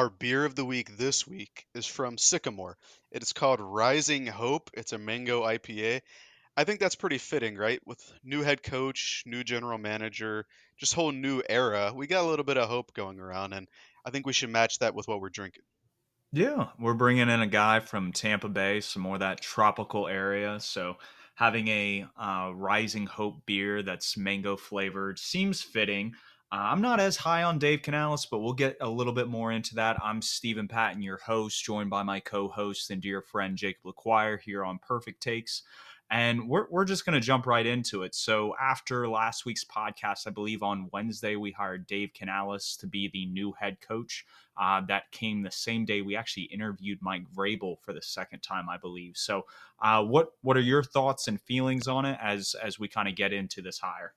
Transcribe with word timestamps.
Our 0.00 0.08
beer 0.08 0.46
of 0.46 0.54
the 0.54 0.64
week 0.64 0.96
this 0.96 1.26
week 1.26 1.66
is 1.74 1.84
from 1.84 2.16
Sycamore. 2.16 2.78
It 3.12 3.22
is 3.22 3.34
called 3.34 3.60
Rising 3.60 4.26
Hope. 4.26 4.70
It's 4.72 4.94
a 4.94 4.98
mango 4.98 5.42
IPA. 5.42 6.00
I 6.56 6.64
think 6.64 6.80
that's 6.80 6.94
pretty 6.94 7.18
fitting, 7.18 7.54
right? 7.54 7.80
With 7.84 8.00
new 8.24 8.40
head 8.40 8.62
coach, 8.62 9.22
new 9.26 9.44
general 9.44 9.76
manager, 9.76 10.46
just 10.78 10.94
whole 10.94 11.12
new 11.12 11.42
era. 11.50 11.92
We 11.94 12.06
got 12.06 12.24
a 12.24 12.26
little 12.26 12.46
bit 12.46 12.56
of 12.56 12.66
hope 12.66 12.94
going 12.94 13.20
around, 13.20 13.52
and 13.52 13.68
I 14.02 14.08
think 14.08 14.26
we 14.26 14.32
should 14.32 14.48
match 14.48 14.78
that 14.78 14.94
with 14.94 15.06
what 15.06 15.20
we're 15.20 15.28
drinking. 15.28 15.64
Yeah, 16.32 16.68
we're 16.78 16.94
bringing 16.94 17.28
in 17.28 17.42
a 17.42 17.46
guy 17.46 17.80
from 17.80 18.12
Tampa 18.12 18.48
Bay, 18.48 18.80
some 18.80 19.02
more 19.02 19.18
that 19.18 19.42
tropical 19.42 20.08
area. 20.08 20.60
So 20.60 20.96
having 21.34 21.68
a 21.68 22.06
uh, 22.18 22.52
Rising 22.54 23.04
Hope 23.04 23.44
beer 23.44 23.82
that's 23.82 24.16
mango 24.16 24.56
flavored 24.56 25.18
seems 25.18 25.60
fitting. 25.60 26.14
I'm 26.52 26.80
not 26.80 26.98
as 26.98 27.16
high 27.16 27.44
on 27.44 27.60
Dave 27.60 27.82
Canales, 27.82 28.26
but 28.26 28.40
we'll 28.40 28.54
get 28.54 28.76
a 28.80 28.88
little 28.88 29.12
bit 29.12 29.28
more 29.28 29.52
into 29.52 29.76
that. 29.76 29.96
I'm 30.02 30.20
Stephen 30.20 30.66
Patton, 30.66 31.00
your 31.00 31.18
host, 31.18 31.62
joined 31.62 31.90
by 31.90 32.02
my 32.02 32.18
co-host 32.18 32.90
and 32.90 33.00
dear 33.00 33.22
friend 33.22 33.56
Jacob 33.56 33.84
LaQuire 33.84 34.40
here 34.40 34.64
on 34.64 34.80
Purrfect 34.80 35.20
Takes. 35.20 35.62
And 36.10 36.48
we're, 36.48 36.66
we're 36.68 36.84
just 36.84 37.06
going 37.06 37.14
to 37.14 37.24
jump 37.24 37.46
right 37.46 37.64
into 37.64 38.02
it. 38.02 38.16
So, 38.16 38.56
after 38.60 39.08
last 39.08 39.46
week's 39.46 39.64
podcast, 39.64 40.26
I 40.26 40.30
believe 40.30 40.64
on 40.64 40.88
Wednesday, 40.92 41.36
we 41.36 41.52
hired 41.52 41.86
Dave 41.86 42.10
Canales 42.14 42.76
to 42.80 42.88
be 42.88 43.08
the 43.12 43.26
new 43.26 43.52
head 43.52 43.80
coach. 43.80 44.26
Uh, 44.60 44.80
that 44.88 45.08
came 45.12 45.42
the 45.42 45.52
same 45.52 45.84
day 45.84 46.02
we 46.02 46.16
actually 46.16 46.42
interviewed 46.44 46.98
Mike 47.00 47.30
Vrabel 47.32 47.78
for 47.80 47.92
the 47.92 48.02
second 48.02 48.40
time, 48.40 48.68
I 48.68 48.76
believe. 48.76 49.16
So, 49.16 49.46
uh, 49.80 50.02
what 50.02 50.32
what 50.42 50.56
are 50.56 50.60
your 50.62 50.82
thoughts 50.82 51.28
and 51.28 51.40
feelings 51.40 51.86
on 51.86 52.04
it 52.04 52.18
as 52.20 52.56
as 52.60 52.76
we 52.76 52.88
kind 52.88 53.06
of 53.06 53.14
get 53.14 53.32
into 53.32 53.62
this 53.62 53.78
hire? 53.78 54.14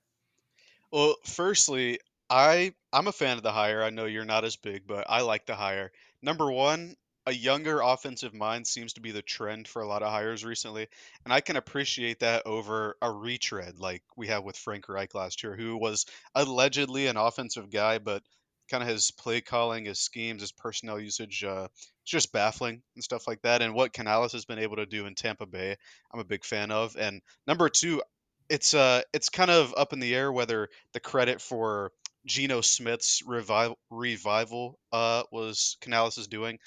Well, 0.90 1.14
firstly, 1.24 2.00
I 2.34 2.74
I'm 2.92 3.06
a 3.06 3.12
fan 3.12 3.36
of 3.36 3.44
the 3.44 3.52
hire. 3.52 3.80
I 3.84 3.90
know 3.90 4.06
you're 4.06 4.24
not 4.24 4.44
as 4.44 4.56
big, 4.56 4.88
but 4.88 5.06
I 5.08 5.20
like 5.20 5.46
the 5.46 5.54
hire. 5.54 5.92
Number 6.20 6.50
one, 6.50 6.96
a 7.26 7.32
younger 7.32 7.80
offensive 7.80 8.34
mind 8.34 8.66
seems 8.66 8.94
to 8.94 9.00
be 9.00 9.12
the 9.12 9.22
trend 9.22 9.68
for 9.68 9.82
a 9.82 9.86
lot 9.86 10.02
of 10.02 10.10
hires 10.10 10.44
recently, 10.44 10.88
and 11.24 11.32
I 11.32 11.40
can 11.40 11.54
appreciate 11.54 12.18
that 12.20 12.42
over 12.44 12.96
a 13.00 13.12
retread 13.12 13.78
like 13.78 14.02
we 14.16 14.26
have 14.26 14.42
with 14.42 14.56
Frank 14.56 14.88
Reich 14.88 15.14
last 15.14 15.44
year, 15.44 15.54
who 15.54 15.76
was 15.76 16.06
allegedly 16.34 17.06
an 17.06 17.16
offensive 17.16 17.70
guy, 17.70 17.98
but 17.98 18.24
kind 18.68 18.82
of 18.82 18.88
his 18.88 19.12
play 19.12 19.40
calling, 19.40 19.84
his 19.84 20.00
schemes, 20.00 20.42
his 20.42 20.50
personnel 20.50 20.98
usage, 20.98 21.44
uh, 21.44 21.68
it's 21.72 22.10
just 22.10 22.32
baffling 22.32 22.82
and 22.96 23.04
stuff 23.04 23.28
like 23.28 23.42
that. 23.42 23.62
And 23.62 23.74
what 23.74 23.92
Canales 23.92 24.32
has 24.32 24.44
been 24.44 24.58
able 24.58 24.76
to 24.76 24.86
do 24.86 25.06
in 25.06 25.14
Tampa 25.14 25.46
Bay, 25.46 25.76
I'm 26.12 26.18
a 26.18 26.24
big 26.24 26.44
fan 26.44 26.72
of. 26.72 26.96
And 26.96 27.22
number 27.46 27.68
two, 27.68 28.02
it's 28.48 28.74
uh, 28.74 29.02
it's 29.12 29.28
kind 29.28 29.52
of 29.52 29.72
up 29.76 29.92
in 29.92 30.00
the 30.00 30.14
air 30.16 30.32
whether 30.32 30.68
the 30.94 31.00
credit 31.00 31.40
for 31.40 31.92
Geno 32.26 32.60
Smith's 32.60 33.22
revival 33.26 34.78
uh, 34.92 35.22
was 35.30 35.76
Canales' 35.80 36.18
is 36.18 36.26
doing 36.26 36.58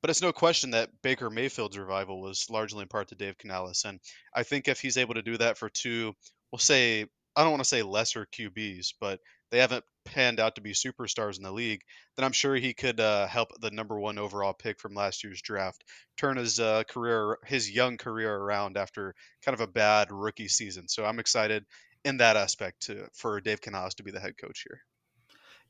but 0.00 0.10
it's 0.10 0.22
no 0.22 0.32
question 0.32 0.70
that 0.70 0.90
Baker 1.02 1.28
Mayfield's 1.28 1.76
revival 1.76 2.20
was 2.20 2.48
largely 2.48 2.82
in 2.82 2.88
part 2.88 3.08
to 3.08 3.14
Dave 3.14 3.36
Canales. 3.36 3.84
And 3.84 4.00
I 4.34 4.42
think 4.42 4.66
if 4.66 4.80
he's 4.80 4.96
able 4.96 5.14
to 5.14 5.22
do 5.22 5.36
that 5.36 5.58
for 5.58 5.68
two, 5.68 6.14
we'll 6.50 6.58
say, 6.58 7.04
I 7.36 7.42
don't 7.42 7.50
want 7.50 7.62
to 7.62 7.68
say 7.68 7.82
lesser 7.82 8.26
QBs, 8.26 8.94
but 9.00 9.20
they 9.50 9.58
haven't 9.58 9.84
panned 10.04 10.40
out 10.40 10.54
to 10.54 10.60
be 10.60 10.72
superstars 10.72 11.36
in 11.36 11.42
the 11.42 11.52
league, 11.52 11.82
then 12.16 12.24
I'm 12.24 12.32
sure 12.32 12.54
he 12.54 12.72
could 12.72 12.98
uh, 12.98 13.26
help 13.26 13.50
the 13.60 13.70
number 13.70 13.98
one 13.98 14.18
overall 14.18 14.54
pick 14.54 14.80
from 14.80 14.94
last 14.94 15.22
year's 15.22 15.42
draft 15.42 15.84
turn 16.16 16.36
his 16.36 16.58
uh, 16.58 16.84
career, 16.88 17.36
his 17.44 17.70
young 17.70 17.98
career 17.98 18.34
around 18.34 18.76
after 18.76 19.14
kind 19.44 19.54
of 19.54 19.60
a 19.60 19.70
bad 19.70 20.10
rookie 20.10 20.48
season. 20.48 20.88
So 20.88 21.04
I'm 21.04 21.18
excited 21.18 21.64
in 22.04 22.16
that 22.18 22.36
aspect 22.36 22.86
to, 22.86 23.06
for 23.12 23.40
Dave 23.40 23.60
Canales 23.60 23.94
to 23.96 24.02
be 24.02 24.10
the 24.10 24.20
head 24.20 24.38
coach 24.38 24.64
here. 24.66 24.80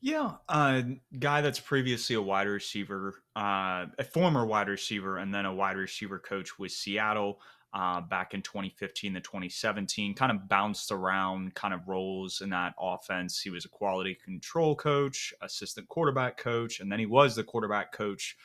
Yeah, 0.02 0.32
a 0.48 0.52
uh, 0.52 0.82
guy 1.18 1.42
that's 1.42 1.60
previously 1.60 2.16
a 2.16 2.22
wide 2.22 2.46
receiver, 2.46 3.22
uh, 3.36 3.86
a 3.98 4.04
former 4.04 4.46
wide 4.46 4.68
receiver, 4.68 5.18
and 5.18 5.34
then 5.34 5.44
a 5.44 5.54
wide 5.54 5.76
receiver 5.76 6.18
coach 6.18 6.58
with 6.58 6.72
Seattle 6.72 7.38
uh, 7.74 8.00
back 8.00 8.32
in 8.32 8.40
2015 8.40 9.14
to 9.14 9.20
2017. 9.20 10.14
Kind 10.14 10.32
of 10.32 10.48
bounced 10.48 10.90
around, 10.90 11.54
kind 11.54 11.74
of 11.74 11.86
roles 11.86 12.40
in 12.40 12.48
that 12.50 12.74
offense. 12.80 13.40
He 13.40 13.50
was 13.50 13.66
a 13.66 13.68
quality 13.68 14.14
control 14.14 14.74
coach, 14.74 15.34
assistant 15.42 15.88
quarterback 15.88 16.38
coach, 16.38 16.80
and 16.80 16.90
then 16.90 16.98
he 16.98 17.06
was 17.06 17.36
the 17.36 17.44
quarterback 17.44 17.92
coach 17.92 18.38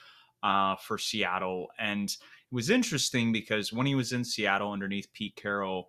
uh, 0.44 0.75
for 0.75 0.97
Seattle. 0.97 1.67
And 1.79 2.09
it 2.09 2.53
was 2.53 2.69
interesting 2.69 3.31
because 3.31 3.71
when 3.71 3.85
he 3.85 3.95
was 3.95 4.11
in 4.11 4.25
Seattle 4.25 4.73
underneath 4.73 5.11
Pete 5.13 5.38
Carroll 5.38 5.88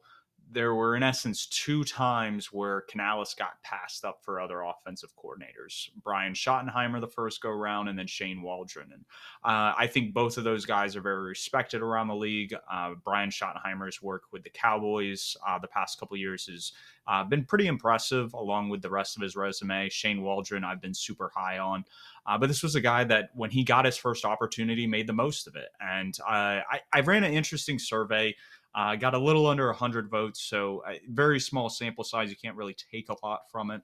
there 0.51 0.75
were 0.75 0.95
in 0.95 1.03
essence 1.03 1.47
two 1.47 1.83
times 1.83 2.53
where 2.53 2.83
Canales 2.83 3.35
got 3.35 3.61
passed 3.63 4.05
up 4.05 4.21
for 4.23 4.41
other 4.41 4.63
offensive 4.63 5.13
coordinators. 5.17 5.91
Brian 6.03 6.35
Schottenheimer 6.35 7.01
the 7.01 7.09
first 7.09 7.41
go 7.41 7.51
round, 7.51 7.89
and 7.89 7.99
then 7.99 8.07
Shane 8.07 8.43
Waldron. 8.43 8.93
And 8.93 9.05
uh, 9.45 9.75
I 9.77 9.89
think 9.89 10.15
both 10.15 10.39
of 10.39 10.45
those 10.45 10.65
guys 10.65 10.95
are 10.95 11.01
very 11.01 11.23
respected 11.23 11.83
around 11.83 12.09
the 12.09 12.15
league. 12.15 12.55
Uh, 12.71 12.95
Brian 13.05 13.31
Schottenheimer's 13.31 14.01
work 14.01 14.23
with 14.31 14.45
the 14.45 14.51
Cowboys 14.51 15.37
uh, 15.47 15.59
the 15.59 15.69
past 15.69 15.99
couple 15.99 16.17
years 16.17 16.47
has 16.47 16.73
uh, 17.09 17.25
been 17.25 17.45
pretty 17.45 17.67
impressive, 17.67 18.33
along 18.33 18.69
with 18.69 18.83
the 18.83 18.91
rest 18.91 19.17
of 19.17 19.23
his 19.23 19.37
resume. 19.37 19.89
Shane 19.89 20.23
Waldron, 20.23 20.65
I've 20.65 20.81
been 20.81 20.95
super 20.95 21.31
high 21.35 21.59
on. 21.59 21.85
Uh, 22.25 22.39
but 22.39 22.49
this 22.49 22.63
was 22.63 22.75
a 22.75 22.81
guy 22.81 23.05
that, 23.05 23.31
when 23.35 23.51
he 23.51 23.63
got 23.65 23.85
his 23.85 23.97
first 23.97 24.25
opportunity, 24.25 24.87
made 24.87 25.07
the 25.07 25.13
most 25.13 25.47
of 25.47 25.57
it. 25.57 25.69
And 25.81 26.17
uh, 26.27 26.63
I, 26.71 26.81
I 26.93 27.01
ran 27.01 27.25
an 27.25 27.33
interesting 27.33 27.79
survey 27.79 28.35
uh, 28.77 28.95
got 28.95 29.15
a 29.15 29.19
little 29.19 29.47
under 29.47 29.67
100 29.67 30.11
votes, 30.11 30.43
so 30.43 30.83
very 31.09 31.41
small 31.41 31.71
sample 31.71 32.05
size. 32.05 32.31
You 32.31 32.37
can't 32.37 32.57
really 32.57 32.77
take 32.93 33.09
a 33.09 33.17
lot 33.27 33.41
from 33.51 33.71
it. 33.71 33.81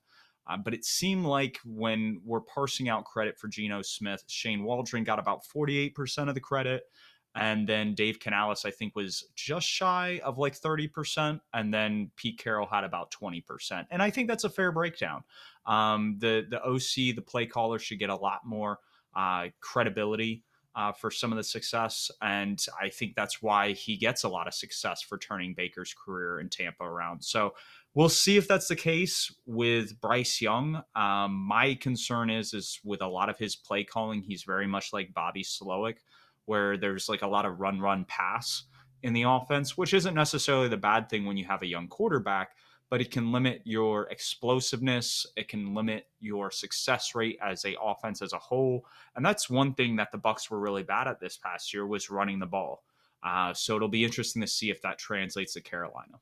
Uh, 0.47 0.57
but 0.57 0.75
it 0.75 0.85
seemed 0.85 1.25
like 1.25 1.59
when 1.65 2.21
we're 2.25 2.41
parsing 2.41 2.89
out 2.89 3.05
credit 3.05 3.39
for 3.39 3.49
Geno 3.49 3.81
Smith, 3.81 4.23
Shane 4.27 4.65
Waldron 4.65 5.05
got 5.05 5.19
about 5.19 5.43
48% 5.45 6.29
of 6.29 6.35
the 6.35 6.41
credit. 6.41 6.83
And 7.35 7.67
then 7.67 7.95
Dave 7.95 8.21
Canales, 8.21 8.67
I 8.67 8.71
think, 8.71 8.95
was 8.95 9.25
just 9.35 9.67
shy 9.67 10.21
of 10.23 10.37
like 10.37 10.59
30%. 10.59 11.41
And 11.55 11.73
then 11.73 12.11
Pete 12.17 12.39
Carroll 12.39 12.67
had 12.67 12.85
about 12.85 13.11
20%. 13.13 13.87
And 13.91 14.03
I 14.03 14.11
think 14.11 14.29
that's 14.29 14.45
a 14.45 14.51
fair 14.51 14.73
breakdown. 14.73 15.23
Um, 15.65 16.17
the, 16.19 16.47
the 16.51 16.63
OC, 16.63 17.17
the 17.17 17.23
play 17.23 17.47
caller, 17.47 17.79
should 17.79 17.99
get 17.99 18.11
a 18.11 18.17
lot 18.17 18.41
more 18.45 18.81
uh, 19.17 19.47
credibility 19.61 20.43
uh, 20.75 20.93
for 20.93 21.11
some 21.11 21.33
of 21.33 21.37
the 21.37 21.45
success. 21.45 22.11
And 22.21 22.65
I 22.81 22.89
think 22.89 23.15
that's 23.15 23.43
why 23.43 23.73
he 23.73 23.97
gets 23.97 24.25
a 24.25 24.29
lot 24.29 24.47
of 24.47 24.55
success 24.55 25.03
for 25.03 25.19
turning 25.19 25.55
Baker's 25.55 25.95
career 25.95 26.41
in 26.41 26.49
Tampa 26.49 26.85
around. 26.85 27.23
So 27.23 27.55
we'll 27.95 28.09
see 28.09 28.37
if 28.37 28.49
that's 28.49 28.69
the 28.69 28.77
case 28.77 29.35
with 29.47 30.01
Bryce 30.01 30.41
Young. 30.41 30.83
Um, 30.95 31.35
my 31.35 31.75
concern 31.75 32.31
is, 32.31 32.55
is 32.55 32.81
with 32.85 33.03
a 33.03 33.07
lot 33.07 33.29
of 33.29 33.39
his 33.39 33.57
play 33.57 33.85
calling, 33.85 34.23
he's 34.23 34.45
very 34.45 34.67
much 34.67 34.93
like 34.93 35.15
Bobby 35.15 35.43
Slowik, 35.43 35.99
where 36.47 36.77
there's 36.77 37.09
like 37.09 37.23
a 37.23 37.29
lot 37.29 37.47
of 37.47 37.61
run, 37.61 37.81
run, 37.81 38.05
pass 38.07 38.65
in 39.03 39.13
the 39.13 39.23
offense, 39.23 39.77
which 39.77 39.95
isn't 39.95 40.15
necessarily 40.15 40.69
the 40.69 40.77
bad 40.77 41.09
thing 41.09 41.27
when 41.27 41.37
you 41.37 41.45
have 41.45 41.63
a 41.63 41.67
young 41.67 41.89
quarterback 41.89 42.51
but 42.93 43.01
it 43.01 43.11
can 43.11 43.33
limit 43.33 43.63
your 43.65 44.07
explosiveness. 44.11 45.27
It 45.35 45.49
can 45.49 45.75
limit 45.75 46.09
your 46.21 46.51
success 46.51 47.15
rate 47.15 47.39
as 47.43 47.65
a 47.65 47.75
offense 47.83 48.21
as 48.21 48.35
a 48.35 48.39
whole. 48.39 48.85
And 49.17 49.25
that's 49.25 49.49
one 49.49 49.73
thing 49.73 49.97
that 49.97 50.13
the 50.13 50.19
Bucs 50.19 50.51
were 50.51 50.61
really 50.61 50.83
bad 50.83 51.09
at 51.09 51.19
this 51.19 51.39
past 51.39 51.73
year 51.73 51.87
was 51.87 52.11
running 52.11 52.39
the 52.39 52.45
ball. 52.45 52.83
Uh, 53.23 53.55
so 53.55 53.77
it'll 53.77 53.89
be 53.89 54.05
interesting 54.05 54.43
to 54.43 54.47
see 54.47 54.69
if 54.69 54.83
that 54.83 54.99
translates 54.99 55.55
to 55.55 55.63
Carolina. 55.63 56.21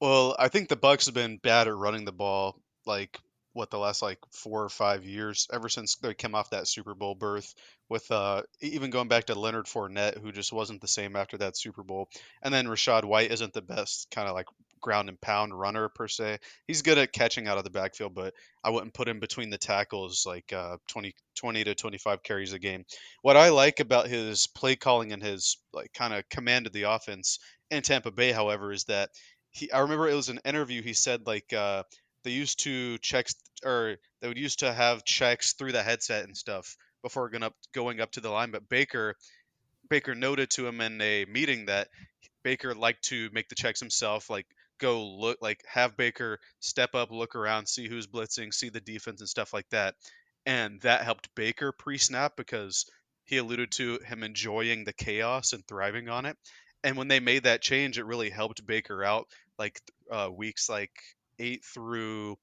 Well, 0.00 0.34
I 0.38 0.48
think 0.48 0.70
the 0.70 0.78
Bucs 0.78 1.04
have 1.04 1.14
been 1.14 1.36
bad 1.36 1.68
at 1.68 1.76
running 1.76 2.06
the 2.06 2.10
ball 2.10 2.58
like 2.86 3.20
what 3.52 3.70
the 3.70 3.78
last 3.78 4.00
like 4.00 4.18
four 4.32 4.62
or 4.62 4.70
five 4.70 5.04
years 5.04 5.46
ever 5.52 5.68
since 5.68 5.96
they 5.96 6.14
came 6.14 6.34
off 6.34 6.50
that 6.50 6.68
Super 6.68 6.94
Bowl 6.94 7.14
berth 7.14 7.54
with 7.88 8.10
uh 8.10 8.42
even 8.60 8.90
going 8.90 9.08
back 9.08 9.24
to 9.24 9.38
Leonard 9.38 9.64
Fournette 9.64 10.20
who 10.20 10.30
just 10.30 10.52
wasn't 10.52 10.82
the 10.82 10.88
same 10.88 11.16
after 11.16 11.38
that 11.38 11.56
Super 11.56 11.82
Bowl 11.82 12.10
and 12.42 12.52
then 12.52 12.66
Rachaad 12.66 13.04
White 13.04 13.32
isn't 13.32 13.54
the 13.54 13.62
best 13.62 14.10
kind 14.10 14.28
of 14.28 14.34
like 14.34 14.46
ground 14.80 15.08
and 15.08 15.20
pound 15.20 15.58
runner 15.58 15.88
per 15.88 16.08
se. 16.08 16.38
He's 16.66 16.82
good 16.82 16.98
at 16.98 17.12
catching 17.12 17.48
out 17.48 17.58
of 17.58 17.64
the 17.64 17.70
backfield, 17.70 18.14
but 18.14 18.34
I 18.62 18.70
wouldn't 18.70 18.94
put 18.94 19.08
him 19.08 19.20
between 19.20 19.50
the 19.50 19.58
tackles 19.58 20.24
like 20.26 20.52
uh, 20.52 20.76
20, 20.88 21.14
20 21.36 21.64
to 21.64 21.74
25 21.74 22.22
carries 22.22 22.52
a 22.52 22.58
game. 22.58 22.84
What 23.22 23.36
I 23.36 23.50
like 23.50 23.80
about 23.80 24.08
his 24.08 24.46
play 24.46 24.76
calling 24.76 25.12
and 25.12 25.22
his 25.22 25.58
like 25.72 25.92
kind 25.92 26.14
of 26.14 26.28
command 26.28 26.66
of 26.66 26.72
the 26.72 26.84
offense 26.84 27.38
in 27.70 27.82
Tampa 27.82 28.10
Bay, 28.10 28.32
however, 28.32 28.72
is 28.72 28.84
that 28.84 29.10
he 29.50 29.70
I 29.72 29.80
remember 29.80 30.08
it 30.08 30.14
was 30.14 30.28
an 30.28 30.40
interview 30.44 30.82
he 30.82 30.92
said 30.92 31.26
like 31.26 31.52
uh, 31.52 31.82
they 32.24 32.30
used 32.30 32.60
to 32.60 32.98
check 32.98 33.28
or 33.64 33.96
they 34.20 34.28
would 34.28 34.38
used 34.38 34.60
to 34.60 34.72
have 34.72 35.04
checks 35.04 35.54
through 35.54 35.72
the 35.72 35.82
headset 35.82 36.24
and 36.24 36.36
stuff 36.36 36.76
before 37.02 37.30
going 37.30 37.42
up 37.42 37.54
going 37.72 38.00
up 38.00 38.10
to 38.12 38.20
the 38.20 38.30
line, 38.30 38.50
but 38.50 38.68
Baker 38.68 39.14
Baker 39.88 40.14
noted 40.14 40.50
to 40.50 40.66
him 40.66 40.80
in 40.80 41.00
a 41.00 41.24
meeting 41.26 41.66
that 41.66 41.88
Baker 42.42 42.74
liked 42.74 43.04
to 43.04 43.30
make 43.32 43.48
the 43.48 43.54
checks 43.54 43.80
himself, 43.80 44.28
like 44.30 44.46
go 44.78 45.04
look 45.06 45.38
like 45.40 45.62
have 45.66 45.96
Baker 45.96 46.38
step 46.60 46.94
up, 46.94 47.10
look 47.10 47.34
around, 47.34 47.66
see 47.66 47.88
who's 47.88 48.06
blitzing, 48.06 48.52
see 48.52 48.68
the 48.68 48.80
defense 48.80 49.20
and 49.20 49.28
stuff 49.28 49.52
like 49.52 49.68
that. 49.70 49.94
And 50.44 50.80
that 50.82 51.02
helped 51.02 51.34
Baker 51.34 51.72
pre-snap 51.72 52.36
because 52.36 52.86
he 53.24 53.38
alluded 53.38 53.72
to 53.72 53.98
him 54.04 54.22
enjoying 54.22 54.84
the 54.84 54.92
chaos 54.92 55.52
and 55.52 55.66
thriving 55.66 56.08
on 56.08 56.26
it. 56.26 56.36
And 56.84 56.96
when 56.96 57.08
they 57.08 57.20
made 57.20 57.44
that 57.44 57.62
change, 57.62 57.98
it 57.98 58.06
really 58.06 58.30
helped 58.30 58.66
Baker 58.66 59.02
out 59.02 59.26
like 59.58 59.80
uh, 60.10 60.28
weeks 60.32 60.68
like 60.68 60.92
8 61.38 61.64
through 61.64 62.36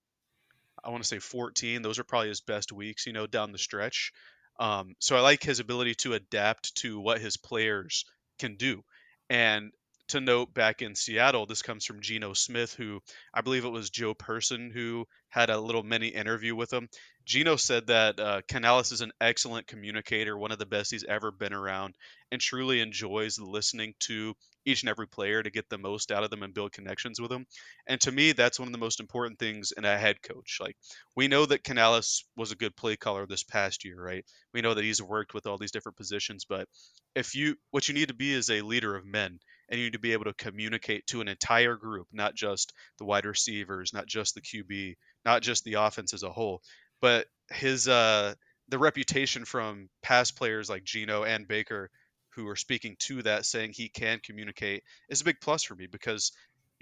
I 0.83 0.89
want 0.89 1.01
to 1.03 1.07
say 1.07 1.19
14. 1.19 1.81
Those 1.81 1.99
are 1.99 2.03
probably 2.03 2.29
his 2.29 2.41
best 2.41 2.71
weeks, 2.73 3.05
you 3.05 3.13
know, 3.13 3.25
down 3.25 3.51
the 3.51 3.57
stretch. 3.57 4.11
Um, 4.59 4.95
so 4.99 5.15
I 5.15 5.21
like 5.21 5.41
his 5.41 5.59
ability 5.59 5.95
to 5.95 6.13
adapt 6.13 6.75
to 6.77 6.99
what 6.99 7.21
his 7.21 7.37
players 7.37 8.05
can 8.37 8.55
do. 8.55 8.83
And 9.29 9.71
to 10.09 10.19
note 10.19 10.53
back 10.53 10.81
in 10.81 10.95
Seattle, 10.95 11.45
this 11.45 11.61
comes 11.61 11.85
from 11.85 12.01
Geno 12.01 12.33
Smith, 12.33 12.73
who 12.73 13.01
I 13.33 13.41
believe 13.41 13.65
it 13.65 13.69
was 13.69 13.89
Joe 13.89 14.13
Person 14.13 14.71
who 14.73 15.05
had 15.29 15.49
a 15.49 15.59
little 15.59 15.83
mini 15.83 16.09
interview 16.09 16.55
with 16.55 16.71
him. 16.71 16.87
Geno 17.25 17.55
said 17.55 17.87
that 17.87 18.19
uh, 18.19 18.41
Canales 18.47 18.91
is 18.91 19.01
an 19.01 19.13
excellent 19.21 19.65
communicator, 19.65 20.37
one 20.37 20.51
of 20.51 20.59
the 20.59 20.65
best 20.65 20.91
he's 20.91 21.05
ever 21.05 21.31
been 21.31 21.53
around, 21.53 21.95
and 22.31 22.41
truly 22.41 22.81
enjoys 22.81 23.39
listening 23.39 23.93
to 24.01 24.35
each 24.65 24.83
and 24.83 24.89
every 24.89 25.07
player 25.07 25.41
to 25.41 25.49
get 25.49 25.69
the 25.69 25.77
most 25.77 26.11
out 26.11 26.23
of 26.23 26.29
them 26.29 26.43
and 26.43 26.53
build 26.53 26.71
connections 26.71 27.19
with 27.19 27.29
them. 27.29 27.45
And 27.87 27.99
to 28.01 28.11
me, 28.11 28.33
that's 28.33 28.59
one 28.59 28.67
of 28.67 28.73
the 28.73 28.77
most 28.77 28.99
important 28.99 29.39
things 29.39 29.71
in 29.75 29.85
a 29.85 29.97
head 29.97 30.21
coach. 30.21 30.57
Like 30.59 30.75
we 31.15 31.27
know 31.27 31.45
that 31.45 31.63
Canales 31.63 32.25
was 32.35 32.51
a 32.51 32.57
good 32.57 32.75
play 32.75 32.95
caller 32.95 33.25
this 33.25 33.43
past 33.43 33.85
year, 33.85 34.01
right? 34.01 34.25
We 34.53 34.61
know 34.61 34.73
that 34.73 34.83
he's 34.83 35.01
worked 35.01 35.33
with 35.33 35.47
all 35.47 35.57
these 35.57 35.71
different 35.71 35.97
positions, 35.97 36.45
but 36.45 36.67
if 37.15 37.35
you 37.35 37.55
what 37.71 37.87
you 37.87 37.93
need 37.93 38.09
to 38.09 38.13
be 38.13 38.33
is 38.33 38.49
a 38.49 38.61
leader 38.61 38.95
of 38.95 39.05
men 39.05 39.39
and 39.69 39.79
you 39.79 39.85
need 39.87 39.93
to 39.93 39.99
be 39.99 40.13
able 40.13 40.25
to 40.25 40.33
communicate 40.33 41.07
to 41.07 41.21
an 41.21 41.27
entire 41.27 41.75
group, 41.75 42.07
not 42.11 42.35
just 42.35 42.73
the 42.97 43.05
wide 43.05 43.25
receivers, 43.25 43.93
not 43.93 44.07
just 44.07 44.35
the 44.35 44.41
QB, 44.41 44.95
not 45.25 45.41
just 45.41 45.63
the 45.63 45.75
offense 45.75 46.13
as 46.13 46.23
a 46.23 46.31
whole 46.31 46.61
but 47.03 47.27
his 47.51 47.89
uh 47.89 48.33
the 48.69 48.79
reputation 48.79 49.43
from 49.43 49.89
past 50.01 50.37
players 50.37 50.69
like 50.69 50.85
Geno 50.85 51.23
and 51.23 51.45
Baker 51.45 51.91
who 52.29 52.47
are 52.47 52.55
speaking 52.55 52.95
to 52.97 53.21
that 53.23 53.45
saying 53.45 53.73
he 53.73 53.89
can 53.89 54.19
communicate 54.23 54.83
is 55.09 55.19
a 55.19 55.25
big 55.25 55.35
plus 55.41 55.63
for 55.63 55.75
me 55.75 55.85
because 55.85 56.31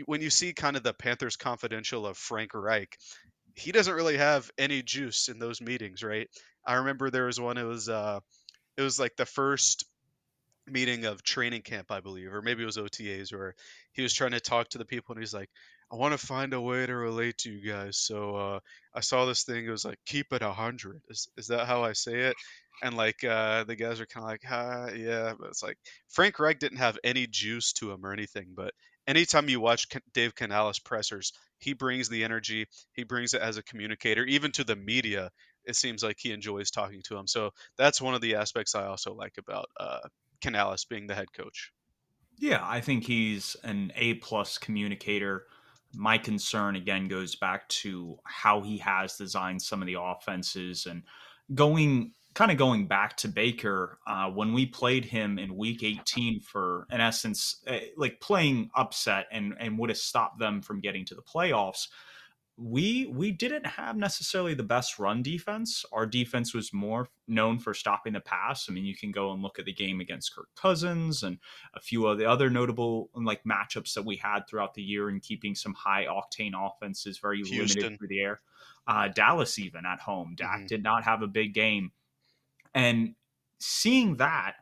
when 0.05 0.21
you 0.21 0.29
see 0.29 0.53
kind 0.53 0.77
of 0.77 0.83
the 0.83 0.93
Panthers 0.93 1.35
confidential 1.35 2.05
of 2.05 2.17
Frank 2.17 2.53
Reich, 2.53 2.97
he 3.55 3.71
doesn't 3.71 3.95
really 3.95 4.17
have 4.17 4.49
any 4.59 4.81
juice 4.83 5.27
in 5.27 5.39
those 5.39 5.59
meetings, 5.59 6.03
right? 6.03 6.29
I 6.65 6.75
remember 6.75 7.09
there 7.09 7.25
was 7.25 7.39
one 7.39 7.57
it 7.57 7.63
was 7.63 7.89
uh 7.89 8.19
it 8.77 8.83
was 8.83 8.99
like 8.99 9.15
the 9.17 9.25
first 9.25 9.85
meeting 10.67 11.05
of 11.05 11.23
training 11.23 11.61
camp, 11.61 11.91
I 11.91 11.99
believe, 11.99 12.33
or 12.33 12.41
maybe 12.41 12.63
it 12.63 12.67
was 12.67 12.77
OTAs 12.77 13.33
where 13.33 13.55
he 13.93 14.01
was 14.01 14.13
trying 14.13 14.31
to 14.31 14.39
talk 14.39 14.69
to 14.69 14.77
the 14.77 14.85
people 14.85 15.13
and 15.13 15.21
he's 15.21 15.33
like, 15.33 15.49
I 15.91 15.97
want 15.97 16.13
to 16.17 16.25
find 16.25 16.53
a 16.53 16.61
way 16.61 16.85
to 16.85 16.95
relate 16.95 17.39
to 17.39 17.51
you 17.51 17.69
guys. 17.69 17.97
So 17.97 18.35
uh, 18.35 18.59
I 18.95 19.01
saw 19.01 19.25
this 19.25 19.43
thing. 19.43 19.65
It 19.65 19.71
was 19.71 19.83
like 19.83 19.99
keep 20.05 20.31
it 20.31 20.41
a 20.41 20.51
hundred. 20.51 21.01
Is 21.09 21.27
is 21.37 21.47
that 21.47 21.67
how 21.67 21.83
I 21.83 21.93
say 21.93 22.19
it? 22.21 22.35
And 22.81 22.95
like 22.95 23.23
uh, 23.23 23.65
the 23.65 23.75
guys 23.75 23.99
are 23.99 24.05
kind 24.05 24.23
of 24.23 24.29
like, 24.29 24.43
ah, 24.49 24.89
yeah. 24.89 25.33
But 25.37 25.49
it's 25.49 25.61
like 25.61 25.77
Frank 26.07 26.39
Reich 26.39 26.59
didn't 26.59 26.77
have 26.77 26.97
any 27.03 27.27
juice 27.27 27.73
to 27.73 27.91
him 27.91 28.05
or 28.05 28.13
anything. 28.13 28.53
But 28.55 28.73
anytime 29.05 29.49
you 29.49 29.59
watch 29.59 29.87
Dave 30.13 30.33
Canales 30.33 30.79
pressers, 30.79 31.33
he 31.59 31.73
brings 31.73 32.07
the 32.07 32.23
energy. 32.23 32.67
He 32.93 33.03
brings 33.03 33.33
it 33.33 33.41
as 33.41 33.57
a 33.57 33.63
communicator, 33.63 34.23
even 34.23 34.51
to 34.53 34.63
the 34.63 34.77
media. 34.77 35.29
It 35.65 35.75
seems 35.75 36.03
like 36.03 36.17
he 36.19 36.31
enjoys 36.31 36.71
talking 36.71 37.01
to 37.03 37.15
them. 37.15 37.27
So 37.27 37.51
that's 37.77 38.01
one 38.01 38.15
of 38.15 38.21
the 38.21 38.35
aspects 38.35 38.75
I 38.75 38.85
also 38.87 39.13
like 39.13 39.35
about 39.37 39.67
uh, 39.79 39.99
Canales 40.41 40.85
being 40.85 41.07
the 41.07 41.15
head 41.15 41.31
coach. 41.33 41.71
Yeah, 42.37 42.61
I 42.63 42.81
think 42.81 43.05
he's 43.05 43.55
an 43.63 43.91
A 43.95 44.15
plus 44.15 44.57
communicator 44.57 45.45
my 45.93 46.17
concern 46.17 46.75
again 46.75 47.07
goes 47.07 47.35
back 47.35 47.67
to 47.69 48.17
how 48.23 48.61
he 48.61 48.77
has 48.77 49.15
designed 49.17 49.61
some 49.61 49.81
of 49.81 49.87
the 49.87 49.97
offenses 49.99 50.85
and 50.85 51.03
going 51.53 52.13
kind 52.33 52.51
of 52.51 52.57
going 52.57 52.87
back 52.87 53.17
to 53.17 53.27
Baker 53.27 53.99
uh, 54.07 54.29
when 54.29 54.53
we 54.53 54.65
played 54.65 55.03
him 55.03 55.37
in 55.37 55.57
Week 55.57 55.83
18 55.83 56.39
for, 56.39 56.87
in 56.89 57.01
essence, 57.01 57.61
uh, 57.67 57.79
like 57.97 58.21
playing 58.21 58.69
upset 58.75 59.25
and 59.31 59.53
and 59.59 59.77
would 59.77 59.89
have 59.89 59.97
stopped 59.97 60.39
them 60.39 60.61
from 60.61 60.79
getting 60.79 61.05
to 61.05 61.15
the 61.15 61.21
playoffs 61.21 61.87
we 62.57 63.07
we 63.07 63.31
didn't 63.31 63.65
have 63.65 63.95
necessarily 63.95 64.53
the 64.53 64.63
best 64.63 64.99
run 64.99 65.23
defense. 65.23 65.85
Our 65.91 66.05
defense 66.05 66.53
was 66.53 66.73
more 66.73 67.07
known 67.27 67.59
for 67.59 67.73
stopping 67.73 68.13
the 68.13 68.19
pass. 68.19 68.67
I 68.69 68.73
mean, 68.73 68.85
you 68.85 68.95
can 68.95 69.11
go 69.11 69.31
and 69.31 69.41
look 69.41 69.57
at 69.57 69.65
the 69.65 69.73
game 69.73 69.99
against 69.99 70.35
Kirk 70.35 70.49
Cousins 70.55 71.23
and 71.23 71.37
a 71.73 71.79
few 71.79 72.05
of 72.05 72.17
the 72.17 72.25
other 72.25 72.49
notable 72.49 73.09
like 73.15 73.43
matchups 73.43 73.93
that 73.93 74.05
we 74.05 74.17
had 74.17 74.41
throughout 74.47 74.73
the 74.73 74.83
year 74.83 75.09
and 75.09 75.21
keeping 75.21 75.55
some 75.55 75.73
high 75.73 76.05
octane 76.05 76.53
offenses 76.55 77.17
very 77.19 77.41
Houston. 77.41 77.81
limited 77.81 77.97
through 77.97 78.07
the 78.09 78.21
air. 78.21 78.41
Uh, 78.87 79.07
Dallas 79.07 79.57
even 79.57 79.85
at 79.85 79.99
home, 79.99 80.33
Dak 80.35 80.57
mm-hmm. 80.57 80.65
did 80.65 80.83
not 80.83 81.03
have 81.03 81.21
a 81.21 81.27
big 81.27 81.53
game, 81.53 81.91
and 82.73 83.15
seeing 83.59 84.17
that 84.17 84.55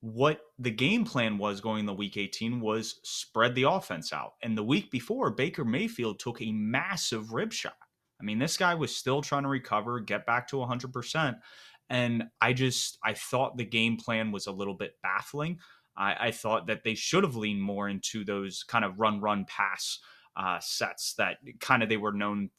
what 0.00 0.40
the 0.58 0.70
game 0.70 1.04
plan 1.04 1.38
was 1.38 1.60
going 1.60 1.84
the 1.84 1.92
week 1.92 2.16
18 2.16 2.60
was 2.60 3.00
spread 3.02 3.54
the 3.54 3.64
offense 3.64 4.12
out. 4.12 4.34
And 4.42 4.56
the 4.56 4.62
week 4.62 4.90
before, 4.90 5.30
Baker 5.30 5.64
Mayfield 5.64 6.20
took 6.20 6.40
a 6.40 6.52
massive 6.52 7.32
rib 7.32 7.52
shot. 7.52 7.76
I 8.20 8.24
mean, 8.24 8.38
this 8.38 8.56
guy 8.56 8.74
was 8.74 8.94
still 8.94 9.22
trying 9.22 9.42
to 9.42 9.48
recover, 9.48 10.00
get 10.00 10.26
back 10.26 10.48
to 10.48 10.56
100%. 10.56 11.36
And 11.90 12.24
I 12.40 12.52
just, 12.52 12.98
I 13.04 13.14
thought 13.14 13.56
the 13.56 13.64
game 13.64 13.96
plan 13.96 14.30
was 14.30 14.46
a 14.46 14.52
little 14.52 14.74
bit 14.74 14.94
baffling. 15.02 15.58
I, 15.96 16.28
I 16.28 16.30
thought 16.30 16.66
that 16.68 16.84
they 16.84 16.94
should 16.94 17.24
have 17.24 17.36
leaned 17.36 17.62
more 17.62 17.88
into 17.88 18.24
those 18.24 18.62
kind 18.62 18.84
of 18.84 19.00
run, 19.00 19.20
run, 19.20 19.46
pass 19.46 19.98
uh, 20.36 20.58
sets 20.60 21.14
that 21.14 21.38
kind 21.60 21.82
of 21.82 21.88
they 21.88 21.96
were 21.96 22.12
known 22.12 22.50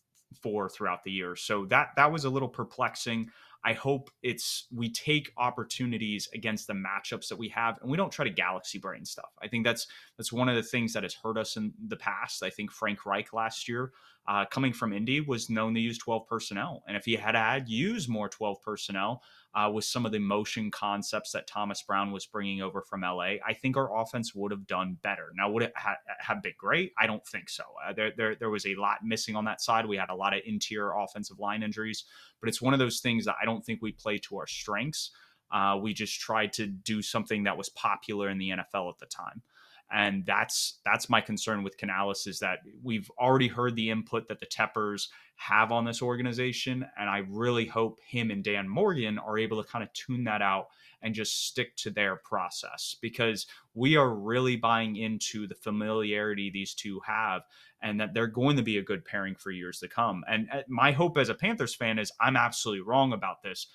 for 0.42 0.69
throughout 0.69 1.03
the 1.03 1.12
year. 1.12 1.35
So 1.35 1.65
that 1.68 1.89
that 1.95 2.12
was 2.12 2.25
a 2.25 2.30
little 2.30 2.50
perplexing. 2.50 3.30
I 3.63 3.73
hope 3.73 4.09
it's 4.23 4.67
we 4.73 4.89
take 4.89 5.33
opportunities 5.38 6.29
against 6.33 6.67
the 6.67 6.73
matchups 6.73 7.27
that 7.27 7.38
we 7.38 7.50
have 7.50 7.77
and 7.81 7.91
we 7.91 7.97
don't 7.97 8.11
try 8.11 8.23
to 8.23 8.31
galaxy 8.31 8.77
brain 8.77 9.03
stuff. 9.03 9.29
I 9.41 9.47
think 9.47 9.65
that's 9.65 9.88
that's 10.17 10.31
one 10.31 10.47
of 10.47 10.56
the 10.56 10.63
things 10.63 10.94
that 10.94 11.03
has 11.03 11.13
hurt 11.13 11.38
us 11.38 11.57
in 11.57 11.73
the 11.88 11.97
past. 11.97 12.41
I 12.41 12.50
think 12.50 12.71
Frank 12.71 13.06
Reich 13.06 13.33
last 13.33 13.67
year 13.67 13.91
uh, 14.29 14.45
coming 14.45 14.71
from 14.71 14.93
Indy, 14.93 15.21
was 15.21 15.49
known 15.49 15.73
to 15.73 15.79
use 15.79 15.97
12 15.97 16.27
personnel. 16.27 16.83
And 16.87 16.95
if 16.95 17.03
he 17.03 17.15
had 17.15 17.33
had 17.33 17.67
used 17.67 18.07
more 18.07 18.29
12 18.29 18.61
personnel 18.61 19.23
uh, 19.55 19.71
with 19.73 19.85
some 19.85 20.05
of 20.05 20.11
the 20.11 20.19
motion 20.19 20.69
concepts 20.69 21.31
that 21.31 21.47
Thomas 21.47 21.81
Brown 21.81 22.11
was 22.11 22.27
bringing 22.27 22.61
over 22.61 22.83
from 22.83 23.01
LA, 23.01 23.37
I 23.43 23.55
think 23.59 23.75
our 23.75 23.99
offense 23.99 24.35
would 24.35 24.51
have 24.51 24.67
done 24.67 24.97
better. 25.01 25.31
Now, 25.35 25.49
would 25.49 25.63
it 25.63 25.73
ha- 25.75 25.97
have 26.19 26.43
been 26.43 26.53
great? 26.59 26.93
I 26.95 27.07
don't 27.07 27.25
think 27.25 27.49
so. 27.49 27.63
Uh, 27.83 27.91
there, 27.91 28.11
there, 28.15 28.35
there 28.35 28.51
was 28.51 28.67
a 28.67 28.75
lot 28.75 28.99
missing 29.03 29.35
on 29.35 29.45
that 29.45 29.61
side. 29.61 29.87
We 29.87 29.97
had 29.97 30.11
a 30.11 30.15
lot 30.15 30.35
of 30.35 30.42
interior 30.45 30.94
offensive 30.95 31.39
line 31.39 31.63
injuries, 31.63 32.06
but 32.39 32.49
it's 32.49 32.61
one 32.61 32.73
of 32.73 32.80
those 32.80 32.99
things 32.99 33.25
that 33.25 33.35
I 33.42 33.45
don't 33.45 33.65
think 33.65 33.81
we 33.81 33.94
play 33.94 34.19
to 34.19 34.37
our 34.37 34.47
strengths. 34.47 35.09
Uh, 35.51 35.80
we 35.81 35.92
just 35.92 36.19
tried 36.19 36.54
to 36.54 36.68
do 36.68 37.01
something 37.01 37.45
that 37.45 37.57
was 37.57 37.69
popular 37.69 38.30
in 38.30 38.37
the 38.37 38.49
NFL 38.49 38.92
at 38.92 38.99
the 38.99 39.07
time 39.07 39.42
and 39.91 40.25
that's 40.25 40.79
that's 40.85 41.09
my 41.09 41.21
concern 41.21 41.63
with 41.63 41.77
Canales 41.77 42.27
is 42.27 42.39
that 42.39 42.59
we've 42.83 43.09
already 43.19 43.47
heard 43.47 43.75
the 43.75 43.89
input 43.89 44.27
that 44.27 44.39
the 44.39 44.45
Teppers 44.45 45.07
have 45.35 45.71
on 45.71 45.85
this 45.85 46.01
organization, 46.01 46.85
and 46.97 47.09
I 47.09 47.19
really 47.29 47.65
hope 47.65 47.99
him 48.05 48.29
and 48.29 48.43
Dan 48.43 48.67
Morgan 48.67 49.17
are 49.17 49.37
able 49.37 49.61
to 49.63 49.69
kind 49.69 49.83
of 49.83 49.91
tune 49.93 50.25
that 50.25 50.41
out 50.41 50.67
and 51.01 51.15
just 51.15 51.47
stick 51.47 51.75
to 51.77 51.89
their 51.89 52.17
process 52.17 52.95
because 53.01 53.47
we 53.73 53.95
are 53.95 54.13
really 54.13 54.57
buying 54.57 54.97
into 54.97 55.47
the 55.47 55.55
familiarity 55.55 56.49
these 56.49 56.73
two 56.73 56.99
have 57.05 57.43
and 57.81 57.99
that 57.99 58.13
they're 58.13 58.27
going 58.27 58.57
to 58.57 58.63
be 58.63 58.77
a 58.77 58.83
good 58.83 59.05
pairing 59.05 59.35
for 59.35 59.51
years 59.51 59.79
to 59.79 59.87
come. 59.87 60.23
And 60.27 60.49
uh, 60.51 60.63
my 60.67 60.91
hope 60.91 61.17
as 61.17 61.29
a 61.29 61.35
Panthers 61.35 61.73
fan 61.73 61.99
is 61.99 62.11
I'm 62.19 62.35
absolutely 62.35 62.81
wrong 62.81 63.13
about 63.13 63.41
this. 63.41 63.67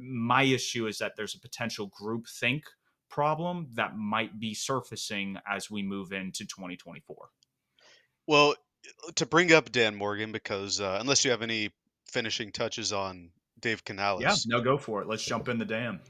My 0.00 0.44
issue 0.44 0.86
is 0.86 0.98
that 0.98 1.16
there's 1.16 1.34
a 1.34 1.40
potential 1.40 1.86
group 1.88 2.26
think 2.26 2.64
problem 3.10 3.68
that 3.74 3.96
might 3.96 4.38
be 4.38 4.54
surfacing 4.54 5.36
as 5.46 5.70
we 5.70 5.82
move 5.82 6.12
into 6.12 6.46
2024. 6.46 7.28
Well, 8.26 8.54
to 9.16 9.26
bring 9.26 9.52
up 9.52 9.72
Dan 9.72 9.94
Morgan, 9.94 10.32
because 10.32 10.80
uh, 10.80 10.98
unless 11.00 11.24
you 11.24 11.30
have 11.32 11.42
any 11.42 11.70
finishing 12.06 12.52
touches 12.52 12.92
on 12.92 13.30
Dave 13.58 13.84
Canales, 13.84 14.22
yeah, 14.22 14.34
no, 14.46 14.62
go 14.62 14.78
for 14.78 15.02
it. 15.02 15.08
Let's 15.08 15.24
jump 15.24 15.48
in 15.48 15.58
the 15.58 15.64
dam. 15.64 16.00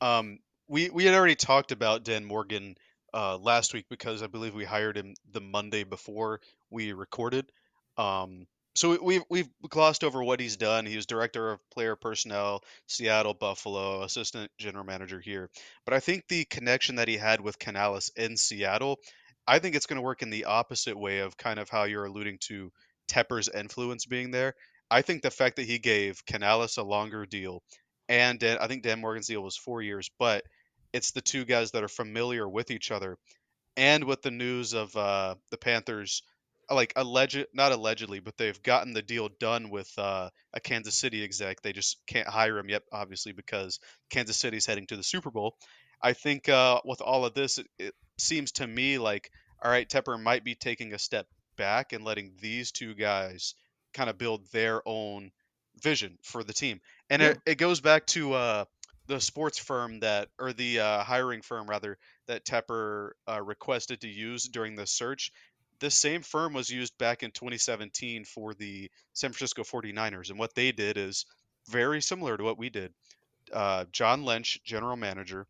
Um, 0.00 0.38
we 0.68 0.90
we 0.90 1.04
had 1.04 1.14
already 1.14 1.34
talked 1.34 1.72
about 1.72 2.04
Dan 2.04 2.24
Morgan 2.24 2.76
uh, 3.14 3.38
last 3.38 3.72
week 3.72 3.86
because 3.88 4.22
I 4.22 4.26
believe 4.26 4.54
we 4.54 4.64
hired 4.64 4.96
him 4.96 5.14
the 5.32 5.40
Monday 5.40 5.84
before 5.84 6.40
we 6.70 6.92
recorded. 6.92 7.50
Um, 7.96 8.46
so 8.78 8.96
we've 9.02 9.24
we've 9.28 9.48
glossed 9.68 10.04
over 10.04 10.22
what 10.22 10.38
he's 10.38 10.56
done. 10.56 10.86
He 10.86 10.94
was 10.94 11.04
director 11.04 11.50
of 11.50 11.70
player 11.70 11.96
personnel, 11.96 12.62
Seattle, 12.86 13.34
Buffalo, 13.34 14.02
assistant 14.04 14.52
general 14.56 14.84
manager 14.84 15.18
here. 15.18 15.50
But 15.84 15.94
I 15.94 16.00
think 16.00 16.28
the 16.28 16.44
connection 16.44 16.94
that 16.94 17.08
he 17.08 17.16
had 17.16 17.40
with 17.40 17.58
Canales 17.58 18.12
in 18.14 18.36
Seattle, 18.36 19.00
I 19.48 19.58
think 19.58 19.74
it's 19.74 19.86
going 19.86 19.96
to 19.96 20.02
work 20.02 20.22
in 20.22 20.30
the 20.30 20.44
opposite 20.44 20.96
way 20.96 21.18
of 21.18 21.36
kind 21.36 21.58
of 21.58 21.68
how 21.68 21.84
you're 21.84 22.04
alluding 22.04 22.38
to 22.42 22.70
Tepper's 23.08 23.48
influence 23.48 24.06
being 24.06 24.30
there. 24.30 24.54
I 24.88 25.02
think 25.02 25.22
the 25.22 25.30
fact 25.32 25.56
that 25.56 25.66
he 25.66 25.80
gave 25.80 26.24
Canales 26.24 26.76
a 26.76 26.84
longer 26.84 27.26
deal, 27.26 27.64
and 28.08 28.38
Dan, 28.38 28.58
I 28.60 28.68
think 28.68 28.84
Dan 28.84 29.00
Morgan's 29.00 29.26
deal 29.26 29.42
was 29.42 29.56
four 29.56 29.82
years, 29.82 30.08
but 30.20 30.44
it's 30.92 31.10
the 31.10 31.20
two 31.20 31.44
guys 31.44 31.72
that 31.72 31.82
are 31.82 31.88
familiar 31.88 32.48
with 32.48 32.70
each 32.70 32.92
other, 32.92 33.18
and 33.76 34.04
with 34.04 34.22
the 34.22 34.30
news 34.30 34.72
of 34.72 34.96
uh, 34.96 35.34
the 35.50 35.58
Panthers 35.58 36.22
like 36.70 36.92
alleged 36.96 37.46
not 37.54 37.72
allegedly 37.72 38.20
but 38.20 38.36
they've 38.36 38.62
gotten 38.62 38.92
the 38.92 39.02
deal 39.02 39.28
done 39.40 39.70
with 39.70 39.90
uh, 39.98 40.28
a 40.52 40.60
kansas 40.60 40.94
city 40.94 41.24
exec. 41.24 41.62
They 41.62 41.72
just 41.72 41.98
can't 42.06 42.28
hire 42.28 42.58
him 42.58 42.68
yet 42.68 42.82
obviously 42.92 43.32
because 43.32 43.80
kansas 44.10 44.36
city's 44.36 44.66
heading 44.66 44.86
to 44.88 44.96
the 44.96 45.02
super 45.02 45.30
bowl. 45.30 45.56
I 46.00 46.12
think 46.12 46.48
uh, 46.48 46.80
with 46.84 47.00
all 47.00 47.24
of 47.24 47.34
this 47.34 47.58
it, 47.58 47.66
it, 47.78 47.94
seems 48.20 48.52
to 48.52 48.66
me 48.66 48.98
like 48.98 49.30
all 49.62 49.70
right 49.70 49.88
tepper 49.88 50.20
might 50.20 50.44
be 50.44 50.54
taking 50.54 50.92
a 50.92 50.98
step 50.98 51.26
back 51.56 51.92
and 51.92 52.04
letting 52.04 52.32
these 52.40 52.72
two 52.72 52.94
guys 52.94 53.54
kind 53.94 54.10
of 54.10 54.18
build 54.18 54.50
their 54.52 54.80
own 54.86 55.30
vision 55.82 56.18
for 56.22 56.42
the 56.42 56.52
team. 56.52 56.80
And 57.10 57.22
yeah. 57.22 57.28
it, 57.28 57.38
it, 57.46 57.58
goes 57.58 57.80
back 57.80 58.06
to 58.08 58.34
uh, 58.34 58.64
the 59.06 59.20
sports 59.20 59.58
firm 59.58 60.00
that, 60.00 60.28
or 60.38 60.52
the 60.52 60.80
uh, 60.80 61.02
hiring 61.02 61.42
firm 61.42 61.68
rather, 61.68 61.98
that 62.26 62.44
Tepper 62.44 63.10
uh, 63.26 63.42
requested 63.42 64.00
to 64.02 64.08
use 64.08 64.44
during 64.44 64.76
the 64.76 64.86
search, 64.86 65.32
this 65.80 65.94
same 65.94 66.22
firm 66.22 66.52
was 66.52 66.70
used 66.70 66.96
back 66.98 67.22
in 67.22 67.30
2017 67.30 68.24
for 68.24 68.54
the 68.54 68.90
San 69.12 69.32
Francisco 69.32 69.62
49ers. 69.62 70.30
And 70.30 70.38
what 70.38 70.54
they 70.54 70.72
did 70.72 70.96
is 70.96 71.24
very 71.68 72.00
similar 72.00 72.36
to 72.36 72.44
what 72.44 72.58
we 72.58 72.70
did. 72.70 72.92
Uh, 73.52 73.84
John 73.92 74.24
Lynch, 74.24 74.62
general 74.64 74.96
manager, 74.96 75.46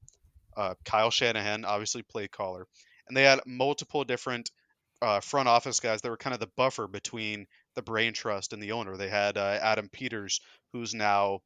uh, 0.56 0.74
Kyle 0.84 1.10
Shanahan, 1.10 1.64
obviously 1.64 2.02
play 2.02 2.28
caller, 2.28 2.66
and 3.08 3.16
they 3.16 3.24
had 3.24 3.40
multiple 3.46 4.04
different 4.04 4.50
uh, 5.00 5.20
front 5.20 5.48
office 5.48 5.80
guys 5.80 6.00
that 6.02 6.10
were 6.10 6.16
kind 6.16 6.34
of 6.34 6.40
the 6.40 6.50
buffer 6.56 6.86
between 6.86 7.46
the 7.74 7.82
brain 7.82 8.12
trust 8.12 8.52
and 8.52 8.62
the 8.62 8.72
owner. 8.72 8.96
They 8.96 9.08
had 9.08 9.36
uh, 9.36 9.58
Adam 9.62 9.88
Peters, 9.92 10.40
who's 10.72 10.94
now 10.94 11.40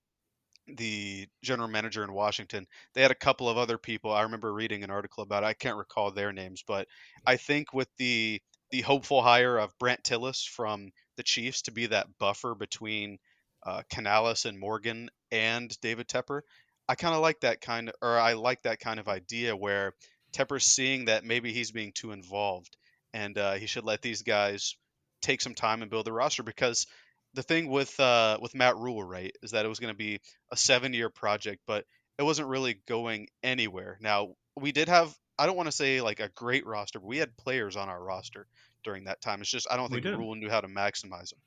the 0.67 1.27
general 1.43 1.69
manager 1.69 2.05
in 2.05 2.13
Washington. 2.13 2.67
They 2.95 3.03
had 3.03 3.11
a 3.11 3.17
couple 3.17 3.49
of 3.49 3.59
other 3.59 3.79
people. 3.79 4.13
I 4.13 4.23
remember 4.23 4.53
reading 4.53 4.85
an 4.85 4.91
article 4.91 5.23
about 5.23 5.43
it. 5.43 5.47
I 5.47 5.55
can't 5.55 5.77
recall 5.77 6.11
their 6.11 6.33
names, 6.33 6.63
but 6.67 6.87
I 7.27 7.37
think 7.37 7.75
with 7.75 7.89
the 7.99 8.41
the 8.73 8.81
hopeful 8.81 9.23
hire 9.23 9.59
of 9.59 9.79
Brent 9.79 10.03
Tilis 10.03 10.49
from 10.49 10.91
the 11.17 11.23
Chiefs 11.23 11.63
to 11.63 11.73
be 11.73 11.87
that 11.87 12.19
buffer 12.19 12.55
between 12.55 13.19
uh, 13.65 13.83
Canales 13.91 14.47
and 14.47 14.59
Morgan 14.59 15.11
and 15.31 15.79
David 15.81 16.09
Tepper, 16.09 16.41
I 16.89 16.95
kind 16.95 17.15
of 17.15 17.21
like 17.21 17.41
that 17.41 17.61
kind 17.61 17.91
of, 17.91 17.95
or 18.03 18.19
I 18.19 18.33
like 18.33 18.63
that 18.63 18.81
kind 18.81 18.99
of 18.99 19.09
idea 19.09 19.55
where 19.55 19.93
Tepper's 20.33 20.65
seeing 20.65 21.05
that 21.05 21.25
maybe 21.25 21.53
he's 21.53 21.71
being 21.71 21.93
too 21.93 22.13
involved, 22.13 22.77
and 23.13 23.37
uh, 23.39 23.53
he 23.53 23.67
should 23.67 23.85
let 23.85 24.03
these 24.03 24.23
guys 24.23 24.75
take 25.21 25.41
some 25.41 25.55
time 25.55 25.83
and 25.83 25.91
build 25.91 26.07
the 26.07 26.13
roster 26.13 26.43
because 26.43 26.87
the 27.35 27.43
thing 27.43 27.69
with 27.69 27.99
uh, 28.01 28.39
with 28.41 28.55
Matt 28.55 28.77
Rhule, 28.77 29.05
right, 29.05 29.35
is 29.43 29.53
that 29.53 29.65
it 29.65 29.69
was 29.69 29.79
going 29.79 29.93
to 29.93 29.99
be 29.99 30.21
a 30.51 30.57
seven 30.57 30.93
year 30.93 31.11
project, 31.11 31.61
but 31.67 31.85
it 32.19 32.23
wasn't 32.23 32.49
really 32.49 32.81
going 32.89 33.29
anywhere. 33.43 33.99
Now 34.01 34.35
we 34.57 34.73
did 34.73 34.89
have 34.89 35.15
I 35.39 35.47
don't 35.47 35.57
want 35.57 35.69
to 35.69 35.73
say 35.73 36.01
like 36.01 36.21
a 36.21 36.29
great 36.29 36.67
roster, 36.67 37.01
but 37.01 37.07
we 37.07 37.19
had 37.19 37.37
players 37.37 37.77
on 37.77 37.89
our 37.89 38.03
roster 38.03 38.47
during 38.85 39.05
that 39.05 39.21
time. 39.21 39.41
It's 39.41 39.51
just 39.51 39.67
I 39.71 39.77
don't 39.77 39.91
think 39.91 40.05
Rhule 40.05 40.35
knew 40.35 40.51
how 40.51 40.61
to 40.61 40.69
maximize 40.69 41.31
them. 41.31 41.41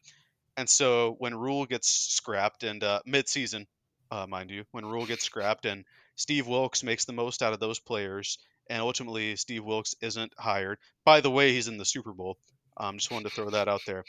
And 0.58 0.70
so 0.70 1.16
when 1.20 1.36
Rhule 1.36 1.66
gets 1.66 1.90
scrapped 1.90 2.64
and 2.64 2.84
uh, 2.84 3.02
mid-season, 3.06 3.68
uh, 4.10 4.26
mind 4.28 4.52
you, 4.52 4.64
when 4.72 4.86
Rhule 4.86 5.06
gets 5.06 5.26
scrapped 5.26 5.66
and 5.66 5.84
Steve 6.16 6.48
Wilks 6.48 6.84
makes 6.84 7.06
the 7.06 7.14
most 7.14 7.44
out 7.44 7.54
of 7.54 7.60
those 7.60 7.80
players, 7.80 8.38
and 8.70 8.82
ultimately 8.82 9.36
Steve 9.36 9.66
Wilks 9.66 9.96
isn't 10.02 10.34
hired. 10.38 10.78
By 11.04 11.22
the 11.22 11.30
way, 11.30 11.52
he's 11.52 11.68
in 11.68 11.78
the 11.78 11.86
Super 11.86 12.14
Bowl. 12.14 12.38
Um, 12.78 12.98
just 12.98 13.12
wanted 13.12 13.30
to 13.30 13.36
throw 13.36 13.50
that 13.50 13.68
out 13.68 13.82
there. 13.88 14.04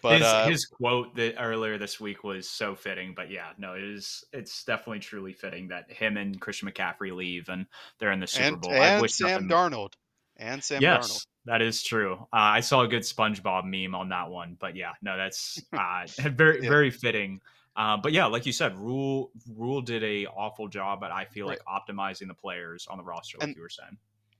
But 0.00 0.14
his, 0.14 0.22
uh, 0.22 0.46
his 0.46 0.66
quote 0.66 1.14
that 1.16 1.40
earlier 1.40 1.76
this 1.76 2.00
week 2.00 2.22
was 2.22 2.48
so 2.48 2.74
fitting. 2.74 3.14
But 3.16 3.30
yeah, 3.30 3.50
no, 3.58 3.74
it 3.74 3.82
is. 3.82 4.24
It's 4.32 4.64
definitely 4.64 5.00
truly 5.00 5.32
fitting 5.32 5.68
that 5.68 5.90
him 5.90 6.16
and 6.16 6.40
Christian 6.40 6.70
McCaffrey 6.70 7.14
leave 7.14 7.48
and 7.48 7.66
they're 7.98 8.12
in 8.12 8.20
the 8.20 8.26
Super 8.26 8.44
and, 8.44 8.60
Bowl. 8.60 8.72
And 8.72 8.84
I 8.84 9.00
wish 9.00 9.14
Sam 9.14 9.46
nothing... 9.46 9.48
Darnold. 9.48 9.92
And 10.36 10.62
Sam 10.62 10.80
yes, 10.80 11.08
Darnold. 11.08 11.26
That 11.46 11.62
is 11.62 11.82
true. 11.82 12.14
Uh, 12.32 12.54
I 12.54 12.60
saw 12.60 12.82
a 12.82 12.88
good 12.88 13.02
SpongeBob 13.02 13.64
meme 13.64 13.94
on 13.94 14.08
that 14.10 14.30
one, 14.30 14.56
but 14.60 14.76
yeah, 14.76 14.92
no, 15.02 15.16
that's 15.16 15.60
uh, 15.72 16.06
very 16.30 16.62
yeah. 16.62 16.68
very 16.68 16.90
fitting. 16.90 17.40
Uh, 17.74 17.96
but 17.96 18.12
yeah, 18.12 18.26
like 18.26 18.46
you 18.46 18.52
said, 18.52 18.78
Rule 18.78 19.30
Rhule 19.56 19.80
did 19.80 20.04
a 20.04 20.26
awful 20.26 20.68
job 20.68 21.00
but 21.00 21.10
I 21.10 21.24
feel 21.24 21.48
right. 21.48 21.58
like 21.66 21.82
optimizing 21.88 22.28
the 22.28 22.34
players 22.34 22.86
on 22.88 22.98
the 22.98 23.04
roster, 23.04 23.38
like 23.38 23.48
and, 23.48 23.56
you 23.56 23.62
were 23.62 23.68
saying. 23.68 23.96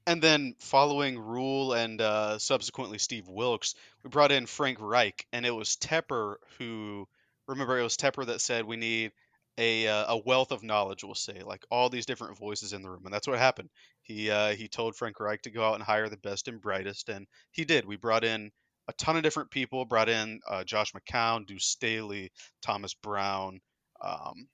And 0.06 0.20
then 0.20 0.54
following 0.58 1.18
Rhule 1.18 1.74
and 1.74 2.00
uh, 2.00 2.38
subsequently 2.38 2.98
Steve 2.98 3.28
Wilks, 3.28 3.74
we 4.02 4.10
brought 4.10 4.32
in 4.32 4.46
Frank 4.46 4.78
Reich, 4.80 5.26
and 5.32 5.46
it 5.46 5.52
was 5.52 5.76
Tepper 5.76 6.36
who, 6.58 7.06
remember, 7.46 7.78
it 7.78 7.84
was 7.84 7.96
Tepper 7.96 8.26
that 8.26 8.40
said 8.40 8.64
we 8.64 8.76
need 8.76 9.12
a 9.58 9.86
uh, 9.86 10.14
a 10.14 10.18
wealth 10.18 10.50
of 10.50 10.62
knowledge. 10.62 11.04
We'll 11.04 11.14
say 11.14 11.42
like 11.44 11.64
all 11.70 11.88
these 11.88 12.06
different 12.06 12.38
voices 12.38 12.72
in 12.72 12.82
the 12.82 12.90
room, 12.90 13.02
and 13.04 13.14
that's 13.14 13.28
what 13.28 13.38
happened. 13.38 13.70
He 14.02 14.30
uh, 14.30 14.54
he 14.54 14.66
told 14.68 14.96
Frank 14.96 15.20
Reich 15.20 15.42
to 15.42 15.50
go 15.50 15.64
out 15.64 15.74
and 15.74 15.82
hire 15.82 16.08
the 16.08 16.16
best 16.16 16.48
and 16.48 16.60
brightest, 16.60 17.08
and 17.08 17.26
he 17.52 17.64
did. 17.64 17.84
We 17.84 17.96
brought 17.96 18.24
in 18.24 18.50
a 18.88 18.92
ton 18.94 19.16
of 19.16 19.22
different 19.22 19.50
people. 19.50 19.84
Brought 19.84 20.08
in 20.08 20.40
uh, 20.48 20.64
Josh 20.64 20.92
McCown, 20.92 21.46
Deuce 21.46 21.66
Staley, 21.66 22.32
Thomas 22.60 22.94
Brown, 22.94 23.60
um, 24.00 24.48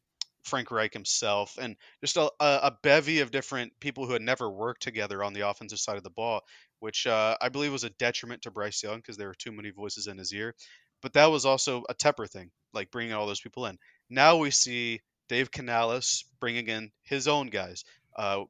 Frank 0.49 0.71
Reich 0.71 0.93
himself, 0.93 1.59
and 1.61 1.76
just 2.00 2.17
a, 2.17 2.31
a, 2.40 2.76
bevy 2.83 3.21
of 3.21 3.31
different 3.31 3.73
people 3.81 4.07
who 4.07 4.12
had 4.12 4.23
never 4.23 4.50
worked 4.50 4.83
together 4.83 5.23
on 5.23 5.33
the 5.33 5.49
offensive 5.49 5.78
side 5.78 5.97
of 5.97 6.02
the 6.02 6.11
ball, 6.11 6.43
which 6.81 7.07
uh, 7.07 7.37
I 7.40 7.49
believe 7.49 7.73
was 7.73 7.85
a 7.85 7.90
detriment 7.90 8.43
to 8.43 8.50
Bryce 8.50 8.83
Young 8.83 8.97
because 8.97 9.17
there 9.17 9.28
were 9.28 9.35
too 9.35 9.52
many 9.52 9.71
voices 9.71 10.07
in 10.07 10.19
his 10.19 10.33
ear. 10.33 10.55
But 11.02 11.12
that 11.12 11.26
was 11.26 11.47
also 11.47 11.85
a 11.88 11.95
Tepper 11.95 12.28
thing, 12.28 12.50
like 12.73 12.90
bringing 12.90 13.12
all 13.12 13.26
those 13.26 13.40
people 13.40 13.67
in. 13.67 13.78
Now 14.11 14.38
we 14.38 14.50
see 14.50 15.00
Dave 15.28 15.50
Canales 15.50 16.25
bringing 16.40 16.69
in 16.69 16.90
his 17.02 17.28
own 17.28 17.49
guys. 17.49 17.85
Uh, 18.17 18.45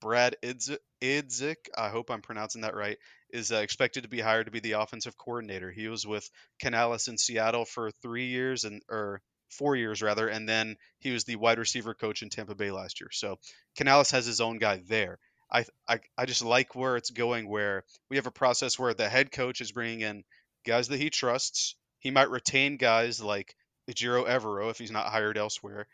Brad 0.00 0.36
Idzik, 0.42 1.56
I 1.76 1.90
hope 1.90 2.10
I'm 2.10 2.22
pronouncing 2.22 2.62
that 2.62 2.74
right, 2.74 2.98
is 3.30 3.52
uh, 3.52 3.56
expected 3.56 4.02
to 4.02 4.08
be 4.08 4.20
hired 4.20 4.46
to 4.46 4.52
be 4.52 4.58
the 4.58 4.72
offensive 4.72 5.16
coordinator. 5.16 5.70
He 5.70 5.86
was 5.86 6.04
with 6.06 6.28
Canales 6.60 7.06
in 7.06 7.18
Seattle 7.18 7.64
for 7.64 7.90
three 8.02 8.26
years 8.26 8.64
and 8.64 8.82
or 8.88 9.22
four 9.52 9.76
years 9.76 10.02
rather, 10.02 10.28
and 10.28 10.48
then 10.48 10.76
he 10.98 11.10
was 11.10 11.24
the 11.24 11.36
wide 11.36 11.58
receiver 11.58 11.94
coach 11.94 12.22
in 12.22 12.30
Tampa 12.30 12.54
Bay 12.54 12.70
last 12.70 13.00
year. 13.00 13.10
So 13.12 13.38
Canales 13.76 14.10
has 14.10 14.26
his 14.26 14.40
own 14.40 14.58
guy 14.58 14.80
there. 14.88 15.18
I, 15.50 15.64
I, 15.86 16.00
I 16.16 16.24
just 16.24 16.42
like 16.42 16.74
where 16.74 16.96
it's 16.96 17.10
going, 17.10 17.48
where 17.48 17.84
we 18.08 18.16
have 18.16 18.26
a 18.26 18.30
process 18.30 18.78
where 18.78 18.94
the 18.94 19.08
head 19.08 19.30
coach 19.30 19.60
is 19.60 19.72
bringing 19.72 20.00
in 20.00 20.24
guys 20.64 20.88
that 20.88 20.98
he 20.98 21.10
trusts. 21.10 21.76
He 21.98 22.10
might 22.10 22.30
retain 22.30 22.78
guys 22.78 23.22
like 23.22 23.54
Ejiro 23.90 24.26
Evero 24.26 24.70
if 24.70 24.78
he's 24.78 24.90
not 24.90 25.06
hired 25.06 25.36
elsewhere, 25.36 25.86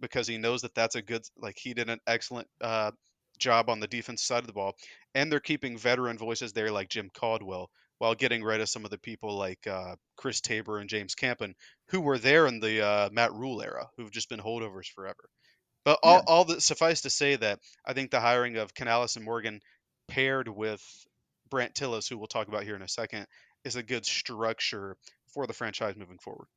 because 0.00 0.26
he 0.26 0.36
knows 0.36 0.62
that 0.62 0.74
that's 0.74 0.96
a 0.96 1.02
good, 1.02 1.22
like 1.38 1.56
he 1.58 1.72
did 1.72 1.88
an 1.88 2.00
excellent 2.06 2.48
uh, 2.60 2.90
job 3.38 3.70
on 3.70 3.80
the 3.80 3.86
defense 3.86 4.22
side 4.22 4.40
of 4.40 4.46
the 4.46 4.52
ball, 4.52 4.74
and 5.14 5.32
they're 5.32 5.40
keeping 5.40 5.78
veteran 5.78 6.18
voices 6.18 6.52
there 6.52 6.70
like 6.70 6.90
Jim 6.90 7.10
Caldwell, 7.14 7.70
while 7.98 8.14
getting 8.14 8.42
rid 8.42 8.60
of 8.60 8.68
some 8.68 8.84
of 8.84 8.90
the 8.90 8.98
people 8.98 9.36
like 9.36 9.66
uh, 9.66 9.96
Chris 10.16 10.40
Tabor 10.40 10.78
and 10.78 10.88
James 10.88 11.14
Campen, 11.14 11.54
who 11.88 12.00
were 12.00 12.18
there 12.18 12.46
in 12.46 12.60
the 12.60 12.84
uh, 12.84 13.08
Matt 13.12 13.32
Rhule 13.32 13.62
era, 13.62 13.88
who've 13.96 14.10
just 14.10 14.28
been 14.28 14.40
holdovers 14.40 14.86
forever. 14.86 15.28
But 15.84 16.00
all, 16.02 16.16
yeah. 16.16 16.24
all 16.26 16.44
that 16.46 16.62
suffice 16.62 17.02
to 17.02 17.10
say 17.10 17.36
that 17.36 17.60
I 17.86 17.92
think 17.92 18.10
the 18.10 18.20
hiring 18.20 18.56
of 18.56 18.74
Canales 18.74 19.16
and 19.16 19.24
Morgan 19.24 19.60
paired 20.08 20.48
with 20.48 20.82
Brandt 21.48 21.74
Tilis, 21.74 22.08
who 22.08 22.18
we'll 22.18 22.26
talk 22.26 22.48
about 22.48 22.64
here 22.64 22.76
in 22.76 22.82
a 22.82 22.88
second, 22.88 23.26
is 23.64 23.76
a 23.76 23.82
good 23.82 24.04
structure 24.04 24.96
for 25.32 25.46
the 25.46 25.52
franchise 25.52 25.96
moving 25.96 26.18
forward. 26.18 26.48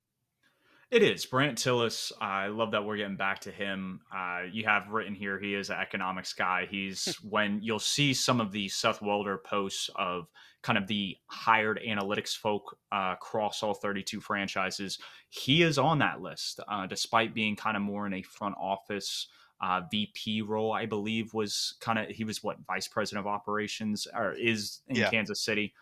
It 0.92 1.04
is 1.04 1.28
Brandt 1.28 1.60
Tilis. 1.60 2.12
I 2.20 2.48
love 2.48 2.72
that 2.72 2.84
we're 2.84 2.98
getting 2.98 3.16
back 3.16 3.42
to 3.42 3.52
him. 3.52 4.02
Uh, 4.16 4.42
you 4.52 4.66
have 4.66 4.90
written 4.90 5.14
here 5.14 5.40
he 5.40 5.54
is 5.54 5.70
an 5.70 5.78
economics 5.80 6.34
guy. 6.34 6.68
He's 6.70 7.16
when 7.24 7.60
you'll 7.62 7.78
see 7.78 8.16
some 8.16 8.42
of 8.42 8.52
the 8.52 8.68
Seth 8.70 9.00
Walder 9.00 9.38
posts 9.38 9.92
of 9.96 10.28
kind 10.62 10.78
of 10.78 10.88
the 10.88 11.16
hired 11.28 11.80
analytics 11.88 12.36
folk 12.36 12.78
uh, 12.92 13.14
across 13.14 13.64
all 13.64 13.74
32 13.74 14.20
franchises. 14.20 15.00
He 15.30 15.62
is 15.62 15.78
on 15.78 16.00
that 16.00 16.22
list, 16.22 16.60
uh, 16.68 16.86
despite 16.86 17.34
being 17.34 17.56
kind 17.56 17.78
of 17.78 17.84
more 17.84 18.06
in 18.06 18.14
a 18.14 18.22
front 18.22 18.56
office. 18.60 19.28
Uh, 19.62 19.82
VP 19.92 20.42
role, 20.42 20.72
I 20.72 20.86
believe, 20.86 21.34
was 21.34 21.76
kind 21.82 22.00
of 22.00 22.08
he 22.08 22.24
was 22.24 22.42
what 22.42 22.60
vice 22.66 22.88
president 22.88 23.26
of 23.26 23.28
operations 23.28 24.08
or 24.16 24.32
is 24.32 24.80
in 24.88 24.96
yeah. 24.96 25.10
Kansas 25.10 25.42
City, 25.42 25.74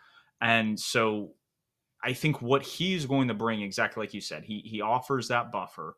and 0.41 0.79
so 0.79 1.33
I 2.03 2.13
think 2.13 2.41
what 2.41 2.63
he's 2.63 3.05
going 3.05 3.27
to 3.27 3.35
bring, 3.35 3.61
exactly 3.61 4.01
like 4.01 4.15
you 4.15 4.21
said, 4.21 4.45
he 4.45 4.61
he 4.65 4.81
offers 4.81 5.27
that 5.27 5.51
buffer, 5.51 5.95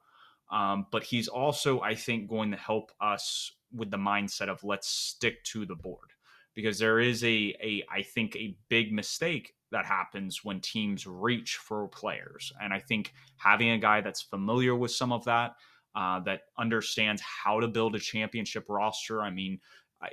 um, 0.52 0.88
but 0.92 1.06
he's 1.06 1.30
also, 1.30 1.80
I 1.80 1.96
think, 1.96 2.30
going 2.30 2.52
to 2.52 2.58
help 2.58 2.92
us 3.00 3.54
with 3.74 3.92
the 3.92 3.98
mindset 3.98 4.50
of 4.50 4.62
let's 4.66 4.90
stick 4.90 5.42
to 5.46 5.66
the 5.66 5.76
board 5.76 6.10
because 6.56 6.80
there 6.80 7.00
is 7.00 7.24
a 7.24 7.56
a 7.62 7.84
I 7.92 8.02
think 8.02 8.36
a 8.36 8.58
big 8.70 8.92
mistake 8.92 9.54
that 9.72 9.86
happens 9.86 10.44
when 10.44 10.60
teams 10.60 11.06
reach 11.06 11.58
for 11.58 11.88
players, 11.88 12.52
and 12.62 12.74
I 12.74 12.80
think 12.80 13.14
having 13.38 13.72
a 13.72 13.78
guy 13.78 14.02
that's 14.02 14.22
familiar 14.22 14.76
with 14.76 14.92
some 14.92 15.12
of 15.12 15.26
that. 15.26 15.56
Uh, 15.96 16.20
that 16.20 16.44
understands 16.60 17.20
how 17.22 17.60
to 17.60 17.68
build 17.68 17.96
a 17.96 18.00
championship 18.00 18.64
roster. 18.70 19.24
I 19.24 19.32
mean, 19.32 19.60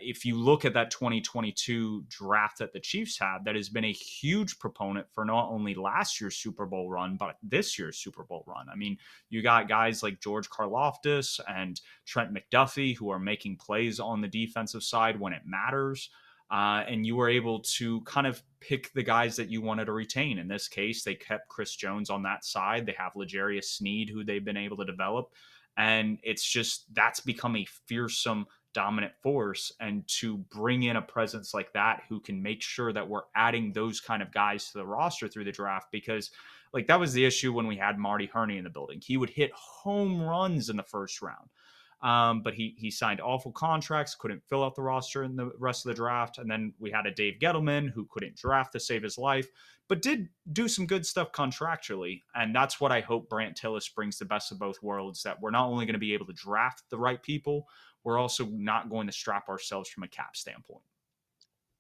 if 0.01 0.25
you 0.25 0.37
look 0.37 0.65
at 0.65 0.75
that 0.75 0.91
2022 0.91 2.05
draft 2.09 2.59
that 2.59 2.73
the 2.73 2.81
Chiefs 2.81 3.19
had, 3.19 3.45
that 3.45 3.55
has 3.55 3.69
been 3.69 3.85
a 3.85 3.93
huge 3.93 4.59
proponent 4.59 5.07
for 5.13 5.25
not 5.25 5.49
only 5.49 5.75
last 5.75 6.21
year's 6.21 6.37
Super 6.37 6.67
Bowl 6.67 6.91
run, 6.91 7.17
but 7.17 7.37
this 7.43 7.79
year's 7.79 7.97
Super 7.97 8.25
Bowl 8.25 8.43
run. 8.47 8.67
I 8.71 8.75
mean, 8.75 8.99
you 9.29 9.43
got 9.43 9.69
guys 9.69 10.03
like 10.03 10.21
George 10.21 10.51
Karlaftis 10.51 11.39
and 11.49 11.81
Trent 12.05 12.35
McDuffie 12.35 12.97
who 12.97 13.11
are 13.11 13.21
making 13.21 13.57
plays 13.57 14.01
on 14.01 14.21
the 14.21 14.29
defensive 14.29 14.83
side 14.83 15.21
when 15.21 15.33
it 15.33 15.43
matters. 15.47 16.11
Uh, 16.51 16.85
and 16.87 17.05
you 17.05 17.17
were 17.17 17.29
able 17.29 17.61
to 17.61 18.01
kind 18.03 18.27
of 18.27 18.43
pick 18.61 18.93
the 18.93 19.03
guys 19.03 19.37
that 19.37 19.51
you 19.51 19.61
wanted 19.61 19.87
to 19.87 19.93
retain. 19.93 20.39
In 20.39 20.47
this 20.47 20.69
case, 20.69 21.03
they 21.03 21.15
kept 21.15 21.49
Chris 21.49 21.75
Jones 21.75 22.09
on 22.09 22.23
that 22.23 22.45
side. 22.45 22.87
They 22.87 22.95
have 22.97 23.17
L'Jarius 23.17 23.65
Sneed, 23.65 24.09
who 24.09 24.25
they've 24.25 24.45
been 24.45 24.57
able 24.57 24.77
to 24.77 24.85
develop. 24.85 25.33
And 25.77 26.19
it's 26.23 26.45
just 26.45 26.93
that's 26.95 27.21
become 27.21 27.57
a 27.57 27.67
fearsome 27.87 28.47
dominant 28.77 29.15
force 29.23 29.73
and 29.81 30.07
to 30.07 30.37
bring 30.37 30.83
in 30.83 30.97
a 30.97 31.03
presence 31.03 31.55
like 31.55 31.73
that 31.73 32.03
who 32.11 32.21
can 32.21 32.43
make 32.43 32.63
sure 32.63 32.93
that 32.93 33.09
we're 33.09 33.23
adding 33.35 33.73
those 33.73 34.01
kind 34.01 34.23
of 34.23 34.31
guys 34.31 34.71
to 34.71 34.77
the 34.79 34.87
roster 34.87 35.29
through 35.29 35.45
the 35.45 35.51
draft 35.51 35.87
because 35.91 36.31
like 36.75 36.87
that 36.87 37.01
was 37.01 37.15
the 37.15 37.25
issue 37.25 37.55
when 37.55 37.67
we 37.67 37.77
had 37.77 37.99
Marty 37.99 38.27
Hurney 38.27 38.59
in 38.59 38.65
the 38.65 38.71
building. 38.71 39.01
He 39.03 39.17
would 39.17 39.31
hit 39.31 39.51
home 39.55 40.21
runs 40.21 40.69
in 40.69 40.77
the 40.77 40.83
first 40.83 41.23
round. 41.23 41.49
Um, 42.03 42.43
but 42.43 42.55
he 42.55 42.75
he 42.77 42.91
signed 42.91 43.21
awful 43.21 43.53
contracts, 43.53 44.15
couldn't 44.15 44.45
fill 44.49 44.63
out 44.63 44.75
the 44.75 44.83
roster 44.83 45.25
in 45.25 45.35
the 45.35 45.51
rest 45.59 45.87
of 45.87 45.91
the 45.91 45.95
draft. 45.95 46.39
And 46.39 46.51
then 46.51 46.75
we 46.79 46.91
had 46.91 47.07
a 47.07 47.11
Dave 47.11 47.39
Gettleman 47.41 47.91
who 47.91 48.07
couldn't 48.11 48.37
draft 48.37 48.73
to 48.73 48.81
save 48.81 49.03
his 49.03 49.17
life, 49.17 49.49
but 49.89 50.03
did 50.03 50.29
do 50.53 50.69
some 50.69 50.87
good 50.87 51.07
stuff 51.07 51.33
contractually. 51.33 52.23
And 52.35 52.55
that's 52.55 52.81
what 52.81 52.93
I 52.93 53.01
hope 53.01 53.31
Brandt 53.31 53.59
Tilis 53.59 53.93
brings 53.93 54.19
the 54.19 54.27
best 54.27 54.53
of 54.53 54.59
both 54.59 54.83
worlds. 54.83 55.23
That 55.23 55.41
we're 55.41 55.51
not 55.51 55.69
only 55.69 55.87
going 55.87 55.95
to 55.95 55.99
be 55.99 56.13
able 56.15 56.27
to 56.27 56.35
draft 56.35 56.83
the 56.91 56.99
right 56.99 57.23
people, 57.23 57.67
we're 58.05 58.19
also 58.19 58.45
not 58.47 58.91
going 58.91 59.07
to 59.07 59.13
strap 59.13 59.49
ourselves 59.49 59.89
from 59.89 60.03
a 60.03 60.09
cap 60.09 60.37
standpoint. 60.37 60.85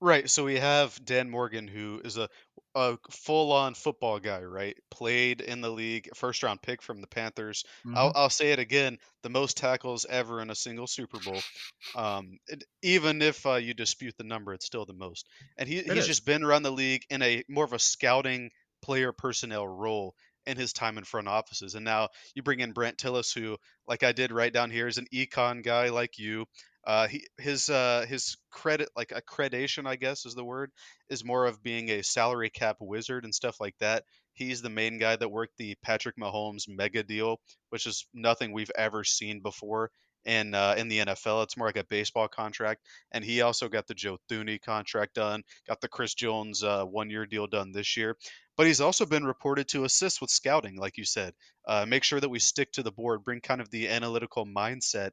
Right. 0.01 0.29
So 0.29 0.45
we 0.45 0.59
have 0.59 1.03
Dan 1.05 1.31
Morgan, 1.31 1.69
who 1.69 2.01
is 2.05 2.17
a 2.19 2.29
a 2.77 2.99
full-on 3.11 3.75
football 3.75 4.21
guy, 4.21 4.43
right? 4.43 4.77
Played 4.91 5.41
in 5.41 5.61
the 5.63 5.71
league, 5.71 6.09
first 6.15 6.43
round 6.45 6.63
pick 6.63 6.83
from 6.83 7.01
the 7.01 7.09
Panthers. 7.09 7.65
I'll 7.93 8.11
hmm 8.11 8.17
I'll 8.17 8.31
say 8.31 8.53
it 8.53 8.61
again, 8.61 8.99
the 9.25 9.31
most 9.31 9.57
tackles 9.57 10.05
ever 10.05 10.41
in 10.43 10.51
a 10.51 10.55
single 10.55 10.87
Super 10.87 11.19
Bowl. 11.21 11.47
Um, 11.95 12.39
it, 12.47 12.65
even 12.83 13.23
if 13.23 13.47
uh, 13.47 13.55
you 13.55 13.75
dispute 13.75 14.15
the 14.19 14.25
number, 14.25 14.53
it's 14.53 14.67
still 14.67 14.85
the 14.87 14.93
most. 14.93 15.29
And 15.57 15.69
he 15.69 15.83
It 15.89 15.97
he's 15.97 16.07
is. 16.07 16.07
just 16.07 16.27
been 16.27 16.45
around 16.45 16.63
the 16.65 16.71
league 16.73 17.05
in 17.11 17.23
a 17.23 17.43
more 17.49 17.65
of 17.65 17.73
a 17.73 17.79
scouting 17.79 18.51
player 18.83 19.13
personnel 19.13 19.67
role 19.67 20.15
in 20.47 20.57
his 20.57 20.73
time 20.73 20.99
in 20.99 21.05
front 21.05 21.27
offices. 21.29 21.75
And 21.75 21.85
now 21.85 22.11
you 22.35 22.43
bring 22.43 22.61
in 22.61 22.73
Brent 22.73 22.99
Tilis, 22.99 23.35
who, 23.35 23.57
like 23.89 24.03
I 24.05 24.13
did 24.13 24.31
right 24.31 24.53
down 24.53 24.71
here, 24.71 24.87
is 24.87 24.99
an 24.99 25.07
econ 25.13 25.63
guy 25.65 25.89
like 25.89 26.19
you. 26.19 26.47
Uh, 26.87 27.09
he 27.09 27.27
his 27.39 27.69
uh 27.69 28.07
his 28.09 28.37
credit 28.51 28.89
like 28.97 29.09
accreditation, 29.09 29.87
I 29.87 29.97
guess 29.97 30.25
is 30.25 30.35
the 30.35 30.45
word 30.45 30.71
is 31.11 31.25
more 31.25 31.47
of 31.47 31.63
being 31.63 31.91
a 31.91 32.03
salary 32.03 32.49
cap 32.49 32.77
wizard 32.81 33.25
and 33.25 33.35
stuff 33.35 33.57
like 33.61 33.75
that. 33.81 34.05
He's 34.35 34.63
the 34.63 34.71
main 34.71 34.99
guy 34.99 35.17
that 35.17 35.29
worked 35.29 35.57
the 35.57 35.75
Patrick 35.83 36.17
Mahomes 36.17 36.69
mega 36.69 37.03
deal, 37.03 37.41
which 37.71 37.87
is 37.87 38.07
nothing 38.15 38.53
we've 38.53 38.71
ever 38.77 39.03
seen 39.03 39.41
before 39.41 39.91
in 40.27 40.55
uh, 40.55 40.75
in 40.77 40.89
the 40.89 40.99
NFL. 40.99 41.43
It's 41.45 41.57
more 41.57 41.69
like 41.69 41.77
a 41.77 41.85
baseball 41.85 42.29
contract, 42.29 42.83
and 43.13 43.25
he 43.25 43.41
also 43.41 43.69
got 43.69 43.87
the 43.87 43.95
Joe 43.95 44.19
Thuney 44.31 44.61
contract 44.61 45.15
done, 45.15 45.43
got 45.67 45.81
the 45.81 45.89
Chris 45.89 46.15
Jones 46.15 46.63
uh, 46.63 46.85
one 46.85 47.09
year 47.11 47.27
deal 47.27 47.47
done 47.47 47.73
this 47.73 47.97
year. 47.97 48.17
But 48.57 48.67
he's 48.67 48.81
also 48.81 49.07
been 49.07 49.25
reported 49.25 49.69
to 49.69 49.85
assist 49.85 50.21
with 50.21 50.31
scouting, 50.31 50.77
like 50.77 50.97
you 50.97 51.05
said. 51.05 51.35
Uh, 51.67 51.85
make 51.87 52.05
sure 52.05 52.21
that 52.21 52.29
we 52.29 52.39
stick 52.39 52.73
to 52.73 52.83
the 52.83 52.93
board, 52.93 53.25
bring 53.25 53.41
kind 53.41 53.61
of 53.61 53.71
the 53.71 53.89
analytical 53.89 54.47
mindset 54.47 55.11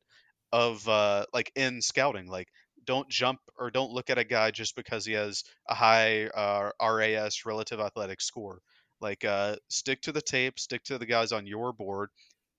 of 0.54 0.88
uh, 0.88 1.26
like 1.34 1.52
in 1.56 1.82
scouting, 1.82 2.28
like 2.28 2.50
don't 2.86 3.10
jump 3.10 3.42
or 3.58 3.72
don't 3.72 3.92
look 3.92 4.10
at 4.10 4.20
a 4.20 4.24
guy 4.26 4.52
just 4.52 4.76
because 4.78 5.06
he 5.06 5.14
has 5.14 5.44
a 5.70 5.76
high 5.76 6.28
uh, 6.28 6.72
RAS 6.82 7.46
relative 7.46 7.82
athletic 7.82 8.22
score. 8.22 8.62
Like 9.02 9.26
uh, 9.26 9.58
stick 9.70 10.02
to 10.04 10.14
the 10.14 10.22
tape, 10.22 10.60
stick 10.60 10.84
to 10.86 10.98
the 11.00 11.06
guys 11.08 11.34
on 11.34 11.48
your 11.48 11.74
board, 11.74 12.10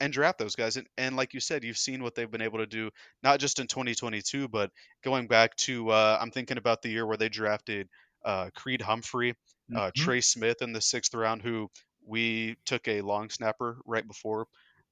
and 0.00 0.12
draft 0.12 0.38
those 0.38 0.56
guys. 0.56 0.76
And, 0.76 0.86
and 0.98 1.16
like 1.16 1.34
you 1.34 1.40
said, 1.40 1.64
you've 1.64 1.78
seen 1.78 2.02
what 2.02 2.14
they've 2.14 2.30
been 2.30 2.42
able 2.42 2.58
to 2.58 2.66
do, 2.66 2.90
not 3.22 3.40
just 3.40 3.60
in 3.60 3.66
2022, 3.66 4.48
but 4.48 4.70
going 5.02 5.28
back 5.28 5.56
to 5.56 5.90
uh, 5.90 6.18
I'm 6.20 6.30
thinking 6.30 6.58
about 6.58 6.82
the 6.82 6.90
year 6.90 7.06
where 7.06 7.16
they 7.16 7.28
drafted 7.28 7.88
uh, 8.24 8.50
Creed 8.54 8.82
Humphrey, 8.82 9.34
uh, 9.74 9.90
hmm 9.94 9.94
Trey 9.94 10.20
Smith 10.20 10.62
in 10.62 10.72
the 10.72 10.80
sixth 10.80 11.14
round, 11.14 11.42
who 11.42 11.70
we 12.06 12.56
took 12.66 12.86
a 12.88 13.00
long 13.02 13.30
snapper 13.30 13.80
right 13.86 14.06
before 14.06 14.46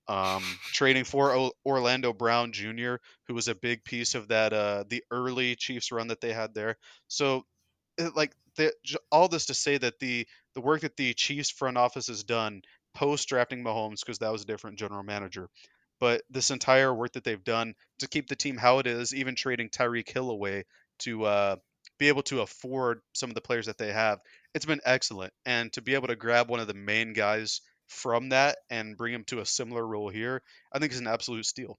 um, 0.08 0.42
trading 0.72 1.04
for 1.04 1.34
o- 1.34 1.52
Orlando 1.64 2.12
Brown 2.12 2.52
Jr., 2.52 2.96
who 3.26 3.34
was 3.34 3.48
a 3.48 3.54
big 3.54 3.84
piece 3.84 4.14
of 4.14 4.28
that 4.28 4.52
uh, 4.52 4.84
the 4.88 5.04
early 5.10 5.54
Chiefs 5.56 5.92
run 5.92 6.08
that 6.08 6.20
they 6.20 6.32
had 6.32 6.54
there. 6.54 6.76
So, 7.08 7.44
it, 7.98 8.16
like 8.16 8.32
the, 8.56 8.72
all 9.10 9.28
this 9.28 9.46
to 9.46 9.54
say 9.54 9.78
that 9.78 9.98
the 9.98 10.26
the 10.54 10.60
work 10.60 10.82
that 10.82 10.96
the 10.96 11.14
Chiefs 11.14 11.50
front 11.50 11.76
office 11.76 12.08
has 12.08 12.24
done 12.24 12.62
post 12.94 13.28
drafting 13.28 13.64
Mahomes, 13.64 14.00
because 14.00 14.18
that 14.18 14.32
was 14.32 14.42
a 14.42 14.46
different 14.46 14.78
general 14.78 15.02
manager, 15.02 15.48
but 16.00 16.22
this 16.30 16.50
entire 16.50 16.92
work 16.92 17.12
that 17.12 17.24
they've 17.24 17.44
done 17.44 17.74
to 18.00 18.08
keep 18.08 18.28
the 18.28 18.36
team 18.36 18.56
how 18.56 18.78
it 18.80 18.86
is, 18.86 19.14
even 19.14 19.34
trading 19.34 19.68
Tyreek 19.68 20.08
Hill 20.08 20.30
away 20.30 20.64
to 21.00 21.24
uh, 21.24 21.56
be 21.98 22.08
able 22.08 22.22
to 22.24 22.40
afford 22.40 23.00
some 23.14 23.30
of 23.30 23.34
the 23.34 23.40
players 23.40 23.66
that 23.66 23.78
they 23.78 23.92
have, 23.92 24.18
it's 24.54 24.66
been 24.66 24.80
excellent. 24.84 25.32
And 25.46 25.72
to 25.72 25.80
be 25.80 25.94
able 25.94 26.08
to 26.08 26.16
grab 26.16 26.50
one 26.50 26.60
of 26.60 26.66
the 26.66 26.74
main 26.74 27.12
guys 27.12 27.60
from 27.92 28.30
that 28.30 28.58
and 28.70 28.96
bring 28.96 29.14
him 29.14 29.24
to 29.24 29.40
a 29.40 29.46
similar 29.46 29.86
role 29.86 30.08
here, 30.08 30.42
I 30.72 30.78
think 30.78 30.92
is 30.92 31.00
an 31.00 31.06
absolute 31.06 31.46
steal. 31.46 31.78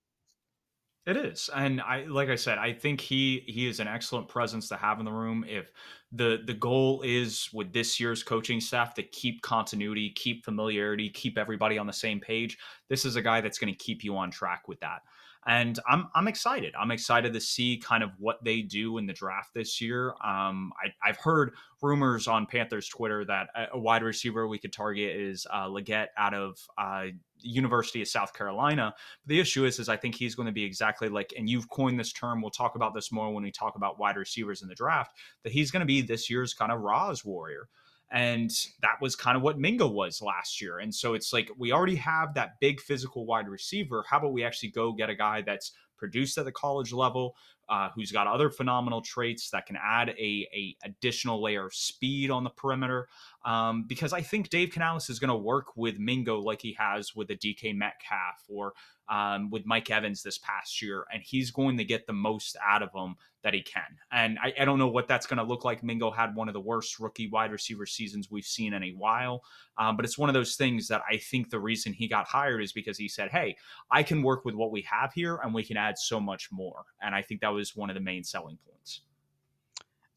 It 1.05 1.17
is, 1.17 1.49
and 1.53 1.81
I 1.81 2.05
like 2.05 2.29
I 2.29 2.35
said, 2.35 2.57
I 2.59 2.71
think 2.71 3.01
he 3.01 3.43
he 3.45 3.67
is 3.67 3.81
an 3.81 3.89
excellent 3.89 4.29
presence 4.29 4.69
to 4.69 4.77
have 4.77 4.99
in 4.99 5.05
the 5.05 5.11
room. 5.11 5.43
If 5.45 5.69
the 6.13 6.41
the 6.45 6.53
goal 6.53 7.01
is 7.01 7.49
with 7.51 7.73
this 7.73 7.99
year's 7.99 8.23
coaching 8.23 8.61
staff 8.61 8.93
to 8.93 9.03
keep 9.03 9.41
continuity, 9.41 10.11
keep 10.11 10.45
familiarity, 10.45 11.09
keep 11.09 11.37
everybody 11.37 11.77
on 11.77 11.87
the 11.87 11.93
same 11.93 12.21
page, 12.21 12.57
this 12.87 13.03
is 13.03 13.17
a 13.17 13.21
guy 13.21 13.41
that's 13.41 13.59
going 13.59 13.73
to 13.73 13.77
keep 13.77 14.01
you 14.01 14.15
on 14.15 14.31
track 14.31 14.69
with 14.69 14.79
that. 14.79 15.01
And 15.45 15.79
I'm 15.87 16.07
I'm 16.15 16.27
excited. 16.27 16.73
I'm 16.79 16.91
excited 16.91 17.33
to 17.33 17.41
see 17.41 17.77
kind 17.77 18.03
of 18.03 18.11
what 18.17 18.43
they 18.43 18.61
do 18.61 18.97
in 18.97 19.05
the 19.05 19.13
draft 19.13 19.53
this 19.53 19.81
year. 19.81 20.13
Um, 20.23 20.71
I, 20.83 21.09
I've 21.09 21.17
heard 21.17 21.53
rumors 21.81 22.27
on 22.27 22.45
Panthers 22.45 22.87
Twitter 22.87 23.25
that 23.25 23.47
a, 23.55 23.67
a 23.73 23.79
wide 23.79 24.03
receiver 24.03 24.47
we 24.47 24.57
could 24.57 24.71
target 24.71 25.15
is 25.15 25.45
uh, 25.51 25.67
Legette 25.67 26.07
out 26.17 26.33
of 26.33 26.57
uh, 26.77 27.07
University 27.41 28.01
of 28.01 28.07
South 28.07 28.33
Carolina 28.33 28.93
But 29.25 29.29
the 29.29 29.39
issue 29.39 29.65
is, 29.65 29.79
is 29.79 29.89
I 29.89 29.97
think 29.97 30.15
he's 30.15 30.35
going 30.35 30.45
to 30.45 30.53
be 30.53 30.63
exactly 30.63 31.09
like, 31.09 31.33
and 31.37 31.49
you've 31.49 31.69
coined 31.69 31.99
this 31.99 32.13
term. 32.13 32.41
We'll 32.41 32.51
talk 32.51 32.75
about 32.75 32.93
this 32.93 33.11
more 33.11 33.33
when 33.33 33.43
we 33.43 33.51
talk 33.51 33.75
about 33.75 33.99
wide 33.99 34.17
receivers 34.17 34.61
in 34.61 34.69
the 34.69 34.75
draft. 34.75 35.17
That 35.43 35.53
he's 35.53 35.71
going 35.71 35.81
to 35.81 35.85
be 35.85 36.01
this 36.01 36.29
year's 36.29 36.53
kind 36.53 36.71
of 36.71 36.81
RAS 36.81 37.25
warrior, 37.25 37.67
and 38.13 38.51
that 38.83 39.01
was 39.01 39.15
kind 39.15 39.35
of 39.35 39.41
what 39.41 39.59
Mingo 39.59 39.87
was 39.87 40.21
last 40.21 40.61
year. 40.61 40.77
And 40.77 40.93
so 40.93 41.15
it's 41.15 41.33
like 41.33 41.49
we 41.57 41.71
already 41.71 41.95
have 41.95 42.35
that 42.35 42.59
big 42.61 42.79
physical 42.79 43.25
wide 43.25 43.49
receiver. 43.49 44.05
How 44.07 44.19
about 44.19 44.33
we 44.33 44.43
actually 44.43 44.69
go 44.69 44.93
get 44.93 45.09
a 45.09 45.15
guy 45.15 45.41
that's 45.41 45.71
produced 45.97 46.37
at 46.37 46.45
the 46.45 46.51
college 46.51 46.93
level, 46.93 47.35
uh, 47.69 47.89
who's 47.95 48.11
got 48.11 48.27
other 48.27 48.49
phenomenal 48.49 49.01
traits 49.01 49.49
that 49.49 49.65
can 49.65 49.77
add 49.81 50.09
a, 50.09 50.47
a 50.53 50.75
additional 50.83 51.41
layer 51.41 51.65
of 51.65 51.73
speed 51.73 52.29
on 52.29 52.43
the 52.43 52.49
perimeter. 52.51 53.07
Um, 53.45 53.85
because 53.87 54.13
I 54.13 54.21
think 54.21 54.49
Dave 54.49 54.71
Canales 54.71 55.09
is 55.09 55.17
going 55.17 55.29
to 55.29 55.35
work 55.35 55.75
with 55.75 55.97
Mingo 55.97 56.39
like 56.39 56.61
he 56.61 56.75
has 56.77 57.15
with 57.15 57.31
a 57.31 57.35
DK 57.35 57.75
Metcalf 57.75 58.43
or 58.47 58.73
um, 59.09 59.49
with 59.49 59.65
Mike 59.65 59.89
Evans 59.89 60.23
this 60.23 60.37
past 60.37 60.81
year, 60.81 61.05
and 61.13 61.21
he's 61.21 61.51
going 61.51 61.77
to 61.77 61.83
get 61.83 62.07
the 62.07 62.13
most 62.13 62.55
out 62.63 62.81
of 62.81 62.89
him 62.93 63.15
that 63.43 63.53
he 63.53 63.61
can. 63.61 63.83
And 64.11 64.39
I, 64.41 64.53
I 64.59 64.65
don't 64.65 64.79
know 64.79 64.87
what 64.87 65.07
that's 65.07 65.25
going 65.25 65.37
to 65.37 65.43
look 65.43 65.65
like. 65.65 65.83
Mingo 65.83 66.09
had 66.09 66.35
one 66.35 66.47
of 66.47 66.53
the 66.53 66.61
worst 66.61 66.99
rookie 66.99 67.27
wide 67.29 67.51
receiver 67.51 67.85
seasons 67.85 68.31
we've 68.31 68.45
seen 68.45 68.73
in 68.73 68.83
a 68.83 68.91
while, 68.91 69.43
um, 69.77 69.97
but 69.97 70.05
it's 70.05 70.17
one 70.17 70.29
of 70.29 70.33
those 70.33 70.55
things 70.55 70.87
that 70.87 71.01
I 71.09 71.17
think 71.17 71.49
the 71.49 71.59
reason 71.59 71.93
he 71.93 72.07
got 72.07 72.27
hired 72.27 72.63
is 72.63 72.71
because 72.71 72.97
he 72.97 73.09
said, 73.09 73.31
"Hey, 73.31 73.55
I 73.91 74.03
can 74.03 74.23
work 74.23 74.45
with 74.45 74.55
what 74.55 74.71
we 74.71 74.81
have 74.83 75.11
here, 75.13 75.39
and 75.43 75.53
we 75.53 75.63
can 75.63 75.77
add 75.77 75.97
so 75.97 76.19
much 76.19 76.49
more." 76.51 76.83
And 77.01 77.13
I 77.13 77.21
think 77.21 77.41
that 77.41 77.49
was 77.49 77.75
one 77.75 77.89
of 77.89 77.95
the 77.95 78.01
main 78.01 78.23
selling 78.23 78.57
points. 78.65 79.01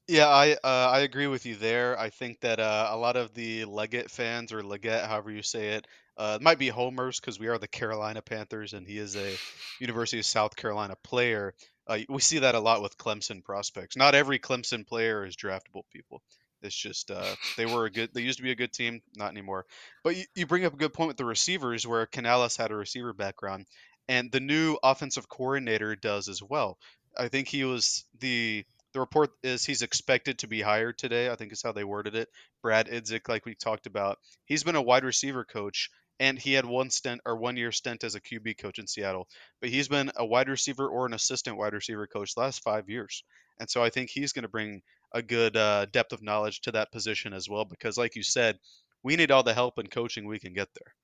Yeah, 0.09 0.29
I 0.29 0.53
uh, 0.53 0.91
I 0.93 1.01
agree 1.01 1.27
with 1.27 1.47
you 1.47 1.57
there. 1.57 1.99
I 1.99 2.11
think 2.11 2.41
that 2.41 2.61
uh, 2.61 2.89
a 2.93 2.97
lot 2.97 3.17
of 3.17 3.35
the 3.35 3.65
Legette 3.65 4.11
fans 4.11 4.53
or 4.53 4.63
Legette, 4.63 5.07
however 5.07 5.33
you 5.33 5.43
say 5.43 5.71
it, 5.71 5.87
uh, 6.17 6.39
might 6.41 6.59
be 6.59 6.69
homers 6.69 7.19
because 7.19 7.41
we 7.41 7.49
are 7.49 7.59
the 7.59 7.67
Carolina 7.67 8.23
Panthers 8.23 8.73
and 8.73 8.87
he 8.87 8.99
is 8.99 9.17
a 9.17 9.41
University 9.81 10.21
of 10.21 10.27
South 10.27 10.55
Carolina 10.55 10.95
player. 11.03 11.55
Uh, 11.89 11.99
we 12.09 12.21
see 12.21 12.39
that 12.39 12.55
a 12.55 12.61
lot 12.61 12.83
with 12.83 12.97
Clemson 12.99 13.43
prospects. 13.43 13.97
Not 13.97 14.15
every 14.15 14.39
Clemson 14.39 14.87
player 14.87 15.25
is 15.27 15.37
draftable. 15.37 15.83
People, 15.93 16.23
it's 16.63 16.77
just 16.77 17.11
uh, 17.11 17.35
they 17.57 17.67
were 17.67 17.87
a 17.87 17.91
good. 17.91 18.11
They 18.15 18.23
used 18.23 18.39
to 18.39 18.45
be 18.45 18.53
a 18.53 18.57
good 18.57 18.73
team, 18.73 19.01
not 19.17 19.31
anymore. 19.33 19.67
But 20.05 20.17
you, 20.17 20.25
you 20.37 20.47
bring 20.47 20.65
up 20.65 20.75
a 20.75 20.79
good 20.79 20.95
point 20.95 21.09
with 21.09 21.17
the 21.17 21.25
receivers, 21.25 21.85
where 21.85 22.07
Canales 22.07 22.57
had 22.57 22.71
a 22.71 22.77
receiver 22.77 23.13
background, 23.13 23.67
and 24.09 24.31
the 24.31 24.41
new 24.41 24.79
offensive 24.85 25.29
coordinator 25.29 25.97
does 25.97 26.29
as 26.29 26.43
well. 26.43 26.79
I 27.19 27.29
think 27.29 27.49
he 27.49 27.65
was 27.65 28.05
the 28.21 28.65
the 28.97 29.01
report 29.01 29.33
is 29.43 29.63
he's 29.63 29.83
expected 29.83 30.39
to 30.39 30.49
be 30.49 30.63
hired 30.63 30.97
today. 30.97 31.29
I 31.29 31.37
think 31.37 31.53
is 31.53 31.63
how 31.63 31.73
they 31.73 31.85
worded 31.85 32.15
it. 32.15 32.31
Brad 32.63 32.89
Idzik, 32.89 33.29
like 33.29 33.45
we 33.45 33.55
talked 33.55 33.85
about, 33.85 34.17
he's 34.47 34.65
been 34.65 34.75
a 34.75 34.81
wide 34.81 35.05
receiver 35.05 35.45
coach, 35.45 35.91
and 36.19 36.39
he 36.39 36.55
had 36.55 36.65
one 36.65 36.89
stint 36.89 37.21
or 37.27 37.37
one 37.37 37.59
year 37.59 37.73
stint 37.73 38.05
as 38.05 38.15
a 38.15 38.23
QB 38.23 38.57
coach 38.57 38.79
in 38.79 38.87
Seattle. 38.87 39.29
But 39.61 39.69
he's 39.69 39.89
been 39.89 40.11
a 40.17 40.25
wide 40.25 40.49
receiver 40.49 40.89
or 40.89 41.05
an 41.05 41.13
assistant 41.13 41.59
wide 41.59 41.75
receiver 41.75 42.07
coach 42.07 42.35
the 42.35 42.41
last 42.41 42.63
five 42.63 42.89
years, 42.89 43.23
and 43.61 43.69
so 43.69 43.85
I 43.85 43.91
think 43.91 44.09
he's 44.09 44.33
going 44.33 44.45
to 44.45 44.49
bring 44.49 44.81
a 45.13 45.21
good 45.21 45.59
uh, 45.59 45.85
depth 45.93 46.15
of 46.15 46.23
knowledge 46.23 46.63
to 46.63 46.73
that 46.73 46.91
position 46.91 47.35
as 47.35 47.51
well. 47.51 47.67
Because, 47.67 47.99
like 47.99 48.17
you 48.17 48.23
said, 48.23 48.59
we 49.03 49.15
need 49.15 49.31
all 49.31 49.43
the 49.43 49.53
help 49.53 49.77
and 49.77 49.91
coaching 49.91 50.27
we 50.27 50.39
can 50.39 50.55
get 50.55 50.69
there. 50.73 50.95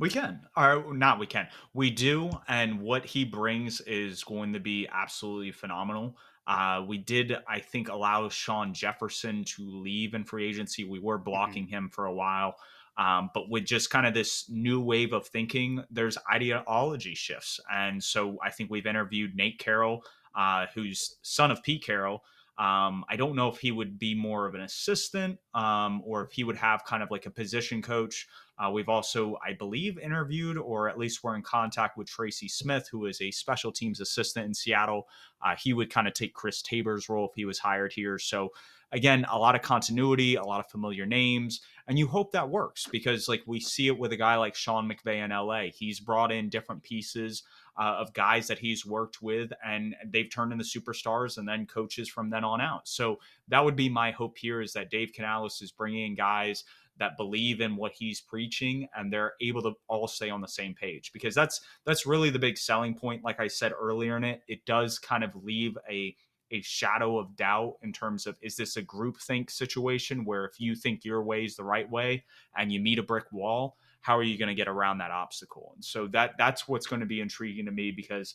We 0.00 0.10
can, 0.10 0.40
or 0.56 0.92
not 0.92 1.20
we 1.20 1.26
can. 1.26 1.46
We 1.74 1.90
do, 1.90 2.32
and 2.48 2.80
what 2.80 3.06
he 3.06 3.24
brings 3.24 3.80
is 3.82 4.24
going 4.24 4.54
to 4.54 4.60
be 4.60 4.88
absolutely 4.92 5.52
phenomenal. 5.52 6.16
Uh, 6.46 6.84
we 6.86 6.98
did, 6.98 7.36
I 7.48 7.60
think, 7.60 7.88
allow 7.88 8.28
Shawn 8.28 8.74
Jefferson 8.74 9.44
to 9.44 9.62
leave 9.62 10.14
in 10.14 10.24
free 10.24 10.46
agency. 10.48 10.84
We 10.84 10.98
were 10.98 11.18
hmm 11.18 11.24
blocking 11.24 11.66
him 11.66 11.88
for 11.88 12.06
a 12.06 12.14
while. 12.14 12.56
Um, 12.96 13.30
but 13.34 13.48
with 13.50 13.64
just 13.64 13.90
kind 13.90 14.06
of 14.06 14.14
this 14.14 14.48
new 14.48 14.80
wave 14.80 15.12
of 15.12 15.26
thinking, 15.26 15.82
there's 15.90 16.16
ideology 16.30 17.14
shifts. 17.14 17.58
And 17.72 18.02
so 18.02 18.38
I 18.42 18.50
think 18.50 18.70
we've 18.70 18.86
interviewed 18.86 19.34
Nate 19.34 19.58
Carroll, 19.58 20.04
uh, 20.34 20.66
who's 20.74 21.16
son 21.22 21.50
of 21.50 21.62
Pete 21.62 21.82
Carroll, 21.82 22.22
Um, 22.56 23.04
I 23.08 23.16
don't 23.16 23.34
know 23.34 23.48
if 23.48 23.58
he 23.58 23.72
would 23.72 23.98
be 23.98 24.14
more 24.14 24.46
of 24.46 24.54
an 24.54 24.60
assistant 24.60 25.38
um, 25.54 26.02
or 26.04 26.22
if 26.22 26.32
he 26.32 26.44
would 26.44 26.56
have 26.56 26.84
kind 26.84 27.02
of 27.02 27.10
like 27.10 27.26
a 27.26 27.30
position 27.30 27.82
coach. 27.82 28.28
Uh, 28.56 28.70
we've 28.70 28.88
also, 28.88 29.36
I 29.44 29.54
believe, 29.54 29.98
interviewed 29.98 30.56
or 30.56 30.88
at 30.88 30.96
least 30.96 31.24
we're 31.24 31.34
in 31.34 31.42
contact 31.42 31.98
with 31.98 32.06
Tracy 32.06 32.46
Smith, 32.46 32.88
who 32.90 33.06
is 33.06 33.20
a 33.20 33.32
special 33.32 33.72
teams 33.72 34.00
assistant 34.00 34.46
in 34.46 34.54
Seattle. 34.54 35.08
Uh, 35.42 35.56
he 35.56 35.72
would 35.72 35.90
kind 35.90 36.06
of 36.06 36.14
take 36.14 36.32
Chris 36.32 36.62
Tabor's 36.62 37.08
role 37.08 37.28
if 37.28 37.34
he 37.34 37.44
was 37.44 37.58
hired 37.58 37.92
here. 37.92 38.18
So, 38.20 38.50
again, 38.92 39.26
a 39.28 39.36
lot 39.36 39.56
of 39.56 39.62
continuity, 39.62 40.36
a 40.36 40.44
lot 40.44 40.60
of 40.60 40.70
familiar 40.70 41.04
names, 41.04 41.60
and 41.88 41.98
you 41.98 42.06
hope 42.06 42.30
that 42.32 42.48
works 42.48 42.86
because, 42.90 43.28
like, 43.28 43.42
we 43.46 43.58
see 43.58 43.88
it 43.88 43.98
with 43.98 44.12
a 44.12 44.16
guy 44.16 44.36
like 44.36 44.54
Sean 44.54 44.88
McVay 44.88 45.24
in 45.24 45.30
LA. 45.30 45.72
He's 45.76 45.98
brought 45.98 46.30
in 46.30 46.48
different 46.48 46.84
pieces 46.84 47.42
uh, 47.76 47.96
of 47.98 48.12
guys 48.12 48.46
that 48.48 48.58
he's 48.58 48.86
worked 48.86 49.20
with, 49.22 49.52
and 49.64 49.94
they've 50.06 50.30
turned 50.30 50.52
into 50.52 50.64
superstars 50.64 51.38
and 51.38 51.48
then 51.48 51.66
coaches 51.66 52.08
from 52.08 52.30
then 52.30 52.44
on 52.44 52.60
out. 52.60 52.86
So 52.86 53.18
that 53.48 53.64
would 53.64 53.76
be 53.76 53.88
my 53.88 54.10
hope 54.10 54.38
here 54.38 54.60
is 54.60 54.72
that 54.74 54.90
Dave 54.90 55.12
Canales 55.12 55.60
is 55.62 55.72
bringing 55.72 56.06
in 56.06 56.14
guys 56.14 56.64
that 56.98 57.16
believe 57.16 57.60
in 57.60 57.76
what 57.76 57.92
he's 57.92 58.20
preaching 58.20 58.88
and 58.96 59.12
they're 59.12 59.32
able 59.40 59.62
to 59.62 59.72
all 59.88 60.06
stay 60.06 60.30
on 60.30 60.40
the 60.40 60.48
same 60.48 60.74
page 60.74 61.12
because 61.12 61.34
that's 61.34 61.60
that's 61.84 62.06
really 62.06 62.30
the 62.30 62.38
big 62.38 62.56
selling 62.56 62.94
point 62.94 63.24
like 63.24 63.40
i 63.40 63.48
said 63.48 63.72
earlier 63.78 64.16
in 64.16 64.24
it 64.24 64.42
it 64.46 64.64
does 64.64 64.98
kind 64.98 65.24
of 65.24 65.34
leave 65.34 65.76
a 65.90 66.14
a 66.50 66.60
shadow 66.62 67.18
of 67.18 67.34
doubt 67.36 67.74
in 67.82 67.92
terms 67.92 68.26
of 68.26 68.38
is 68.42 68.56
this 68.56 68.76
a 68.76 68.82
group 68.82 69.18
think 69.18 69.50
situation 69.50 70.24
where 70.24 70.44
if 70.44 70.60
you 70.60 70.74
think 70.74 71.04
your 71.04 71.22
way 71.22 71.44
is 71.44 71.56
the 71.56 71.64
right 71.64 71.90
way 71.90 72.22
and 72.56 72.72
you 72.72 72.80
meet 72.80 72.98
a 72.98 73.02
brick 73.02 73.30
wall 73.32 73.76
how 74.04 74.18
are 74.18 74.22
you 74.22 74.36
going 74.36 74.50
to 74.50 74.54
get 74.54 74.68
around 74.68 74.98
that 74.98 75.10
obstacle? 75.10 75.72
And 75.74 75.82
so 75.82 76.06
that 76.08 76.32
that's 76.36 76.68
what's 76.68 76.86
going 76.86 77.00
to 77.00 77.06
be 77.06 77.22
intriguing 77.22 77.64
to 77.64 77.72
me 77.72 77.90
because 77.90 78.34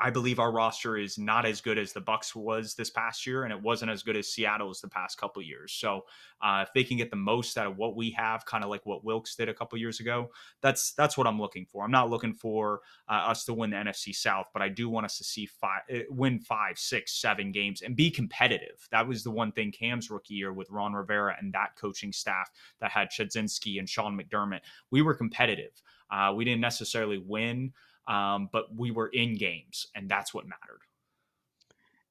I 0.00 0.10
believe 0.10 0.38
our 0.38 0.52
roster 0.52 0.96
is 0.96 1.18
not 1.18 1.44
as 1.44 1.60
good 1.60 1.76
as 1.76 1.92
the 1.92 2.00
Bucs 2.00 2.34
was 2.34 2.74
this 2.74 2.88
past 2.88 3.26
year, 3.26 3.42
and 3.42 3.52
it 3.52 3.60
wasn't 3.60 3.90
as 3.90 4.04
good 4.04 4.16
as 4.16 4.32
Seattle's 4.32 4.80
the 4.80 4.88
past 4.88 5.18
couple 5.18 5.42
years. 5.42 5.72
So, 5.72 6.04
uh, 6.40 6.64
if 6.66 6.72
they 6.72 6.84
can 6.84 6.96
get 6.96 7.10
the 7.10 7.16
most 7.16 7.58
out 7.58 7.66
of 7.66 7.76
what 7.76 7.96
we 7.96 8.10
have, 8.12 8.46
kind 8.46 8.62
of 8.62 8.70
like 8.70 8.86
what 8.86 9.04
Wilks 9.04 9.34
did 9.34 9.48
a 9.48 9.54
couple 9.54 9.76
years 9.76 9.98
ago, 9.98 10.30
that's 10.62 10.92
that's 10.92 11.18
what 11.18 11.26
I'm 11.26 11.40
looking 11.40 11.66
for. 11.66 11.84
I'm 11.84 11.90
not 11.90 12.10
looking 12.10 12.32
for 12.32 12.82
uh, 13.08 13.14
us 13.14 13.44
to 13.46 13.54
win 13.54 13.70
the 13.70 13.76
NFC 13.76 14.14
South, 14.14 14.46
but 14.52 14.62
I 14.62 14.68
do 14.68 14.88
want 14.88 15.06
us 15.06 15.18
to 15.18 15.24
see 15.24 15.46
five, 15.46 15.82
eh, 15.90 16.02
win 16.10 16.38
five, 16.38 16.78
six, 16.78 17.20
seven 17.20 17.50
games, 17.50 17.82
and 17.82 17.96
be 17.96 18.10
competitive. 18.10 18.86
That 18.92 19.08
was 19.08 19.24
the 19.24 19.32
one 19.32 19.50
thing 19.50 19.72
Cam's 19.72 20.10
rookie 20.10 20.34
year 20.34 20.52
with 20.52 20.70
Ron 20.70 20.92
Rivera 20.92 21.36
and 21.40 21.52
that 21.54 21.74
coaching 21.76 22.12
staff 22.12 22.50
that 22.80 22.92
had 22.92 23.10
Chudzinski 23.10 23.80
and 23.80 23.88
Sean 23.88 24.16
McDermott. 24.16 24.60
We 24.92 25.02
were 25.02 25.14
competitive. 25.14 25.82
Uh, 26.10 26.32
we 26.34 26.44
didn't 26.44 26.60
necessarily 26.60 27.18
win 27.18 27.72
um, 28.08 28.48
but 28.52 28.74
we 28.74 28.90
were 28.90 29.08
in 29.08 29.36
games, 29.36 29.86
and 29.94 30.08
that's 30.08 30.34
what 30.34 30.46
mattered. 30.46 30.80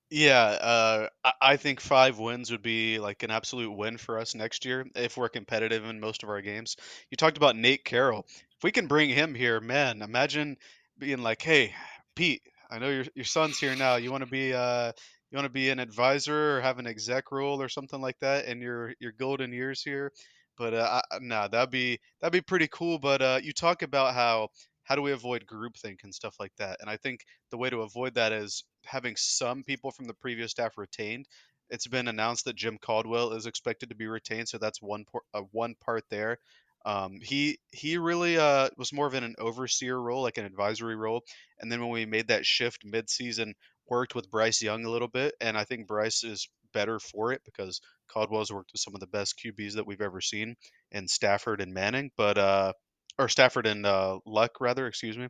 Yeah, 0.09 0.41
uh, 0.45 1.07
I 1.41 1.57
think 1.57 1.81
five 1.81 2.17
wins 2.17 2.49
would 2.51 2.61
be 2.61 2.97
like 2.97 3.23
an 3.23 3.31
absolute 3.31 3.71
win 3.71 3.97
for 3.97 4.17
us 4.19 4.35
next 4.35 4.63
year 4.63 4.85
if 4.95 5.17
we're 5.17 5.27
competitive 5.27 5.83
in 5.83 5.99
most 5.99 6.23
of 6.23 6.29
our 6.29 6.41
games. 6.41 6.77
You 7.11 7.17
talked 7.17 7.35
about 7.35 7.57
Nate 7.57 7.83
Carroll. 7.83 8.25
If 8.29 8.63
we 8.63 8.71
can 8.71 8.87
bring 8.87 9.09
him 9.09 9.35
here, 9.35 9.59
man, 9.59 10.01
imagine 10.01 10.55
being 10.97 11.23
like, 11.23 11.41
"Hey, 11.41 11.75
Pete, 12.15 12.41
I 12.71 12.79
know 12.79 12.89
your 12.89 13.05
your 13.15 13.25
son's 13.25 13.59
here 13.59 13.75
now. 13.75 13.97
You 13.97 14.11
want 14.11 14.23
to 14.23 14.29
be 14.29 14.53
uh, 14.53 14.93
you 15.29 15.35
want 15.35 15.45
to 15.45 15.51
be 15.51 15.69
an 15.71 15.79
advisor 15.79 16.57
or 16.57 16.61
have 16.61 16.79
an 16.79 16.87
exec 16.87 17.31
role 17.33 17.61
or 17.61 17.67
something 17.67 17.99
like 17.99 18.19
that 18.19 18.45
in 18.45 18.61
your 18.61 18.93
your 19.01 19.11
golden 19.11 19.51
years 19.51 19.83
here." 19.83 20.13
But 20.57 20.73
uh, 20.73 21.01
I, 21.11 21.19
nah, 21.19 21.49
that'd 21.49 21.69
be 21.69 21.99
that'd 22.21 22.31
be 22.31 22.41
pretty 22.41 22.69
cool. 22.71 22.97
But 22.97 23.21
uh, 23.21 23.39
you 23.43 23.51
talk 23.51 23.81
about 23.81 24.13
how 24.13 24.49
how 24.87 24.95
do 24.95 25.01
we 25.01 25.11
avoid 25.11 25.45
groupthink 25.45 26.03
and 26.03 26.15
stuff 26.15 26.35
like 26.39 26.53
that? 26.57 26.77
And 26.79 26.89
I 26.89 26.95
think 26.95 27.25
the 27.51 27.57
way 27.57 27.69
to 27.69 27.81
avoid 27.81 28.15
that 28.15 28.31
is 28.31 28.63
having 28.85 29.15
some 29.17 29.63
people 29.63 29.91
from 29.91 30.05
the 30.05 30.13
previous 30.13 30.51
staff 30.51 30.77
retained. 30.77 31.27
It's 31.69 31.87
been 31.87 32.07
announced 32.07 32.45
that 32.45 32.55
Jim 32.55 32.77
Caldwell 32.81 33.33
is 33.33 33.45
expected 33.45 33.89
to 33.89 33.95
be 33.95 34.07
retained, 34.07 34.47
so 34.47 34.57
that's 34.57 34.81
one 34.81 35.03
por- 35.11 35.23
uh, 35.33 35.41
one 35.51 35.75
part 35.83 36.05
there. 36.09 36.37
Um, 36.85 37.19
he 37.21 37.59
he 37.73 37.97
really 37.97 38.37
uh, 38.37 38.69
was 38.77 38.93
more 38.93 39.07
of 39.07 39.13
in 39.13 39.25
an 39.25 39.35
overseer 39.39 40.01
role, 40.01 40.21
like 40.21 40.37
an 40.37 40.45
advisory 40.45 40.95
role. 40.95 41.23
And 41.59 41.69
then 41.69 41.81
when 41.81 41.89
we 41.89 42.05
made 42.05 42.29
that 42.29 42.45
shift 42.45 42.85
mid-season, 42.85 43.55
worked 43.89 44.15
with 44.15 44.31
Bryce 44.31 44.61
Young 44.61 44.85
a 44.85 44.89
little 44.89 45.09
bit, 45.09 45.33
and 45.41 45.57
I 45.57 45.65
think 45.65 45.85
Bryce 45.85 46.23
is 46.23 46.47
better 46.73 46.97
for 46.99 47.33
it 47.33 47.41
because 47.43 47.81
Caldwell's 48.07 48.53
worked 48.53 48.71
with 48.71 48.79
some 48.79 48.93
of 48.93 49.01
the 49.01 49.07
best 49.07 49.37
QBs 49.43 49.73
that 49.73 49.85
we've 49.85 49.99
ever 50.01 50.21
seen 50.21 50.55
in 50.91 51.09
Stafford 51.09 51.59
and 51.59 51.73
Manning. 51.73 52.11
But 52.15 52.37
uh, 52.37 52.71
or 53.19 53.29
Stafford 53.29 53.65
and 53.65 53.85
uh, 53.85 54.19
Luck 54.25 54.59
rather, 54.61 54.87
excuse 54.87 55.17
me. 55.17 55.27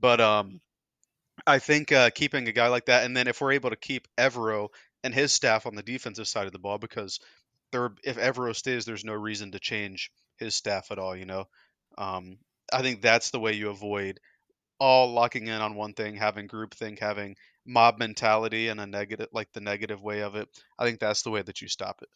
But 0.00 0.20
um, 0.20 0.60
I 1.46 1.58
think 1.58 1.92
uh, 1.92 2.10
keeping 2.10 2.48
a 2.48 2.52
guy 2.52 2.68
like 2.68 2.86
that, 2.86 3.04
and 3.04 3.16
then 3.16 3.28
if 3.28 3.40
we're 3.40 3.52
able 3.52 3.70
to 3.70 3.76
keep 3.76 4.08
Evero 4.18 4.68
and 5.02 5.14
his 5.14 5.32
staff 5.32 5.66
on 5.66 5.74
the 5.74 5.82
defensive 5.82 6.28
side 6.28 6.46
of 6.46 6.52
the 6.52 6.58
ball, 6.58 6.78
because 6.78 7.20
there, 7.72 7.90
if 8.04 8.16
Evero 8.16 8.54
stays, 8.54 8.84
there's 8.84 9.04
no 9.04 9.14
reason 9.14 9.52
to 9.52 9.58
change 9.58 10.10
his 10.38 10.54
staff 10.54 10.90
at 10.90 10.98
all. 10.98 11.16
You 11.16 11.26
know, 11.26 11.44
um, 11.98 12.38
I 12.72 12.82
think 12.82 13.02
that's 13.02 13.30
the 13.30 13.40
way 13.40 13.52
you 13.54 13.70
avoid 13.70 14.20
all 14.80 15.12
locking 15.12 15.46
in 15.48 15.60
on 15.60 15.74
one 15.74 15.94
thing, 15.94 16.16
having 16.16 16.48
groupthink, 16.48 16.98
having 16.98 17.36
mob 17.66 17.98
mentality, 17.98 18.68
and 18.68 18.80
a 18.80 18.86
negative, 18.86 19.28
like 19.32 19.52
the 19.52 19.60
negative 19.60 20.02
way 20.02 20.22
of 20.22 20.36
it. 20.36 20.48
I 20.78 20.84
think 20.84 21.00
that's 21.00 21.22
the 21.22 21.30
way 21.30 21.42
that 21.42 21.60
you 21.60 21.68
stop 21.68 22.00
it. 22.02 22.08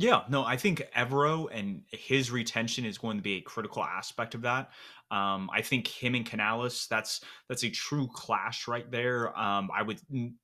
Yeah, 0.00 0.22
no, 0.28 0.44
I 0.44 0.56
think 0.56 0.82
Evero 0.96 1.48
and 1.52 1.82
his 1.90 2.30
retention 2.30 2.84
is 2.84 2.98
going 2.98 3.16
to 3.16 3.22
be 3.22 3.34
a 3.34 3.40
critical 3.40 3.82
aspect 3.82 4.36
of 4.36 4.42
that. 4.42 4.70
Um, 5.10 5.50
I 5.52 5.60
think 5.60 5.88
him 5.88 6.14
and 6.14 6.24
Canales, 6.24 6.86
that's 6.88 7.20
that's 7.48 7.64
a 7.64 7.70
true 7.70 8.08
clash 8.12 8.68
right 8.68 8.88
there. 8.92 9.36
Um, 9.36 9.70
I 9.74 9.82
would, 9.82 10.00
and 10.10 10.34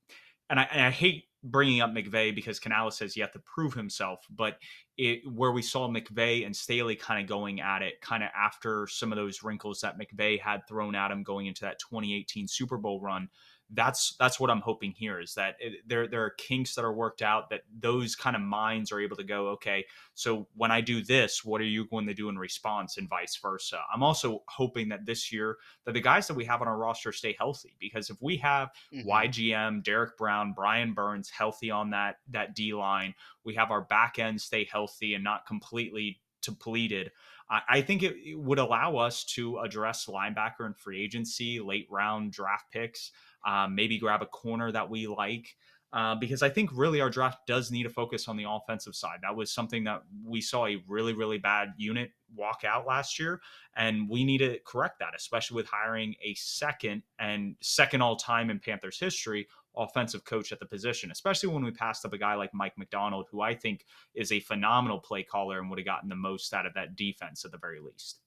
I, 0.49 0.63
and 0.71 0.81
I 0.81 0.91
hate 0.91 1.25
bringing 1.41 1.79
up 1.79 1.91
McVay 1.91 2.35
because 2.35 2.59
Canales 2.59 2.99
has 2.99 3.15
yet 3.15 3.31
to 3.31 3.39
prove 3.39 3.73
himself, 3.73 4.25
but 4.29 4.57
it 4.97 5.21
where 5.31 5.53
we 5.53 5.61
saw 5.61 5.87
McVay 5.87 6.45
and 6.45 6.53
Staley 6.53 6.97
kind 6.97 7.21
of 7.21 7.29
going 7.29 7.61
at 7.61 7.81
it, 7.81 8.01
kind 8.01 8.23
of 8.23 8.31
after 8.35 8.87
some 8.87 9.13
of 9.13 9.15
those 9.15 9.41
wrinkles 9.41 9.79
that 9.81 9.97
McVay 9.97 10.37
had 10.37 10.67
thrown 10.67 10.95
at 10.95 11.11
him 11.11 11.23
going 11.23 11.45
into 11.45 11.61
that 11.61 11.79
2018 11.79 12.49
Super 12.49 12.77
Bowl 12.77 12.99
run 12.99 13.29
that's 13.71 14.15
that's 14.19 14.39
what 14.39 14.51
I'm 14.51 14.61
hoping 14.61 14.93
here 14.95 15.19
is 15.19 15.33
that 15.35 15.55
it, 15.59 15.87
there 15.87 16.07
there 16.07 16.23
are 16.23 16.29
kinks 16.31 16.75
that 16.75 16.85
are 16.85 16.93
worked 16.93 17.21
out 17.21 17.49
that 17.49 17.61
those 17.79 18.15
kind 18.15 18.35
of 18.35 18.41
minds 18.41 18.91
are 18.91 18.99
able 18.99 19.15
to 19.17 19.23
go 19.23 19.49
okay 19.49 19.85
so 20.13 20.47
when 20.55 20.71
I 20.71 20.81
do 20.81 21.03
this 21.03 21.43
what 21.43 21.61
are 21.61 21.65
you 21.65 21.85
going 21.87 22.05
to 22.05 22.13
do 22.13 22.29
in 22.29 22.37
response 22.37 22.97
and 22.97 23.09
vice 23.09 23.35
versa 23.41 23.79
I'm 23.93 24.03
also 24.03 24.43
hoping 24.47 24.89
that 24.89 25.05
this 25.05 25.31
year 25.31 25.57
that 25.85 25.93
the 25.93 26.01
guys 26.01 26.27
that 26.27 26.35
we 26.35 26.45
have 26.45 26.61
on 26.61 26.67
our 26.67 26.77
roster 26.77 27.11
stay 27.11 27.35
healthy 27.37 27.75
because 27.79 28.09
if 28.09 28.21
we 28.21 28.37
have 28.37 28.69
mm-hmm. 28.93 29.09
YGM 29.09 29.83
Derrick 29.83 30.15
Brown 30.17 30.53
Brian 30.53 30.93
Burns 30.93 31.29
healthy 31.29 31.71
on 31.71 31.89
that 31.89 32.17
that 32.29 32.55
D 32.55 32.73
line 32.73 33.15
we 33.43 33.55
have 33.55 33.71
our 33.71 33.81
back 33.81 34.19
end 34.19 34.39
stay 34.39 34.67
healthy 34.71 35.15
and 35.15 35.23
not 35.23 35.47
completely 35.47 36.19
depleted 36.43 37.11
I 37.47 37.81
think 37.81 38.01
it 38.01 38.39
would 38.39 38.57
allow 38.57 38.97
us 38.97 39.23
to 39.35 39.59
address 39.59 40.07
linebacker 40.07 40.61
and 40.65 40.75
free 40.75 41.03
agency, 41.03 41.59
late 41.59 41.85
round 41.91 42.31
draft 42.31 42.71
picks 42.71 43.11
um, 43.45 43.75
maybe 43.75 43.97
grab 43.97 44.21
a 44.21 44.27
corner 44.27 44.71
that 44.71 44.89
we 44.89 45.07
like. 45.07 45.55
Uh, 45.93 46.13
because 46.13 46.43
I 46.43 46.49
think 46.49 46.71
really 46.73 46.99
our 46.99 47.09
draft 47.09 47.47
does 47.47 47.71
need 47.71 47.83
to 47.83 47.89
focus 47.89 48.27
on 48.27 48.35
the 48.35 48.43
offensive 48.49 48.95
side. 48.95 49.19
That 49.21 49.33
was 49.33 49.53
something 49.53 49.85
that 49.85 50.01
we 50.25 50.41
saw 50.41 50.65
a 50.65 50.83
really, 50.89 51.13
really 51.13 51.37
bad 51.37 51.69
unit 51.77 52.11
walk 52.35 52.63
out 52.67 52.85
last 52.85 53.17
year, 53.17 53.39
and 53.77 54.09
we 54.09 54.25
need 54.25 54.39
to 54.39 54.59
correct 54.65 54.99
that, 54.99 55.13
especially 55.15 55.55
with 55.55 55.67
hiring 55.67 56.15
a 56.21 56.33
second 56.33 57.03
and 57.17 57.55
second 57.61 58.01
all 58.01 58.17
time 58.17 58.49
in 58.49 58.59
Panthers 58.59 58.99
history 58.99 59.47
offensive 59.77 60.23
coach 60.25 60.51
at 60.51 60.59
the 60.59 60.65
position, 60.65 61.11
especially 61.11 61.49
when 61.49 61.63
we 61.63 61.71
passed 61.71 62.05
up 62.05 62.13
a 62.13 62.17
guy 62.17 62.35
like 62.35 62.53
Mike 62.53 62.77
Macdonald, 62.77 63.27
who 63.31 63.41
I 63.41 63.53
think 63.53 63.85
is 64.13 64.31
a 64.31 64.39
phenomenal 64.39 64.99
play 64.99 65.23
caller 65.23 65.59
and 65.59 65.69
would 65.69 65.79
have 65.79 65.85
gotten 65.85 66.09
the 66.09 66.15
most 66.15 66.53
out 66.53 66.65
of 66.65 66.73
that 66.73 66.95
defense 66.95 67.45
at 67.45 67.51
the 67.51 67.57
very 67.57 67.79
least. 67.79 68.19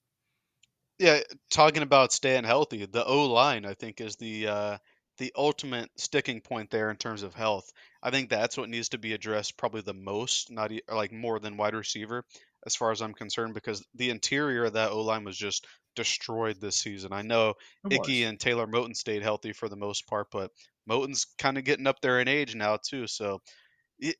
Yeah, 0.97 1.21
talking 1.49 1.83
about 1.83 2.11
staying 2.11 2.43
healthy, 2.43 2.85
the 2.85 3.05
O 3.05 3.25
line 3.25 3.65
I 3.65 3.73
think 3.73 4.01
is 4.01 4.17
the 4.17 4.47
uh, 4.47 4.77
the 5.19 5.31
ultimate 5.35 5.89
sticking 5.97 6.41
point 6.41 6.71
there 6.71 6.89
in 6.89 6.97
terms 6.97 7.23
of 7.23 7.35
health. 7.35 7.71
I 8.01 8.09
think 8.09 8.29
that's 8.29 8.57
what 8.57 8.69
needs 8.69 8.89
to 8.89 8.97
be 8.97 9.13
addressed 9.13 9.57
probably 9.57 9.81
the 9.81 9.93
most, 9.93 10.49
not 10.51 10.71
like 10.91 11.11
more 11.11 11.39
than 11.39 11.57
wide 11.57 11.75
receiver, 11.75 12.25
as 12.65 12.75
far 12.75 12.91
as 12.91 13.01
I'm 13.01 13.13
concerned, 13.13 13.53
because 13.53 13.85
the 13.95 14.09
interior 14.09 14.65
of 14.65 14.73
that 14.73 14.91
O 14.91 15.01
line 15.01 15.23
was 15.23 15.37
just 15.37 15.67
destroyed 15.95 16.59
this 16.59 16.77
season. 16.77 17.13
I 17.13 17.21
know 17.21 17.53
Ickey 17.89 18.23
and 18.23 18.39
Taylor 18.39 18.65
Moton 18.65 18.95
stayed 18.95 19.21
healthy 19.21 19.53
for 19.53 19.69
the 19.69 19.75
most 19.75 20.07
part, 20.07 20.27
but 20.31 20.51
Moton's 20.89 21.27
kind 21.37 21.57
of 21.57 21.65
getting 21.65 21.87
up 21.87 22.01
there 22.01 22.19
in 22.19 22.27
age 22.27 22.55
now 22.55 22.77
too. 22.77 23.05
So 23.05 23.41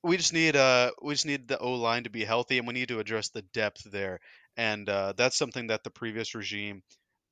we 0.03 0.17
just 0.17 0.33
need 0.33 0.55
uh 0.55 0.91
we 1.01 1.13
just 1.13 1.25
need 1.25 1.47
the 1.47 1.57
O 1.59 1.73
line 1.73 2.03
to 2.03 2.09
be 2.09 2.25
healthy, 2.25 2.57
and 2.57 2.67
we 2.67 2.73
need 2.73 2.89
to 2.89 2.99
address 2.99 3.29
the 3.29 3.43
depth 3.53 3.89
there. 3.89 4.19
And 4.57 4.89
uh, 4.89 5.13
that's 5.15 5.37
something 5.37 5.67
that 5.67 5.85
the 5.85 5.89
previous 5.89 6.35
regime 6.35 6.83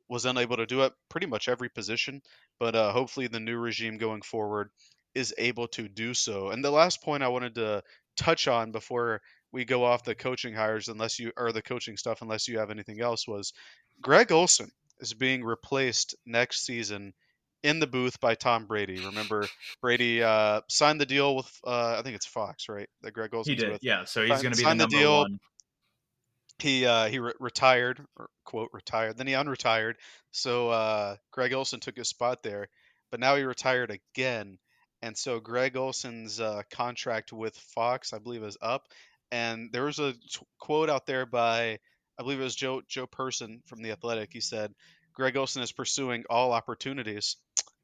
was 0.10 0.26
unable 0.26 0.58
to 0.58 0.66
do 0.66 0.84
at 0.84 0.94
pretty 1.10 1.28
much 1.28 1.50
every 1.50 1.70
position, 1.70 2.22
but 2.60 2.76
uh, 2.76 2.92
hopefully 2.92 3.28
the 3.28 3.40
new 3.40 3.58
regime 3.58 3.98
going 3.98 4.22
forward 4.22 4.70
is 5.16 5.34
able 5.38 5.68
to 5.68 5.88
do 5.88 6.14
so. 6.14 6.50
And 6.50 6.64
the 6.64 6.72
last 6.72 7.02
point 7.02 7.24
I 7.24 7.28
wanted 7.28 7.56
to 7.56 7.84
touch 8.16 8.48
on 8.48 8.72
before 8.72 9.22
we 9.52 9.66
go 9.66 9.84
off 9.84 10.04
the 10.04 10.16
coaching 10.16 10.54
hires, 10.54 10.88
unless 10.88 11.20
you 11.20 11.32
or 11.38 11.52
the 11.52 11.62
coaching 11.62 11.98
stuff, 11.98 12.22
unless 12.22 12.48
you 12.48 12.60
have 12.60 12.72
anything 12.72 13.02
else, 13.02 13.28
was 13.28 13.54
Greg 14.02 14.32
Olsen 14.32 14.70
is 15.00 15.14
being 15.14 15.44
replaced 15.44 16.16
next 16.26 16.66
season 16.66 17.14
in 17.64 17.80
the 17.80 17.88
booth 17.88 18.20
by 18.20 18.36
Tom 18.36 18.66
Brady. 18.66 19.00
Remember, 19.06 19.48
Brady 19.82 20.22
uh, 20.22 20.62
signed 20.70 21.02
the 21.02 21.06
deal 21.06 21.36
with 21.36 21.52
uh, 21.66 21.96
I 21.98 22.02
think 22.04 22.16
it's 22.16 22.26
Fox, 22.26 22.70
right? 22.70 22.88
That 23.02 23.12
Greg 23.12 23.34
Olsen. 23.34 23.54
He 23.54 23.60
did, 23.60 23.72
with. 23.72 23.84
yeah. 23.84 24.06
So 24.06 24.22
he's 24.22 24.42
going 24.42 24.54
to 24.54 24.58
be 24.58 24.64
the 24.64 24.76
number 24.76 24.96
the 24.96 25.02
deal. 25.02 25.18
one. 25.20 25.40
He 26.60 26.86
uh, 26.86 27.08
he 27.08 27.20
re- 27.20 27.34
retired, 27.40 28.04
or 28.18 28.30
quote 28.44 28.70
retired. 28.74 29.18
Then 29.18 29.28
he 29.28 29.34
unretired. 29.34 29.96
So 30.32 30.70
uh, 30.70 31.16
Greg 31.32 31.54
Olsen 31.54 31.80
took 31.80 31.98
his 31.98 32.08
spot 32.08 32.42
there, 32.42 32.70
but 33.12 33.20
now 33.20 33.36
he 33.36 33.44
retired 33.44 33.92
again. 33.92 34.58
And 35.02 35.16
so 35.16 35.40
Greg 35.40 35.78
Olsen's 35.78 36.40
uh, 36.40 36.64
contract 36.72 37.32
with 37.32 37.56
Fox, 37.56 38.14
I 38.14 38.18
believe, 38.20 38.44
is 38.44 38.58
up. 38.62 38.88
And 39.32 39.72
there 39.72 39.84
was 39.84 40.00
a 40.00 40.14
t- 40.14 40.20
quote 40.60 40.90
out 40.90 41.06
there 41.06 41.26
by, 41.26 41.78
I 42.18 42.24
believe 42.24 42.40
it 42.40 42.44
was 42.44 42.56
Joe 42.56 42.82
Joe 42.88 43.06
Person 43.06 43.62
from 43.68 43.84
the 43.84 43.92
Athletic. 43.92 44.30
He 44.34 44.42
said, 44.42 44.74
"Greg 45.14 45.38
Olsen 45.38 45.62
is 45.62 45.72
pursuing 45.72 46.24
all 46.30 46.54
opportunities." 46.54 47.38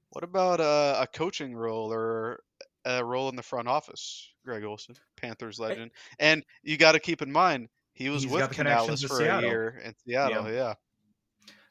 What 0.10 0.24
about 0.24 0.60
uh, 0.60 0.98
a 1.00 1.08
coaching 1.08 1.56
role 1.56 1.92
or 1.92 2.40
a 2.86 3.04
role 3.04 3.30
in 3.30 3.36
the 3.36 3.44
front 3.44 3.68
office, 3.68 4.30
Greg 4.46 4.64
Olsen, 4.64 4.96
Panthers 5.16 5.60
legend? 5.60 5.92
And 6.20 6.44
you 6.64 6.78
got 6.78 6.94
to 6.94 7.00
keep 7.00 7.22
in 7.22 7.32
mind 7.32 7.70
he 7.94 8.10
was 8.10 8.28
with 8.28 8.52
Canales 8.52 9.04
for 9.04 9.18
Seattle. 9.18 9.50
a 9.50 9.52
year 9.52 9.82
in 9.84 9.94
Seattle. 10.06 10.52
Yeah, 10.52 10.74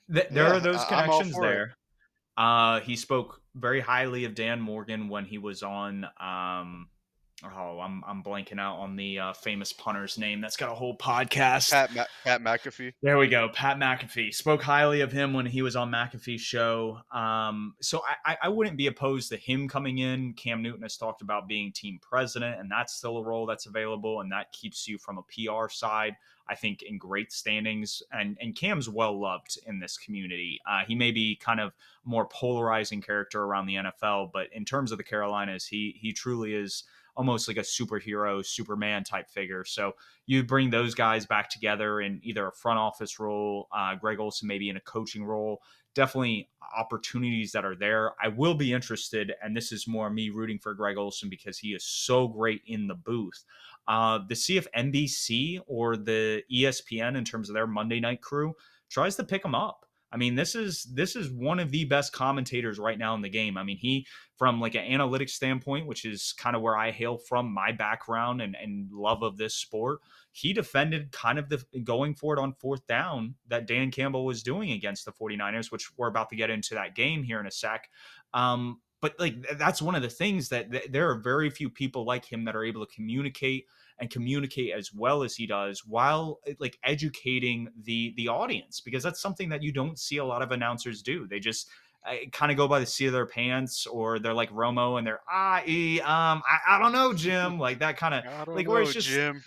yeah. 0.09 0.23
there 0.31 0.49
yeah, 0.49 0.53
are 0.53 0.61
those 0.61 0.85
connections 0.85 1.35
there. 1.39 1.77
Uh, 2.37 2.81
he 2.81 2.97
spoke 2.97 3.43
very 3.55 3.81
highly 3.81 4.25
of 4.25 4.35
Dan 4.35 4.61
Morgan 4.61 5.09
when 5.09 5.25
he 5.25 5.39
was 5.39 5.63
on 5.63 6.07
um, 6.19 6.89
oh, 7.45 7.81
I'm 7.81 8.03
I'm 8.07 8.23
blanking 8.23 8.59
out 8.59 8.77
on 8.77 8.97
the 8.97 9.19
uh, 9.19 9.33
famous 9.33 9.73
punter's 9.73 10.19
name. 10.19 10.41
That's 10.41 10.57
got 10.57 10.71
a 10.71 10.75
whole 10.75 10.97
podcast. 10.97 11.71
Pat 11.71 11.95
Ma- 11.95 12.05
Pat 12.25 12.43
McAfee. 12.43 12.93
There 13.03 13.19
we 13.19 13.29
go. 13.29 13.49
Pat 13.49 13.79
McAfee 13.79 14.35
spoke 14.35 14.63
highly 14.63 15.01
of 15.01 15.13
him 15.13 15.33
when 15.33 15.47
he 15.47 15.63
was 15.63 15.77
on 15.77 15.91
McAfee's 15.91 16.41
show. 16.41 16.99
Um, 17.11 17.75
so 17.81 18.03
I, 18.25 18.37
I 18.43 18.49
wouldn't 18.49 18.77
be 18.77 18.87
opposed 18.87 19.29
to 19.31 19.37
him 19.37 19.69
coming 19.69 19.99
in. 19.99 20.35
Cam 20.35 20.63
Newton 20.63 20.83
has 20.83 20.97
talked 20.97 21.23
about 21.23 21.49
being 21.49 21.73
team 21.73 21.99
president, 22.01 22.61
and 22.61 22.71
that's 22.71 22.95
still 22.95 23.19
a 23.19 23.23
role 23.23 23.47
that's 23.47 23.67
available, 23.67 24.21
and 24.21 24.31
that 24.33 24.53
keeps 24.53 24.87
you 24.87 24.99
from 24.99 25.19
a 25.19 25.23
PR 25.23 25.69
side. 25.69 26.17
I 26.49 26.55
think 26.55 26.83
in 26.83 26.99
great 26.99 27.33
standings, 27.33 28.03
and 28.13 28.37
and 28.41 28.55
Cam's 28.55 28.89
well 28.89 29.19
loved 29.19 29.59
in 29.67 29.79
this 29.79 29.97
community. 29.97 30.61
Uh, 30.69 30.81
he 30.87 30.95
may 30.95 31.11
be 31.11 31.37
kind 31.37 31.61
of 31.61 31.73
more 32.05 32.27
polarizing 32.27 33.01
character 33.01 33.43
around 33.43 33.67
the 33.67 33.77
NFL, 33.77 34.33
but 34.33 34.49
in 34.53 34.65
terms 34.65 34.93
of 34.93 34.99
the 34.99 35.05
Carolinas, 35.05 35.67
he 35.67 35.97
he 35.99 36.13
truly 36.13 36.55
is 36.55 36.85
almost 37.17 37.49
like 37.49 37.57
a 37.57 37.61
superhero, 37.61 38.45
Superman 38.45 39.05
type 39.05 39.29
figure. 39.31 39.65
So 39.65 39.93
you 40.27 40.43
bring 40.43 40.71
those 40.71 40.95
guys 40.95 41.27
back 41.27 41.51
together 41.51 42.01
in 42.01 42.21
either 42.23 42.47
a 42.47 42.53
front 42.53 42.79
office 42.79 43.19
role, 43.19 43.69
uh, 43.77 43.95
Greg 43.97 44.19
Olsen 44.19 44.49
maybe 44.49 44.69
in 44.69 44.77
a 44.77 44.81
coaching 44.81 45.25
role. 45.25 45.61
Definitely 45.95 46.49
opportunities 46.77 47.53
that 47.53 47.67
are 47.67 47.77
there. 47.77 48.13
I 48.23 48.29
will 48.29 48.55
be 48.55 48.73
interested, 48.73 49.35
and 49.43 49.55
this 49.55 49.73
is 49.73 49.87
more 49.87 50.09
me 50.09 50.31
rooting 50.31 50.59
for 50.59 50.73
Greg 50.73 50.97
Olsen 50.97 51.29
because 51.29 51.59
he 51.59 51.75
is 51.75 51.85
so 51.85 52.29
great 52.29 52.63
in 52.67 52.87
the 52.87 52.95
booth. 52.95 53.45
Uh, 53.87 54.21
to 54.29 54.35
see 54.35 54.57
if 54.57 54.67
NBC 54.73 55.61
or 55.67 55.97
the 55.97 56.43
ESPN, 56.51 57.17
in 57.17 57.25
terms 57.25 57.51
of 57.51 57.55
their 57.55 57.67
Monday 57.67 58.01
night 58.01 58.23
crew, 58.23 58.55
tries 58.89 59.17
to 59.17 59.25
pick 59.25 59.45
him 59.45 59.55
up. 59.55 59.87
I 60.13 60.19
mean, 60.19 60.35
this 60.35 60.55
is 60.55 60.85
this 60.93 61.17
is 61.17 61.31
one 61.31 61.59
of 61.59 61.71
the 61.71 61.85
best 61.85 62.13
commentators 62.13 62.79
right 62.79 62.99
now 62.99 63.15
in 63.15 63.23
the 63.23 63.31
game. 63.31 63.57
I 63.57 63.63
mean, 63.63 63.79
he 63.79 64.07
from 64.37 64.61
like 64.61 64.75
an 64.75 64.85
analytics 64.85 65.31
standpoint, 65.31 65.87
which 65.87 66.05
is 66.05 66.35
kind 66.37 66.55
of 66.55 66.61
where 66.61 66.77
I 66.77 66.91
hail 66.91 67.17
from, 67.17 67.53
my 67.53 67.73
background 67.73 68.43
and, 68.43 68.55
and 68.61 68.91
love 68.93 69.23
of 69.23 69.39
this 69.39 69.55
sport, 69.55 70.01
he 70.33 70.53
defended 70.53 71.13
kind 71.13 71.39
of 71.39 71.49
the 71.49 71.65
going 71.83 72.15
for 72.15 72.37
it 72.37 72.41
on 72.41 72.53
fourth 72.53 72.87
down 72.87 73.35
that 73.49 73.67
Dan 73.67 73.91
Campbell 73.91 74.27
was 74.27 74.43
doing 74.43 74.73
against 74.73 75.07
the 75.07 75.13
49ers, 75.13 75.73
which 75.73 75.91
we're 75.97 76.09
about 76.09 76.29
to 76.31 76.37
get 76.37 76.51
into 76.51 76.75
that 76.75 76.95
game 76.95 77.23
here 77.23 77.41
in 77.41 77.47
a 77.47 77.51
sec. 77.51 77.89
Um, 78.35 78.81
but 79.01 79.19
like 79.19 79.37
that's 79.59 79.83
one 79.83 79.95
of 79.95 80.03
the 80.03 80.11
things 80.11 80.49
that 80.51 80.71
th- 80.71 80.89
there 80.91 81.11
are 81.11 81.17
very 81.17 81.49
few 81.49 81.71
people 81.71 82.05
like 82.05 82.25
him 82.25 82.45
that 82.45 82.55
are 82.55 82.65
able 82.65 82.85
to 82.85 82.95
communicate 82.95 83.67
and 84.03 84.11
communicate 84.11 84.73
as 84.77 84.93
well 84.93 85.23
as 85.23 85.37
he 85.37 85.47
does 85.47 85.87
while 85.87 86.41
eh, 86.49 86.55
like 86.59 86.77
educating 86.83 87.69
the 87.85 88.13
the 88.17 88.27
audience 88.27 88.81
because 88.81 89.01
that's 89.01 89.21
something 89.21 89.49
that 89.49 89.63
you 89.63 89.71
don't 89.71 89.97
see 89.97 90.17
a 90.17 90.25
lot 90.25 90.43
of 90.43 90.51
announcers 90.51 91.03
do 91.03 91.29
they 91.29 91.39
just 91.39 91.71
uh, 92.05 92.15
kind 92.33 92.51
of 92.51 92.59
go 92.59 92.67
by 92.67 92.81
the 92.81 92.85
seat 92.85 93.07
of 93.07 93.13
their 93.13 93.27
pants 93.27 93.87
or 93.87 94.19
they're 94.19 94.35
like 94.35 94.51
Romo 94.51 94.99
and 94.99 95.07
they're 95.07 95.21
ah 95.31 95.63
e, 95.65 96.01
um 96.01 96.43
I, 96.45 96.75
I 96.75 96.79
don't 96.81 96.91
know 96.91 97.13
Jim 97.13 97.61
like 97.61 97.79
that 97.79 97.97
kind 97.97 98.13
of 98.27 98.49
like 98.49 98.69
where 98.69 98.83
it's 98.83 98.93
just 98.93 99.07
Jim 99.07 99.41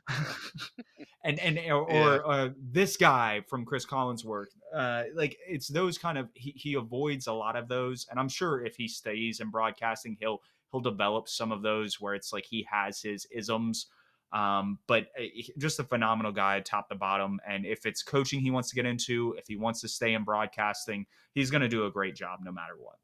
and 1.26 1.38
and 1.42 1.58
or, 1.70 1.86
yeah. 1.90 2.06
or 2.06 2.32
uh, 2.32 2.50
this 2.58 2.96
guy 2.96 3.42
from 3.50 3.66
Chris 3.66 3.86
Collinsworth 3.86 4.56
uh 4.74 5.04
like 5.16 5.36
it's 5.50 5.68
those 5.68 5.98
kind 5.98 6.18
of 6.18 6.30
he, 6.34 6.52
he 6.52 6.74
avoids 6.76 7.28
a 7.28 7.34
lot 7.34 7.58
of 7.58 7.68
those 7.68 8.08
and 8.10 8.18
I'm 8.18 8.30
sure 8.30 8.66
if 8.66 8.78
he 8.78 8.88
stays 8.88 9.42
in 9.42 9.50
broadcasting 9.50 10.16
he'll 10.18 10.42
he'll 10.72 10.80
develop 10.80 11.28
some 11.28 11.52
of 11.52 11.62
those 11.62 12.00
where 12.00 12.16
it's 12.16 12.32
like 12.32 12.46
he 12.46 12.66
has 12.72 13.02
his 13.02 13.28
isms 13.32 13.88
um, 14.32 14.80
but 14.88 15.08
eh, 15.18 15.44
just 15.58 15.80
a 15.80 15.84
phenomenal 15.84 16.32
guy, 16.32 16.60
top 16.60 16.90
to 16.90 16.96
bottom. 16.96 17.40
And 17.48 17.66
if 17.66 17.86
it's 17.86 18.04
coaching 18.04 18.40
he 18.40 18.52
wants 18.52 18.70
to 18.70 18.76
get 18.76 18.86
into, 18.86 19.36
if 19.38 19.48
he 19.48 19.56
wants 19.56 19.82
to 19.82 19.88
stay 19.88 20.14
in 20.14 20.24
broadcasting, 20.24 21.06
he's 21.34 21.52
going 21.52 21.62
to 21.62 21.70
do 21.70 21.86
a 21.86 21.92
great 21.92 22.16
job 22.16 22.40
no 22.44 22.52
matter 22.52 22.74
what. 22.78 22.98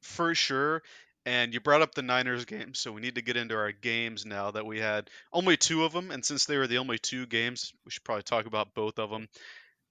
For 0.00 0.34
sure. 0.34 0.82
And 1.24 1.54
you 1.54 1.60
brought 1.60 1.82
up 1.82 1.94
the 1.94 2.02
Niners 2.02 2.44
game, 2.44 2.74
so 2.74 2.90
we 2.90 3.00
need 3.00 3.14
to 3.14 3.22
get 3.22 3.36
into 3.36 3.54
our 3.54 3.70
games 3.70 4.26
now 4.26 4.50
that 4.50 4.66
we 4.66 4.80
had 4.80 5.08
only 5.32 5.56
two 5.56 5.84
of 5.84 5.92
them. 5.92 6.10
And 6.10 6.24
since 6.24 6.46
they 6.46 6.56
were 6.56 6.66
the 6.66 6.78
only 6.78 6.98
two 6.98 7.26
games, 7.26 7.72
we 7.84 7.92
should 7.92 8.02
probably 8.02 8.24
talk 8.24 8.46
about 8.46 8.74
both 8.74 8.98
of 8.98 9.10
them. 9.10 9.28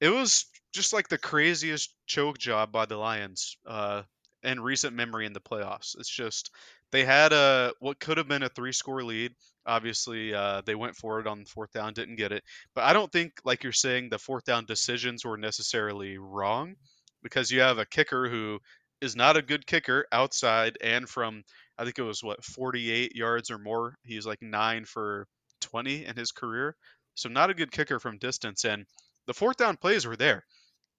It 0.01 0.09
was 0.09 0.45
just 0.73 0.91
like 0.91 1.07
the 1.07 1.17
craziest 1.17 1.93
choke 2.05 2.37
job 2.37 2.71
by 2.71 2.85
the 2.85 2.97
Lions 2.97 3.55
uh, 3.65 4.03
in 4.43 4.59
recent 4.59 4.95
memory 4.95 5.25
in 5.25 5.33
the 5.33 5.39
playoffs. 5.39 5.97
It's 5.97 6.09
just 6.09 6.51
they 6.91 7.05
had 7.05 7.31
a 7.31 7.73
what 7.79 7.99
could 7.99 8.17
have 8.17 8.27
been 8.27 8.43
a 8.43 8.49
three 8.49 8.73
score 8.73 9.03
lead. 9.03 9.33
Obviously, 9.65 10.33
uh, 10.33 10.61
they 10.65 10.75
went 10.75 10.95
for 10.95 11.19
it 11.19 11.27
on 11.27 11.45
fourth 11.45 11.71
down, 11.71 11.93
didn't 11.93 12.15
get 12.15 12.31
it. 12.31 12.43
But 12.73 12.85
I 12.85 12.93
don't 12.93 13.11
think, 13.11 13.33
like 13.45 13.63
you're 13.63 13.71
saying, 13.71 14.09
the 14.09 14.17
fourth 14.17 14.45
down 14.45 14.65
decisions 14.65 15.23
were 15.23 15.37
necessarily 15.37 16.17
wrong 16.17 16.75
because 17.23 17.51
you 17.51 17.61
have 17.61 17.77
a 17.77 17.85
kicker 17.85 18.27
who 18.27 18.59
is 19.01 19.15
not 19.15 19.37
a 19.37 19.41
good 19.41 19.65
kicker 19.65 20.05
outside 20.11 20.77
and 20.81 21.09
from 21.09 21.43
I 21.77 21.83
think 21.83 21.97
it 21.97 22.03
was 22.03 22.23
what 22.23 22.43
48 22.45 23.15
yards 23.15 23.49
or 23.49 23.57
more. 23.57 23.95
He's 24.03 24.25
like 24.25 24.41
nine 24.41 24.85
for 24.85 25.27
20 25.61 26.05
in 26.05 26.15
his 26.15 26.31
career, 26.31 26.75
so 27.15 27.27
not 27.29 27.49
a 27.49 27.55
good 27.55 27.71
kicker 27.71 27.99
from 27.99 28.19
distance. 28.19 28.65
And 28.65 28.85
the 29.25 29.33
fourth 29.33 29.57
down 29.57 29.77
plays 29.77 30.05
were 30.05 30.15
there. 30.15 30.43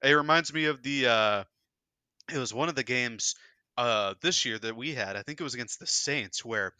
It 0.02 0.12
reminds 0.12 0.52
me 0.52 0.64
of 0.66 0.82
the. 0.82 1.06
Uh, 1.06 1.44
it 2.32 2.38
was 2.38 2.54
one 2.54 2.68
of 2.68 2.74
the 2.74 2.82
games 2.82 3.34
uh, 3.76 4.14
this 4.22 4.44
year 4.44 4.58
that 4.58 4.76
we 4.76 4.94
had. 4.94 5.16
I 5.16 5.22
think 5.22 5.40
it 5.40 5.44
was 5.44 5.54
against 5.54 5.78
the 5.78 5.86
Saints 5.86 6.44
where 6.44 6.72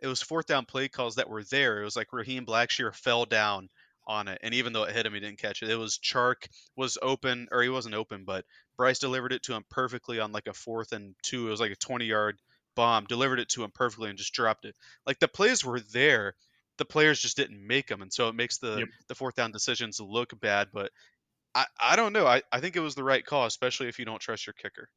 it 0.00 0.06
was 0.06 0.22
fourth 0.22 0.46
down 0.46 0.64
play 0.64 0.88
calls 0.88 1.16
that 1.16 1.28
were 1.28 1.44
there. 1.44 1.80
It 1.80 1.84
was 1.84 1.96
like 1.96 2.12
Raheem 2.12 2.46
Blackshear 2.46 2.94
fell 2.94 3.24
down 3.24 3.68
on 4.06 4.28
it, 4.28 4.38
and 4.42 4.54
even 4.54 4.72
though 4.72 4.84
it 4.84 4.94
hit 4.94 5.06
him, 5.06 5.14
he 5.14 5.20
didn't 5.20 5.38
catch 5.38 5.62
it. 5.62 5.70
It 5.70 5.76
was 5.76 5.98
Chark 5.98 6.48
was 6.76 6.98
open, 7.02 7.48
or 7.50 7.62
he 7.62 7.68
wasn't 7.68 7.94
open, 7.94 8.24
but 8.24 8.44
Bryce 8.76 8.98
delivered 8.98 9.32
it 9.32 9.42
to 9.44 9.54
him 9.54 9.64
perfectly 9.70 10.20
on 10.20 10.32
like 10.32 10.46
a 10.46 10.52
fourth 10.52 10.92
and 10.92 11.14
two. 11.22 11.48
It 11.48 11.50
was 11.50 11.60
like 11.60 11.72
a 11.72 11.76
20 11.76 12.04
yard 12.04 12.38
bomb, 12.74 13.06
delivered 13.06 13.40
it 13.40 13.48
to 13.50 13.64
him 13.64 13.70
perfectly 13.74 14.10
and 14.10 14.18
just 14.18 14.34
dropped 14.34 14.64
it. 14.64 14.76
Like 15.06 15.18
the 15.18 15.28
plays 15.28 15.64
were 15.64 15.80
there, 15.80 16.34
the 16.78 16.84
players 16.84 17.20
just 17.20 17.36
didn't 17.36 17.66
make 17.66 17.88
them, 17.88 18.02
and 18.02 18.12
so 18.12 18.28
it 18.28 18.34
makes 18.34 18.58
the 18.58 18.76
yep. 18.80 18.88
the 19.08 19.14
fourth 19.14 19.34
down 19.34 19.50
decisions 19.50 19.98
look 20.00 20.38
bad. 20.40 20.68
But 20.72 20.92
I 21.54 21.64
I 21.80 21.96
don't 21.96 22.12
know. 22.12 22.26
I 22.26 22.42
I 22.52 22.60
think 22.60 22.76
it 22.76 22.80
was 22.80 22.94
the 22.94 23.04
right 23.04 23.24
call, 23.24 23.46
especially 23.46 23.88
if 23.88 23.98
you 23.98 24.04
don't 24.04 24.20
trust 24.20 24.46
your 24.46 24.54
kicker. 24.54 24.88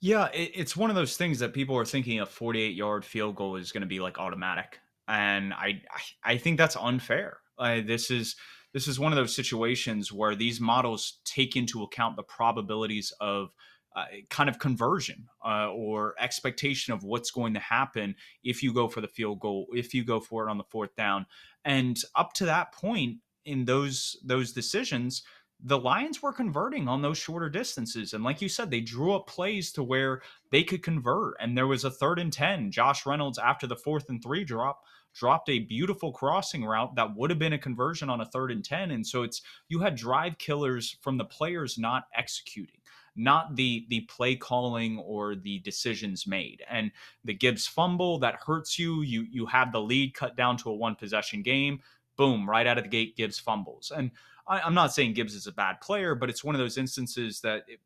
Yeah, 0.00 0.28
it, 0.32 0.52
it's 0.54 0.76
one 0.76 0.90
of 0.90 0.96
those 0.96 1.16
things 1.16 1.38
that 1.38 1.54
people 1.54 1.76
are 1.76 1.84
thinking 1.84 2.20
a 2.20 2.26
48 2.26 2.74
yard 2.74 3.04
field 3.04 3.36
goal 3.36 3.56
is 3.56 3.72
going 3.72 3.82
to 3.82 3.86
be 3.86 4.00
like 4.00 4.18
automatic, 4.18 4.80
and 5.08 5.52
I 5.54 5.82
I 6.22 6.36
think 6.36 6.58
that's 6.58 6.76
unfair. 6.76 7.38
Uh, 7.58 7.80
this 7.84 8.10
is 8.10 8.36
this 8.72 8.88
is 8.88 8.98
one 8.98 9.12
of 9.12 9.16
those 9.16 9.34
situations 9.34 10.12
where 10.12 10.34
these 10.34 10.60
models 10.60 11.20
take 11.24 11.56
into 11.56 11.82
account 11.82 12.16
the 12.16 12.22
probabilities 12.22 13.12
of 13.20 13.54
uh, 13.96 14.06
kind 14.28 14.48
of 14.50 14.58
conversion 14.58 15.28
uh, 15.44 15.70
or 15.70 16.16
expectation 16.18 16.92
of 16.92 17.04
what's 17.04 17.30
going 17.30 17.54
to 17.54 17.60
happen 17.60 18.16
if 18.42 18.60
you 18.60 18.74
go 18.74 18.88
for 18.88 19.00
the 19.00 19.06
field 19.06 19.38
goal, 19.38 19.66
if 19.72 19.94
you 19.94 20.04
go 20.04 20.18
for 20.18 20.46
it 20.46 20.50
on 20.50 20.58
the 20.58 20.64
fourth 20.64 20.94
down, 20.96 21.24
and 21.64 22.02
up 22.16 22.32
to 22.32 22.44
that 22.44 22.72
point 22.72 23.18
in 23.44 23.64
those 23.64 24.16
those 24.24 24.52
decisions, 24.52 25.22
the 25.62 25.78
Lions 25.78 26.22
were 26.22 26.32
converting 26.32 26.88
on 26.88 27.00
those 27.00 27.16
shorter 27.16 27.48
distances. 27.48 28.12
And 28.12 28.22
like 28.22 28.42
you 28.42 28.48
said, 28.48 28.70
they 28.70 28.80
drew 28.80 29.14
up 29.14 29.26
plays 29.26 29.72
to 29.72 29.82
where 29.82 30.20
they 30.50 30.62
could 30.62 30.82
convert. 30.82 31.36
And 31.40 31.56
there 31.56 31.66
was 31.66 31.84
a 31.84 31.90
third 31.90 32.18
and 32.18 32.32
10. 32.32 32.70
Josh 32.70 33.06
Reynolds, 33.06 33.38
after 33.38 33.66
the 33.66 33.76
fourth 33.76 34.08
and 34.08 34.22
three 34.22 34.44
drop, 34.44 34.82
dropped 35.14 35.48
a 35.48 35.60
beautiful 35.60 36.12
crossing 36.12 36.64
route 36.64 36.94
that 36.96 37.16
would 37.16 37.30
have 37.30 37.38
been 37.38 37.52
a 37.52 37.58
conversion 37.58 38.10
on 38.10 38.20
a 38.20 38.26
third 38.26 38.50
and 38.50 38.64
10. 38.64 38.90
And 38.90 39.06
so 39.06 39.22
it's 39.22 39.42
you 39.68 39.78
had 39.80 39.94
drive 39.94 40.38
killers 40.38 40.96
from 41.00 41.16
the 41.16 41.24
players 41.24 41.78
not 41.78 42.04
executing 42.14 42.80
not 43.16 43.54
the 43.54 43.86
the 43.90 44.00
play 44.02 44.34
calling 44.34 44.98
or 44.98 45.36
the 45.36 45.60
decisions 45.60 46.26
made. 46.26 46.62
And 46.68 46.90
the 47.24 47.34
Gibbs 47.34 47.66
fumble 47.66 48.18
that 48.18 48.40
hurts 48.44 48.78
you. 48.78 49.02
You 49.02 49.22
you 49.30 49.46
have 49.46 49.72
the 49.72 49.80
lead 49.80 50.14
cut 50.14 50.36
down 50.36 50.56
to 50.58 50.70
a 50.70 50.74
one 50.74 50.96
possession 50.96 51.42
game. 51.42 51.80
Boom, 52.16 52.48
right 52.48 52.66
out 52.66 52.78
of 52.78 52.84
the 52.84 52.90
gate, 52.90 53.16
Gibbs 53.16 53.38
fumbles. 53.38 53.92
And 53.94 54.10
I, 54.46 54.66
am 54.66 54.74
not 54.74 54.92
saying 54.92 55.14
Gibbs 55.14 55.34
is 55.34 55.46
a 55.46 55.52
bad 55.52 55.80
player, 55.80 56.14
but 56.14 56.30
it's 56.30 56.44
one 56.44 56.54
of 56.54 56.58
those 56.58 56.78
instances 56.78 57.40
that 57.40 57.64
it, 57.66 57.80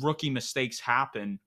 rookie 0.00 0.30
mistakes 0.30 0.80
happen. 0.80 1.38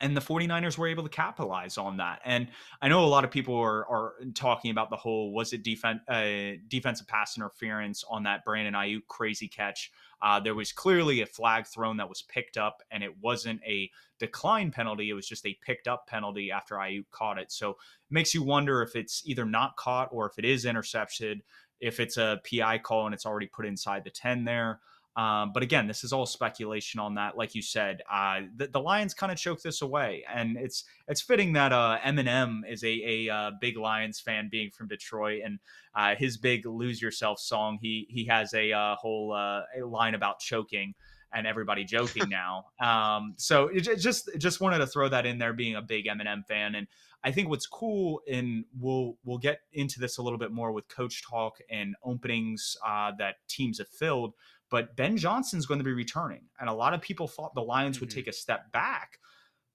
and 0.00 0.16
the 0.16 0.20
49ers 0.20 0.76
were 0.76 0.88
able 0.88 1.02
to 1.02 1.08
capitalize 1.08 1.78
on 1.78 1.96
that. 1.96 2.20
And 2.24 2.48
I 2.82 2.88
know 2.88 3.04
a 3.04 3.06
lot 3.06 3.24
of 3.24 3.30
people 3.30 3.56
are, 3.56 3.86
are 3.88 4.14
talking 4.34 4.70
about 4.70 4.90
the 4.90 4.96
whole 4.96 5.32
was 5.32 5.52
it 5.52 5.62
defense 5.62 6.00
uh, 6.08 6.58
defensive 6.68 7.06
pass 7.06 7.36
interference 7.36 8.04
on 8.08 8.22
that 8.24 8.44
Brandon 8.44 8.74
Aiyuk 8.74 9.06
crazy 9.08 9.48
catch. 9.48 9.90
Uh, 10.22 10.40
there 10.40 10.54
was 10.54 10.72
clearly 10.72 11.20
a 11.20 11.26
flag 11.26 11.66
thrown 11.66 11.98
that 11.98 12.08
was 12.08 12.22
picked 12.22 12.56
up, 12.56 12.82
and 12.90 13.02
it 13.02 13.12
wasn't 13.20 13.60
a 13.66 13.90
decline 14.18 14.70
penalty. 14.70 15.10
It 15.10 15.14
was 15.14 15.28
just 15.28 15.46
a 15.46 15.58
picked 15.64 15.88
up 15.88 16.06
penalty 16.06 16.50
after 16.50 16.76
Aiyuk 16.76 17.04
caught 17.10 17.38
it. 17.38 17.52
So 17.52 17.70
it 17.70 17.76
makes 18.10 18.34
you 18.34 18.42
wonder 18.42 18.82
if 18.82 18.96
it's 18.96 19.22
either 19.26 19.44
not 19.44 19.76
caught 19.76 20.08
or 20.12 20.26
if 20.26 20.38
it 20.38 20.44
is 20.44 20.64
intercepted, 20.64 21.42
if 21.80 22.00
it's 22.00 22.16
a 22.16 22.40
PI 22.48 22.78
call 22.78 23.06
and 23.06 23.14
it's 23.14 23.26
already 23.26 23.46
put 23.46 23.66
inside 23.66 24.04
the 24.04 24.10
10 24.10 24.44
there. 24.44 24.80
Um, 25.16 25.52
but 25.54 25.62
again, 25.62 25.86
this 25.86 26.04
is 26.04 26.12
all 26.12 26.26
speculation 26.26 27.00
on 27.00 27.14
that. 27.14 27.38
Like 27.38 27.54
you 27.54 27.62
said, 27.62 28.02
uh, 28.10 28.40
the, 28.54 28.66
the, 28.66 28.80
Lions 28.80 29.14
kind 29.14 29.32
of 29.32 29.38
choked 29.38 29.62
this 29.62 29.80
away, 29.80 30.22
and 30.32 30.58
it's 30.58 30.84
it's 31.08 31.22
fitting 31.22 31.54
that 31.54 31.72
uh, 31.72 31.98
Eminem 32.04 32.60
is 32.70 32.84
a, 32.84 33.26
a 33.26 33.34
uh, 33.34 33.50
big 33.58 33.78
Lions 33.78 34.20
fan, 34.20 34.50
being 34.50 34.70
from 34.70 34.88
Detroit, 34.88 35.40
and 35.42 35.58
uh, 35.94 36.14
his 36.16 36.36
big 36.36 36.66
"Lose 36.66 37.00
Yourself" 37.00 37.40
song. 37.40 37.78
He 37.80 38.06
he 38.10 38.26
has 38.26 38.52
a 38.52 38.72
uh, 38.72 38.96
whole 38.96 39.32
uh, 39.32 39.62
a 39.80 39.86
line 39.86 40.14
about 40.14 40.38
choking 40.38 40.94
and 41.32 41.46
everybody 41.46 41.84
joking 41.84 42.28
now. 42.28 42.66
Um, 42.78 43.34
so 43.38 43.68
it, 43.68 43.88
it 43.88 43.96
just 43.96 44.28
just 44.36 44.60
wanted 44.60 44.78
to 44.78 44.86
throw 44.86 45.08
that 45.08 45.24
in 45.24 45.38
there, 45.38 45.54
being 45.54 45.76
a 45.76 45.82
big 45.82 46.08
Eminem 46.08 46.46
fan, 46.46 46.74
and 46.74 46.86
I 47.26 47.32
think 47.32 47.50
what's 47.50 47.66
cool, 47.66 48.22
and 48.30 48.64
we'll 48.78 49.18
we'll 49.24 49.38
get 49.38 49.58
into 49.72 50.00
this 50.00 50.16
a 50.16 50.22
little 50.22 50.38
bit 50.38 50.52
more 50.52 50.72
with 50.72 50.88
coach 50.88 51.22
talk 51.28 51.58
and 51.68 51.94
openings 52.04 52.76
that 53.18 53.34
teams 53.48 53.78
have 53.78 53.88
filled 53.88 54.32
but 54.70 54.96
Ben 54.96 55.16
Johnson's 55.16 55.66
going 55.66 55.78
to 55.78 55.84
be 55.84 55.92
returning. 55.92 56.42
And 56.60 56.68
a 56.68 56.74
lot 56.74 56.94
of 56.94 57.00
people 57.00 57.28
thought 57.28 57.54
the 57.54 57.60
Lions 57.60 57.96
mm-hmm. 57.96 58.04
would 58.04 58.10
take 58.10 58.26
a 58.26 58.32
step 58.32 58.70
back 58.72 59.18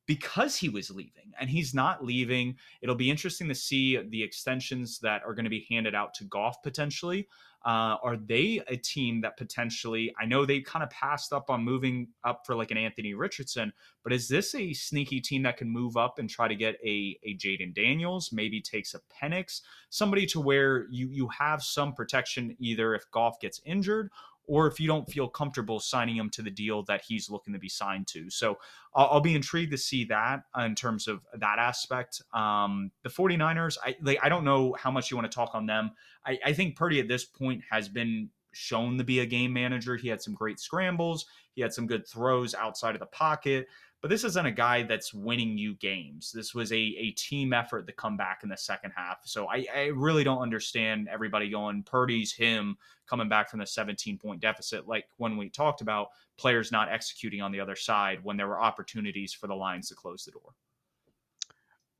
because 0.07 0.55
he 0.57 0.67
was 0.67 0.89
leaving 0.89 1.31
and 1.39 1.49
he's 1.49 1.73
not 1.73 2.03
leaving. 2.03 2.55
It'll 2.81 2.95
be 2.95 3.09
interesting 3.09 3.47
to 3.47 3.55
see 3.55 3.97
the 3.97 4.23
extensions 4.23 4.99
that 4.99 5.21
are 5.25 5.33
going 5.33 5.45
to 5.45 5.49
be 5.49 5.65
handed 5.69 5.95
out 5.95 6.13
to 6.15 6.25
Goff 6.25 6.61
potentially. 6.63 7.27
Uh, 7.63 7.95
are 8.03 8.17
they 8.17 8.59
a 8.67 8.75
team 8.75 9.21
that 9.21 9.37
potentially, 9.37 10.13
I 10.19 10.25
know 10.25 10.45
they 10.45 10.61
kind 10.61 10.81
of 10.81 10.89
passed 10.89 11.31
up 11.31 11.49
on 11.49 11.63
moving 11.63 12.07
up 12.23 12.45
for 12.45 12.55
like 12.55 12.71
an 12.71 12.77
Anthony 12.77 13.13
Richardson, 13.13 13.71
but 14.03 14.11
is 14.11 14.27
this 14.27 14.55
a 14.55 14.73
sneaky 14.73 15.21
team 15.21 15.43
that 15.43 15.57
can 15.57 15.69
move 15.69 15.95
up 15.95 16.17
and 16.17 16.27
try 16.27 16.47
to 16.47 16.55
get 16.55 16.75
a, 16.83 17.19
a 17.23 17.37
Jayden 17.37 17.75
Daniels, 17.75 18.31
maybe 18.31 18.61
takes 18.61 18.95
a 18.95 19.01
Penix, 19.13 19.61
somebody 19.89 20.25
to 20.27 20.39
where 20.39 20.87
you, 20.89 21.09
you 21.09 21.27
have 21.27 21.61
some 21.61 21.93
protection 21.93 22.55
either 22.59 22.95
if 22.95 23.09
Goff 23.11 23.39
gets 23.39 23.61
injured 23.63 24.09
or 24.47 24.67
if 24.67 24.79
you 24.79 24.87
don't 24.87 25.09
feel 25.09 25.27
comfortable 25.27 25.79
signing 25.79 26.15
him 26.15 26.29
to 26.31 26.41
the 26.41 26.49
deal 26.49 26.83
that 26.83 27.01
he's 27.07 27.29
looking 27.29 27.53
to 27.53 27.59
be 27.59 27.69
signed 27.69 28.07
to. 28.07 28.29
So 28.29 28.57
I'll, 28.93 29.07
I'll 29.11 29.21
be 29.21 29.35
intrigued 29.35 29.71
to 29.71 29.77
see 29.77 30.05
that 30.05 30.43
in 30.57 30.75
terms 30.75 31.07
of 31.07 31.21
that 31.37 31.59
aspect. 31.59 32.21
Um, 32.33 32.91
the 33.03 33.09
49ers, 33.09 33.77
I 33.83 33.95
like, 34.01 34.19
I 34.21 34.29
don't 34.29 34.43
know 34.43 34.75
how 34.77 34.91
much 34.91 35.11
you 35.11 35.17
want 35.17 35.31
to 35.31 35.35
talk 35.35 35.51
on 35.53 35.65
them. 35.65 35.91
I, 36.25 36.39
I 36.45 36.53
think 36.53 36.75
Purdy 36.75 36.99
at 36.99 37.07
this 37.07 37.25
point 37.25 37.63
has 37.69 37.87
been 37.87 38.29
shown 38.53 38.97
to 38.97 39.03
be 39.03 39.19
a 39.19 39.25
game 39.25 39.53
manager. 39.53 39.95
He 39.95 40.09
had 40.09 40.21
some 40.21 40.33
great 40.33 40.59
scrambles. 40.59 41.25
He 41.53 41.61
had 41.61 41.73
some 41.73 41.87
good 41.87 42.07
throws 42.07 42.53
outside 42.53 42.95
of 42.95 42.99
the 42.99 43.05
pocket 43.05 43.67
but 44.01 44.09
this 44.09 44.23
isn't 44.23 44.47
a 44.47 44.51
guy 44.51 44.81
that's 44.81 45.13
winning 45.13 45.57
you 45.57 45.75
games. 45.75 46.31
This 46.31 46.55
was 46.55 46.71
a, 46.71 46.75
a 46.75 47.11
team 47.11 47.53
effort 47.53 47.85
to 47.85 47.93
come 47.93 48.17
back 48.17 48.39
in 48.41 48.49
the 48.49 48.57
second 48.57 48.91
half. 48.95 49.19
So 49.25 49.47
I, 49.47 49.65
I 49.73 49.85
really 49.93 50.23
don't 50.23 50.41
understand 50.41 51.07
everybody 51.07 51.49
going, 51.49 51.83
Purdy's 51.83 52.33
him 52.33 52.77
coming 53.07 53.29
back 53.29 53.49
from 53.49 53.59
the 53.59 53.67
17 53.67 54.17
point 54.17 54.41
deficit. 54.41 54.87
Like 54.87 55.05
when 55.17 55.37
we 55.37 55.49
talked 55.49 55.81
about 55.81 56.07
players 56.37 56.71
not 56.71 56.91
executing 56.91 57.41
on 57.41 57.51
the 57.51 57.59
other 57.59 57.75
side 57.75 58.23
when 58.23 58.37
there 58.37 58.47
were 58.47 58.59
opportunities 58.59 59.33
for 59.33 59.45
the 59.45 59.55
Lions 59.55 59.89
to 59.89 59.95
close 59.95 60.25
the 60.25 60.31
door. 60.31 60.55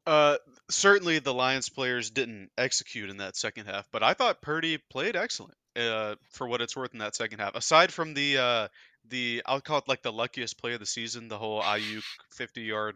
Uh, 0.07 0.37
certainly 0.71 1.19
the 1.19 1.33
Lions 1.33 1.69
players 1.69 2.09
didn't 2.09 2.49
execute 2.57 3.11
in 3.11 3.17
that 3.17 3.35
second 3.35 3.67
half, 3.67 3.87
but 3.91 4.01
I 4.01 4.15
thought 4.15 4.41
Purdy 4.41 4.79
played 4.89 5.15
excellent. 5.15 5.55
Uh, 5.73 6.15
for 6.29 6.47
what 6.47 6.59
it's 6.59 6.75
worth 6.75 6.91
in 6.91 6.99
that 6.99 7.15
second 7.15 7.39
half, 7.39 7.55
aside 7.55 7.93
from 7.93 8.13
the 8.13 8.37
uh, 8.37 8.67
the 9.09 9.41
I'll 9.45 9.61
call 9.61 9.79
it 9.79 9.87
like 9.87 10.01
the 10.01 10.11
luckiest 10.11 10.59
play 10.59 10.73
of 10.73 10.79
the 10.79 10.85
season, 10.85 11.27
the 11.27 11.37
whole 11.37 11.61
Aiyuk 11.61 12.03
50 12.31 12.61
yard 12.61 12.95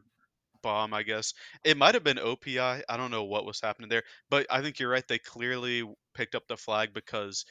bomb, 0.61 0.93
I 0.93 1.03
guess. 1.03 1.33
It 1.63 1.77
might 1.77 1.93
have 1.93 2.03
been 2.03 2.17
OPI. 2.17 2.81
I 2.87 2.97
don't 2.97 3.11
know 3.11 3.23
what 3.23 3.45
was 3.45 3.61
happening 3.61 3.89
there, 3.89 4.03
but 4.29 4.47
I 4.49 4.61
think 4.61 4.79
you're 4.79 4.89
right. 4.89 5.07
They 5.07 5.19
clearly 5.19 5.83
picked 6.13 6.35
up 6.35 6.47
the 6.47 6.57
flag 6.57 6.93
because 6.93 7.45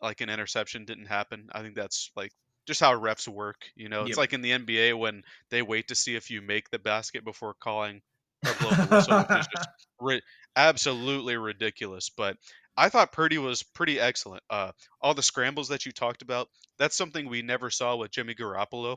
like 0.00 0.20
an 0.20 0.30
interception 0.30 0.84
didn't 0.84 1.06
happen. 1.06 1.48
I 1.52 1.62
think 1.62 1.74
that's 1.74 2.10
like 2.16 2.32
just 2.66 2.80
how 2.80 2.92
refs 2.98 3.28
work. 3.28 3.66
You 3.74 3.88
know, 3.88 4.02
it's 4.02 4.10
yep. 4.10 4.18
like 4.18 4.32
in 4.32 4.42
the 4.42 4.52
NBA 4.52 4.96
when 4.96 5.22
they 5.50 5.62
wait 5.62 5.88
to 5.88 5.94
see 5.94 6.14
if 6.14 6.30
you 6.30 6.40
make 6.40 6.70
the 6.70 6.78
basket 6.78 7.24
before 7.24 7.54
calling 7.54 8.00
or 8.46 8.54
blowing 8.60 8.76
the 8.76 8.86
whistle, 8.86 9.24
ri- 10.00 10.22
absolutely 10.56 11.36
ridiculous. 11.36 12.08
But 12.08 12.36
I 12.80 12.88
thought 12.88 13.12
Purdy 13.12 13.36
was 13.36 13.62
pretty 13.62 14.00
excellent. 14.00 14.42
Uh, 14.48 14.72
all 15.02 15.12
the 15.12 15.22
scrambles 15.22 15.68
that 15.68 15.84
you 15.84 15.92
talked 15.92 16.22
about, 16.22 16.48
that's 16.78 16.96
something 16.96 17.28
we 17.28 17.42
never 17.42 17.68
saw 17.68 17.96
with 17.96 18.10
Jimmy 18.10 18.34
Garoppolo 18.34 18.96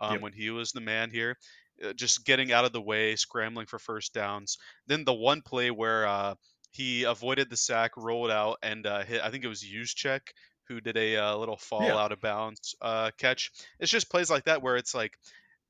um, 0.00 0.12
yep. 0.12 0.20
when 0.20 0.32
he 0.32 0.50
was 0.50 0.70
the 0.70 0.80
man 0.80 1.10
here. 1.10 1.36
Uh, 1.84 1.92
just 1.94 2.24
getting 2.24 2.52
out 2.52 2.64
of 2.64 2.72
the 2.72 2.80
way, 2.80 3.16
scrambling 3.16 3.66
for 3.66 3.80
first 3.80 4.14
downs. 4.14 4.58
Then 4.86 5.04
the 5.04 5.12
one 5.12 5.42
play 5.42 5.72
where 5.72 6.06
uh, 6.06 6.34
he 6.70 7.02
avoided 7.02 7.50
the 7.50 7.56
sack, 7.56 7.96
rolled 7.96 8.30
out, 8.30 8.58
and 8.62 8.86
uh, 8.86 9.02
hit. 9.02 9.20
I 9.20 9.30
think 9.30 9.42
it 9.42 9.48
was 9.48 9.64
Juszczyk 9.64 10.20
who 10.68 10.80
did 10.80 10.96
a 10.96 11.16
uh, 11.16 11.36
little 11.36 11.56
fall 11.56 11.82
yeah. 11.82 11.96
out 11.96 12.12
of 12.12 12.20
bounds 12.20 12.76
uh, 12.80 13.10
catch. 13.18 13.50
It's 13.80 13.90
just 13.90 14.10
plays 14.10 14.30
like 14.30 14.44
that 14.44 14.62
where 14.62 14.76
it's 14.76 14.94
like 14.94 15.18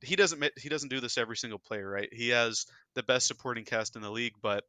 he 0.03 0.17
doesn't 0.17 0.45
he 0.59 0.69
doesn't 0.69 0.91
do 0.91 1.01
this 1.01 1.19
every 1.19 1.37
single 1.37 1.59
play, 1.59 1.81
right? 1.81 2.09
He 2.13 2.29
has 2.29 2.67
the 2.95 3.03
best 3.03 3.27
supporting 3.27 3.65
cast 3.65 3.97
in 3.97 4.03
the 4.03 4.11
league, 4.11 4.35
but 4.43 4.65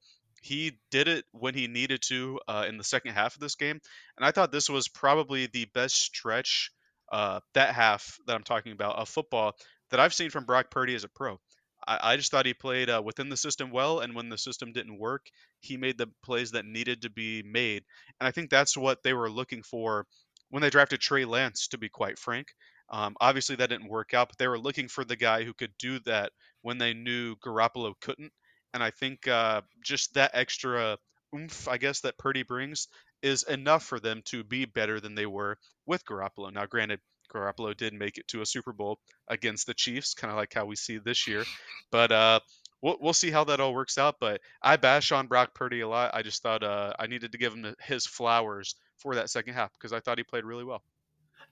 he 0.45 0.77
did 0.91 1.08
it 1.08 1.25
when 1.31 1.55
he 1.55 1.67
needed 1.67 2.03
to 2.03 2.39
uh, 2.47 2.65
in 2.69 2.77
the 2.77 2.84
second 2.84 3.15
half 3.15 3.34
of 3.34 3.41
this 3.41 3.55
game, 3.55 3.79
and 4.15 4.23
I 4.23 4.29
thought 4.29 4.51
this 4.51 4.69
was 4.69 4.88
probably 4.88 5.47
the 5.47 5.65
best 5.73 5.95
stretch 5.95 6.69
uh, 7.12 7.39
that 7.55 7.73
half 7.73 8.19
that 8.27 8.36
I'm 8.36 8.43
talking 8.43 8.71
about 8.71 8.95
of 8.95 9.10
football 9.10 9.53
that 9.89 9.99
I've 9.99 10.13
seen 10.13 10.29
from 10.29 10.45
Brock 10.45 10.69
Purdy 10.69 10.93
as 10.93 11.03
a 11.03 11.10
pro. 11.10 11.39
I, 11.88 12.12
I 12.12 12.15
just 12.15 12.29
thought 12.29 12.45
he 12.45 12.53
played 12.53 12.91
uh, 12.91 13.01
within 13.03 13.29
the 13.29 13.38
system 13.38 13.71
well, 13.71 14.01
and 14.01 14.13
when 14.13 14.29
the 14.29 14.38
system 14.38 14.71
didn't 14.71 14.99
work, 14.99 15.25
he 15.62 15.77
made 15.77 15.97
the 15.97 16.12
plays 16.23 16.51
that 16.51 16.65
needed 16.65 17.01
to 17.01 17.10
be 17.10 17.41
made, 17.41 17.84
and 18.19 18.27
I 18.27 18.31
think 18.31 18.51
that's 18.51 18.77
what 18.77 19.01
they 19.01 19.15
were 19.15 19.31
looking 19.31 19.63
for 19.63 20.05
when 20.51 20.62
they 20.62 20.69
drafted 20.69 21.01
Trey 21.01 21.25
Lance. 21.25 21.69
To 21.69 21.79
be 21.79 21.89
quite 21.89 22.19
frank, 22.19 22.49
um, 22.91 23.15
obviously 23.19 23.55
that 23.55 23.69
didn't 23.69 23.89
work 23.89 24.13
out, 24.13 24.29
but 24.29 24.38
they 24.38 24.47
were 24.47 24.60
looking 24.60 24.89
for 24.89 25.03
the 25.03 25.15
guy 25.15 25.43
who 25.43 25.55
could 25.55 25.73
do 25.79 25.97
that 26.01 26.34
when 26.62 26.77
they 26.77 26.93
knew 26.93 27.36
Garoppolo 27.38 27.95
couldn't 27.99 28.31
and 28.75 28.83
I 28.83 28.91
think 28.91 29.25
uh, 29.27 29.61
just 29.81 30.13
that 30.15 30.31
extra 30.33 30.97
oomph, 31.33 31.67
I 31.69 31.77
guess, 31.77 32.01
that 32.01 32.17
Purdy 32.17 32.43
brings 32.43 32.89
is 33.23 33.43
enough 33.43 33.83
for 33.83 34.01
them 34.01 34.21
to 34.25 34.43
be 34.43 34.65
better 34.65 34.99
than 34.99 35.15
they 35.15 35.25
were 35.25 35.57
with 35.85 36.05
Garoppolo. 36.05 36.51
Now, 36.51 36.65
granted, 36.65 36.99
Garoppolo 37.33 37.75
did 37.75 37.93
make 37.93 38.17
it 38.17 38.27
to 38.27 38.41
a 38.41 38.45
Super 38.45 38.73
Bowl 38.73 38.99
against 39.29 39.65
the 39.65 39.73
Chiefs, 39.73 40.13
kind 40.13 40.29
of 40.29 40.35
like 40.35 40.53
how 40.53 40.65
we 40.65 40.75
see 40.75 40.97
this 40.97 41.25
year, 41.25 41.45
but 41.89 42.11
uh, 42.11 42.41
we'll, 42.81 42.97
we'll 42.99 43.13
see 43.13 43.31
how 43.31 43.45
that 43.45 43.61
all 43.61 43.73
works 43.73 43.97
out. 43.97 44.15
But 44.19 44.41
I 44.61 44.75
bash 44.75 45.13
on 45.13 45.27
Brock 45.27 45.53
Purdy 45.55 45.79
a 45.79 45.88
lot. 45.88 46.11
I 46.13 46.21
just 46.21 46.43
thought 46.43 46.61
uh, 46.61 46.91
I 46.99 47.07
needed 47.07 47.31
to 47.31 47.38
give 47.38 47.53
him 47.53 47.75
his 47.81 48.05
flowers 48.05 48.75
for 48.97 49.15
that 49.15 49.29
second 49.29 49.53
half 49.53 49.71
because 49.71 49.93
I 49.93 50.01
thought 50.01 50.17
he 50.17 50.25
played 50.25 50.43
really 50.43 50.65
well. 50.65 50.83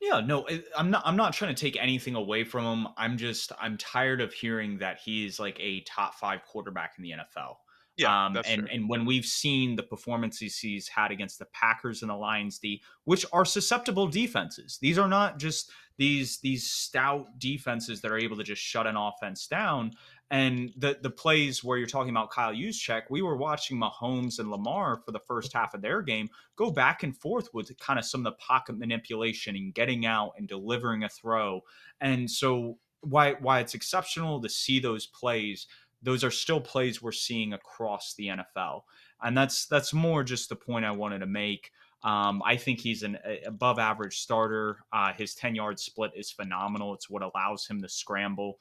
Yeah, 0.04 0.20
no, 0.20 0.46
I'm 0.78 0.92
not. 0.92 1.02
I'm 1.06 1.16
not 1.16 1.32
trying 1.32 1.56
to 1.56 1.62
take 1.62 1.82
anything 1.82 2.16
away 2.16 2.44
from 2.44 2.66
him. 2.66 2.88
I'm 2.98 3.18
just. 3.18 3.54
I'm 3.58 3.78
tired 3.78 4.20
of 4.20 4.34
hearing 4.34 4.80
that 4.80 5.00
he's 5.04 5.40
like 5.40 5.58
a 5.62 5.80
top 5.82 6.16
five 6.16 6.42
quarterback 6.44 6.96
in 6.98 7.04
the 7.04 7.12
NFL. 7.12 7.56
Yeah, 7.96 8.26
um, 8.26 8.38
and 8.46 8.68
and 8.70 8.90
when 8.90 9.06
we've 9.06 9.24
seen 9.24 9.78
the 9.78 9.84
performances 9.84 10.58
he's 10.58 10.90
had 10.90 11.12
against 11.12 11.40
the 11.40 11.46
Packers 11.54 12.02
and 12.02 12.12
the 12.12 12.16
Lions, 12.16 12.60
D, 12.60 12.82
which 13.06 13.26
are 13.32 13.46
susceptible 13.46 14.08
defenses. 14.08 14.78
These 14.82 14.98
are 14.98 15.08
not 15.08 15.40
just 15.40 15.72
these 15.98 16.40
these 16.40 16.70
stout 16.70 17.40
defenses 17.40 18.02
that 18.02 18.12
are 18.12 18.18
able 18.18 18.36
to 18.36 18.44
just 18.44 18.62
shut 18.62 18.88
an 18.88 18.98
offense 18.98 19.48
down. 19.48 19.94
And 20.34 20.74
the 20.76 20.98
the 21.00 21.12
plays 21.12 21.64
where 21.64 21.78
you're 21.78 21.86
talking 21.86 22.10
about 22.10 22.32
Kyle 22.32 22.56
Juszczyk, 22.56 23.04
we 23.12 23.22
were 23.22 23.38
watching 23.38 23.80
Mahomes 23.80 24.40
and 24.40 24.50
Lamar 24.50 25.00
for 25.06 25.12
the 25.12 25.20
first 25.20 25.54
half 25.54 25.76
of 25.76 25.84
their 25.84 26.02
game 26.02 26.28
go 26.56 26.72
back 26.72 27.04
and 27.04 27.16
forth 27.16 27.54
with 27.54 27.72
kind 27.78 28.00
of 28.00 28.06
some 28.06 28.22
of 28.22 28.34
the 28.34 28.44
pocket 28.44 28.76
manipulation 28.76 29.56
and 29.56 29.76
getting 29.76 30.08
out 30.08 30.32
and 30.36 30.48
delivering 30.48 31.04
a 31.04 31.10
throw. 31.10 31.62
And 32.02 32.32
so 32.32 32.80
why 33.02 33.34
why 33.34 33.60
it's 33.60 33.76
exceptional 33.76 34.42
to 34.42 34.50
see 34.50 34.80
those 34.80 35.06
plays, 35.06 35.68
those 36.02 36.24
are 36.24 36.32
still 36.32 36.60
plays 36.60 37.00
we're 37.00 37.12
seeing 37.12 37.54
across 37.54 38.16
the 38.16 38.30
NFL. 38.30 38.86
And 39.22 39.38
that's 39.38 39.68
that's 39.68 39.94
more 39.94 40.24
just 40.24 40.50
the 40.50 40.56
point 40.56 40.84
I 40.84 40.92
wanted 40.94 41.20
to 41.20 41.28
make. 41.28 41.70
Um, 42.04 42.42
I 42.44 42.56
think 42.58 42.80
he's 42.80 43.04
an 43.04 43.20
above 43.46 43.78
average 43.78 44.18
starter. 44.18 44.80
Uh, 44.92 45.14
his 45.14 45.36
10 45.36 45.54
yard 45.54 45.80
split 45.80 46.12
is 46.16 46.32
phenomenal. 46.32 46.96
It's 46.96 47.08
what 47.08 47.22
allows 47.22 47.68
him 47.68 47.84
to 47.84 47.88
scramble. 47.88 48.58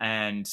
And 0.00 0.48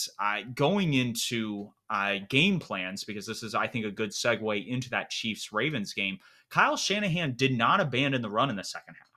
going 0.56 0.94
into 0.94 1.72
uh, 1.90 2.16
game 2.30 2.60
plans, 2.60 3.04
because 3.04 3.26
this 3.26 3.44
is, 3.44 3.56
I 3.56 3.68
think, 3.68 3.86
a 3.86 3.92
good 3.92 4.12
segue 4.12 4.68
into 4.68 4.90
that 4.92 5.10
Chiefs 5.10 5.52
Ravens 5.52 5.94
game, 5.94 6.20
Kyle 6.50 6.78
Shanahan 6.78 7.34
did 7.36 7.58
not 7.58 7.82
abandon 7.82 8.22
the 8.22 8.30
run 8.30 8.50
in 8.50 8.56
the 8.56 8.64
second 8.64 8.96
half. 8.96 9.10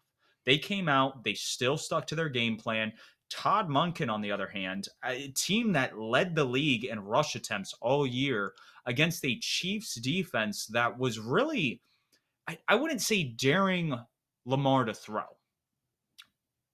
They 0.47 0.59
came 0.59 0.89
out, 0.89 1.25
they 1.25 1.35
still 1.35 1.77
stuck 1.77 2.07
to 2.09 2.15
their 2.15 2.29
game 2.29 2.57
plan. 2.57 2.93
Todd 3.31 3.69
Monken, 3.69 4.11
on 4.11 4.21
the 4.21 4.33
other 4.33 4.47
hand, 4.47 4.89
a 5.05 5.29
team 5.29 5.73
that 5.73 5.99
led 5.99 6.35
the 6.35 6.45
league 6.45 6.85
in 6.85 7.01
rush 7.01 7.35
attempts 7.35 7.75
all 7.81 8.07
year 8.07 8.53
against 8.87 9.25
a 9.25 9.39
Chiefs 9.41 9.95
defense 9.95 10.67
that 10.67 10.99
was 10.99 11.19
really, 11.19 11.81
I, 12.47 12.59
I 12.69 12.75
wouldn't 12.75 13.01
say 13.03 13.25
daring 13.25 13.99
Lamar 14.45 14.85
to 14.85 14.95
throw. 14.95 15.25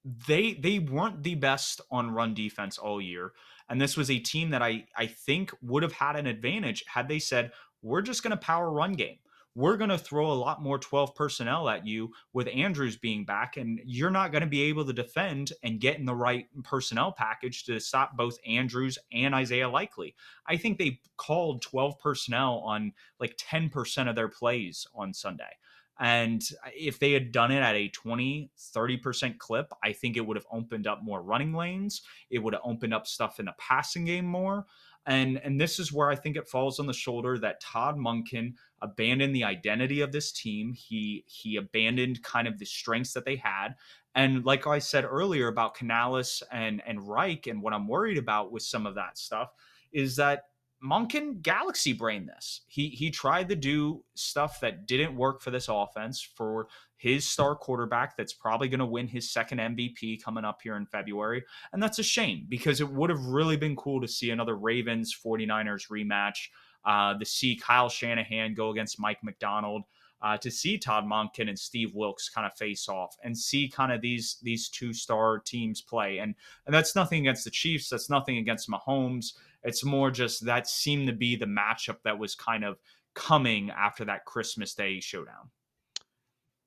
They 0.05 0.55
they 0.55 0.78
weren't 0.78 1.22
the 1.22 1.34
best 1.34 1.80
on 1.90 2.11
run 2.11 2.34
defense 2.34 2.78
all 2.78 3.01
year. 3.01 3.32
And 3.68 3.80
this 3.80 3.96
was 3.96 4.11
a 4.11 4.18
team 4.18 4.51
that 4.51 4.62
I, 4.62 4.86
I 4.96 5.07
think 5.07 5.53
would 5.62 5.84
have 5.84 5.92
had 5.92 6.16
an 6.16 6.26
advantage 6.26 6.84
had 6.88 7.07
they 7.07 7.20
said, 7.20 7.53
we're 7.82 8.03
just 8.03 8.22
going 8.22 8.32
to 8.32 8.36
power 8.36 8.70
run 8.70 8.94
game 8.94 9.18
we're 9.55 9.76
going 9.76 9.90
to 9.90 9.98
throw 9.98 10.30
a 10.30 10.34
lot 10.34 10.62
more 10.62 10.78
12 10.78 11.14
personnel 11.14 11.68
at 11.68 11.86
you 11.86 12.12
with 12.32 12.48
Andrews 12.55 12.96
being 12.96 13.24
back, 13.24 13.57
and 13.57 13.80
you're 13.84 14.11
not 14.11 14.30
going 14.30 14.42
to 14.42 14.48
be 14.48 14.62
able 14.62 14.84
to 14.84 14.92
defend 14.92 15.53
and 15.62 15.80
get 15.80 15.98
in 15.98 16.05
the 16.05 16.14
right 16.14 16.46
personnel 16.62 17.12
package 17.12 17.64
to 17.64 17.80
stop 17.80 18.16
both 18.16 18.38
Andrews 18.46 18.98
and 19.12 19.34
Isaiah 19.34 19.68
Likely. 19.68 20.14
I 20.46 20.57
think 20.57 20.78
they 20.78 21.01
called 21.16 21.62
12 21.62 21.98
personnel 21.98 22.62
on 22.64 22.92
like 23.18 23.36
10% 23.36 24.09
of 24.09 24.14
their 24.14 24.28
plays 24.28 24.86
on 24.94 25.12
Sunday. 25.12 25.57
And 26.01 26.42
if 26.74 26.98
they 26.98 27.12
had 27.12 27.30
done 27.30 27.53
it 27.53 27.61
at 27.61 27.74
a 27.74 27.88
20, 27.88 28.51
30% 28.59 29.38
clip, 29.38 29.70
I 29.84 29.92
think 29.92 30.16
it 30.16 30.26
would 30.26 30.38
have 30.38 30.46
opened 30.51 30.86
up 30.86 31.01
more 31.03 31.22
running 31.22 31.53
lanes. 31.53 32.01
It 32.30 32.38
would 32.38 32.55
have 32.55 32.62
opened 32.64 32.94
up 32.94 33.07
stuff 33.07 33.38
in 33.38 33.44
the 33.44 33.55
passing 33.59 34.07
game 34.07 34.24
more. 34.24 34.66
And 35.07 35.38
and 35.38 35.61
this 35.61 35.78
is 35.78 35.92
where 35.92 36.11
I 36.11 36.14
think 36.14 36.36
it 36.36 36.48
falls 36.48 36.78
on 36.78 36.86
the 36.86 36.92
shoulder 36.92 37.38
that 37.38 37.61
Todd 37.61 37.96
Monken 37.96 38.55
abandoned 38.82 39.34
the 39.34 39.44
identity 39.44 40.01
of 40.01 40.12
this 40.12 40.32
team. 40.32 40.72
He 40.72 41.24
he 41.26 41.57
abandoned 41.57 42.22
kind 42.22 42.46
of 42.48 42.59
the 42.59 42.66
strengths 42.66 43.12
that 43.14 43.24
they 43.24 43.36
had. 43.36 43.74
And 44.14 44.44
like 44.44 44.66
I 44.66 44.78
said 44.78 45.05
earlier 45.05 45.48
about 45.48 45.74
Canales 45.74 46.42
and 46.51 46.82
and 46.86 47.07
Reich, 47.07 47.46
and 47.46 47.62
what 47.62 47.72
I'm 47.72 47.88
worried 47.88 48.18
about 48.18 48.53
with 48.53 48.62
some 48.62 48.86
of 48.86 48.94
that 48.96 49.16
stuff 49.16 49.53
is 49.92 50.16
that 50.16 50.44
Monken 50.83 51.43
galaxy 51.43 51.93
brain 51.93 52.26
this. 52.26 52.62
He 52.66 52.89
he 52.89 53.11
tried 53.11 53.49
to 53.51 53.57
do 53.57 54.03
stuff 54.14 54.61
that 54.61 54.87
didn't 54.87 55.14
work 55.14 55.43
for 55.43 55.51
this 55.51 55.68
offense 55.68 56.22
for 56.22 56.68
his 56.97 57.28
star 57.28 57.55
quarterback 57.55 58.16
that's 58.16 58.33
probably 58.33 58.68
going 58.68 58.81
to 58.81 58.87
win 58.87 59.09
his 59.09 59.31
second 59.31 59.59
MVP 59.59 60.22
coming 60.22 60.45
up 60.45 60.61
here 60.62 60.76
in 60.76 60.87
February. 60.87 61.45
And 61.72 61.83
that's 61.83 61.99
a 61.99 62.03
shame 62.03 62.47
because 62.49 62.81
it 62.81 62.91
would 62.91 63.11
have 63.11 63.24
really 63.24 63.57
been 63.57 63.76
cool 63.76 64.01
to 64.01 64.09
see 64.09 64.31
another 64.31 64.57
Ravens 64.57 65.16
49ers 65.24 65.89
rematch, 65.91 66.49
uh, 66.85 67.18
to 67.18 67.24
see 67.24 67.57
Kyle 67.57 67.89
Shanahan 67.89 68.55
go 68.55 68.70
against 68.70 69.01
Mike 69.01 69.22
Macdonald, 69.22 69.85
Uh, 70.22 70.37
to 70.37 70.51
see 70.51 70.76
Todd 70.76 71.05
Monken 71.05 71.49
and 71.49 71.59
Steve 71.59 71.95
Wilks 71.95 72.28
kind 72.28 72.47
of 72.47 72.53
face 72.55 72.91
off 72.91 73.16
and 73.24 73.37
see 73.37 73.70
kind 73.70 73.91
of 73.91 74.03
these 74.03 74.37
these 74.43 74.68
two 74.68 74.93
star 74.93 75.39
teams 75.39 75.81
play 75.81 76.18
and 76.18 76.35
and 76.66 76.74
that's 76.74 76.95
nothing 76.95 77.20
against 77.20 77.45
the 77.45 77.51
Chiefs 77.51 77.89
that's 77.89 78.11
nothing 78.11 78.37
against 78.37 78.68
Mahomes 78.68 79.33
it's 79.62 79.84
more 79.84 80.11
just 80.11 80.46
that 80.46 80.68
seemed 80.68 81.08
to 81.08 81.12
be 81.12 81.36
the 81.36 81.46
matchup 81.46 81.98
that 82.04 82.18
was 82.18 82.34
kind 82.34 82.64
of 82.64 82.78
coming 83.14 83.70
after 83.70 84.04
that 84.06 84.24
Christmas 84.24 84.74
Day 84.74 85.00
showdown. 85.00 85.50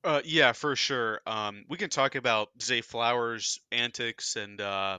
Uh, 0.04 0.22
yeah, 0.26 0.52
for 0.52 0.76
sure. 0.76 1.22
Um, 1.26 1.64
we 1.70 1.78
can 1.78 1.90
talk 1.90 2.16
about 2.16 2.50
Zay 2.62 2.82
Flowers' 2.82 3.60
antics 3.72 4.36
and 4.36 4.60
uh, 4.60 4.98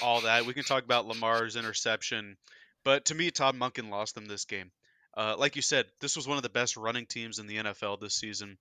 all 0.00 0.20
that. 0.20 0.46
We 0.46 0.54
can 0.54 0.62
talk 0.62 0.84
about 0.84 1.06
Lamar's 1.06 1.56
interception, 1.56 2.36
but 2.84 3.06
to 3.06 3.14
me, 3.14 3.30
Todd 3.30 3.56
Monken 3.56 3.90
lost 3.90 4.14
them 4.14 4.26
this 4.26 4.44
game. 4.44 4.70
Uh, 5.16 5.34
like 5.36 5.56
you 5.56 5.62
said, 5.62 5.86
this 6.00 6.14
was 6.14 6.28
one 6.28 6.36
of 6.36 6.44
the 6.44 6.48
best 6.48 6.76
running 6.76 7.06
teams 7.06 7.40
in 7.40 7.48
the 7.48 7.56
NFL 7.56 8.00
this 8.00 8.14
season. 8.14 8.56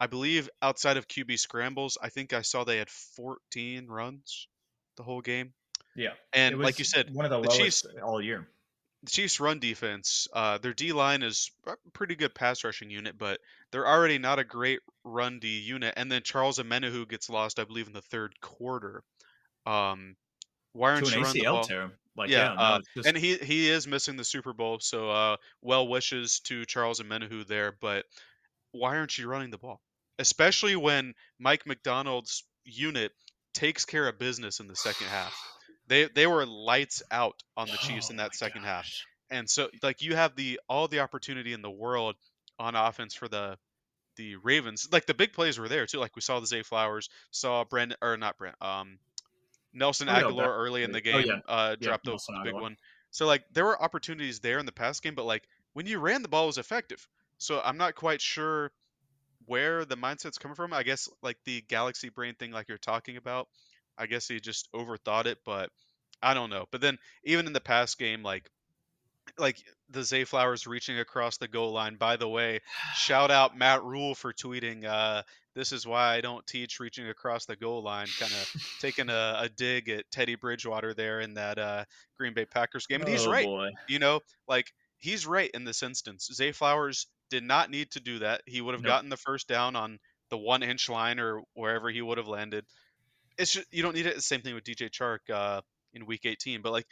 I 0.00 0.08
believe 0.08 0.48
outside 0.60 0.96
of 0.96 1.06
QB 1.06 1.38
scrambles, 1.38 1.96
I 2.02 2.08
think 2.08 2.32
I 2.32 2.42
saw 2.42 2.64
they 2.64 2.78
had 2.78 2.90
14 2.90 3.86
runs 3.86 4.48
the 4.96 5.04
whole 5.04 5.20
game. 5.20 5.52
Yeah, 6.00 6.12
and 6.32 6.58
like 6.58 6.78
you 6.78 6.84
said, 6.86 7.12
one 7.12 7.26
of 7.26 7.30
the, 7.30 7.40
the 7.40 7.48
lowest 7.48 7.84
Chiefs, 7.84 7.86
all 8.02 8.22
year. 8.22 8.48
The 9.02 9.10
Chiefs' 9.10 9.38
run 9.38 9.58
defense, 9.58 10.28
uh, 10.32 10.56
their 10.58 10.72
D 10.72 10.92
line 10.92 11.22
is 11.22 11.50
a 11.66 11.74
pretty 11.92 12.14
good 12.14 12.34
pass 12.34 12.64
rushing 12.64 12.90
unit, 12.90 13.18
but 13.18 13.38
they're 13.70 13.86
already 13.86 14.16
not 14.16 14.38
a 14.38 14.44
great 14.44 14.80
run 15.04 15.38
D 15.40 15.58
unit. 15.58 15.92
And 15.98 16.10
then 16.10 16.22
Charles 16.22 16.58
Omenihu 16.58 17.06
gets 17.06 17.28
lost, 17.28 17.58
I 17.58 17.64
believe, 17.64 17.86
in 17.86 17.92
the 17.92 18.00
third 18.00 18.32
quarter. 18.40 19.02
Um, 19.66 20.16
why 20.72 20.92
aren't 20.92 21.06
to 21.06 21.18
you 21.18 21.22
running 21.22 21.42
the 21.42 21.50
ball? 21.50 21.64
Tear. 21.64 21.90
Like, 22.16 22.30
yeah, 22.30 22.50
yeah 22.50 22.54
no, 22.54 22.60
uh, 22.60 22.80
just... 22.94 23.06
and 23.06 23.16
he 23.16 23.36
he 23.36 23.68
is 23.68 23.86
missing 23.86 24.16
the 24.16 24.24
Super 24.24 24.54
Bowl, 24.54 24.78
so 24.80 25.10
uh, 25.10 25.36
well 25.60 25.86
wishes 25.86 26.40
to 26.44 26.64
Charles 26.64 27.00
Omenihu 27.00 27.46
there. 27.46 27.76
But 27.78 28.06
why 28.72 28.96
aren't 28.96 29.18
you 29.18 29.28
running 29.28 29.50
the 29.50 29.58
ball? 29.58 29.80
Especially 30.18 30.76
when 30.76 31.14
Mike 31.38 31.66
Macdonald's 31.66 32.44
unit 32.64 33.12
takes 33.52 33.84
care 33.84 34.08
of 34.08 34.18
business 34.18 34.60
in 34.60 34.66
the 34.66 34.76
second 34.76 35.08
half. 35.08 35.34
They 35.90 36.04
they 36.04 36.28
were 36.28 36.46
lights 36.46 37.02
out 37.10 37.42
on 37.56 37.66
the 37.66 37.76
Chiefs 37.76 38.10
oh 38.10 38.12
in 38.12 38.16
that 38.18 38.36
second 38.36 38.62
gosh. 38.62 38.68
half. 39.28 39.38
And 39.38 39.50
so 39.50 39.68
like 39.82 40.00
you 40.02 40.14
have 40.14 40.36
the 40.36 40.60
all 40.68 40.86
the 40.86 41.00
opportunity 41.00 41.52
in 41.52 41.62
the 41.62 41.70
world 41.70 42.14
on 42.60 42.76
offense 42.76 43.12
for 43.12 43.26
the 43.26 43.58
the 44.16 44.36
Ravens. 44.36 44.88
Like 44.92 45.06
the 45.06 45.14
big 45.14 45.32
plays 45.32 45.58
were 45.58 45.68
there 45.68 45.86
too. 45.86 45.98
Like 45.98 46.14
we 46.14 46.22
saw 46.22 46.38
the 46.38 46.46
Zay 46.46 46.62
Flowers, 46.62 47.10
saw 47.32 47.64
Brent 47.64 47.96
or 48.00 48.16
not 48.16 48.38
Brent, 48.38 48.54
um 48.62 49.00
Nelson 49.74 50.08
oh, 50.08 50.12
Agholor 50.12 50.46
early 50.46 50.84
in 50.84 50.92
the 50.92 51.00
game 51.00 51.16
oh, 51.16 51.18
yeah. 51.18 51.40
uh 51.48 51.76
yeah, 51.80 51.88
dropped 51.88 52.06
Nelson 52.06 52.36
a 52.40 52.44
big 52.44 52.54
one. 52.54 52.76
So 53.10 53.26
like 53.26 53.42
there 53.52 53.64
were 53.64 53.82
opportunities 53.82 54.38
there 54.38 54.60
in 54.60 54.66
the 54.66 54.72
pass 54.72 55.00
game, 55.00 55.16
but 55.16 55.26
like 55.26 55.42
when 55.72 55.86
you 55.86 55.98
ran 55.98 56.22
the 56.22 56.28
ball 56.28 56.46
was 56.46 56.58
effective. 56.58 57.04
So 57.38 57.60
I'm 57.64 57.78
not 57.78 57.96
quite 57.96 58.20
sure 58.20 58.70
where 59.46 59.84
the 59.84 59.96
mindset's 59.96 60.38
coming 60.38 60.54
from. 60.54 60.72
I 60.72 60.84
guess 60.84 61.08
like 61.20 61.38
the 61.44 61.62
galaxy 61.62 62.10
brain 62.10 62.36
thing 62.36 62.52
like 62.52 62.68
you're 62.68 62.78
talking 62.78 63.16
about. 63.16 63.48
I 64.00 64.06
guess 64.06 64.26
he 64.26 64.40
just 64.40 64.68
overthought 64.72 65.26
it, 65.26 65.38
but 65.44 65.70
I 66.22 66.34
don't 66.34 66.50
know. 66.50 66.66
But 66.72 66.80
then 66.80 66.98
even 67.24 67.46
in 67.46 67.52
the 67.52 67.60
past 67.60 67.98
game, 67.98 68.22
like 68.22 68.50
like 69.38 69.62
the 69.90 70.02
Zay 70.02 70.24
Flowers 70.24 70.66
reaching 70.66 70.98
across 70.98 71.36
the 71.36 71.48
goal 71.48 71.72
line. 71.72 71.96
By 71.96 72.16
the 72.16 72.28
way, 72.28 72.60
shout 72.94 73.30
out 73.30 73.56
Matt 73.56 73.84
Rhule 73.84 74.14
for 74.14 74.32
tweeting, 74.32 74.84
uh, 74.84 75.22
this 75.54 75.72
is 75.72 75.86
why 75.86 76.14
I 76.14 76.20
don't 76.20 76.46
teach 76.46 76.80
reaching 76.80 77.08
across 77.08 77.46
the 77.46 77.56
goal 77.56 77.82
line, 77.82 78.06
kind 78.18 78.32
of 78.32 78.52
taking 78.80 79.10
a, 79.10 79.36
a, 79.40 79.48
dig 79.48 79.88
at 79.88 80.10
Teddy 80.10 80.36
Bridgewater 80.36 80.94
there 80.94 81.20
in 81.20 81.34
that 81.34 81.58
uh, 81.58 81.84
Green 82.16 82.34
Bay 82.34 82.44
Packers 82.44 82.86
game. 82.86 83.00
And 83.00 83.10
he's 83.10 83.26
oh, 83.26 83.30
right. 83.30 83.46
Boy. 83.46 83.70
You 83.88 83.98
know, 83.98 84.20
like 84.48 84.72
he's 84.98 85.26
right 85.26 85.50
in 85.52 85.64
this 85.64 85.82
instance. 85.82 86.28
Zay 86.32 86.52
Flowers 86.52 87.06
did 87.30 87.42
not 87.42 87.70
need 87.70 87.90
to 87.92 88.00
do 88.00 88.20
that. 88.20 88.42
He 88.46 88.60
would 88.60 88.74
have 88.74 88.82
nope. 88.82 88.90
gotten 88.90 89.10
the 89.10 89.16
first 89.16 89.48
down 89.48 89.76
on 89.76 89.98
the 90.30 90.38
one 90.38 90.62
inch 90.62 90.88
line 90.88 91.18
or 91.18 91.42
wherever 91.54 91.90
he 91.90 92.00
would 92.00 92.18
have 92.18 92.28
landed 92.28 92.64
it's 93.40 93.52
just 93.52 93.66
you 93.72 93.82
don't 93.82 93.94
need 93.94 94.06
it. 94.06 94.14
The 94.16 94.22
same 94.22 94.42
thing 94.42 94.54
with 94.54 94.64
DJ 94.64 94.90
Chark 94.90 95.18
uh, 95.32 95.60
in 95.94 96.06
Week 96.06 96.22
18, 96.24 96.62
but 96.62 96.72
like 96.72 96.86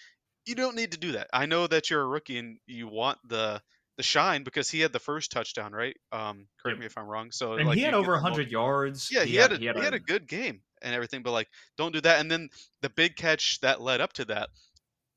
you 0.46 0.54
don't 0.54 0.76
need 0.76 0.92
to 0.92 0.98
do 0.98 1.12
that. 1.12 1.28
I 1.32 1.46
know 1.46 1.66
that 1.66 1.90
you're 1.90 2.02
a 2.02 2.06
rookie 2.06 2.38
and 2.38 2.58
you 2.66 2.88
want 2.88 3.18
the 3.26 3.60
the 3.98 4.02
shine 4.02 4.44
because 4.44 4.70
he 4.70 4.80
had 4.80 4.92
the 4.92 5.00
first 5.00 5.32
touchdown, 5.32 5.72
right? 5.72 5.96
Um, 6.12 6.46
correct 6.62 6.76
yep. 6.76 6.78
me 6.78 6.86
if 6.86 6.96
I'm 6.96 7.06
wrong. 7.06 7.30
So 7.32 7.54
and 7.54 7.68
like, 7.68 7.76
he 7.76 7.82
had 7.82 7.94
over 7.94 8.12
100 8.12 8.48
yards. 8.48 9.10
Yeah, 9.10 9.24
he, 9.24 9.32
he 9.32 9.36
had, 9.36 9.50
had, 9.50 9.58
a, 9.58 9.60
he, 9.60 9.66
had, 9.66 9.76
he 9.76 9.82
had 9.82 9.94
a 9.94 9.98
good 9.98 10.28
game 10.28 10.60
and 10.82 10.94
everything, 10.94 11.22
but 11.22 11.32
like 11.32 11.48
don't 11.76 11.92
do 11.92 12.00
that. 12.00 12.20
And 12.20 12.30
then 12.30 12.48
the 12.80 12.90
big 12.90 13.16
catch 13.16 13.60
that 13.60 13.80
led 13.80 14.00
up 14.00 14.12
to 14.14 14.24
that. 14.26 14.48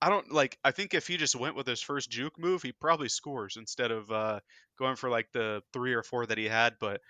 I 0.02 0.10
don't 0.10 0.32
like. 0.32 0.58
I 0.64 0.72
think 0.72 0.96
if 0.96 1.08
he 1.08 1.16
just 1.16 1.36
went 1.36 1.56
with 1.56 1.68
his 1.68 1.80
first 1.80 2.10
juke 2.10 2.40
move, 2.40 2.64
he 2.64 2.72
probably 2.72 3.08
scores 3.08 3.56
instead 3.56 3.92
of 3.92 4.10
uh, 4.12 4.40
going 4.80 4.96
for 4.96 5.12
like 5.12 5.28
the 5.32 5.62
three 5.74 5.94
or 5.94 6.02
four 6.02 6.26
that 6.26 6.40
he 6.40 6.46
had. 6.46 6.74
But 6.80 7.02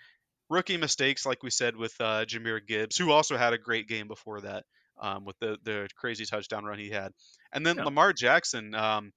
rookie 0.52 0.76
mistakes, 0.76 1.24
like 1.24 1.42
we 1.42 1.50
said 1.50 1.76
with 1.76 1.94
uh, 2.00 2.24
Jahmyr 2.24 2.64
Gibbs, 2.66 2.96
who 2.96 3.10
also 3.10 3.36
had 3.36 3.52
a 3.52 3.58
great 3.58 3.88
game 3.88 4.06
before 4.06 4.42
that 4.42 4.64
um, 5.00 5.24
with 5.24 5.38
the 5.38 5.58
the 5.64 5.88
crazy 5.96 6.24
touchdown 6.24 6.64
run 6.64 6.78
he 6.78 6.90
had, 6.90 7.12
and 7.52 7.66
then 7.66 7.76
yeah. 7.76 7.84
Lamar 7.84 8.12
Jackson. 8.12 8.74
Um, 8.74 9.12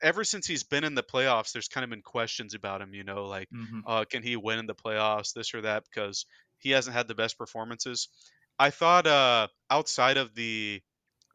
ever 0.00 0.22
since 0.22 0.46
he's 0.46 0.62
been 0.62 0.84
in 0.84 0.94
the 0.94 1.02
playoffs, 1.02 1.52
there's 1.52 1.68
kind 1.68 1.84
of 1.84 1.90
been 1.90 2.02
questions 2.02 2.54
about 2.54 2.80
him. 2.80 2.94
You 2.94 3.04
know, 3.04 3.26
like 3.26 3.48
mm-hmm. 3.50 3.80
uh, 3.86 4.04
can 4.04 4.22
he 4.22 4.36
win 4.36 4.58
in 4.58 4.66
the 4.66 4.74
playoffs, 4.74 5.32
this 5.34 5.54
or 5.54 5.62
that, 5.62 5.84
because 5.84 6.26
he 6.58 6.70
hasn't 6.70 6.96
had 6.96 7.08
the 7.08 7.14
best 7.14 7.38
performances. 7.38 8.08
I 8.58 8.70
thought 8.70 9.06
uh, 9.06 9.48
outside 9.70 10.16
of 10.16 10.34
the 10.34 10.80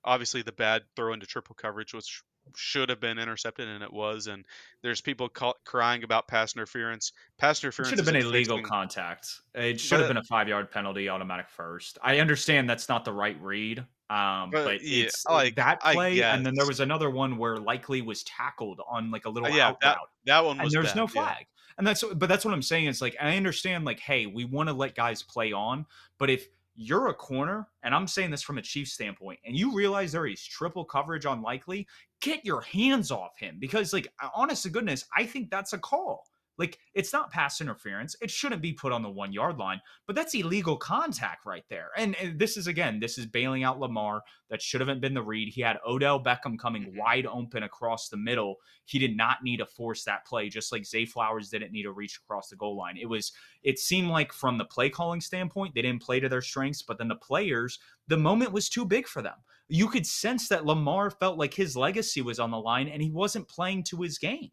obviously 0.04 0.42
the 0.42 0.52
bad 0.54 0.84
throw 0.96 1.14
into 1.14 1.26
triple 1.26 1.56
coverage, 1.56 1.94
which 1.94 2.24
should 2.56 2.90
have 2.90 3.00
been 3.00 3.20
intercepted 3.20 3.68
and 3.68 3.84
it 3.84 3.94
was 3.94 4.28
and 4.28 4.44
there's 4.82 5.02
people 5.02 5.30
call, 5.30 5.56
crying 5.66 6.04
about 6.04 6.28
pass 6.28 6.56
interference. 6.56 7.12
Pass 7.38 7.64
interference 7.64 7.90
should 7.90 8.00
have 8.00 8.06
been 8.06 8.24
a 8.24 8.26
legal 8.26 8.62
contact. 8.62 9.42
It 9.54 9.80
should 9.80 9.96
but, 9.96 10.00
have 10.00 10.08
been 10.10 10.18
a 10.18 10.24
five 10.24 10.48
yard 10.48 10.72
penalty 10.72 11.10
automatic 11.10 11.50
first. 11.50 11.98
I 12.02 12.20
understand 12.20 12.70
that's 12.70 12.90
not 12.90 13.06
the 13.06 13.14
right 13.14 13.40
read 13.42 13.86
um, 14.10 14.50
but, 14.50 14.66
but 14.66 14.84
yeah, 14.84 15.06
it's 15.06 15.24
like 15.26 15.56
that 15.56 15.82
play 15.82 16.20
and 16.24 16.44
then 16.44 16.56
there 16.56 16.66
was 16.66 16.80
another 16.80 17.12
one 17.12 17.38
where 17.38 17.58
likely 17.58 18.02
was 18.02 18.24
tackled 18.24 18.82
on 18.90 19.12
like 19.12 19.26
a 19.26 19.30
little 19.30 19.52
uh, 19.52 19.56
yeah, 19.56 19.68
out 19.68 19.80
that, 19.82 19.98
route 19.98 20.10
that 20.26 20.44
one 20.44 20.58
was 20.58 20.74
and 20.74 20.84
there's 20.84 20.96
no 20.96 21.06
flag 21.06 21.38
yeah. 21.42 21.74
and 21.78 21.86
that's 21.86 22.04
but 22.16 22.28
that's 22.28 22.44
what 22.44 22.52
i'm 22.52 22.62
saying 22.64 22.88
It's 22.88 23.02
like 23.02 23.16
i 23.22 23.38
understand 23.38 23.86
like 23.86 24.00
hey 24.00 24.26
we 24.26 24.46
want 24.46 24.68
to 24.68 24.74
let 24.74 24.96
guys 24.96 25.22
play 25.22 25.54
on 25.54 25.86
but 26.18 26.32
if 26.32 26.48
you're 26.82 27.10
a 27.10 27.14
corner, 27.14 27.68
and 27.84 27.94
I'm 27.94 28.08
saying 28.08 28.32
this 28.32 28.42
from 28.42 28.58
a 28.58 28.62
Chiefs 28.62 28.94
standpoint, 28.94 29.38
and 29.46 29.54
you 29.54 29.76
realize 29.76 30.14
there 30.14 30.28
is 30.28 30.42
triple 30.42 30.86
coverage 30.86 31.26
on 31.26 31.42
likely, 31.42 31.86
get 32.22 32.46
your 32.46 32.62
hands 32.62 33.12
off 33.12 33.38
him 33.38 33.58
because, 33.60 33.92
like, 33.92 34.08
honest 34.34 34.64
to 34.64 34.70
goodness, 34.70 35.04
I 35.14 35.26
think 35.26 35.52
that's 35.52 35.74
a 35.74 35.78
call. 35.78 36.24
Like, 36.60 36.78
it's 36.94 37.14
not 37.14 37.32
pass 37.32 37.62
interference. 37.62 38.18
It 38.22 38.30
shouldn't 38.30 38.62
be 38.62 38.74
put 38.74 38.92
on 38.92 39.02
the 39.02 39.10
one 39.10 39.32
yard 39.32 39.58
line, 39.58 39.80
but 40.06 40.16
that's 40.16 40.36
illegal 40.36 40.76
contact 40.76 41.46
right 41.46 41.64
there. 41.70 41.92
And, 41.96 42.18
and 42.18 42.38
this 42.38 42.58
is, 42.58 42.68
again, 42.68 43.00
this 43.00 43.18
is 43.18 43.26
bailing 43.26 43.64
out 43.64 43.80
Lamar. 43.80 44.22
That 44.50 44.62
should 44.62 44.82
have 44.82 45.00
been 45.00 45.14
the 45.14 45.24
read. 45.24 45.48
He 45.48 45.62
had 45.62 45.78
Odell 45.88 46.22
Beckham 46.22 46.60
coming 46.60 46.84
mm-hmm. 46.84 46.98
wide 46.98 47.26
open 47.26 47.64
across 47.64 48.10
the 48.10 48.18
middle. 48.18 48.58
He 48.84 49.00
did 49.00 49.16
not 49.16 49.38
need 49.42 49.58
to 49.58 49.66
force 49.66 50.04
that 50.04 50.26
play, 50.26 50.50
just 50.50 50.74
like 50.74 50.86
Zay 50.86 51.06
Flowers 51.06 51.50
didn't 51.50 51.72
need 51.72 51.84
to 51.84 51.94
reach 51.94 52.18
across 52.18 52.50
the 52.50 52.58
goal 52.58 52.76
line. 52.76 52.98
It 52.98 53.08
was, 53.08 53.32
it 53.64 53.80
seemed 53.80 54.10
like 54.10 54.34
from 54.34 54.58
the 54.58 54.66
play 54.66 54.90
calling 54.90 55.22
standpoint, 55.22 55.74
they 55.74 55.82
didn't 55.82 56.02
play 56.02 56.20
to 56.20 56.28
their 56.28 56.42
strengths, 56.42 56.82
but 56.82 56.98
then 56.98 57.08
the 57.08 57.16
players, 57.16 57.80
the 58.08 58.18
moment 58.18 58.52
was 58.52 58.68
too 58.68 58.84
big 58.84 59.08
for 59.08 59.22
them. 59.22 59.38
You 59.70 59.88
could 59.88 60.06
sense 60.06 60.50
that 60.50 60.66
Lamar 60.66 61.10
felt 61.10 61.38
like 61.38 61.54
his 61.54 61.78
legacy 61.78 62.22
was 62.22 62.40
on 62.40 62.52
the 62.52 62.58
line 62.58 62.90
and 62.90 63.02
he 63.02 63.12
wasn't 63.12 63.48
playing 63.48 63.84
to 63.84 64.02
his 64.02 64.18
game 64.18 64.52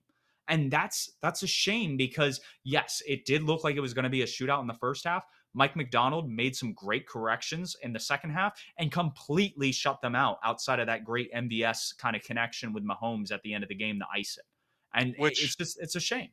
and 0.48 0.70
that's 0.70 1.10
that's 1.22 1.42
a 1.42 1.46
shame 1.46 1.96
because 1.96 2.40
yes 2.64 3.02
it 3.06 3.24
did 3.24 3.42
look 3.42 3.64
like 3.64 3.76
it 3.76 3.80
was 3.80 3.94
going 3.94 4.04
to 4.04 4.10
be 4.10 4.22
a 4.22 4.26
shootout 4.26 4.60
in 4.60 4.66
the 4.66 4.74
first 4.74 5.04
half. 5.04 5.24
Mike 5.54 5.74
Macdonald 5.74 6.28
made 6.28 6.54
some 6.54 6.74
great 6.74 7.08
corrections 7.08 7.76
in 7.82 7.92
the 7.92 8.00
second 8.00 8.30
half 8.30 8.60
and 8.78 8.92
completely 8.92 9.72
shut 9.72 10.02
them 10.02 10.14
out 10.14 10.36
outside 10.44 10.80
of 10.80 10.86
that 10.86 11.02
great 11.04 11.32
mvs 11.32 11.96
kind 11.96 12.14
of 12.14 12.22
connection 12.22 12.72
with 12.72 12.84
mahomes 12.84 13.32
at 13.32 13.42
the 13.42 13.54
end 13.54 13.62
of 13.62 13.68
the 13.68 13.74
game 13.74 13.98
to 13.98 14.06
ice 14.14 14.36
it. 14.38 14.44
And 14.94 15.14
which, 15.18 15.42
it's 15.42 15.56
just 15.56 15.78
it's 15.80 15.96
a 15.96 16.00
shame. 16.00 16.28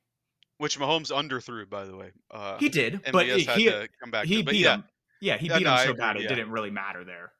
Which 0.57 0.79
mahomes 0.79 1.11
underthrew 1.11 1.69
by 1.69 1.85
the 1.85 1.95
way 1.95 2.11
uh, 2.31 2.57
he 2.57 2.69
did 2.69 3.03
MVS 3.03 3.11
but 3.11 3.25
he, 3.25 3.69
he 3.69 3.87
come 4.01 4.11
back 4.11 4.25
he 4.25 4.43
beat 4.43 4.57
yeah. 4.57 4.75
him. 4.75 4.83
Yeah 5.21 5.37
he 5.37 5.47
yeah, 5.47 5.57
beat 5.57 5.63
no, 5.63 5.75
him 5.75 5.87
so 5.87 5.93
bad 5.93 6.17
it 6.17 6.23
yeah. 6.23 6.29
didn't 6.29 6.51
really 6.51 6.71
matter 6.71 7.03
there. 7.03 7.31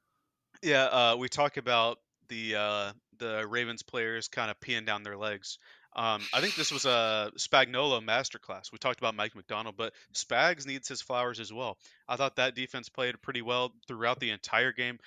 Yeah 0.62 0.84
uh, 0.84 1.16
we 1.18 1.28
talk 1.28 1.56
about 1.56 1.98
the 2.28 2.56
uh, 2.56 2.92
the 3.18 3.46
ravens 3.46 3.82
players 3.82 4.28
kind 4.28 4.50
of 4.50 4.58
peeing 4.60 4.86
down 4.86 5.02
their 5.02 5.16
legs 5.16 5.58
um, 5.96 6.22
I 6.32 6.40
think 6.40 6.56
this 6.56 6.72
was 6.72 6.86
a 6.86 7.30
Spagnuolo 7.38 8.04
masterclass. 8.04 8.72
We 8.72 8.78
talked 8.78 8.98
about 8.98 9.14
Mike 9.14 9.36
Macdonald, 9.36 9.76
but 9.76 9.92
Spags 10.12 10.66
needs 10.66 10.88
his 10.88 11.00
flowers 11.00 11.38
as 11.38 11.52
well. 11.52 11.78
I 12.08 12.16
thought 12.16 12.36
that 12.36 12.56
defense 12.56 12.88
played 12.88 13.20
pretty 13.22 13.42
well 13.42 13.72
throughout 13.86 14.18
the 14.18 14.30
entire 14.30 14.72
game, 14.72 14.98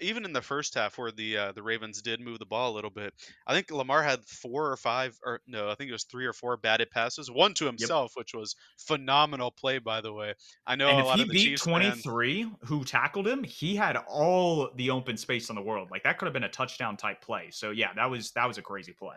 even 0.00 0.24
in 0.24 0.32
the 0.32 0.42
first 0.42 0.74
half 0.74 0.98
where 0.98 1.10
the 1.10 1.36
uh, 1.36 1.52
the 1.52 1.62
Ravens 1.62 2.02
did 2.02 2.20
move 2.20 2.38
the 2.38 2.46
ball 2.46 2.72
a 2.72 2.74
little 2.74 2.90
bit. 2.90 3.14
I 3.46 3.54
think 3.54 3.70
Lamar 3.70 4.02
had 4.02 4.24
four 4.24 4.70
or 4.70 4.76
five, 4.76 5.18
or 5.24 5.40
no, 5.46 5.70
I 5.70 5.74
think 5.76 5.88
it 5.88 5.94
was 5.94 6.04
three 6.04 6.26
or 6.26 6.34
four 6.34 6.56
batted 6.56 6.90
passes, 6.90 7.30
one 7.30 7.54
to 7.54 7.64
himself, 7.64 8.12
yep. 8.12 8.20
which 8.20 8.34
was 8.34 8.54
phenomenal 8.76 9.50
play, 9.50 9.78
by 9.78 10.02
the 10.02 10.12
way. 10.12 10.34
I 10.66 10.76
know 10.76 10.88
and 10.88 11.00
a 11.00 11.04
lot 11.04 11.20
of 11.20 11.28
the 11.28 11.38
Chiefs 11.38 11.62
23 11.62 12.42
fans, 12.42 12.54
who 12.64 12.84
tackled 12.84 13.26
him, 13.26 13.44
he 13.44 13.76
had 13.76 13.96
all 13.96 14.70
the 14.76 14.90
open 14.90 15.16
space 15.16 15.48
in 15.48 15.56
the 15.56 15.62
world. 15.62 15.88
Like 15.90 16.04
that 16.04 16.18
could 16.18 16.26
have 16.26 16.34
been 16.34 16.44
a 16.44 16.48
touchdown 16.50 16.98
type 16.98 17.22
play. 17.22 17.48
So 17.50 17.70
yeah, 17.70 17.94
that 17.96 18.10
was 18.10 18.32
that 18.32 18.46
was 18.46 18.58
a 18.58 18.62
crazy 18.62 18.92
play. 18.92 19.16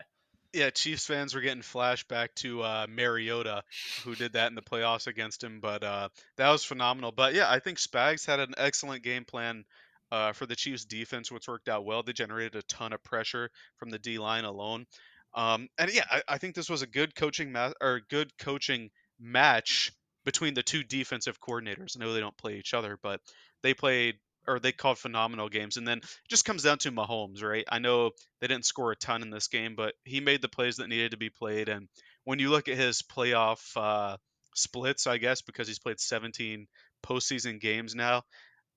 Yeah, 0.54 0.70
Chiefs 0.70 1.06
fans 1.06 1.36
were 1.36 1.42
getting 1.42 1.62
flashback 1.62 2.30
to 2.38 2.62
uh, 2.62 2.88
Mariota, 2.90 3.64
who 4.04 4.16
did 4.16 4.34
that 4.34 4.48
in 4.48 4.56
the 4.56 4.62
playoffs 4.62 5.08
against 5.08 5.44
him. 5.44 5.60
But 5.60 5.84
uh, 5.84 6.10
that 6.38 6.50
was 6.50 6.64
phenomenal. 6.64 7.12
But 7.12 7.34
yeah, 7.34 7.52
I 7.52 7.60
think 7.60 7.78
Spags 7.78 8.26
had 8.26 8.40
an 8.40 8.54
excellent 8.58 9.04
game 9.04 9.26
plan 9.26 9.66
uh, 10.12 10.32
for 10.34 10.46
the 10.46 10.56
Chiefs 10.56 10.86
defense, 10.86 11.32
which 11.32 11.48
worked 11.48 11.70
out 11.70 11.86
well. 11.86 12.04
They 12.04 12.14
generated 12.14 12.56
a 12.56 12.62
ton 12.64 12.94
of 12.94 13.04
pressure 13.04 13.50
from 13.78 13.90
the 13.90 14.00
D 14.00 14.20
line 14.20 14.46
alone. 14.46 14.86
Um, 15.34 15.68
and 15.78 15.94
yeah, 15.94 16.06
I, 16.10 16.22
I, 16.28 16.38
think 16.38 16.56
this 16.56 16.70
was 16.70 16.82
a 16.82 16.88
good 16.88 17.14
coaching 17.14 17.52
ma- 17.52 17.74
or 17.82 18.02
good 18.10 18.32
coaching 18.40 18.90
match 19.20 19.92
between 20.26 20.54
the 20.54 20.64
two 20.64 20.84
defensive 20.84 21.40
coordinators. 21.40 21.96
I 21.96 22.00
know 22.00 22.14
they 22.14 22.22
don't 22.22 22.38
play 22.38 22.56
each 22.58 22.74
other, 22.74 22.98
but 23.04 23.20
they 23.62 23.74
played 23.74 24.16
or 24.48 24.60
they 24.60 24.72
called 24.72 24.98
phenomenal 24.98 25.50
games. 25.50 25.78
And 25.78 25.88
then 25.88 26.00
it 26.00 26.30
just 26.30 26.46
comes 26.46 26.64
down 26.64 26.78
to 26.80 26.92
Mahomes, 26.92 27.44
right? 27.44 27.66
I 27.70 27.80
know 27.80 28.12
they 28.40 28.48
didn't 28.48 28.66
score 28.66 28.92
a 28.92 28.96
ton 28.96 29.22
in 29.22 29.30
this 29.30 29.48
game, 29.48 29.76
but 29.76 29.94
he 30.04 30.20
made 30.20 30.42
the 30.42 30.50
plays 30.50 30.78
that 30.78 30.88
needed 30.88 31.12
to 31.12 31.18
be 31.18 31.30
played. 31.30 31.70
And 31.70 31.88
when 32.24 32.40
you 32.40 32.50
look 32.50 32.68
at 32.68 32.78
his 32.78 33.02
playoff 33.02 33.60
uh, 33.76 34.18
splits, 34.56 35.08
I 35.08 35.18
guess 35.18 35.42
because 35.42 35.68
he's 35.68 35.80
played 35.80 36.00
17 36.00 36.68
postseason 37.06 37.60
games 37.60 37.96
now, 37.96 38.24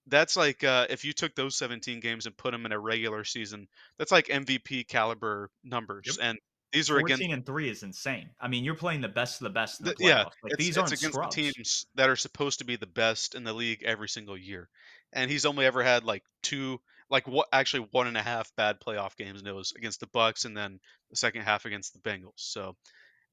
that's 0.07 0.37
like 0.37 0.65
uh, 0.65 0.87
if 0.91 1.05
you 1.05 1.13
took 1.13 1.35
those 1.35 1.57
17 1.57 2.01
games 2.01 2.27
and 2.27 2.37
put 2.37 2.53
them 2.53 2.67
in 2.67 2.73
a 2.73 2.79
regular 2.79 3.25
season, 3.25 3.69
that's 3.99 4.13
like 4.13 4.27
MVP 4.27 4.89
caliber 4.89 5.51
numbers. 5.63 6.17
Yep. 6.19 6.29
And 6.29 6.39
these 6.73 6.91
are 6.91 7.01
14 7.01 7.15
against, 7.15 7.33
and 7.35 7.47
three 7.47 7.69
is 7.69 7.83
insane. 7.83 8.31
I 8.41 8.49
mean, 8.49 8.65
you're 8.65 8.75
playing 8.75 9.01
the 9.01 9.09
best 9.09 9.41
of 9.41 9.45
the 9.45 9.51
best 9.51 9.81
in 9.81 9.87
the 9.87 9.95
playoffs. 9.95 9.99
Yeah, 10.01 10.25
like, 10.43 10.57
these 10.57 10.79
aren't 10.79 10.93
against 10.93 11.15
scrubs. 11.15 11.35
the 11.35 11.43
teams 11.53 11.87
that 11.97 12.09
are 12.09 12.17
supposed 12.17 12.61
to 12.61 12.65
be 12.65 12.77
the 12.77 12.87
best 12.87 13.35
in 13.35 13.45
the 13.45 13.53
league 13.53 13.83
every 13.85 14.09
single 14.09 14.37
year 14.37 14.69
and 15.13 15.31
he's 15.31 15.47
only 15.47 15.67
ever 15.67 15.83
had 15.83 16.05
like 16.05 16.23
two, 16.43 16.81
like 17.09 17.27
what 17.27 17.49
actually 17.53 17.87
one 17.91 18.07
and 18.07 18.17
a 18.17 18.23
half 18.23 18.55
bad 18.57 18.81
playoff 18.81 19.17
games, 19.17 19.41
and 19.41 19.49
it 19.49 19.55
was 19.55 19.73
against 19.77 20.01
the 20.01 20.07
Bucs, 20.07 20.45
and 20.45 20.57
then 20.57 20.79
the 21.11 21.17
second 21.17 21.43
half 21.43 21.65
against 21.65 21.93
the 21.93 21.99
Bengals. 22.01 22.33
So 22.37 22.77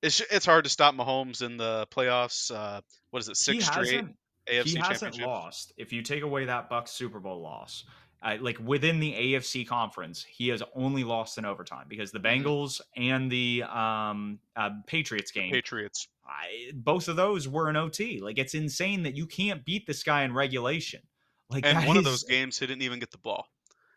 it's 0.02 0.22
it's 0.32 0.46
hard 0.46 0.64
to 0.64 0.70
stop 0.70 0.96
Mahomes 0.96 1.42
in 1.42 1.58
the 1.58 1.88
playoffs. 1.92 2.54
Uh, 2.54 2.82
what 3.12 3.22
is 3.22 3.30
it, 3.30 3.38
six 3.38 3.66
straight 3.66 4.06
AFC 4.50 4.66
He 4.66 4.78
hasn't 4.78 5.20
lost. 5.20 5.74
If 5.78 5.92
you 5.94 6.02
take 6.02 6.24
away 6.24 6.46
that 6.46 6.70
Bucs 6.70 6.90
Super 6.90 7.20
Bowl 7.20 7.42
loss, 7.42 7.86
uh, 8.22 8.38
like 8.39 8.57
within 8.63 8.99
the 8.99 9.13
AFC 9.13 9.68
conference, 9.68 10.24
he 10.24 10.49
has 10.49 10.63
only 10.76 11.03
lost 11.03 11.38
in 11.38 11.45
overtime 11.45 11.86
because 11.88 12.11
the 12.11 12.20
mm-hmm. 12.20 12.45
Bengals 12.45 12.82
and 12.95 13.32
the 13.32 13.63
um, 13.63 14.39
uh, 14.55 14.72
Patriots 14.86 15.32
game. 15.32 15.51
Patriots. 15.51 16.07
I, 16.26 16.72
both 16.74 17.07
of 17.07 17.15
those 17.15 17.47
were 17.47 17.70
an 17.70 17.76
OT. 17.76 18.20
Like 18.20 18.38
it's 18.38 18.53
insane 18.53 19.03
that 19.03 19.15
you 19.15 19.28
can't 19.28 19.63
beat 19.63 19.88
this 19.88 20.03
guy 20.03 20.24
in 20.24 20.34
regulation. 20.34 21.01
Like 21.49 21.65
and 21.65 21.88
one 21.88 21.95
is, 21.95 21.99
of 21.99 22.03
those 22.05 22.24
games, 22.24 22.59
he 22.59 22.68
didn't 22.68 22.82
even 22.82 22.99
get 22.99 23.11
the 23.11 23.18
ball. 23.18 23.47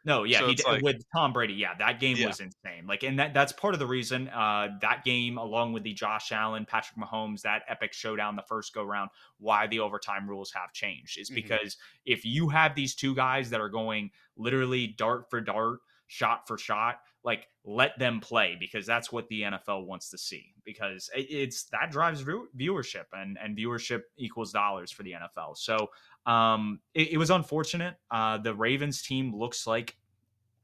No, 0.05 0.25
yeah, 0.25 0.41
so 0.41 0.49
he 0.49 0.55
did 0.55 0.67
like, 0.67 0.83
with 0.83 1.03
Tom 1.15 1.33
Brady. 1.33 1.55
Yeah, 1.55 1.75
that 1.79 2.01
game 2.01 2.17
yeah. 2.17 2.29
was 2.29 2.41
insane. 2.41 2.87
Like, 2.87 3.03
and 3.03 3.19
that 3.19 3.35
that's 3.35 3.53
part 3.53 3.75
of 3.75 3.81
the 3.81 3.87
reason 3.87 4.29
uh, 4.29 4.69
that 4.81 5.05
game, 5.05 5.37
along 5.37 5.73
with 5.73 5.83
the 5.83 5.93
Josh 5.93 6.33
Allen, 6.33 6.67
Patrick 6.67 6.97
Mahomes, 6.97 7.43
that 7.43 7.63
epic 7.69 7.93
showdown, 7.93 8.37
the 8.37 8.45
first 8.49 8.73
go 8.73 8.83
round, 8.83 9.11
why 9.39 9.67
the 9.67 9.81
overtime 9.81 10.29
rules 10.29 10.53
have 10.53 10.73
changed 10.73 11.19
is 11.19 11.29
mm-hmm. 11.29 11.35
because 11.37 11.75
mm-hmm. 11.75 12.13
if 12.13 12.25
you 12.25 12.49
have 12.49 12.75
these 12.75 12.95
two 12.95 13.15
guys 13.15 13.51
that 13.51 13.61
are 13.61 13.69
going 13.69 14.11
literally 14.37 14.87
dart 14.87 15.29
for 15.29 15.41
dart, 15.41 15.81
shot 16.07 16.49
for 16.49 16.57
shot, 16.57 17.01
like 17.23 17.47
let 17.65 17.99
them 17.99 18.21
play 18.21 18.57
because 18.59 18.87
that's 18.87 19.13
what 19.13 19.29
the 19.29 19.43
NFL 19.43 19.87
wants 19.87 20.11
to 20.11 20.19
see 20.19 20.55
because 20.65 21.11
it's 21.15 21.65
that 21.65 21.91
drives 21.91 22.23
viewership 22.23 23.05
and 23.13 23.39
and 23.43 23.57
viewership 23.57 24.01
equals 24.17 24.53
dollars 24.53 24.91
for 24.91 25.03
the 25.03 25.13
NFL. 25.13 25.57
So 25.57 25.91
um, 26.31 26.79
it, 26.95 27.13
it 27.13 27.17
was 27.19 27.31
unfortunate. 27.31 27.97
Uh, 28.09 28.39
the 28.39 28.55
Ravens 28.55 29.03
team 29.03 29.35
looks 29.35 29.67
like 29.67 29.97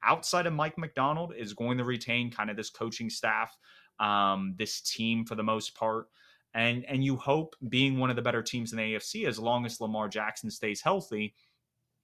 outside 0.05 0.47
of 0.47 0.53
Mike 0.53 0.79
Macdonald 0.79 1.35
is 1.37 1.55
going 1.55 1.77
to 1.79 1.85
retain 1.85 2.31
kind 2.31 2.51
of 2.51 2.57
this 2.57 2.71
coaching 2.71 3.11
staff, 3.11 3.57
um, 3.99 4.55
this 4.57 4.81
team 4.81 5.25
for 5.25 5.35
the 5.35 5.43
most 5.43 5.75
part. 5.75 6.07
And, 6.55 6.85
and 6.85 7.05
you 7.05 7.17
hope 7.17 7.57
being 7.69 7.99
one 7.99 8.11
of 8.11 8.17
the 8.17 8.23
better 8.23 8.43
teams 8.43 8.73
in 8.73 8.79
the 8.79 8.95
AFC, 8.95 9.27
as 9.27 9.41
long 9.41 9.67
as 9.67 9.81
Lamar 9.81 10.09
Jackson 10.09 10.53
stays 10.53 10.81
healthy, 10.81 11.35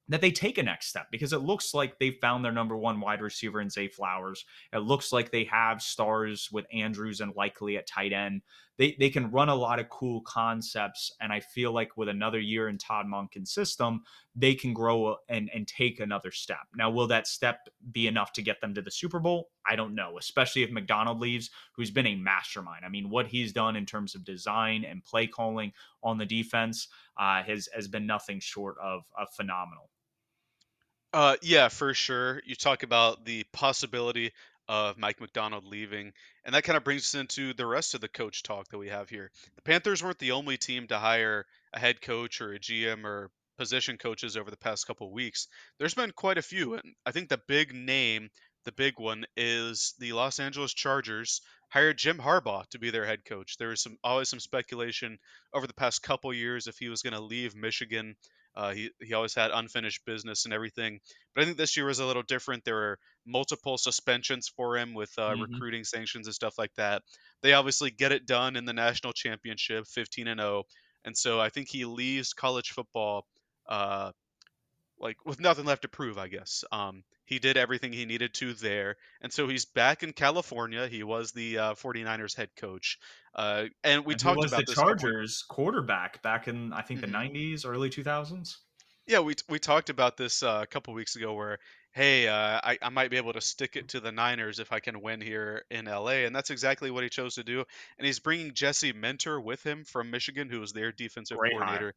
that 0.09 0.21
they 0.21 0.33
take 0.33 0.59
a 0.59 0.63
next 0.63 0.89
step 0.89 1.07
because 1.13 1.33
it 1.33 1.43
looks 1.43 1.73
like 1.73 1.99
they 1.99 2.11
found 2.11 2.45
their 2.45 2.53
number 2.53 2.77
one 2.77 3.01
wide 3.01 3.23
receiver 3.23 3.61
in 3.61 3.71
Zay 3.71 3.87
Flowers. 3.87 4.45
It 4.73 4.79
looks 4.79 5.13
like 5.13 5.31
they 5.31 5.45
have 5.45 5.81
stars 5.81 6.49
with 6.51 6.67
Andrews 6.73 7.21
and 7.21 7.33
Likely 7.37 7.77
at 7.77 7.87
tight 7.87 8.13
end. 8.13 8.43
They 8.79 8.97
they 8.99 9.11
can 9.11 9.31
run 9.31 9.49
a 9.49 9.55
lot 9.55 9.79
of 9.79 9.89
cool 9.89 10.23
concepts, 10.23 11.13
and 11.21 11.33
I 11.33 11.41
feel 11.41 11.73
like 11.73 11.97
with 11.97 12.09
another 12.09 12.41
year 12.41 12.69
in 12.69 12.79
Todd 12.79 13.07
Monken's 13.07 13.53
system, 13.53 14.03
they 14.35 14.55
can 14.55 14.73
grow 14.73 15.17
and 15.29 15.51
and 15.55 15.69
take 15.69 16.01
another 16.01 16.31
step. 16.31 16.67
Now, 16.75 16.91
will 16.91 17.07
that 17.09 17.27
step 17.27 17.69
be 17.93 18.07
enough 18.07 18.33
to 18.35 18.43
get 18.43 18.61
them 18.61 18.75
to 18.75 18.83
the 18.83 18.91
Super 18.91 19.21
Bowl? 19.21 19.51
I 19.67 19.77
don't 19.77 19.95
know, 19.95 20.19
especially 20.19 20.63
if 20.63 20.71
Macdonald 20.71 21.21
leaves, 21.21 21.51
who's 21.77 21.91
been 21.91 22.07
a 22.07 22.17
mastermind. 22.17 22.85
I 22.85 22.89
mean, 22.89 23.11
what 23.11 23.27
he's 23.27 23.53
done 23.53 23.77
in 23.77 23.87
terms 23.87 24.15
of 24.15 24.25
design 24.25 24.85
and 24.85 25.05
play 25.05 25.27
calling 25.27 25.73
on 26.03 26.19
the 26.19 26.27
defense 26.27 26.89
uh, 27.19 27.43
has 27.43 27.69
has 27.75 27.89
been 27.89 28.07
nothing 28.07 28.41
short 28.41 28.77
of, 28.83 29.03
of 29.19 29.29
phenomenal. 29.35 29.91
Uh, 31.13 31.37
yeah, 31.43 31.69
for 31.69 31.93
sure. 31.93 32.41
You 32.47 32.55
talk 32.55 32.83
about 32.83 33.27
the 33.27 33.45
possibility 33.53 34.33
of 34.73 34.97
Mike 34.97 35.21
Macdonald 35.21 35.67
leaving, 35.67 36.15
and 36.47 36.55
that 36.55 36.65
kind 36.65 36.79
of 36.79 36.83
brings 36.83 37.03
us 37.03 37.15
into 37.15 37.53
the 37.53 37.67
rest 37.67 37.93
of 37.93 38.01
the 38.01 38.09
coach 38.09 38.43
talk 38.43 38.69
that 38.69 38.79
we 38.79 38.89
have 38.89 39.11
here. 39.11 39.31
The 39.55 39.61
Panthers 39.61 40.03
weren't 40.03 40.19
the 40.19 40.33
only 40.33 40.57
team 40.57 40.87
to 40.87 40.99
hire 40.99 41.45
a 41.75 41.79
head 41.79 42.01
coach 42.01 42.41
or 42.41 42.55
a 42.55 42.59
GM 42.59 43.05
or 43.05 43.31
position 43.59 43.99
coaches 43.99 44.35
over 44.35 44.51
the 44.51 44.57
past 44.57 44.87
couple 44.87 45.13
weeks. 45.13 45.47
There's 45.79 45.93
been 45.93 46.11
quite 46.13 46.39
a 46.39 46.43
few, 46.43 46.73
and 46.73 46.95
I 47.05 47.13
think 47.13 47.29
the 47.29 47.43
big 47.47 47.75
name, 47.75 48.31
the 48.65 48.73
big 48.73 48.95
one, 48.99 49.27
is 49.37 49.93
the 49.99 50.15
Los 50.15 50.41
Angeles 50.41 50.73
Chargers 50.73 51.43
hired 51.69 51.99
Jim 51.99 52.17
Harbaugh 52.17 52.67
to 52.71 52.79
be 52.79 52.89
their 52.89 53.05
head 53.05 53.27
coach. 53.27 53.59
There 53.59 53.69
was 53.69 53.83
some 53.83 53.99
always 54.03 54.31
some 54.31 54.41
speculation 54.41 55.19
over 55.53 55.67
the 55.67 55.75
past 55.75 56.03
couple 56.03 56.33
years 56.33 56.67
if 56.67 56.79
he 56.79 56.89
was 56.89 57.03
going 57.03 57.13
to 57.13 57.21
leave 57.21 57.55
Michigan 57.55 58.17
uh, 58.55 58.73
he 58.73 58.91
he 59.01 59.15
always 59.15 59.35
had 59.35 59.51
unfinished 59.51 60.05
business 60.05 60.45
and 60.45 60.53
everything, 60.53 61.01
but 61.35 61.43
I 61.43 61.45
think 61.45 61.57
this 61.57 61.77
year 61.77 61.87
was 61.87 62.01
a 62.01 62.07
little 62.07 62.23
different. 62.23 62.65
There 62.65 62.75
were 62.75 62.99
multiple 63.27 63.79
suspensions 63.79 64.49
for 64.55 64.77
him 64.77 64.95
with 64.95 65.11
uh, 65.19 65.31
mm-hmm. 65.31 65.43
recruiting 65.43 65.85
sanctions 65.85 66.27
and 66.27 66.35
stuff 66.35 66.59
like 66.59 66.75
that. 66.77 67.03
They 67.43 67.55
obviously 67.55 67.91
get 67.91 68.13
it 68.13 68.27
done 68.27 68.57
in 68.57 68.65
the 68.65 68.73
national 68.73 69.13
championship, 69.13 69.87
15 69.87 70.29
and 70.29 70.41
0, 70.41 70.65
and 71.05 71.17
so 71.17 71.41
I 71.41 71.49
think 71.49 71.69
he 71.69 71.85
leaves 71.85 72.33
college 72.33 72.71
football. 72.71 73.27
Uh, 73.69 74.13
like 75.03 75.17
with 75.27 75.41
nothing 75.41 75.65
left 75.67 75.83
to 75.83 75.89
prove, 75.89 76.17
I 76.17 76.29
guess. 76.29 76.65
Um, 76.73 77.03
he 77.27 77.39
did 77.39 77.57
everything 77.57 77.93
he 77.93 78.07
needed 78.07 78.33
to 78.35 78.55
there, 78.55 78.97
and 79.21 79.33
so 79.33 79.49
he's 79.49 79.65
back 79.67 80.03
in 80.03 80.13
California. 80.13 80.87
He 80.89 81.03
was 81.03 81.33
the 81.33 81.59
uh, 81.59 81.75
49ers 81.75 82.35
head 82.37 82.51
coach, 82.57 82.99
uh, 83.35 83.67
and 83.85 84.05
we 84.07 84.15
And 84.15 84.21
talked 84.21 84.39
he 84.39 84.43
was 84.45 84.53
about 84.53 84.67
the 84.67 84.73
this. 84.73 84.79
a 84.79 84.81
couple- 84.81 84.97
Chargers 84.99 85.43
quarterback 85.49 86.23
back 86.23 86.49
in 86.49 86.73
I 86.73 86.83
think 86.83 87.01
Mhm. 87.01 87.03
the 87.03 87.09
90s, 87.09 87.65
early 87.67 87.91
2000s. 87.91 88.59
Yeah, 89.07 89.19
we 89.21 89.35
we 89.49 89.59
talked 89.59 89.91
about 89.91 90.17
this 90.17 90.43
uh, 90.45 90.61
a 90.63 90.67
couple 90.67 90.95
weeks 90.95 91.17
ago, 91.17 91.35
where 91.35 91.59
hey, 91.93 92.29
uh, 92.29 92.61
I 92.63 92.79
I 92.81 92.89
might 92.89 93.11
be 93.11 93.17
able 93.17 93.33
to 93.33 93.41
stick 93.41 93.77
it 93.77 93.89
to 93.89 94.01
the 94.01 94.13
Niners 94.13 94.61
if 94.61 94.73
I 94.73 94.79
can 94.81 95.01
win 95.03 95.21
here 95.21 95.65
in 95.71 95.87
LA, 95.87 96.25
and 96.27 96.35
that's 96.35 96.51
exactly 96.51 96.91
what 96.91 97.03
he 97.03 97.11
chose 97.11 97.35
to 97.35 97.43
do. 97.45 97.65
And 97.99 98.07
he's 98.07 98.21
bringing 98.21 98.55
Jesse 98.55 98.93
Minter 98.93 99.41
with 99.41 99.63
him 99.65 99.85
from 99.85 100.11
Michigan, 100.11 100.49
who 100.49 100.61
was 100.61 100.73
their 100.73 100.93
defensive 100.93 101.37
Great 101.39 101.53
coordinator. 101.53 101.95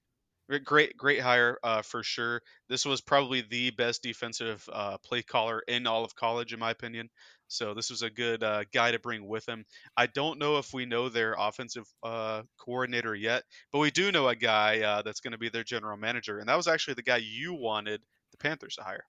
Great, 0.64 0.96
great 0.96 1.20
hire 1.22 1.58
uh, 1.64 1.82
for 1.82 2.04
sure. 2.04 2.42
This 2.70 2.86
was 2.86 3.02
probably 3.02 3.42
the 3.42 3.72
best 3.72 4.04
defensive 4.04 4.68
uh, 4.72 4.98
play 5.00 5.24
caller 5.24 5.62
in 5.68 5.88
all 5.88 6.04
of 6.06 6.16
college, 6.16 6.54
in 6.54 6.60
my 6.60 6.70
opinion. 6.70 7.10
So 7.48 7.74
this 7.74 7.90
was 7.90 8.04
a 8.04 8.12
good 8.12 8.44
uh, 8.44 8.64
guy 8.72 8.92
to 8.92 9.00
bring 9.00 9.28
with 9.28 9.48
him. 9.48 9.66
I 9.98 10.06
don't 10.08 10.38
know 10.38 10.58
if 10.60 10.72
we 10.74 10.86
know 10.86 11.10
their 11.10 11.34
offensive 11.38 11.88
uh, 12.04 12.44
coordinator 12.60 13.16
yet, 13.16 13.44
but 13.72 13.80
we 13.80 13.90
do 13.90 14.12
know 14.12 14.28
a 14.30 14.36
guy 14.36 14.82
uh, 14.82 15.02
that's 15.02 15.20
going 15.20 15.32
to 15.32 15.38
be 15.40 15.50
their 15.50 15.64
general 15.64 15.98
manager, 15.98 16.38
and 16.38 16.48
that 16.48 16.58
was 16.58 16.68
actually 16.68 16.94
the 16.96 17.02
guy 17.04 17.18
you 17.18 17.54
wanted 17.56 18.02
the 18.32 18.38
Panthers 18.38 18.76
to 18.76 18.84
hire. 18.84 19.06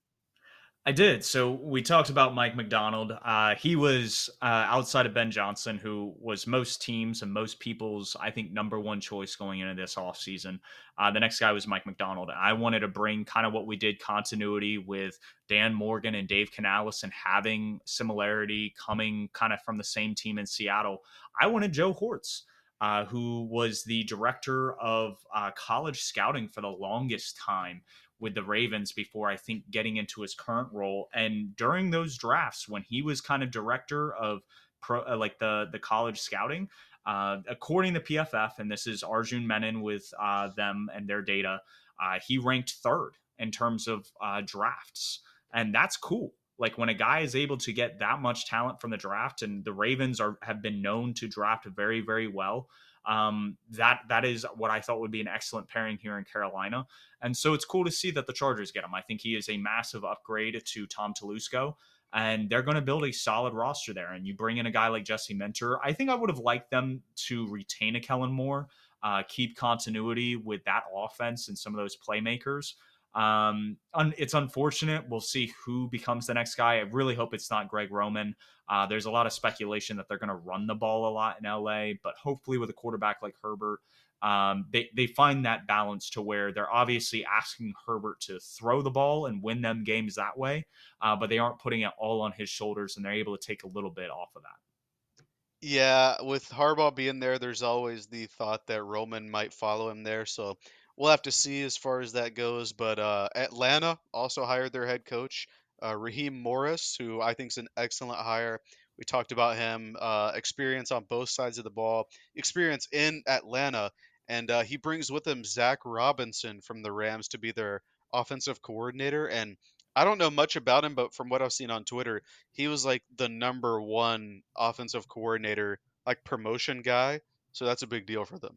I 0.89 0.93
did. 0.93 1.25
So 1.25 1.51
we 1.51 1.83
talked 1.83 2.11
about 2.11 2.33
Mike 2.33 2.55
Macdonald. 2.55 3.13
Uh, 3.25 3.57
he 3.57 3.75
was 3.75 4.31
uh, 4.41 4.45
outside 4.69 5.05
of 5.05 5.13
Ben 5.13 5.33
Johnson, 5.33 5.79
who 5.79 6.15
was 6.21 6.47
most 6.47 6.81
teams 6.81 7.23
and 7.23 7.33
most 7.33 7.59
people's, 7.59 8.15
I 8.21 8.31
think, 8.31 8.53
number 8.53 8.79
one 8.79 9.01
choice 9.01 9.35
going 9.35 9.59
into 9.59 9.75
this 9.75 9.97
offseason. 9.97 10.61
Uh, 10.97 11.11
the 11.11 11.19
next 11.19 11.41
guy 11.41 11.51
was 11.51 11.67
Mike 11.67 11.87
Macdonald. 11.87 12.31
I 12.31 12.53
wanted 12.53 12.81
to 12.81 12.89
bring 12.89 13.25
kind 13.25 13.45
of 13.45 13.53
what 13.53 13.67
we 13.67 13.75
did 13.75 13.99
continuity 13.99 14.79
with 14.79 15.19
Dan 15.49 15.75
Morgan 15.75 16.15
and 16.15 16.29
Dave 16.29 16.53
Canales 16.53 17.03
and 17.03 17.13
having 17.13 17.81
similarity 17.85 18.73
coming 18.79 19.29
kind 19.33 19.53
of 19.53 19.61
from 19.63 19.79
the 19.79 19.85
same 19.85 20.15
team 20.15 20.39
in 20.39 20.47
Seattle. 20.47 21.03
I 21.41 21.49
wanted 21.49 21.73
Joe 21.73 21.95
Hortiz. 21.95 22.43
Uh, 22.79 23.07
who 23.07 23.49
was 23.51 23.85
the 23.85 24.05
director 24.05 24.75
of 24.75 25.17
uh, 25.35 25.51
college 25.57 26.03
scouting 26.03 26.47
for 26.47 26.61
the 26.61 26.69
longest 26.69 27.39
time 27.39 27.81
with 28.19 28.35
the 28.35 28.43
Ravens 28.43 28.93
before 28.93 29.29
I 29.29 29.37
think 29.37 29.71
getting 29.71 29.97
into 29.97 30.23
his 30.23 30.35
current 30.35 30.69
role. 30.73 31.09
And 31.15 31.55
during 31.57 31.91
those 31.91 32.17
drafts, 32.17 32.69
when 32.69 32.83
he 32.83 33.03
was 33.03 33.21
kind 33.21 33.43
of 33.43 33.51
director 33.51 34.15
of 34.15 34.43
pro, 34.81 35.03
uh, 35.03 35.17
like 35.17 35.39
the 35.39 35.67
the 35.71 35.79
college 35.79 36.19
scouting, 36.19 36.69
uh, 37.05 37.39
according 37.49 37.95
to 37.95 38.01
PFF, 38.01 38.59
and 38.59 38.71
this 38.71 38.87
is 38.87 39.03
Arjun 39.03 39.47
Menon 39.47 39.83
with 39.83 40.13
uh, 40.21 40.49
them 40.57 40.89
and 40.95 41.09
their 41.09 41.23
data, 41.23 41.61
uh, 42.03 42.19
he 42.27 42.39
ranked 42.39 42.75
third 42.83 43.13
in 43.39 43.51
terms 43.51 43.87
of 43.87 44.11
uh, 44.23 44.43
drafts, 44.45 45.21
and 45.53 45.75
that's 45.75 45.97
cool. 45.97 46.33
Like 46.59 46.79
when 46.79 46.89
a 46.89 46.95
guy 46.95 47.21
is 47.21 47.37
able 47.37 47.59
to 47.59 47.73
get 47.73 47.99
that 47.99 48.21
much 48.21 48.47
talent 48.47 48.81
from 48.81 48.91
the 48.91 48.97
draft, 48.97 49.43
and 49.43 49.65
the 49.65 49.75
Ravens 49.75 50.21
are 50.21 50.39
have 50.43 50.63
been 50.63 50.81
known 50.81 51.13
to 51.15 51.29
draft 51.29 51.67
very, 51.67 52.01
very 52.01 52.29
well. 52.29 52.69
Um, 53.07 53.57
that 53.71 54.01
that 54.09 54.25
is 54.25 54.45
what 54.57 54.71
I 54.71 54.81
thought 54.81 55.01
would 55.01 55.13
be 55.13 55.21
an 55.21 55.29
excellent 55.29 55.69
pairing 55.69 55.99
here 56.03 56.19
in 56.19 56.25
Carolina. 56.25 56.87
And 57.23 57.37
so 57.37 57.55
it's 57.55 57.65
cool 57.65 57.85
to 57.85 57.91
see 57.91 58.11
that 58.13 58.27
the 58.27 58.33
Chargers 58.33 58.73
get 58.73 58.85
him. 58.85 58.95
I 58.95 59.01
think 59.01 59.21
he 59.21 59.37
is 59.37 59.49
a 59.49 59.57
massive 59.57 60.05
upgrade 60.05 60.61
to 60.65 60.87
Tom 60.87 61.15
Telesco, 61.15 61.75
and 62.13 62.51
they're 62.51 62.63
going 62.63 62.75
to 62.75 62.83
build 62.83 63.05
a 63.05 63.13
solid 63.13 63.55
roster 63.55 63.95
there. 63.95 64.13
And 64.13 64.27
you 64.27 64.35
bring 64.35 64.57
in 64.57 64.67
a 64.67 64.71
guy 64.71 64.89
like 64.89 65.05
Jesse 65.05 65.35
Minter. 65.35 65.79
I 65.85 65.93
think 65.93 66.11
I 66.11 66.15
would 66.15 66.31
have 66.31 66.39
liked 66.41 66.71
them 66.71 67.03
to 67.27 67.47
retain 67.49 67.97
a 67.97 68.01
Kellen 68.01 68.33
Moore, 68.33 68.69
uh, 69.03 69.23
keep 69.29 69.57
continuity 69.57 70.37
with 70.37 70.65
that 70.65 70.83
offense 70.95 71.49
and 71.49 71.57
some 71.57 71.73
of 71.75 71.79
those 71.79 71.97
playmakers. 71.97 72.75
Um, 73.17 73.79
un- 73.95 74.15
it's 74.19 74.35
unfortunate. 74.35 75.09
We'll 75.09 75.23
see 75.23 75.53
who 75.65 75.89
becomes 75.89 76.27
the 76.27 76.35
next 76.35 76.55
guy. 76.55 76.77
I 76.77 76.81
really 76.81 77.15
hope 77.15 77.33
it's 77.33 77.51
not 77.51 77.69
Greg 77.69 77.91
Roman. 77.91 78.37
Uh, 78.69 78.87
there's 78.87 79.07
a 79.07 79.11
lot 79.11 79.27
of 79.27 79.33
speculation 79.33 79.97
that 79.97 80.07
they're 80.07 80.19
going 80.19 80.29
to 80.29 80.35
run 80.35 80.67
the 80.67 80.75
ball 80.75 81.09
a 81.09 81.13
lot 81.13 81.39
in 81.43 81.51
LA, 81.51 81.93
but 82.03 82.15
hopefully 82.17 82.59
with 82.59 82.69
a 82.69 82.75
quarterback 82.75 83.23
like 83.23 83.35
Herbert, 83.43 83.81
um, 84.23 84.67
they 84.71 84.91
they 84.95 85.07
find 85.07 85.45
that 85.45 85.67
balance 85.67 86.11
to 86.11 86.23
where 86.23 86.53
they're 86.53 86.73
obviously 86.73 87.25
asking 87.25 87.73
Herbert 87.87 88.21
to 88.23 88.39
throw 88.41 88.83
the 88.83 88.91
ball 88.91 89.27
and 89.27 89.43
win 89.43 89.63
them 89.63 89.85
games 89.85 90.15
that 90.17 90.37
way, 90.37 90.67
uh, 91.01 91.17
but 91.17 91.31
they 91.31 91.39
aren't 91.39 91.59
putting 91.59 91.83
it 91.83 91.93
all 91.99 92.21
on 92.21 92.33
his 92.33 92.51
shoulders, 92.51 92.97
and 92.97 93.05
they're 93.05 93.13
able 93.13 93.37
to 93.37 93.47
take 93.47 93.65
a 93.65 93.69
little 93.69 93.91
bit 93.91 94.11
off 94.11 94.31
of 94.37 94.43
that. 94.43 95.25
Yeah, 95.63 96.21
with 96.23 96.49
Harbaugh 96.49 96.95
being 96.95 97.19
there, 97.19 97.39
there's 97.39 97.63
always 97.63 98.07
the 98.07 98.27
thought 98.27 98.67
that 98.67 98.83
Roman 98.83 99.31
might 99.31 99.53
follow 99.53 99.91
him 99.91 100.03
there. 100.03 100.27
So 100.27 100.59
we'll 100.97 101.11
have 101.11 101.23
to 101.23 101.33
see 101.33 101.63
as 101.63 101.77
far 101.77 102.01
as 102.01 102.13
that 102.13 102.35
goes. 102.35 102.73
But 102.73 102.99
uh, 102.99 103.29
Atlanta 103.35 103.99
also 104.13 104.45
hired 104.45 104.73
their 104.73 104.87
head 104.87 105.05
coach, 105.05 105.49
uh, 105.83 105.97
Raheem 105.97 106.41
Morris, 106.41 106.97
who 106.99 107.21
I 107.21 107.35
think 107.35 107.53
is 107.53 107.59
an 107.59 107.69
excellent 107.77 108.21
hire. 108.21 108.61
We 108.99 109.05
talked 109.05 109.33
about 109.33 109.57
him, 109.57 109.97
uh, 110.01 110.33
experience 110.35 110.91
on 110.91 111.05
both 111.05 111.29
sides 111.29 111.59
of 111.59 111.65
the 111.65 111.71
ball, 111.71 112.09
experience 112.35 112.89
in 112.93 113.23
Atlanta, 113.27 113.91
and 114.29 114.51
uh, 114.51 114.63
he 114.63 114.79
brings 114.79 115.13
with 115.13 115.27
him 115.27 115.45
Zach 115.45 115.81
Robinson 115.85 116.61
from 116.61 116.83
the 116.83 116.93
Rams 116.93 117.29
to 117.29 117.39
be 117.39 117.53
their 117.53 117.83
offensive 118.13 118.63
coordinator. 118.63 119.27
And 119.27 119.57
I 119.95 120.05
don't 120.05 120.19
know 120.19 120.31
much 120.31 120.57
about 120.57 120.85
him, 120.85 120.95
but 120.95 121.15
from 121.15 121.29
what 121.29 121.43
I've 121.43 121.53
seen 121.53 121.71
on 121.71 121.85
Twitter, 121.85 122.23
he 122.53 122.69
was 122.69 122.85
like 122.85 123.03
the 123.17 123.29
number 123.29 123.81
one 123.81 124.43
offensive 124.57 125.09
coordinator, 125.09 125.79
like 126.07 126.25
promotion 126.25 126.83
guy. 126.83 127.21
So 127.53 127.65
that's 127.65 127.83
a 127.83 127.87
big 127.87 128.07
deal 128.07 128.25
for 128.25 128.39
them. 128.39 128.57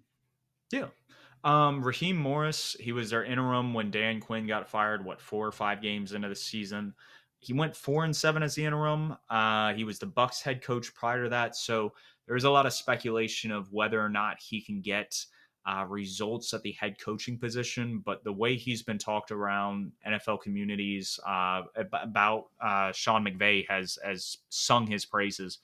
Yeah. 0.72 0.88
Um, 1.44 1.82
Raheem 1.82 2.18
Morris, 2.18 2.76
he 2.80 2.92
was 2.92 3.10
their 3.10 3.24
interim 3.24 3.74
when 3.74 3.92
Dan 3.92 4.20
Quinn 4.20 4.46
got 4.46 4.68
fired, 4.68 5.04
what, 5.06 5.22
four 5.22 5.48
or 5.48 5.52
five 5.52 5.82
games 5.82 6.14
into 6.14 6.28
the 6.28 6.36
season. 6.36 6.94
He 7.40 7.54
went 7.54 7.76
four 7.76 8.04
and 8.04 8.16
seven 8.16 8.44
as 8.44 8.56
the 8.56 8.66
interim. 8.66 9.16
Uh, 9.30 9.74
he 9.74 9.86
was 9.86 10.00
the 10.00 10.08
Bucs 10.08 10.42
head 10.42 10.62
coach 10.62 10.94
prior 10.94 11.24
to 11.24 11.30
that. 11.30 11.56
So 11.56 11.94
there's 12.28 12.44
a 12.44 12.50
lot 12.50 12.66
of 12.66 12.74
speculation 12.74 13.52
of 13.52 13.72
whether 13.72 14.00
or 14.04 14.10
not 14.10 14.38
he 14.40 14.62
can 14.62 14.82
get 14.82 15.16
uh, 15.66 15.86
results 15.88 16.54
at 16.54 16.62
the 16.64 16.74
head 16.74 17.00
coaching 17.00 17.38
position. 17.38 18.00
But 18.06 18.24
the 18.24 18.34
way 18.34 18.56
he's 18.56 18.84
been 18.84 18.98
talked 18.98 19.32
around 19.32 19.92
NFL 20.08 20.42
communities 20.42 21.20
uh, 21.26 21.62
about 21.94 22.48
uh, 22.62 22.92
Sean 22.92 23.24
McVay 23.26 23.66
has 23.70 23.98
has 24.04 24.38
sung 24.50 24.88
his 24.88 25.06
praises, 25.06 25.60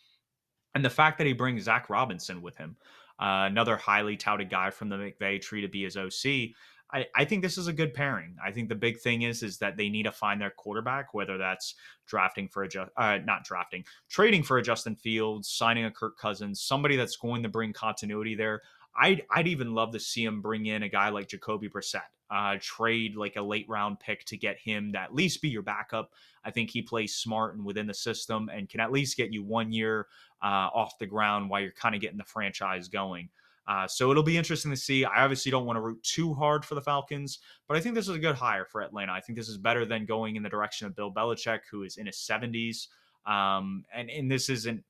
and 0.73 0.83
the 0.83 0.89
fact 0.89 1.17
that 1.17 1.27
he 1.27 1.33
brings 1.33 1.63
Zach 1.63 1.89
Robinson 1.89 2.41
with 2.41 2.57
him, 2.57 2.77
uh, 3.19 3.47
another 3.49 3.77
highly 3.77 4.17
touted 4.17 4.49
guy 4.49 4.69
from 4.69 4.89
the 4.89 4.95
McVay 4.95 5.41
tree 5.41 5.61
to 5.61 5.67
be 5.67 5.83
his 5.83 5.97
OC. 5.97 6.55
I, 6.93 7.05
I 7.15 7.25
think 7.25 7.41
this 7.41 7.57
is 7.57 7.67
a 7.67 7.73
good 7.73 7.93
pairing. 7.93 8.35
I 8.43 8.51
think 8.51 8.69
the 8.69 8.75
big 8.75 8.99
thing 8.99 9.23
is 9.23 9.41
is 9.43 9.57
that 9.57 9.75
they 9.75 9.89
need 9.89 10.03
to 10.03 10.11
find 10.11 10.39
their 10.39 10.51
quarterback, 10.51 11.13
whether 11.13 11.37
that's 11.37 11.75
drafting 12.07 12.47
for 12.47 12.63
a 12.63 12.69
ju- 12.69 12.85
uh, 12.95 13.19
not 13.25 13.43
drafting, 13.43 13.83
trading 14.09 14.43
for 14.43 14.57
a 14.57 14.61
Justin 14.61 14.95
Fields, 14.95 15.49
signing 15.49 15.85
a 15.85 15.91
Kirk 15.91 16.17
Cousins, 16.17 16.61
somebody 16.61 16.95
that's 16.95 17.17
going 17.17 17.41
to 17.43 17.49
bring 17.49 17.73
continuity 17.73 18.35
there. 18.35 18.61
I'd 18.97 19.23
I'd 19.29 19.47
even 19.47 19.73
love 19.73 19.91
to 19.93 19.99
see 19.99 20.23
him 20.23 20.41
bring 20.41 20.67
in 20.67 20.83
a 20.83 20.89
guy 20.89 21.09
like 21.09 21.27
Jacoby 21.27 21.69
Brissett, 21.69 22.01
uh, 22.29 22.57
trade 22.61 23.15
like 23.15 23.35
a 23.35 23.41
late 23.41 23.67
round 23.67 23.99
pick 23.99 24.25
to 24.25 24.37
get 24.37 24.57
him 24.57 24.93
to 24.93 24.99
at 24.99 25.13
least 25.13 25.41
be 25.41 25.49
your 25.49 25.61
backup. 25.61 26.11
I 26.43 26.51
think 26.51 26.69
he 26.69 26.81
plays 26.81 27.15
smart 27.15 27.55
and 27.55 27.65
within 27.65 27.87
the 27.87 27.93
system 27.93 28.49
and 28.53 28.69
can 28.69 28.79
at 28.79 28.91
least 28.91 29.17
get 29.17 29.33
you 29.33 29.43
one 29.43 29.71
year 29.71 30.07
uh, 30.43 30.69
off 30.73 30.97
the 30.99 31.07
ground 31.07 31.49
while 31.49 31.61
you're 31.61 31.71
kind 31.71 31.95
of 31.95 32.01
getting 32.01 32.17
the 32.17 32.23
franchise 32.23 32.87
going. 32.87 33.29
Uh, 33.67 33.87
so 33.87 34.11
it'll 34.11 34.23
be 34.23 34.37
interesting 34.37 34.69
to 34.69 34.77
see. 34.77 35.05
I 35.05 35.23
obviously 35.23 35.51
don't 35.51 35.65
want 35.65 35.77
to 35.77 35.81
root 35.81 36.03
too 36.03 36.33
hard 36.35 36.63
for 36.63 36.75
the 36.75 36.81
Falcons, 36.81 37.39
but 37.67 37.75
I 37.75 37.79
think 37.79 37.95
this 37.95 38.07
is 38.07 38.15
a 38.15 38.19
good 38.19 38.35
hire 38.35 38.65
for 38.65 38.81
Atlanta. 38.81 39.11
I 39.11 39.21
think 39.21 39.37
this 39.37 39.49
is 39.49 39.57
better 39.57 39.85
than 39.85 40.05
going 40.05 40.35
in 40.35 40.43
the 40.43 40.49
direction 40.49 40.85
of 40.85 40.95
Bill 40.95 41.11
Belichick, 41.11 41.61
who 41.71 41.81
is 41.81 41.97
in 41.97 42.05
his 42.05 42.17
70s. 42.17 42.87
Um, 43.25 43.83
and 43.91 44.09
and 44.11 44.29
this 44.29 44.49
isn't 44.49 44.83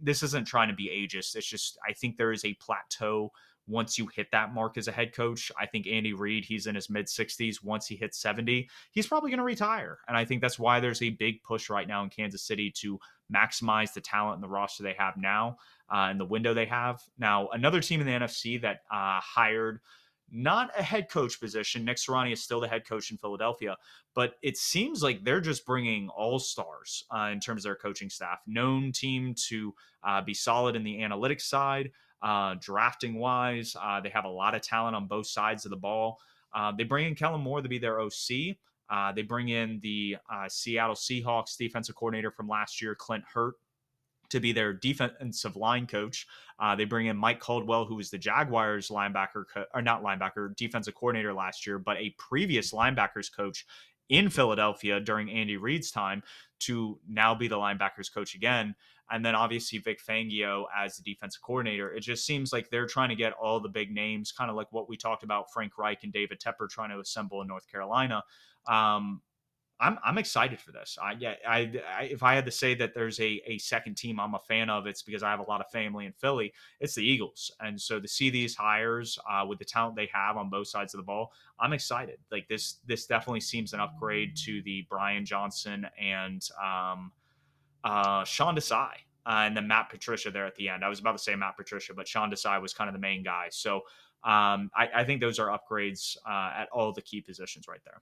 this 0.00 0.22
isn't 0.22 0.46
trying 0.46 0.68
to 0.68 0.74
be 0.74 0.88
ageist. 0.88 1.36
It's 1.36 1.46
just 1.46 1.78
I 1.88 1.92
think 1.92 2.16
there 2.16 2.32
is 2.32 2.44
a 2.44 2.54
plateau 2.54 3.32
once 3.68 3.98
you 3.98 4.06
hit 4.06 4.28
that 4.32 4.52
mark 4.52 4.78
as 4.78 4.88
a 4.88 4.92
head 4.92 5.14
coach. 5.14 5.52
I 5.60 5.66
think 5.66 5.86
Andy 5.86 6.14
Reid, 6.14 6.44
he's 6.44 6.66
in 6.66 6.74
his 6.74 6.88
mid 6.88 7.06
60s. 7.06 7.62
Once 7.62 7.86
he 7.86 7.96
hits 7.96 8.18
70, 8.18 8.68
he's 8.90 9.06
probably 9.06 9.30
going 9.30 9.38
to 9.38 9.44
retire. 9.44 9.98
And 10.08 10.16
I 10.16 10.24
think 10.24 10.40
that's 10.40 10.58
why 10.58 10.80
there's 10.80 11.02
a 11.02 11.10
big 11.10 11.42
push 11.42 11.68
right 11.68 11.86
now 11.86 12.02
in 12.02 12.10
Kansas 12.10 12.42
City 12.42 12.72
to 12.78 12.98
maximize 13.32 13.92
the 13.92 14.00
talent 14.00 14.36
and 14.36 14.42
the 14.42 14.48
roster 14.48 14.82
they 14.82 14.94
have 14.98 15.16
now 15.16 15.58
uh, 15.92 16.08
and 16.10 16.18
the 16.18 16.24
window 16.24 16.54
they 16.54 16.66
have. 16.66 17.02
Now, 17.18 17.48
another 17.48 17.80
team 17.80 18.00
in 18.00 18.06
the 18.06 18.12
NFC 18.12 18.60
that 18.62 18.80
uh, 18.90 19.20
hired 19.20 19.80
not 20.30 20.70
a 20.78 20.82
head 20.82 21.08
coach 21.08 21.40
position. 21.40 21.84
Nick 21.84 21.96
Sirianni 21.96 22.32
is 22.32 22.42
still 22.42 22.60
the 22.60 22.68
head 22.68 22.86
coach 22.86 23.10
in 23.10 23.16
Philadelphia, 23.16 23.76
but 24.14 24.34
it 24.42 24.56
seems 24.56 25.02
like 25.02 25.24
they're 25.24 25.40
just 25.40 25.64
bringing 25.64 26.08
all 26.10 26.38
stars 26.38 27.04
uh, 27.14 27.30
in 27.32 27.40
terms 27.40 27.60
of 27.60 27.70
their 27.70 27.76
coaching 27.76 28.10
staff. 28.10 28.40
Known 28.46 28.92
team 28.92 29.34
to 29.48 29.74
uh, 30.02 30.20
be 30.20 30.34
solid 30.34 30.76
in 30.76 30.84
the 30.84 30.98
analytics 30.98 31.42
side, 31.42 31.90
uh, 32.22 32.56
drafting 32.60 33.18
wise. 33.18 33.76
Uh, 33.80 34.00
they 34.00 34.10
have 34.10 34.24
a 34.24 34.30
lot 34.30 34.54
of 34.54 34.62
talent 34.62 34.96
on 34.96 35.06
both 35.06 35.26
sides 35.26 35.64
of 35.64 35.70
the 35.70 35.76
ball. 35.76 36.18
Uh, 36.54 36.72
they 36.76 36.84
bring 36.84 37.06
in 37.06 37.14
Kellen 37.14 37.40
Moore 37.40 37.62
to 37.62 37.68
be 37.68 37.78
their 37.78 38.00
OC. 38.00 38.56
Uh, 38.90 39.12
they 39.12 39.22
bring 39.22 39.50
in 39.50 39.80
the 39.82 40.16
Seattle 40.48 40.94
Seahawks 40.94 41.56
defensive 41.58 41.94
coordinator 41.94 42.30
from 42.30 42.48
last 42.48 42.80
year, 42.80 42.94
Clint 42.94 43.24
Hurtt, 43.32 43.54
to 44.30 44.40
be 44.40 44.52
their 44.52 44.72
defensive 44.72 45.56
line 45.56 45.86
coach. 45.86 46.26
Uh, 46.58 46.74
they 46.74 46.84
bring 46.84 47.06
in 47.06 47.16
Mike 47.16 47.40
Caldwell, 47.40 47.84
who 47.84 47.94
was 47.94 48.10
the 48.10 48.18
Jaguars 48.18 48.88
linebacker, 48.88 49.44
co- 49.52 49.64
or 49.74 49.82
not 49.82 50.02
linebacker, 50.02 50.54
defensive 50.56 50.94
coordinator 50.94 51.32
last 51.32 51.66
year, 51.66 51.78
but 51.78 51.96
a 51.98 52.14
previous 52.18 52.72
linebackers 52.72 53.34
coach 53.34 53.64
in 54.08 54.30
Philadelphia 54.30 55.00
during 55.00 55.30
Andy 55.30 55.56
Reid's 55.56 55.90
time 55.90 56.22
to 56.60 56.98
now 57.08 57.34
be 57.34 57.48
the 57.48 57.56
linebackers 57.56 58.12
coach 58.12 58.34
again. 58.34 58.74
And 59.10 59.24
then 59.24 59.34
obviously 59.34 59.78
Vic 59.78 60.00
Fangio 60.06 60.64
as 60.76 60.96
the 60.96 61.02
defensive 61.02 61.40
coordinator. 61.40 61.92
It 61.92 62.00
just 62.00 62.26
seems 62.26 62.52
like 62.52 62.68
they're 62.68 62.86
trying 62.86 63.08
to 63.08 63.14
get 63.14 63.32
all 63.32 63.58
the 63.60 63.68
big 63.68 63.90
names, 63.90 64.32
kind 64.32 64.50
of 64.50 64.56
like 64.56 64.70
what 64.70 64.88
we 64.88 64.96
talked 64.96 65.22
about 65.22 65.50
Frank 65.52 65.78
Reich 65.78 66.04
and 66.04 66.12
David 66.12 66.40
Tepper 66.40 66.68
trying 66.68 66.90
to 66.90 67.00
assemble 67.00 67.40
in 67.40 67.48
North 67.48 67.66
Carolina. 67.70 68.22
Um, 68.66 69.22
I'm 69.80 69.98
I'm 70.04 70.18
excited 70.18 70.60
for 70.60 70.72
this. 70.72 70.98
I 71.00 71.14
yeah, 71.18 71.34
I, 71.46 71.70
I, 71.96 72.02
if 72.04 72.22
I 72.22 72.34
had 72.34 72.44
to 72.46 72.50
say 72.50 72.74
that 72.74 72.94
there's 72.94 73.20
a 73.20 73.40
a 73.46 73.58
second 73.58 73.96
team 73.96 74.18
I'm 74.18 74.34
a 74.34 74.40
fan 74.40 74.70
of, 74.70 74.86
it's 74.86 75.02
because 75.02 75.22
I 75.22 75.30
have 75.30 75.40
a 75.40 75.44
lot 75.44 75.60
of 75.60 75.70
family 75.70 76.06
in 76.06 76.12
Philly. 76.12 76.52
It's 76.80 76.94
the 76.94 77.06
Eagles, 77.06 77.52
and 77.60 77.80
so 77.80 78.00
to 78.00 78.08
see 78.08 78.30
these 78.30 78.56
hires 78.56 79.18
uh, 79.30 79.44
with 79.46 79.58
the 79.58 79.64
talent 79.64 79.94
they 79.94 80.10
have 80.12 80.36
on 80.36 80.50
both 80.50 80.68
sides 80.68 80.94
of 80.94 80.98
the 80.98 81.04
ball, 81.04 81.32
I'm 81.60 81.72
excited. 81.72 82.18
Like 82.32 82.48
this 82.48 82.78
this 82.86 83.06
definitely 83.06 83.40
seems 83.40 83.72
an 83.72 83.80
upgrade 83.80 84.36
to 84.38 84.62
the 84.62 84.86
Brian 84.90 85.24
Johnson 85.24 85.86
and 86.00 86.46
um, 86.62 87.12
uh, 87.84 88.24
Sean 88.24 88.56
Desai. 88.56 88.90
Uh, 89.26 89.44
and 89.44 89.54
then 89.54 89.68
Matt 89.68 89.90
Patricia 89.90 90.30
there 90.30 90.46
at 90.46 90.56
the 90.56 90.70
end. 90.70 90.82
I 90.82 90.88
was 90.88 91.00
about 91.00 91.12
to 91.12 91.22
say 91.22 91.36
Matt 91.36 91.54
Patricia, 91.54 91.92
but 91.92 92.08
Sean 92.08 92.30
Desai 92.30 92.62
was 92.62 92.72
kind 92.72 92.88
of 92.88 92.94
the 92.94 93.00
main 93.00 93.22
guy. 93.22 93.48
So 93.50 93.82
um, 94.24 94.70
I, 94.74 94.88
I, 94.94 95.04
think 95.04 95.20
those 95.20 95.38
are 95.38 95.48
upgrades 95.48 96.16
uh, 96.26 96.50
at 96.56 96.68
all 96.72 96.94
the 96.94 97.02
key 97.02 97.20
positions 97.20 97.68
right 97.68 97.80
there. 97.84 98.00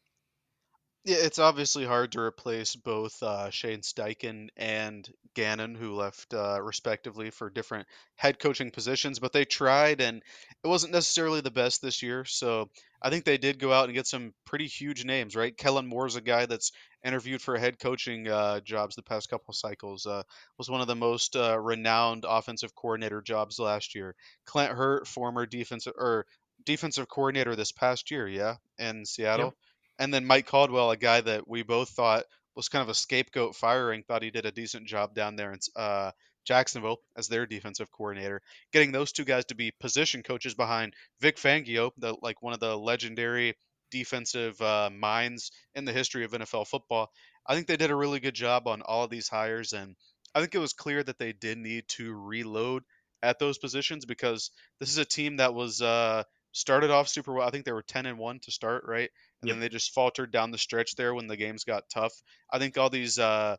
Yeah, 1.06 1.18
it's 1.20 1.38
obviously 1.38 1.84
hard 1.84 2.10
to 2.12 2.20
replace 2.20 2.74
both 2.74 3.22
uh, 3.22 3.48
Shane 3.50 3.82
Steichen 3.82 4.48
and 4.56 5.08
Gannon, 5.34 5.76
who 5.76 5.94
left 5.94 6.34
uh, 6.34 6.60
respectively 6.60 7.30
for 7.30 7.48
different 7.48 7.86
head 8.16 8.40
coaching 8.40 8.72
positions, 8.72 9.20
but 9.20 9.32
they 9.32 9.44
tried, 9.44 10.00
and 10.00 10.20
it 10.64 10.66
wasn't 10.66 10.92
necessarily 10.92 11.40
the 11.40 11.50
best 11.52 11.80
this 11.80 12.02
year. 12.02 12.24
So 12.24 12.70
I 13.00 13.10
think 13.10 13.24
they 13.24 13.38
did 13.38 13.60
go 13.60 13.72
out 13.72 13.84
and 13.84 13.94
get 13.94 14.08
some 14.08 14.34
pretty 14.44 14.66
huge 14.66 15.04
names, 15.04 15.36
right? 15.36 15.56
Kellen 15.56 15.86
Moore's 15.86 16.16
a 16.16 16.20
guy 16.20 16.44
that's 16.46 16.72
interviewed 17.04 17.40
for 17.40 17.56
head 17.56 17.78
coaching 17.78 18.26
uh, 18.26 18.58
jobs 18.58 18.96
the 18.96 19.02
past 19.04 19.30
couple 19.30 19.54
cycles. 19.54 20.06
Uh, 20.06 20.24
was 20.58 20.68
one 20.68 20.80
of 20.80 20.88
the 20.88 20.96
most 20.96 21.36
uh, 21.36 21.56
renowned 21.56 22.24
offensive 22.28 22.74
coordinator 22.74 23.22
jobs 23.22 23.60
last 23.60 23.94
year. 23.94 24.16
Clint 24.44 24.72
Hurtt, 24.72 25.06
former 25.06 25.46
defensive 25.46 25.94
or 25.96 26.26
defensive 26.64 27.06
coordinator 27.08 27.54
this 27.54 27.70
past 27.70 28.10
year, 28.10 28.26
yeah, 28.26 28.56
in 28.80 29.06
Seattle. 29.06 29.46
Yep 29.46 29.54
and 29.98 30.12
then 30.12 30.24
Mike 30.24 30.46
Caldwell, 30.46 30.90
a 30.90 30.96
guy 30.96 31.20
that 31.20 31.48
we 31.48 31.62
both 31.62 31.90
thought 31.90 32.24
was 32.54 32.68
kind 32.68 32.82
of 32.82 32.88
a 32.88 32.94
scapegoat 32.94 33.54
firing, 33.54 34.02
thought 34.02 34.22
he 34.22 34.30
did 34.30 34.46
a 34.46 34.52
decent 34.52 34.86
job 34.86 35.14
down 35.14 35.36
there 35.36 35.52
in 35.52 35.58
uh, 35.76 36.10
Jacksonville 36.46 36.98
as 37.16 37.28
their 37.28 37.46
defensive 37.46 37.90
coordinator. 37.90 38.40
Getting 38.72 38.92
those 38.92 39.12
two 39.12 39.24
guys 39.24 39.44
to 39.46 39.54
be 39.54 39.72
position 39.80 40.22
coaches 40.22 40.54
behind 40.54 40.94
Vic 41.20 41.36
Fangio, 41.36 41.90
the 41.98 42.16
like 42.22 42.42
one 42.42 42.54
of 42.54 42.60
the 42.60 42.76
legendary 42.76 43.54
defensive 43.90 44.60
uh, 44.62 44.90
minds 44.92 45.50
in 45.74 45.84
the 45.84 45.92
history 45.92 46.24
of 46.24 46.32
NFL 46.32 46.66
football. 46.66 47.10
I 47.46 47.54
think 47.54 47.66
they 47.66 47.76
did 47.76 47.90
a 47.90 47.96
really 47.96 48.20
good 48.20 48.34
job 48.34 48.66
on 48.66 48.82
all 48.82 49.04
of 49.04 49.10
these 49.10 49.28
hires, 49.28 49.72
and 49.72 49.96
I 50.34 50.40
think 50.40 50.54
it 50.54 50.58
was 50.58 50.72
clear 50.72 51.02
that 51.02 51.18
they 51.18 51.32
did 51.32 51.58
need 51.58 51.84
to 51.88 52.12
reload 52.14 52.82
at 53.22 53.38
those 53.38 53.58
positions 53.58 54.04
because 54.04 54.50
this 54.80 54.90
is 54.90 54.98
a 54.98 55.04
team 55.04 55.36
that 55.36 55.54
was 55.54 55.80
uh, 55.82 56.22
started 56.52 56.90
off 56.90 57.08
super 57.08 57.32
well. 57.32 57.46
I 57.46 57.50
think 57.50 57.64
they 57.64 57.72
were 57.72 57.82
10 57.82 58.06
and 58.06 58.18
1 58.18 58.40
to 58.40 58.50
start, 58.50 58.84
right? 58.86 59.10
And 59.42 59.48
yep. 59.48 59.54
then 59.54 59.60
they 59.60 59.68
just 59.68 59.92
faltered 59.92 60.30
down 60.30 60.50
the 60.50 60.58
stretch 60.58 60.96
there 60.96 61.14
when 61.14 61.26
the 61.26 61.36
games 61.36 61.64
got 61.64 61.90
tough. 61.90 62.12
I 62.50 62.58
think 62.58 62.78
all 62.78 62.90
these 62.90 63.18
uh, 63.18 63.56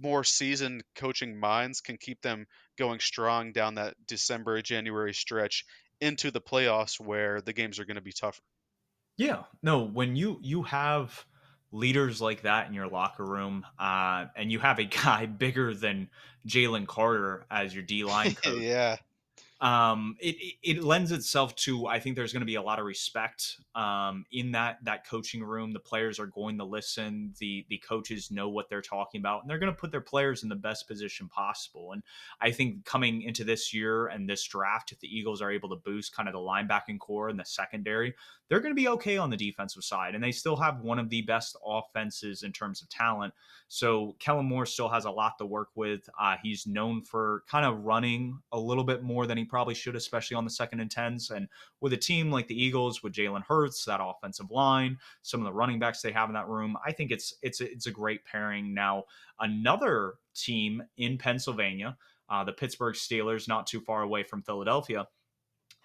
more 0.00 0.24
seasoned 0.24 0.84
coaching 0.94 1.38
minds 1.38 1.80
can 1.80 1.96
keep 1.98 2.22
them 2.22 2.46
going 2.78 3.00
strong 3.00 3.52
down 3.52 3.74
that 3.74 3.94
December, 4.06 4.60
January 4.62 5.12
stretch 5.12 5.64
into 6.00 6.30
the 6.30 6.40
playoffs 6.40 6.98
where 6.98 7.40
the 7.40 7.52
games 7.52 7.78
are 7.78 7.84
going 7.84 7.96
to 7.96 8.02
be 8.02 8.12
tougher. 8.12 8.42
Yeah. 9.16 9.42
No, 9.62 9.82
when 9.82 10.16
you 10.16 10.38
you 10.42 10.62
have 10.62 11.26
leaders 11.70 12.20
like 12.20 12.42
that 12.42 12.66
in 12.66 12.74
your 12.74 12.88
locker 12.88 13.24
room, 13.24 13.64
uh, 13.78 14.26
and 14.34 14.50
you 14.50 14.58
have 14.58 14.78
a 14.78 14.84
guy 14.84 15.26
bigger 15.38 15.74
than 15.74 16.08
Jalen 16.48 16.86
Carter 16.86 17.44
as 17.50 17.74
your 17.74 17.84
D 17.84 18.04
line 18.04 18.34
coach. 18.42 18.60
yeah 18.60 18.96
um, 19.62 20.16
it, 20.18 20.56
it 20.64 20.82
lends 20.82 21.12
itself 21.12 21.54
to 21.54 21.86
I 21.86 22.00
think 22.00 22.16
there's 22.16 22.32
going 22.32 22.40
to 22.40 22.46
be 22.46 22.56
a 22.56 22.62
lot 22.62 22.80
of 22.80 22.84
respect 22.84 23.58
um, 23.76 24.26
in 24.32 24.50
that 24.52 24.78
that 24.84 25.06
coaching 25.06 25.42
room. 25.42 25.72
The 25.72 25.78
players 25.78 26.18
are 26.18 26.26
going 26.26 26.58
to 26.58 26.64
listen. 26.64 27.32
The 27.38 27.64
the 27.68 27.78
coaches 27.78 28.32
know 28.32 28.48
what 28.48 28.68
they're 28.68 28.82
talking 28.82 29.20
about, 29.20 29.42
and 29.42 29.50
they're 29.50 29.60
going 29.60 29.72
to 29.72 29.80
put 29.80 29.92
their 29.92 30.00
players 30.00 30.42
in 30.42 30.48
the 30.48 30.56
best 30.56 30.88
position 30.88 31.28
possible. 31.28 31.92
And 31.92 32.02
I 32.40 32.50
think 32.50 32.84
coming 32.84 33.22
into 33.22 33.44
this 33.44 33.72
year 33.72 34.08
and 34.08 34.28
this 34.28 34.42
draft, 34.42 34.90
if 34.90 34.98
the 34.98 35.16
Eagles 35.16 35.40
are 35.40 35.52
able 35.52 35.68
to 35.68 35.76
boost 35.76 36.14
kind 36.14 36.28
of 36.28 36.32
the 36.32 36.40
linebacking 36.40 36.98
core 36.98 37.28
and 37.28 37.38
the 37.38 37.44
secondary, 37.44 38.16
they're 38.48 38.60
going 38.60 38.74
to 38.74 38.82
be 38.82 38.88
okay 38.88 39.16
on 39.16 39.30
the 39.30 39.36
defensive 39.36 39.84
side, 39.84 40.16
and 40.16 40.24
they 40.24 40.32
still 40.32 40.56
have 40.56 40.80
one 40.80 40.98
of 40.98 41.08
the 41.08 41.22
best 41.22 41.56
offenses 41.64 42.42
in 42.42 42.52
terms 42.52 42.82
of 42.82 42.88
talent. 42.88 43.32
So 43.68 44.16
Kellen 44.18 44.46
Moore 44.46 44.66
still 44.66 44.88
has 44.88 45.04
a 45.04 45.10
lot 45.10 45.38
to 45.38 45.46
work 45.46 45.68
with. 45.76 46.08
Uh, 46.20 46.34
he's 46.42 46.66
known 46.66 47.00
for 47.00 47.44
kind 47.48 47.64
of 47.64 47.84
running 47.84 48.40
a 48.50 48.58
little 48.58 48.84
bit 48.84 49.04
more 49.04 49.26
than 49.26 49.38
he 49.38 49.44
probably 49.52 49.74
should, 49.74 49.94
especially 49.94 50.34
on 50.34 50.44
the 50.44 50.50
second 50.50 50.80
and 50.80 50.90
tens. 50.90 51.30
And 51.30 51.46
with 51.82 51.92
a 51.92 51.98
team 51.98 52.30
like 52.30 52.48
the 52.48 52.60
Eagles, 52.60 53.02
with 53.02 53.12
Jalen 53.12 53.44
Hurts, 53.46 53.84
that 53.84 54.00
offensive 54.02 54.50
line, 54.50 54.96
some 55.20 55.40
of 55.40 55.44
the 55.44 55.52
running 55.52 55.78
backs 55.78 56.00
they 56.00 56.10
have 56.10 56.30
in 56.30 56.34
that 56.34 56.48
room, 56.48 56.74
I 56.86 56.92
think 56.92 57.10
it's 57.10 57.34
it's 57.42 57.60
it's 57.60 57.86
a 57.86 57.90
great 57.90 58.24
pairing. 58.24 58.72
Now 58.72 59.04
another 59.40 60.14
team 60.34 60.82
in 60.96 61.18
Pennsylvania, 61.18 61.98
uh, 62.30 62.44
the 62.44 62.54
Pittsburgh 62.54 62.94
Steelers, 62.94 63.46
not 63.46 63.66
too 63.66 63.82
far 63.82 64.00
away 64.00 64.22
from 64.22 64.42
Philadelphia 64.42 65.06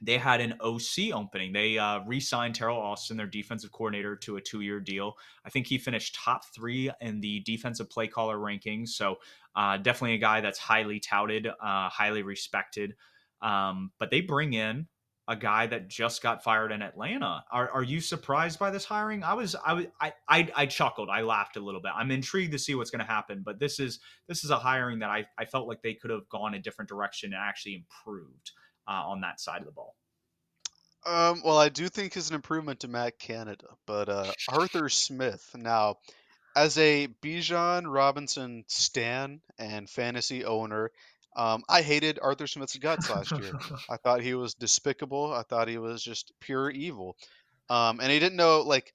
they 0.02 0.18
had 0.18 0.42
an 0.42 0.54
OC 0.62 1.12
opening. 1.14 1.52
They 1.54 1.78
uh, 1.78 2.02
re-signed 2.06 2.56
Teryl 2.56 2.78
Austin, 2.78 3.18
their 3.18 3.26
defensive 3.26 3.72
coordinator, 3.72 4.16
to 4.18 4.38
a 4.38 4.42
two-year 4.42 4.80
deal. 4.80 5.18
I 5.44 5.50
think 5.50 5.66
he 5.68 5.78
finished 5.78 6.16
top 6.16 6.46
three 6.54 6.92
in 7.02 7.20
the 7.20 7.40
defensive 7.42 7.90
play 7.90 8.08
caller 8.08 8.38
rankings. 8.38 8.90
So 8.90 9.18
uh, 9.56 9.78
definitely 9.78 10.14
a 10.14 10.20
guy 10.20 10.42
that's 10.42 10.60
highly 10.60 11.00
touted, 11.00 11.48
uh, 11.48 11.90
highly 11.90 12.22
respected. 12.22 12.96
Um, 13.42 13.92
but 14.00 14.12
they 14.12 14.22
bring 14.22 14.54
in 14.54 14.88
a 15.28 15.36
guy 15.36 15.68
that 15.68 15.90
just 15.90 16.24
got 16.24 16.44
fired 16.44 16.72
in 16.72 16.82
Atlanta. 16.82 17.44
Are, 17.52 17.70
are 17.70 17.84
you 17.84 18.00
surprised 18.00 18.60
by 18.60 18.72
this 18.72 18.86
hiring? 18.86 19.24
I 19.24 19.34
was, 19.34 19.56
I 19.66 19.74
was, 19.74 19.86
I, 20.00 20.14
I, 20.30 20.50
I 20.56 20.66
chuckled. 20.68 21.10
I 21.10 21.22
laughed 21.22 21.58
a 21.58 21.60
little 21.60 21.82
bit. 21.82 21.92
I'm 21.94 22.12
intrigued 22.12 22.54
to 22.54 22.60
see 22.60 22.76
what's 22.76 22.92
going 22.92 23.06
to 23.06 23.12
happen. 23.12 23.42
But 23.46 23.60
this 23.60 23.80
is, 23.80 24.00
this 24.30 24.46
is 24.46 24.52
a 24.52 24.58
hiring 24.58 25.00
that 25.00 25.10
I, 25.10 25.26
I 25.38 25.46
felt 25.46 25.68
like 25.68 25.82
they 25.82 25.96
could 25.96 26.12
have 26.12 26.30
gone 26.30 26.54
a 26.54 26.60
different 26.60 26.88
direction 26.88 27.34
and 27.34 27.42
actually 27.44 27.76
improved 27.76 28.52
uh, 28.88 28.92
on 28.92 29.22
that 29.22 29.42
side 29.42 29.60
of 29.60 29.66
the 29.66 29.74
ball. 29.74 29.96
Um, 31.06 31.42
well, 31.44 31.58
I 31.58 31.70
do 31.70 31.90
think 31.90 32.16
is 32.16 32.30
an 32.30 32.36
improvement 32.36 32.82
to 32.82 32.88
Matt 32.88 33.20
Canada, 33.20 33.68
but 33.86 34.10
uh, 34.10 34.32
Arthur 34.50 34.90
Smith 34.90 35.52
now, 35.56 35.98
as 36.56 36.78
a 36.78 37.08
Bijan 37.22 37.84
Robinson 37.86 38.64
stan 38.68 39.42
and 39.60 39.90
fantasy 39.90 40.44
owner, 40.44 40.92
um, 41.38 41.64
I 41.70 41.84
hated 41.84 42.20
Arthur 42.22 42.48
Smith's 42.48 42.76
guts 42.78 43.10
last 43.10 43.32
year. 43.32 43.54
I 43.90 43.98
thought 43.98 44.22
he 44.22 44.34
was 44.34 44.56
despicable. 44.56 45.32
I 45.32 45.44
thought 45.44 45.68
he 45.68 45.78
was 45.78 46.04
just 46.04 46.34
pure 46.40 46.70
evil, 46.72 47.16
um, 47.70 48.00
and 48.02 48.12
he 48.12 48.20
didn't 48.20 48.38
know. 48.38 48.62
Like, 48.62 48.92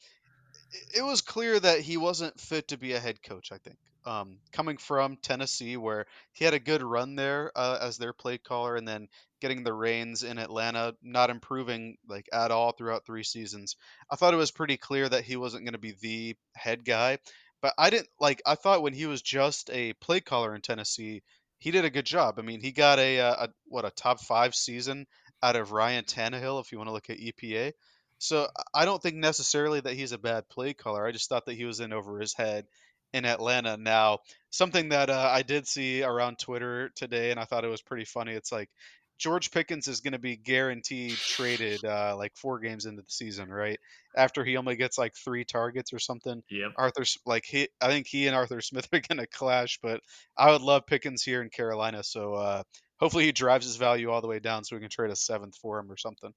it 0.94 1.02
was 1.02 1.20
clear 1.20 1.58
that 1.60 1.80
he 1.80 1.96
wasn't 1.96 2.40
fit 2.40 2.68
to 2.68 2.76
be 2.76 2.92
a 2.92 3.00
head 3.00 3.22
coach. 3.22 3.52
I 3.52 3.58
think 3.58 3.76
um, 4.04 4.38
coming 4.52 4.76
from 4.76 5.16
Tennessee, 5.16 5.76
where 5.76 6.06
he 6.32 6.44
had 6.44 6.54
a 6.54 6.58
good 6.58 6.82
run 6.82 7.14
there 7.14 7.52
uh, 7.54 7.78
as 7.80 7.96
their 7.96 8.12
play 8.12 8.38
caller, 8.38 8.74
and 8.74 8.86
then 8.86 9.08
getting 9.40 9.62
the 9.62 9.72
reins 9.72 10.24
in 10.24 10.38
Atlanta, 10.38 10.94
not 11.00 11.30
improving 11.30 11.96
like 12.08 12.28
at 12.32 12.50
all 12.50 12.72
throughout 12.72 13.06
three 13.06 13.24
seasons. 13.24 13.76
I 14.10 14.16
thought 14.16 14.34
it 14.34 14.38
was 14.38 14.50
pretty 14.50 14.76
clear 14.76 15.08
that 15.08 15.24
he 15.24 15.36
wasn't 15.36 15.64
going 15.64 15.74
to 15.74 15.78
be 15.78 15.94
the 16.00 16.36
head 16.54 16.84
guy, 16.84 17.18
but 17.60 17.74
I 17.78 17.90
didn't 17.90 18.08
like. 18.18 18.42
I 18.44 18.56
thought 18.56 18.82
when 18.82 18.94
he 18.94 19.06
was 19.06 19.22
just 19.22 19.70
a 19.70 19.92
play 19.94 20.20
caller 20.20 20.54
in 20.54 20.60
Tennessee, 20.60 21.22
he 21.62 21.70
did 21.70 21.84
a 21.84 21.90
good 21.90 22.04
job. 22.04 22.40
I 22.40 22.42
mean, 22.42 22.60
he 22.60 22.72
got 22.72 22.98
a, 22.98 23.18
a, 23.18 23.24
uh, 23.24 23.46
a 23.46 23.48
what 23.66 23.84
a 23.84 23.90
top 23.90 24.20
five 24.20 24.52
season 24.52 25.06
out 25.40 25.54
of 25.54 25.70
Ryan 25.70 26.04
Tannehill, 26.04 26.60
if 26.60 26.72
you 26.72 26.78
want 26.78 26.88
to 26.88 26.92
look 26.92 27.08
at 27.08 27.18
EPA. 27.18 27.72
So 28.18 28.48
I 28.74 28.84
don't 28.84 29.00
think 29.00 29.14
necessarily 29.14 29.78
that 29.80 29.94
he's 29.94 30.10
a 30.10 30.18
bad 30.18 30.48
play 30.48 30.74
caller. 30.74 31.06
I 31.06 31.12
just 31.12 31.28
thought 31.28 31.46
that 31.46 31.54
he 31.54 31.64
was 31.64 31.78
in 31.78 31.92
over 31.92 32.18
his 32.18 32.34
head 32.34 32.66
in 33.12 33.24
Atlanta. 33.24 33.76
Now, 33.76 34.18
something 34.50 34.88
that 34.88 35.08
uh, 35.08 35.30
I 35.32 35.42
did 35.42 35.68
see 35.68 36.02
around 36.02 36.40
Twitter 36.40 36.90
today, 36.96 37.30
and 37.30 37.38
I 37.38 37.44
thought 37.44 37.64
it 37.64 37.70
was 37.70 37.82
pretty 37.82 38.06
funny. 38.06 38.32
It's 38.32 38.50
like 38.50 38.68
George 39.22 39.52
Pickens 39.52 39.86
is 39.86 40.00
going 40.00 40.14
to 40.14 40.18
be 40.18 40.34
guaranteed 40.34 41.12
traded 41.12 41.84
uh, 41.84 42.16
like 42.18 42.32
four 42.34 42.58
games 42.58 42.86
into 42.86 43.02
the 43.02 43.10
season, 43.10 43.48
right? 43.48 43.78
After 44.16 44.44
he 44.44 44.56
only 44.56 44.74
gets 44.74 44.98
like 44.98 45.14
three 45.14 45.44
targets 45.44 45.92
or 45.92 46.00
something. 46.00 46.42
Yep. 46.50 46.72
Arthur, 46.76 47.04
like 47.24 47.44
he, 47.44 47.68
I 47.80 47.86
think 47.86 48.08
he 48.08 48.26
and 48.26 48.34
Arthur 48.34 48.60
Smith 48.60 48.88
are 48.92 48.98
going 48.98 49.20
to 49.20 49.28
clash, 49.28 49.78
but 49.80 50.00
I 50.36 50.50
would 50.50 50.60
love 50.60 50.86
Pickens 50.88 51.22
here 51.22 51.40
in 51.40 51.50
Carolina. 51.50 52.02
So 52.02 52.34
uh, 52.34 52.64
hopefully 52.98 53.26
he 53.26 53.30
drives 53.30 53.64
his 53.64 53.76
value 53.76 54.10
all 54.10 54.20
the 54.20 54.26
way 54.26 54.40
down 54.40 54.64
so 54.64 54.74
we 54.74 54.80
can 54.80 54.90
trade 54.90 55.12
a 55.12 55.16
seventh 55.16 55.54
for 55.54 55.78
him 55.78 55.88
or 55.88 55.96
something. 55.96 56.32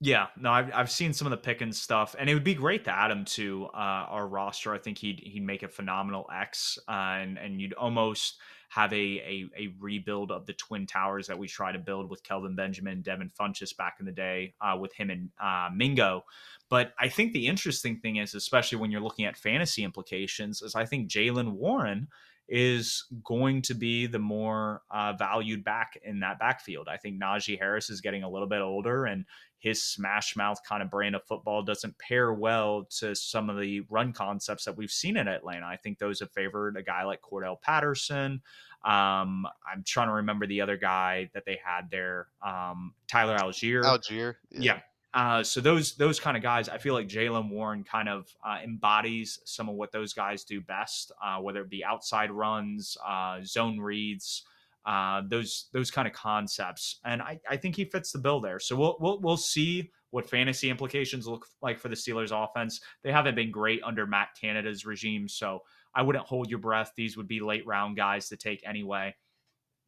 Yeah, 0.00 0.28
no, 0.40 0.52
I've 0.52 0.70
I've 0.72 0.90
seen 0.92 1.12
some 1.12 1.26
of 1.26 1.32
the 1.32 1.38
Pickens 1.38 1.82
stuff, 1.82 2.14
and 2.16 2.30
it 2.30 2.34
would 2.34 2.44
be 2.44 2.54
great 2.54 2.84
to 2.84 2.96
add 2.96 3.10
him 3.10 3.24
to 3.24 3.66
uh, 3.74 4.06
our 4.08 4.28
roster. 4.28 4.72
I 4.72 4.78
think 4.78 4.98
he'd 4.98 5.18
he'd 5.24 5.42
make 5.42 5.64
a 5.64 5.68
phenomenal 5.68 6.30
X, 6.32 6.78
uh, 6.88 6.92
and 6.92 7.36
and 7.36 7.60
you'd 7.60 7.72
almost 7.72 8.38
have 8.68 8.92
a, 8.92 8.96
a 8.96 9.46
a 9.56 9.74
rebuild 9.80 10.30
of 10.30 10.46
the 10.46 10.52
twin 10.52 10.86
towers 10.86 11.26
that 11.26 11.38
we 11.38 11.48
try 11.48 11.72
to 11.72 11.78
build 11.78 12.10
with 12.10 12.22
Kelvin 12.22 12.54
Benjamin, 12.54 13.02
Devin 13.02 13.30
Funchess 13.30 13.76
back 13.76 13.96
in 13.98 14.06
the 14.06 14.12
day, 14.12 14.54
uh, 14.60 14.76
with 14.78 14.92
him 14.92 15.10
and 15.10 15.30
uh, 15.42 15.70
Mingo. 15.74 16.24
But 16.68 16.92
I 16.98 17.08
think 17.08 17.32
the 17.32 17.46
interesting 17.46 17.98
thing 17.98 18.16
is, 18.16 18.34
especially 18.34 18.78
when 18.78 18.90
you're 18.90 19.00
looking 19.00 19.24
at 19.24 19.36
fantasy 19.36 19.84
implications, 19.84 20.60
is 20.60 20.74
I 20.74 20.84
think 20.84 21.10
Jaylen 21.10 21.52
Warren 21.52 22.08
is 22.48 23.04
going 23.24 23.60
to 23.60 23.74
be 23.74 24.06
the 24.06 24.18
more 24.18 24.82
uh, 24.90 25.12
valued 25.12 25.62
back 25.64 25.98
in 26.02 26.20
that 26.20 26.38
backfield. 26.38 26.88
I 26.88 26.96
think 26.96 27.20
Najee 27.20 27.58
Harris 27.58 27.90
is 27.90 28.00
getting 28.00 28.22
a 28.22 28.30
little 28.30 28.48
bit 28.48 28.60
older, 28.60 29.04
and 29.04 29.24
his 29.58 29.82
smash 29.82 30.36
mouth 30.36 30.58
kind 30.66 30.82
of 30.82 30.90
brand 30.90 31.16
of 31.16 31.24
football 31.24 31.62
doesn't 31.62 31.98
pair 31.98 32.32
well 32.32 32.86
to 32.98 33.14
some 33.14 33.50
of 33.50 33.58
the 33.58 33.80
run 33.90 34.12
concepts 34.12 34.64
that 34.64 34.76
we've 34.76 34.90
seen 34.90 35.16
in 35.16 35.28
Atlanta. 35.28 35.66
I 35.66 35.76
think 35.76 35.98
those 35.98 36.20
have 36.20 36.30
favored 36.30 36.76
a 36.76 36.82
guy 36.82 37.04
like 37.04 37.20
Cordell 37.20 37.60
Patterson. 37.60 38.40
Um, 38.84 39.46
I'm 39.66 39.82
trying 39.84 40.08
to 40.08 40.14
remember 40.14 40.46
the 40.46 40.60
other 40.60 40.76
guy 40.76 41.30
that 41.34 41.44
they 41.44 41.58
had 41.62 41.90
there, 41.90 42.28
um, 42.46 42.94
Tyler 43.08 43.36
Allgeier. 43.36 43.82
Allgeier, 43.82 44.36
yeah. 44.50 44.60
yeah. 44.60 44.80
Uh, 45.14 45.42
so 45.42 45.60
those 45.60 45.96
those 45.96 46.20
kind 46.20 46.36
of 46.36 46.42
guys, 46.42 46.68
I 46.68 46.78
feel 46.78 46.94
like 46.94 47.08
Jaylen 47.08 47.50
Warren 47.50 47.82
kind 47.82 48.08
of 48.08 48.28
uh, 48.44 48.58
embodies 48.62 49.40
some 49.44 49.68
of 49.68 49.74
what 49.74 49.90
those 49.90 50.12
guys 50.12 50.44
do 50.44 50.60
best, 50.60 51.12
uh, 51.24 51.38
whether 51.38 51.62
it 51.62 51.70
be 51.70 51.84
outside 51.84 52.30
runs, 52.30 52.96
uh, 53.04 53.40
zone 53.42 53.80
reads, 53.80 54.44
uh, 54.88 55.20
those 55.28 55.68
those 55.74 55.90
kind 55.90 56.08
of 56.08 56.14
concepts, 56.14 56.98
and 57.04 57.20
I, 57.20 57.38
I 57.48 57.58
think 57.58 57.76
he 57.76 57.84
fits 57.84 58.10
the 58.10 58.18
bill 58.18 58.40
there. 58.40 58.58
So 58.58 58.74
we'll 58.74 58.96
we'll 58.98 59.20
we'll 59.20 59.36
see 59.36 59.90
what 60.10 60.28
fantasy 60.28 60.70
implications 60.70 61.28
look 61.28 61.46
like 61.60 61.78
for 61.78 61.88
the 61.88 61.94
Steelers 61.94 62.32
offense. 62.32 62.80
They 63.04 63.12
haven't 63.12 63.34
been 63.34 63.50
great 63.50 63.82
under 63.84 64.06
Matt 64.06 64.28
Canada's 64.40 64.86
regime, 64.86 65.28
so 65.28 65.60
I 65.94 66.00
wouldn't 66.00 66.24
hold 66.24 66.48
your 66.48 66.58
breath. 66.58 66.92
These 66.96 67.18
would 67.18 67.28
be 67.28 67.40
late 67.40 67.66
round 67.66 67.98
guys 67.98 68.30
to 68.30 68.36
take 68.38 68.66
anyway. 68.66 69.14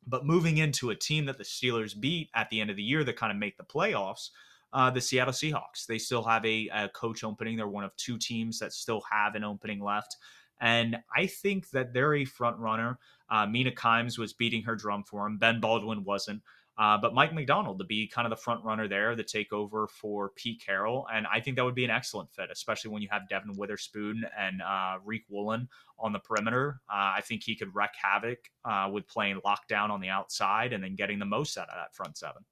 But 0.07 0.27
moving 0.27 0.59
into 0.59 0.91
a 0.91 0.95
team 0.95 1.25
that 1.27 1.39
the 1.39 1.45
Steelers 1.45 1.99
beat 1.99 2.29
at 2.35 2.51
the 2.51 2.61
end 2.61 2.69
of 2.69 2.77
the 2.77 2.83
year 2.83 3.03
that 3.05 3.17
kind 3.17 3.33
of 3.33 3.39
make 3.39 3.57
the 3.57 3.65
playoffs 3.65 4.29
uh, 4.73 4.91
the 4.91 5.01
Seattle 5.01 5.33
Seahawks. 5.33 5.87
They 5.89 5.99
still 5.99 6.23
have 6.23 6.45
a, 6.45 6.69
a, 6.73 6.89
coach 6.91 7.25
opening. 7.25 7.57
They're 7.57 7.67
one 7.67 7.85
of 7.85 7.97
two 7.97 8.19
teams 8.19 8.59
that 8.61 8.73
still 8.73 9.03
have 9.11 9.35
an 9.35 9.45
opening 9.45 9.81
left. 9.81 10.17
And 10.61 10.99
I 11.17 11.27
think 11.27 11.71
that 11.71 11.93
they're 11.93 12.15
a 12.15 12.25
front 12.25 12.59
runner. 12.59 12.99
Uh, 13.31 13.47
Mina 13.47 13.71
Kimes 13.71 14.19
was 14.19 14.33
beating 14.33 14.63
her 14.65 14.77
drum 14.77 15.05
for 15.05 15.27
him. 15.27 15.39
Ben 15.39 15.61
Baldwin 15.61 16.05
wasn't. 16.05 16.43
Uh, 16.79 16.97
but 16.97 17.13
Mike 17.13 17.35
Macdonald 17.35 17.79
to 17.79 17.85
be 17.85 18.07
kind 18.07 18.25
of 18.25 18.31
the 18.31 18.43
front 18.43 18.65
runner 18.65 18.89
there, 18.89 19.15
the 19.15 19.23
takeover 19.23 19.87
for 19.91 20.31
Pete 20.31 20.63
Carroll. 20.65 21.07
And 21.13 21.27
I 21.27 21.39
think 21.39 21.57
that 21.57 21.65
would 21.65 21.75
be 21.75 21.85
an 21.85 21.91
excellent 21.91 22.33
fit, 22.33 22.49
especially 22.51 22.91
when 22.91 23.03
you 23.03 23.09
have 23.11 23.29
Devon 23.29 23.53
Witherspoon 23.55 24.25
and 24.39 24.63
uh, 24.63 24.97
Riq 25.07 25.25
Woolen 25.29 25.69
on 25.99 26.15
the 26.15 26.21
perimeter. 26.21 26.81
Uh, 26.89 27.13
I 27.17 27.21
think 27.23 27.43
he 27.45 27.55
could 27.55 27.75
wreak 27.75 27.91
havoc 28.01 28.39
uh, 28.65 28.89
with 28.91 29.07
playing 29.09 29.41
lockdown 29.45 29.91
on 29.91 30.01
the 30.01 30.09
outside 30.09 30.73
and 30.73 30.83
then 30.83 30.95
getting 30.95 31.19
the 31.19 31.27
most 31.27 31.59
out 31.59 31.69
of 31.69 31.75
that 31.75 31.95
front 31.95 32.17
seven. 32.17 32.43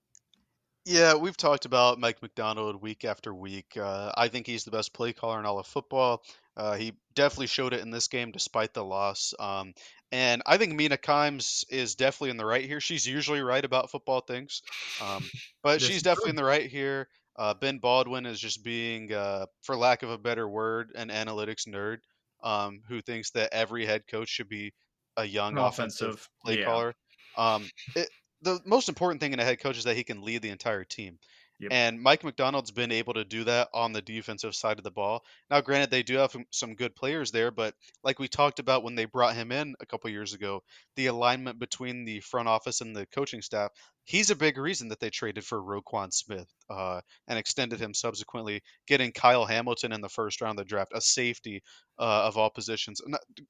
Yeah, 0.88 1.16
we've 1.16 1.36
talked 1.36 1.66
about 1.66 2.00
Mike 2.00 2.22
Macdonald 2.22 2.80
week 2.80 3.04
after 3.04 3.34
week. 3.34 3.76
Uh, 3.76 4.10
I 4.16 4.28
think 4.28 4.46
he's 4.46 4.64
the 4.64 4.70
best 4.70 4.94
play 4.94 5.12
caller 5.12 5.38
in 5.38 5.44
all 5.44 5.58
of 5.58 5.66
football. 5.66 6.22
Uh, 6.56 6.76
he 6.76 6.94
definitely 7.14 7.48
showed 7.48 7.74
it 7.74 7.80
in 7.80 7.90
this 7.90 8.08
game 8.08 8.30
despite 8.30 8.72
the 8.72 8.82
loss. 8.82 9.34
Um, 9.38 9.74
and 10.12 10.40
I 10.46 10.56
think 10.56 10.72
Mina 10.72 10.96
Kimes 10.96 11.66
is 11.68 11.94
definitely 11.94 12.30
in 12.30 12.38
the 12.38 12.46
right 12.46 12.64
here. 12.64 12.80
She's 12.80 13.06
usually 13.06 13.42
right 13.42 13.66
about 13.66 13.90
football 13.90 14.22
things, 14.22 14.62
um, 15.04 15.22
but 15.62 15.82
she's 15.82 16.02
definitely 16.02 16.30
in 16.30 16.36
the 16.36 16.44
right 16.44 16.70
here. 16.70 17.08
Uh, 17.36 17.52
ben 17.52 17.76
Baldwin 17.76 18.24
is 18.24 18.40
just 18.40 18.64
being, 18.64 19.12
uh, 19.12 19.44
for 19.60 19.76
lack 19.76 20.02
of 20.02 20.08
a 20.08 20.16
better 20.16 20.48
word, 20.48 20.92
an 20.94 21.10
analytics 21.10 21.68
nerd 21.68 21.98
um, 22.42 22.80
who 22.88 23.02
thinks 23.02 23.30
that 23.32 23.52
every 23.52 23.84
head 23.84 24.04
coach 24.10 24.30
should 24.30 24.48
be 24.48 24.72
a 25.18 25.24
young 25.26 25.58
offensive, 25.58 26.08
offensive 26.08 26.28
play 26.42 26.58
yeah. 26.60 26.64
caller. 26.64 26.94
Um, 27.36 27.68
it, 27.94 28.08
the 28.42 28.60
most 28.64 28.88
important 28.88 29.20
thing 29.20 29.32
in 29.32 29.40
a 29.40 29.44
head 29.44 29.60
coach 29.60 29.78
is 29.78 29.84
that 29.84 29.96
he 29.96 30.04
can 30.04 30.22
lead 30.22 30.42
the 30.42 30.50
entire 30.50 30.84
team. 30.84 31.18
Yep. 31.60 31.72
And 31.72 32.00
Mike 32.00 32.22
Macdonald's 32.22 32.70
been 32.70 32.92
able 32.92 33.14
to 33.14 33.24
do 33.24 33.42
that 33.44 33.68
on 33.74 33.92
the 33.92 34.00
defensive 34.00 34.54
side 34.54 34.78
of 34.78 34.84
the 34.84 34.92
ball. 34.92 35.24
Now, 35.50 35.60
granted, 35.60 35.90
they 35.90 36.04
do 36.04 36.16
have 36.18 36.36
some 36.50 36.76
good 36.76 36.94
players 36.94 37.32
there, 37.32 37.50
but 37.50 37.74
like 38.04 38.20
we 38.20 38.28
talked 38.28 38.60
about 38.60 38.84
when 38.84 38.94
they 38.94 39.06
brought 39.06 39.34
him 39.34 39.50
in 39.50 39.74
a 39.80 39.86
couple 39.86 40.08
years 40.08 40.34
ago, 40.34 40.62
the 40.94 41.06
alignment 41.06 41.58
between 41.58 42.04
the 42.04 42.20
front 42.20 42.46
office 42.46 42.80
and 42.80 42.94
the 42.94 43.06
coaching 43.06 43.42
staff, 43.42 43.72
he's 44.04 44.30
a 44.30 44.36
big 44.36 44.56
reason 44.56 44.88
that 44.88 45.00
they 45.00 45.10
traded 45.10 45.44
for 45.44 45.60
Roquan 45.60 46.12
Smith 46.12 46.46
uh, 46.70 47.00
and 47.26 47.36
extended 47.36 47.80
him 47.80 47.92
subsequently, 47.92 48.62
getting 48.86 49.10
Kyle 49.10 49.44
Hamilton 49.44 49.92
in 49.92 50.00
the 50.00 50.08
first 50.08 50.40
round 50.40 50.60
of 50.60 50.64
the 50.64 50.68
draft, 50.68 50.92
a 50.94 51.00
safety 51.00 51.60
uh, 51.98 52.22
of 52.26 52.38
all 52.38 52.50
positions. 52.50 53.00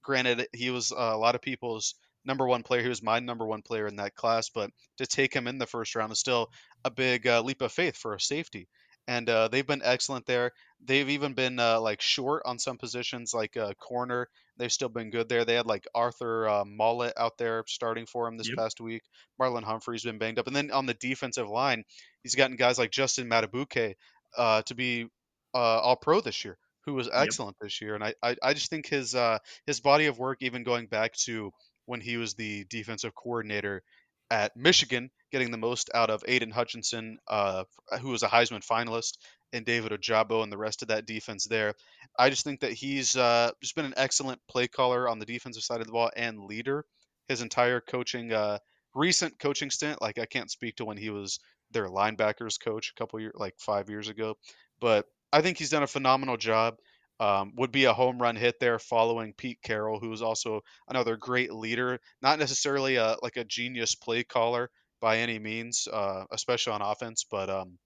Granted, 0.03 0.47
he 0.55 0.71
was 0.71 0.93
uh, 0.93 1.11
a 1.13 1.19
lot 1.19 1.35
of 1.35 1.43
people's 1.43 1.95
number 2.25 2.47
one 2.47 2.63
player. 2.63 2.83
He 2.83 2.89
was 2.89 3.03
my 3.03 3.21
number 3.21 3.47
one 3.47 3.63
player 3.63 3.87
in 3.87 3.97
that 3.97 4.15
class, 4.15 4.51
but 4.51 4.71
to 4.99 5.07
take 5.07 5.35
him 5.35 5.47
in 5.47 5.59
the 5.59 5.67
first 5.67 5.95
round 5.95 6.13
is 6.13 6.19
still 6.19 6.51
a 6.85 6.91
big 6.91 7.27
uh, 7.27 7.43
leap 7.43 7.63
of 7.63 7.73
faith 7.73 7.97
for 7.97 8.15
a 8.15 8.21
safety. 8.21 8.69
And 9.07 9.29
uh, 9.31 9.49
they've 9.49 9.67
been 9.67 9.81
excellent 9.83 10.27
there. 10.27 10.53
They've 10.85 11.09
even 11.09 11.33
been 11.33 11.59
uh, 11.59 11.81
like 11.81 12.03
short 12.03 12.43
on 12.45 12.59
some 12.59 12.77
positions, 12.77 13.33
like 13.33 13.57
uh, 13.57 13.73
corner. 13.75 14.29
They've 14.59 14.71
still 14.71 14.91
been 14.91 15.09
good 15.09 15.31
there. 15.31 15.47
They 15.47 15.55
had 15.55 15.67
like 15.67 15.87
Arthur 15.95 16.47
uh, 16.47 16.65
Maulet 16.65 17.15
out 17.17 17.39
there 17.39 17.65
starting 17.67 18.05
for 18.05 18.29
him 18.29 18.37
this 18.37 18.51
yep. 18.51 18.59
past 18.59 18.83
week. 18.83 19.03
Marlon 19.41 19.63
Humphrey's 19.65 20.05
been 20.05 20.19
banged 20.19 20.39
up, 20.39 20.47
and 20.47 20.55
then 20.55 20.71
on 20.71 20.85
the 20.85 20.93
defensive 20.95 21.49
line, 21.49 21.85
he's 22.23 22.35
gotten 22.35 22.57
guys 22.57 22.79
like 22.79 22.91
Justin 22.91 23.31
Madubuike 23.31 23.95
uh, 24.37 24.61
to 24.63 24.75
be 24.75 25.07
uh, 25.55 25.81
All 25.81 25.97
Pro 25.97 26.21
this 26.21 26.45
year, 26.45 26.59
who 26.85 26.93
was 26.93 27.09
excellent 27.11 27.57
yep. 27.61 27.67
this 27.67 27.81
year. 27.81 27.95
And 27.95 28.05
I, 28.05 28.15
I, 28.23 28.37
I 28.43 28.53
just 28.53 28.69
think 28.69 28.87
his 28.87 29.15
uh, 29.15 29.39
his 29.67 29.81
body 29.81 30.05
of 30.07 30.19
work, 30.19 30.39
even 30.43 30.65
going 30.65 30.87
back 30.87 31.15
to 31.25 31.51
when 31.89 32.01
he 32.03 32.19
was 32.19 32.35
the 32.35 32.65
defensive 32.69 33.15
coordinator 33.15 33.83
at 34.31 34.55
Michigan, 34.55 35.11
getting 35.33 35.51
the 35.51 35.57
most 35.57 35.89
out 35.95 36.11
of 36.11 36.23
Aiden 36.25 36.53
Hutchinson, 36.53 37.19
uh, 37.27 37.65
who 38.03 38.11
was 38.11 38.23
a 38.23 38.29
Heisman 38.29 38.67
finalist, 38.67 39.17
and 39.55 39.65
David 39.65 39.93
Ojabo 39.93 40.43
and 40.43 40.53
the 40.53 40.59
rest 40.59 40.83
of 40.83 40.89
that 40.89 41.07
defense 41.07 41.47
there. 41.47 41.73
I 42.19 42.29
just 42.29 42.45
think 42.45 42.61
that 42.61 42.73
he's 42.73 43.17
uh, 43.17 43.53
just 43.63 43.75
been 43.75 43.87
an 43.87 43.95
excellent 43.97 44.39
play 44.51 44.69
caller 44.69 45.09
on 45.09 45.19
the 45.19 45.25
defensive 45.25 45.63
side 45.63 45.81
of 45.81 45.87
the 45.87 45.93
ball 45.93 46.11
and 46.15 46.45
leader 46.45 46.85
his 47.27 47.41
entire 47.41 47.81
coaching, 47.81 48.33
uh, 48.33 48.59
recent 48.95 49.39
coaching 49.39 49.71
stint. 49.71 50.03
Like 50.03 50.19
I 50.19 50.27
can't 50.27 50.51
speak 50.51 50.77
to 50.77 50.85
when 50.85 50.99
he 50.99 51.09
was 51.09 51.39
their 51.71 51.89
linebackers 51.89 52.61
coach 52.63 52.93
a 52.95 52.99
couple 52.99 53.21
years, 53.21 53.35
like 53.35 53.55
five 53.59 53.89
years 53.89 54.09
ago, 54.09 54.37
but 54.79 55.07
I 55.33 55.41
think 55.41 55.57
he's 55.57 55.71
done 55.71 55.83
a 55.83 55.87
phenomenal 55.87 56.37
job 56.37 56.77
um, 57.21 57.53
would 57.57 57.73
be 57.73 57.85
a 57.85 57.93
home 57.93 58.21
run 58.21 58.37
hit 58.37 58.61
there 58.61 58.79
following 58.79 59.33
Pete 59.33 59.59
Carroll, 59.63 60.01
who 60.01 60.13
is 60.13 60.23
also 60.23 60.61
another 60.89 61.17
great 61.17 61.53
leader, 61.53 61.99
not 62.23 62.39
necessarily 62.39 62.97
a, 62.97 63.17
like 63.23 63.37
a 63.37 63.45
genius 63.45 63.95
play 63.95 64.23
caller 64.25 64.71
by 65.01 65.19
any 65.19 65.39
means, 65.39 65.89
uh, 65.93 66.25
especially 66.33 66.73
on 66.73 66.83
offense, 66.83 67.25
but 67.31 67.51
um, 67.51 67.79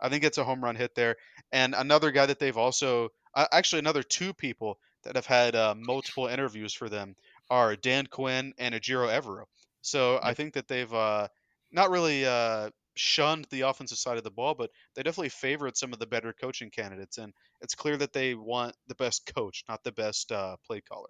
I 0.00 0.08
think 0.08 0.24
it's 0.24 0.38
a 0.38 0.44
home 0.44 0.62
run 0.62 0.76
hit 0.76 0.94
there. 0.94 1.16
And 1.52 1.74
another 1.74 2.10
guy 2.10 2.26
that 2.26 2.38
they've 2.38 2.56
also, 2.56 3.08
uh, 3.34 3.46
actually, 3.52 3.80
another 3.80 4.02
two 4.02 4.32
people 4.32 4.78
that 5.04 5.16
have 5.16 5.26
had 5.26 5.54
uh, 5.54 5.74
multiple 5.76 6.26
interviews 6.26 6.74
for 6.74 6.88
them 6.88 7.14
are 7.50 7.76
Dan 7.76 8.06
Quinn 8.06 8.52
and 8.58 8.74
Ejiro 8.74 9.08
Evero. 9.08 9.44
So 9.80 10.20
I 10.22 10.34
think 10.34 10.54
that 10.54 10.68
they've 10.68 10.92
uh, 10.92 11.28
not 11.72 11.90
really 11.90 12.26
uh, 12.26 12.70
shunned 12.98 13.46
the 13.50 13.62
offensive 13.62 13.98
side 13.98 14.18
of 14.18 14.24
the 14.24 14.30
ball, 14.30 14.54
but 14.54 14.70
they 14.94 15.02
definitely 15.02 15.28
favored 15.28 15.76
some 15.76 15.92
of 15.92 15.98
the 15.98 16.06
better 16.06 16.32
coaching 16.32 16.70
candidates. 16.70 17.18
And 17.18 17.32
it's 17.60 17.74
clear 17.74 17.96
that 17.96 18.12
they 18.12 18.34
want 18.34 18.74
the 18.88 18.94
best 18.94 19.32
coach, 19.34 19.64
not 19.68 19.84
the 19.84 19.92
best 19.92 20.32
uh, 20.32 20.56
play 20.66 20.80
caller. 20.80 21.08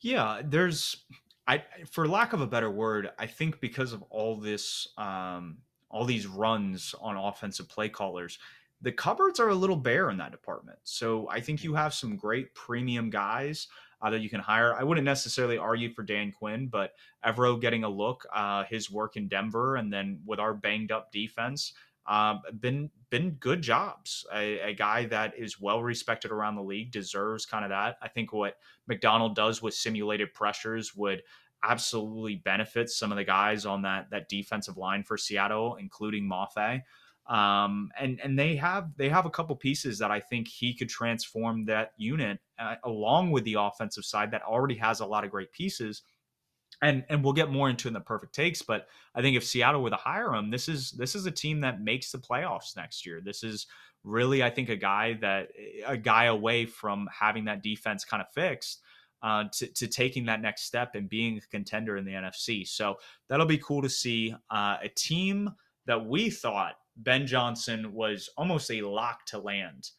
Yeah, 0.00 0.40
there's, 0.44 1.04
I 1.46 1.62
for 1.90 2.08
lack 2.08 2.32
of 2.32 2.40
a 2.40 2.46
better 2.46 2.70
word, 2.70 3.10
I 3.18 3.26
think 3.26 3.60
because 3.60 3.92
of 3.92 4.02
all 4.10 4.36
this, 4.36 4.88
um, 4.96 5.58
all 5.90 6.04
these 6.04 6.26
runs 6.26 6.94
on 7.00 7.16
offensive 7.16 7.68
play 7.68 7.88
callers, 7.88 8.38
the 8.80 8.92
cupboards 8.92 9.40
are 9.40 9.50
a 9.50 9.54
little 9.54 9.76
bare 9.76 10.10
in 10.10 10.16
that 10.18 10.32
department. 10.32 10.78
So 10.84 11.28
I 11.28 11.40
think 11.40 11.62
you 11.62 11.74
have 11.74 11.92
some 11.92 12.16
great 12.16 12.54
premium 12.54 13.10
guys 13.10 13.68
uh, 14.02 14.10
that 14.10 14.20
you 14.20 14.30
can 14.30 14.40
hire. 14.40 14.74
I 14.74 14.82
wouldn't 14.82 15.04
necessarily 15.04 15.58
argue 15.58 15.92
for 15.92 16.02
Dan 16.02 16.32
Quinn, 16.32 16.68
but 16.68 16.92
Evero 17.24 17.60
getting 17.60 17.84
a 17.84 17.88
look, 17.88 18.26
uh, 18.34 18.64
his 18.64 18.90
work 18.90 19.16
in 19.16 19.28
Denver, 19.28 19.76
and 19.76 19.92
then 19.92 20.20
with 20.24 20.38
our 20.38 20.54
banged 20.54 20.92
up 20.92 21.12
defense, 21.12 21.74
um, 22.06 22.42
been 22.60 22.90
been 23.10 23.32
good 23.32 23.62
jobs. 23.62 24.26
A, 24.34 24.70
a, 24.70 24.74
guy 24.74 25.04
that 25.06 25.34
is 25.36 25.60
well 25.60 25.82
respected 25.82 26.30
around 26.30 26.54
the 26.54 26.62
league 26.62 26.92
deserves 26.92 27.44
kind 27.44 27.64
of 27.64 27.70
that. 27.70 27.98
I 28.00 28.08
think 28.08 28.32
what 28.32 28.56
Macdonald 28.86 29.34
does 29.34 29.62
with 29.62 29.74
simulated 29.74 30.32
pressures 30.32 30.94
would 30.96 31.22
absolutely 31.62 32.36
benefit 32.36 32.88
some 32.88 33.12
of 33.12 33.18
the 33.18 33.24
guys 33.24 33.66
on 33.66 33.82
that 33.82 34.10
that 34.10 34.28
defensive 34.28 34.76
line 34.76 35.02
for 35.02 35.18
Seattle, 35.18 35.76
including 35.76 36.28
Mafe. 36.28 36.82
Um, 37.30 37.90
and 37.98 38.20
and 38.22 38.38
they 38.38 38.56
have 38.56 38.90
they 38.96 39.08
have 39.08 39.24
a 39.24 39.30
couple 39.30 39.54
pieces 39.54 39.98
that 40.00 40.10
I 40.10 40.18
think 40.20 40.48
he 40.48 40.74
could 40.74 40.88
transform 40.88 41.64
that 41.66 41.92
unit 41.96 42.40
uh, 42.58 42.74
along 42.84 43.30
with 43.30 43.44
the 43.44 43.54
offensive 43.54 44.04
side 44.04 44.32
that 44.32 44.42
already 44.42 44.74
has 44.76 45.00
a 45.00 45.06
lot 45.06 45.24
of 45.24 45.30
great 45.30 45.52
pieces 45.52 46.02
and 46.82 47.04
and 47.08 47.22
we'll 47.22 47.32
get 47.32 47.50
more 47.50 47.70
into 47.70 47.88
in 47.88 47.94
the 47.94 48.00
Purrfect 48.00 48.32
Takes 48.32 48.62
but 48.62 48.86
i 49.16 49.20
think 49.20 49.36
if 49.36 49.44
seattle 49.44 49.82
were 49.82 49.90
to 49.90 49.96
hire 49.96 50.32
him 50.32 50.52
this 50.52 50.68
is 50.68 50.92
this 50.92 51.16
is 51.16 51.26
a 51.26 51.30
team 51.30 51.60
that 51.60 51.82
makes 51.82 52.12
the 52.12 52.18
playoffs 52.18 52.76
next 52.76 53.04
year 53.04 53.20
this 53.20 53.42
is 53.42 53.66
really, 54.04 54.42
I 54.42 54.50
think 54.50 54.68
a 54.68 54.76
guy 54.76 55.14
that 55.20 55.48
a 55.86 55.96
guy 55.96 56.26
away 56.26 56.66
from 56.66 57.08
having 57.12 57.44
that 57.46 57.62
defense 57.62 58.04
kind 58.04 58.22
of 58.22 58.28
fixed. 58.32 58.82
Uh, 59.22 59.44
to, 59.52 59.66
to, 59.74 59.86
taking 59.86 60.24
that 60.24 60.40
next 60.40 60.62
step 60.62 60.94
and 60.94 61.06
being 61.06 61.36
a 61.36 61.40
contender 61.50 61.98
in 61.98 62.06
the 62.06 62.12
NFC. 62.12 62.66
So 62.66 62.96
that'll 63.28 63.44
be 63.44 63.58
cool 63.58 63.82
to 63.82 63.88
see 63.90 64.34
uh, 64.50 64.78
a 64.82 64.88
team 64.88 65.50
that 65.84 66.06
we 66.06 66.30
thought 66.30 66.76
Ben 67.02 67.26
Johnson 67.26 67.92
was 67.92 68.28
almost 68.36 68.70
a 68.70 68.82
lock 68.82 69.24
to 69.26 69.38
land 69.38 69.90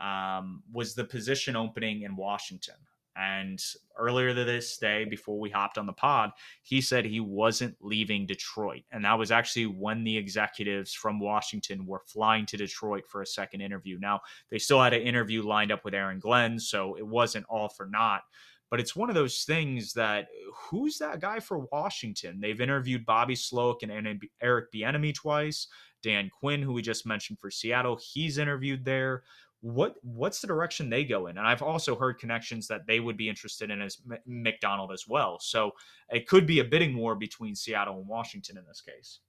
um, 0.00 0.62
was 0.72 0.94
the 0.94 1.04
position 1.04 1.56
opening 1.56 2.02
in 2.02 2.16
Washington. 2.16 2.74
And 3.14 3.62
earlier 3.98 4.32
this 4.32 4.78
day, 4.78 5.04
before 5.04 5.38
we 5.38 5.50
hopped 5.50 5.76
on 5.76 5.84
the 5.84 5.92
pod, 5.92 6.30
he 6.62 6.80
said 6.80 7.04
he 7.04 7.20
wasn't 7.20 7.76
leaving 7.80 8.24
Detroit. 8.24 8.84
And 8.90 9.04
that 9.04 9.18
was 9.18 9.30
actually 9.30 9.66
when 9.66 10.02
the 10.02 10.16
executives 10.16 10.94
from 10.94 11.20
Washington 11.20 11.84
were 11.84 12.02
flying 12.06 12.46
to 12.46 12.56
Detroit 12.56 13.04
for 13.06 13.20
a 13.20 13.26
second 13.26 13.60
interview. 13.60 13.98
Now, 14.00 14.20
they 14.50 14.58
still 14.58 14.80
had 14.80 14.94
an 14.94 15.02
interview 15.02 15.42
lined 15.42 15.70
up 15.70 15.84
with 15.84 15.94
Aaron 15.94 16.20
Glenn, 16.20 16.58
so 16.58 16.96
it 16.96 17.06
wasn't 17.06 17.44
all 17.50 17.68
for 17.68 17.86
naught. 17.86 18.22
But 18.70 18.80
it's 18.80 18.96
one 18.96 19.10
of 19.10 19.14
those 19.14 19.44
things 19.44 19.92
that 19.92 20.28
who's 20.54 20.96
that 20.96 21.20
guy 21.20 21.40
for 21.40 21.66
Washington? 21.70 22.40
They've 22.40 22.58
interviewed 22.58 23.04
Bobby 23.04 23.34
Slowik 23.34 23.82
and 23.82 24.22
Eric 24.40 24.72
Bieniemy 24.72 25.14
twice. 25.14 25.68
Dan 26.02 26.30
Quinn, 26.30 26.62
who 26.62 26.72
we 26.72 26.82
just 26.82 27.06
mentioned 27.06 27.38
for 27.38 27.50
Seattle, 27.50 27.98
he's 28.00 28.38
interviewed 28.38 28.84
there. 28.84 29.22
What 29.60 29.94
what's 30.02 30.40
the 30.40 30.48
direction 30.48 30.90
they 30.90 31.04
go 31.04 31.28
in? 31.28 31.38
And 31.38 31.46
i've 31.46 31.62
also 31.62 31.94
heard 31.94 32.18
connections 32.18 32.66
that 32.66 32.86
they 32.86 32.98
would 32.98 33.16
be 33.16 33.28
interested 33.28 33.70
in 33.70 33.80
as 33.80 33.98
macdonald 34.26 34.90
as 34.92 35.06
well. 35.06 35.38
So 35.38 35.72
it 36.10 36.26
could 36.26 36.46
be 36.46 36.58
a 36.58 36.64
bidding 36.64 36.96
war 36.96 37.14
between 37.14 37.54
seattle 37.54 37.98
and 37.98 38.08
washington 38.08 38.58
in 38.58 38.64
this 38.66 38.80
case. 38.80 39.20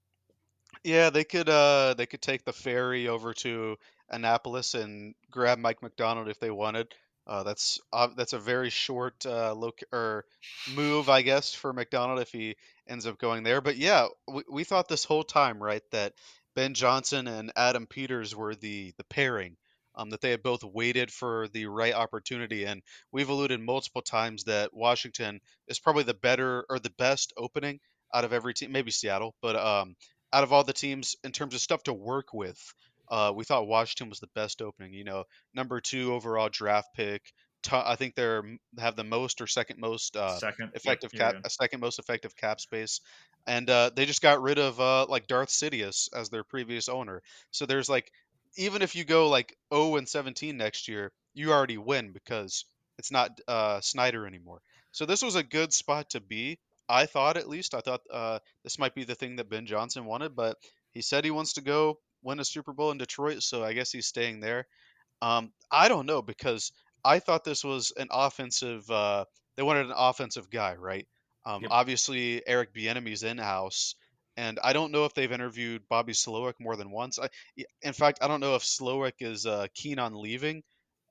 Yeah 0.83 1.11
they 1.11 1.23
could 1.23 1.49
uh 1.49 1.93
they 1.95 2.07
could 2.07 2.23
take 2.23 2.45
the 2.45 2.53
ferry 2.53 3.07
over 3.07 3.35
to 3.35 3.77
annapolis 4.09 4.73
and 4.73 5.13
grab 5.29 5.59
mike 5.59 5.83
Macdonald 5.83 6.27
if 6.27 6.39
they 6.39 6.49
wanted. 6.51 6.95
Uh, 7.25 7.43
that's 7.43 7.79
uh, 7.93 8.09
that's 8.17 8.33
a 8.33 8.39
very 8.39 8.69
short 8.69 9.25
uh, 9.25 9.53
look 9.53 9.79
or 9.93 10.25
move, 10.75 11.07
I 11.07 11.21
guess, 11.21 11.53
for 11.53 11.71
Macdonald 11.71 12.19
if 12.19 12.31
he 12.31 12.57
ends 12.87 13.05
up 13.05 13.17
going 13.17 13.43
there. 13.43 13.61
But 13.61 13.77
yeah, 13.77 14.07
we, 14.27 14.43
we 14.51 14.63
thought 14.65 14.89
this 14.89 15.05
whole 15.05 15.23
time, 15.23 15.63
right, 15.63 15.83
that 15.91 16.13
Ben 16.55 16.73
Johnson 16.73 17.27
and 17.27 17.51
Adam 17.55 17.87
Peters 17.87 18.35
were 18.35 18.55
the 18.55 18.93
the 18.97 19.03
pairing 19.05 19.57
um, 19.95 20.09
that 20.09 20.21
they 20.21 20.31
had 20.31 20.43
both 20.43 20.63
waited 20.63 21.11
for 21.11 21.47
the 21.53 21.65
right 21.67 21.93
opportunity. 21.93 22.65
And 22.65 22.81
we've 23.11 23.29
alluded 23.29 23.59
multiple 23.61 24.01
times 24.01 24.45
that 24.45 24.73
Washington 24.73 25.39
is 25.67 25.79
probably 25.79 26.03
the 26.03 26.13
better 26.13 26.65
or 26.69 26.79
the 26.79 26.93
best 26.97 27.33
opening 27.37 27.79
out 28.13 28.25
of 28.25 28.33
every 28.33 28.53
team, 28.53 28.71
maybe 28.71 28.91
Seattle, 28.91 29.35
but 29.41 29.55
um, 29.55 29.95
out 30.31 30.43
of 30.43 30.53
all 30.53 30.63
the 30.63 30.73
teams 30.73 31.15
in 31.23 31.31
terms 31.31 31.53
of 31.53 31.61
stuff 31.61 31.83
to 31.83 31.93
work 31.93 32.33
with, 32.33 32.59
uh, 33.09 33.31
we 33.35 33.43
thought 33.43 33.67
Washington 33.67 34.09
was 34.09 34.19
the 34.19 34.29
best 34.35 34.61
opening. 34.61 34.93
You 34.93 35.03
know, 35.03 35.23
number 35.53 35.79
two 35.81 36.13
overall 36.13 36.49
draft 36.49 36.89
pick. 36.95 37.21
I 37.71 37.95
think 37.95 38.15
they're 38.15 38.43
have 38.77 38.97
the 38.97 39.05
most 39.05 39.39
or 39.39 39.47
second 39.47 39.79
most 39.79 40.17
uh, 40.17 40.37
second 40.37 40.71
effective 40.73 41.11
cap, 41.13 41.35
a 41.45 41.49
second 41.49 41.79
most 41.79 41.97
effective 41.97 42.35
cap 42.35 42.59
space, 42.59 42.99
and 43.47 43.69
uh, 43.69 43.91
they 43.95 44.05
just 44.05 44.21
got 44.21 44.41
rid 44.41 44.57
of 44.59 44.79
uh, 44.79 45.05
like 45.07 45.27
Darth 45.27 45.49
Sidious 45.49 46.09
as 46.13 46.29
their 46.29 46.43
previous 46.43 46.89
owner. 46.89 47.21
So 47.51 47.65
there's 47.65 47.89
like 47.89 48.11
even 48.55 48.81
if 48.81 48.95
you 48.95 49.03
go 49.03 49.29
like 49.29 49.57
0 49.73 49.95
and 49.97 50.07
17 50.07 50.57
next 50.57 50.87
year, 50.87 51.11
you 51.33 51.51
already 51.51 51.77
win 51.77 52.11
because 52.11 52.65
it's 52.97 53.11
not 53.11 53.39
uh, 53.47 53.81
Snyder 53.81 54.27
anymore. 54.27 54.61
So 54.91 55.05
this 55.05 55.21
was 55.23 55.35
a 55.35 55.43
good 55.43 55.73
spot 55.73 56.11
to 56.11 56.21
be. 56.21 56.59
I 56.87 57.05
thought 57.05 57.37
at 57.37 57.49
least. 57.49 57.73
I 57.73 57.79
thought 57.81 58.01
uh, 58.11 58.39
this 58.63 58.77
might 58.77 58.93
be 58.93 59.03
the 59.05 59.15
thing 59.15 59.37
that 59.37 59.49
Ben 59.49 59.65
Johnson 59.65 60.05
wanted, 60.05 60.35
but 60.35 60.57
he 60.91 61.01
said 61.01 61.23
he 61.25 61.31
wants 61.31 61.53
to 61.53 61.61
go 61.61 61.99
win 62.21 62.39
a 62.39 62.45
Super 62.45 62.73
Bowl 62.73 62.91
in 62.91 62.97
Detroit, 62.97 63.41
so 63.41 63.63
I 63.63 63.73
guess 63.73 63.91
he's 63.91 64.05
staying 64.07 64.39
there. 64.39 64.67
Um, 65.21 65.53
I 65.71 65.87
don't 65.89 66.05
know 66.05 66.21
because 66.21 66.71
I 67.05 67.19
thought 67.19 67.43
this 67.43 67.63
was 67.63 67.91
an 67.97 68.07
offensive. 68.11 68.89
Uh, 68.89 69.25
they 69.55 69.63
wanted 69.63 69.87
an 69.87 69.93
offensive 69.95 70.49
guy, 70.49 70.75
right? 70.75 71.07
Um, 71.45 71.63
yep. 71.63 71.71
Obviously, 71.71 72.45
Eric 72.47 72.73
Bieniemy's 72.73 73.23
in 73.23 73.37
house, 73.37 73.95
and 74.37 74.59
I 74.63 74.73
don't 74.73 74.91
know 74.91 75.05
if 75.05 75.13
they've 75.13 75.31
interviewed 75.31 75.87
Bobby 75.89 76.13
Slowik 76.13 76.53
more 76.59 76.75
than 76.75 76.91
once. 76.91 77.19
I, 77.19 77.29
in 77.81 77.93
fact, 77.93 78.19
I 78.21 78.27
don't 78.27 78.39
know 78.39 78.55
if 78.55 78.63
Slowik 78.63 79.13
is 79.19 79.45
uh, 79.45 79.67
keen 79.73 79.99
on 79.99 80.15
leaving 80.15 80.63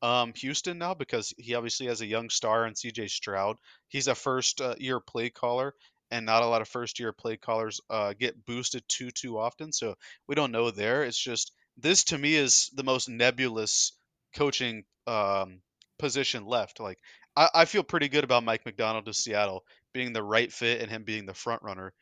um, 0.02 0.32
Houston 0.36 0.78
now 0.78 0.94
because 0.94 1.32
he 1.38 1.54
obviously 1.54 1.86
has 1.86 2.00
a 2.00 2.06
young 2.06 2.28
star 2.28 2.66
in 2.66 2.74
C.J. 2.74 3.08
Stroud. 3.08 3.56
He's 3.88 4.08
a 4.08 4.14
first 4.14 4.60
uh, 4.60 4.74
year 4.78 5.00
play 5.00 5.30
caller, 5.30 5.74
and 6.10 6.26
not 6.26 6.42
a 6.42 6.46
lot 6.46 6.60
of 6.60 6.68
first 6.68 6.98
year 6.98 7.12
play 7.12 7.36
callers 7.36 7.80
uh, 7.88 8.12
get 8.18 8.44
boosted 8.44 8.82
too 8.88 9.10
too 9.10 9.38
often. 9.38 9.72
So 9.72 9.94
we 10.26 10.34
don't 10.34 10.52
know 10.52 10.70
there. 10.70 11.04
It's 11.04 11.18
just 11.18 11.52
this 11.76 12.04
to 12.04 12.18
me 12.18 12.34
is 12.34 12.70
the 12.74 12.84
most 12.84 13.08
nebulous 13.08 13.92
coaching 14.34 14.84
um, 15.06 15.60
position 15.98 16.44
left. 16.44 16.80
Like 16.80 16.98
I, 17.36 17.48
I 17.54 17.64
feel 17.64 17.84
pretty 17.84 18.08
good 18.08 18.24
about 18.24 18.44
Mike 18.44 18.66
Macdonald 18.66 19.06
to 19.06 19.14
Seattle 19.14 19.64
being 19.92 20.12
the 20.12 20.22
right 20.22 20.52
fit 20.52 20.80
and 20.80 20.90
him 20.90 21.04
being 21.04 21.26
the 21.26 21.34
front 21.34 21.62
runner. 21.62 21.92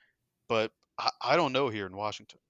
But 0.49 0.73
I, 0.99 1.11
I 1.23 1.37
don't 1.37 1.53
know 1.53 1.69
here 1.69 1.87
in 1.87 1.97
Washington. 1.97 2.41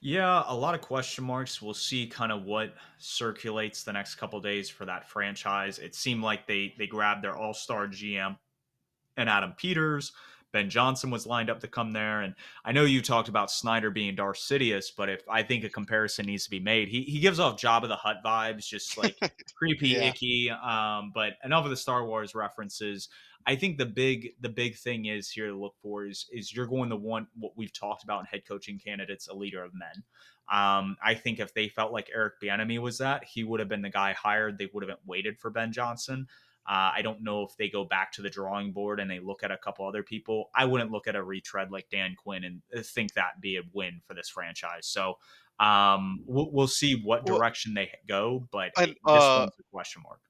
Yeah, 0.00 0.42
a 0.48 0.54
lot 0.54 0.74
of 0.74 0.80
question 0.80 1.22
marks. 1.22 1.62
We'll 1.62 1.74
see 1.74 2.08
kind 2.08 2.32
of 2.32 2.42
what 2.42 2.74
circulates 2.98 3.84
the 3.84 3.92
next 3.92 4.16
couple 4.16 4.40
days 4.40 4.68
for 4.68 4.84
that 4.84 5.08
franchise. 5.08 5.78
It 5.78 5.94
seemed 5.94 6.24
like 6.24 6.46
they 6.46 6.74
they 6.76 6.88
grabbed 6.88 7.22
their 7.22 7.36
all-star 7.36 7.86
GM 7.86 8.36
and 9.16 9.28
Adam 9.28 9.54
Peters. 9.56 10.12
Ben 10.52 10.70
Johnson 10.70 11.10
was 11.10 11.26
lined 11.26 11.50
up 11.50 11.60
to 11.60 11.68
come 11.68 11.92
there. 11.92 12.20
And 12.20 12.34
I 12.64 12.72
know 12.72 12.84
you 12.84 13.02
talked 13.02 13.28
about 13.28 13.50
Snyder 13.50 13.90
being 13.90 14.14
Darth 14.14 14.38
Sidious, 14.38 14.86
but 14.96 15.08
if 15.08 15.22
I 15.28 15.42
think 15.42 15.64
a 15.64 15.68
comparison 15.68 16.26
needs 16.26 16.44
to 16.44 16.50
be 16.50 16.60
made, 16.60 16.88
he, 16.88 17.02
he 17.02 17.20
gives 17.20 17.40
off 17.40 17.60
Jabba 17.60 17.88
the 17.88 17.96
Hutt 17.96 18.18
vibes, 18.24 18.66
just 18.66 18.96
like 18.98 19.16
creepy, 19.54 19.88
yeah. 19.88 20.10
icky. 20.10 20.50
Um, 20.50 21.12
but 21.14 21.34
enough 21.44 21.64
of 21.64 21.70
the 21.70 21.76
Star 21.76 22.04
Wars 22.06 22.34
references. 22.34 23.08
I 23.46 23.56
think 23.56 23.76
the 23.76 23.86
big 23.86 24.34
the 24.40 24.48
big 24.48 24.76
thing 24.76 25.06
is 25.06 25.28
here 25.28 25.48
to 25.48 25.56
look 25.56 25.74
for 25.82 26.06
is 26.06 26.26
is 26.32 26.54
you're 26.54 26.66
going 26.66 26.90
to 26.90 26.96
want 26.96 27.26
what 27.34 27.56
we've 27.56 27.72
talked 27.72 28.04
about 28.04 28.20
in 28.20 28.26
head 28.26 28.42
coaching 28.46 28.78
candidates, 28.78 29.26
a 29.26 29.34
leader 29.34 29.64
of 29.64 29.72
men. 29.74 30.04
Um, 30.52 30.96
I 31.02 31.14
think 31.14 31.40
if 31.40 31.54
they 31.54 31.68
felt 31.68 31.92
like 31.92 32.10
Eric 32.14 32.34
Bieniemy 32.42 32.78
was 32.78 32.98
that, 32.98 33.24
he 33.24 33.42
would 33.42 33.60
have 33.60 33.68
been 33.68 33.82
the 33.82 33.90
guy 33.90 34.12
hired. 34.12 34.58
They 34.58 34.68
would 34.72 34.88
have 34.88 34.98
waited 35.06 35.38
for 35.38 35.50
Ben 35.50 35.72
Johnson. 35.72 36.26
Uh, 36.68 36.92
I 36.94 37.02
don't 37.02 37.22
know 37.22 37.42
if 37.42 37.56
they 37.56 37.68
go 37.68 37.84
back 37.84 38.12
to 38.12 38.22
the 38.22 38.30
drawing 38.30 38.72
board 38.72 39.00
and 39.00 39.10
they 39.10 39.18
look 39.18 39.42
at 39.42 39.50
a 39.50 39.56
couple 39.56 39.86
other 39.86 40.02
people. 40.02 40.50
I 40.54 40.64
wouldn't 40.64 40.92
look 40.92 41.08
at 41.08 41.16
a 41.16 41.22
retread 41.22 41.72
like 41.72 41.88
Dan 41.90 42.14
Quinn 42.16 42.44
and 42.44 42.62
uh, 42.76 42.82
think 42.82 43.14
that 43.14 43.40
be 43.40 43.56
a 43.56 43.62
win 43.72 44.00
for 44.06 44.14
this 44.14 44.28
franchise. 44.28 44.86
So 44.86 45.18
um, 45.58 46.20
we'll, 46.26 46.50
we'll 46.52 46.68
see 46.68 47.00
what 47.02 47.26
direction 47.26 47.74
well, 47.74 47.84
they 47.84 47.98
go, 48.08 48.48
but 48.52 48.70
and, 48.78 48.90
this 48.90 48.98
uh, 49.04 49.38
one's 49.40 49.58
a 49.58 49.62
question 49.72 50.02
mark. 50.02 50.20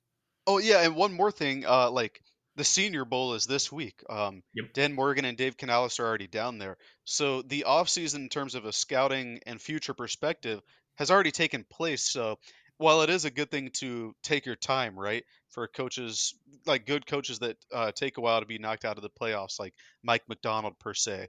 Oh 0.46 0.58
yeah, 0.58 0.82
and 0.82 0.96
one 0.96 1.12
more 1.12 1.30
thing, 1.30 1.64
uh, 1.66 1.90
like 1.90 2.20
the 2.56 2.64
Senior 2.64 3.04
Bowl 3.04 3.34
is 3.34 3.46
this 3.46 3.70
week. 3.70 4.02
Um, 4.10 4.42
yep. 4.54 4.72
Dan 4.74 4.92
Morgan 4.92 5.24
and 5.24 5.36
Dave 5.36 5.56
Canales 5.56 5.98
are 6.00 6.06
already 6.06 6.26
down 6.26 6.58
there. 6.58 6.76
So 7.04 7.42
the 7.42 7.64
offseason 7.66 8.16
in 8.16 8.28
terms 8.28 8.54
of 8.54 8.64
a 8.64 8.72
scouting 8.72 9.40
and 9.46 9.60
future 9.60 9.94
perspective 9.94 10.60
has 10.96 11.10
already 11.10 11.30
taken 11.30 11.64
place. 11.70 12.02
So 12.02 12.38
while 12.78 13.02
it 13.02 13.10
is 13.10 13.24
a 13.24 13.30
good 13.30 13.50
thing 13.50 13.70
to 13.74 14.14
take 14.22 14.44
your 14.44 14.56
time, 14.56 14.98
right, 14.98 15.24
for 15.52 15.68
coaches 15.68 16.34
like 16.66 16.86
good 16.86 17.06
coaches 17.06 17.38
that 17.38 17.56
uh, 17.72 17.92
take 17.92 18.18
a 18.18 18.20
while 18.20 18.40
to 18.40 18.46
be 18.46 18.58
knocked 18.58 18.84
out 18.84 18.96
of 18.96 19.02
the 19.02 19.10
playoffs, 19.10 19.60
like 19.60 19.74
Mike 20.02 20.22
Macdonald 20.28 20.78
per 20.78 20.94
se. 20.94 21.28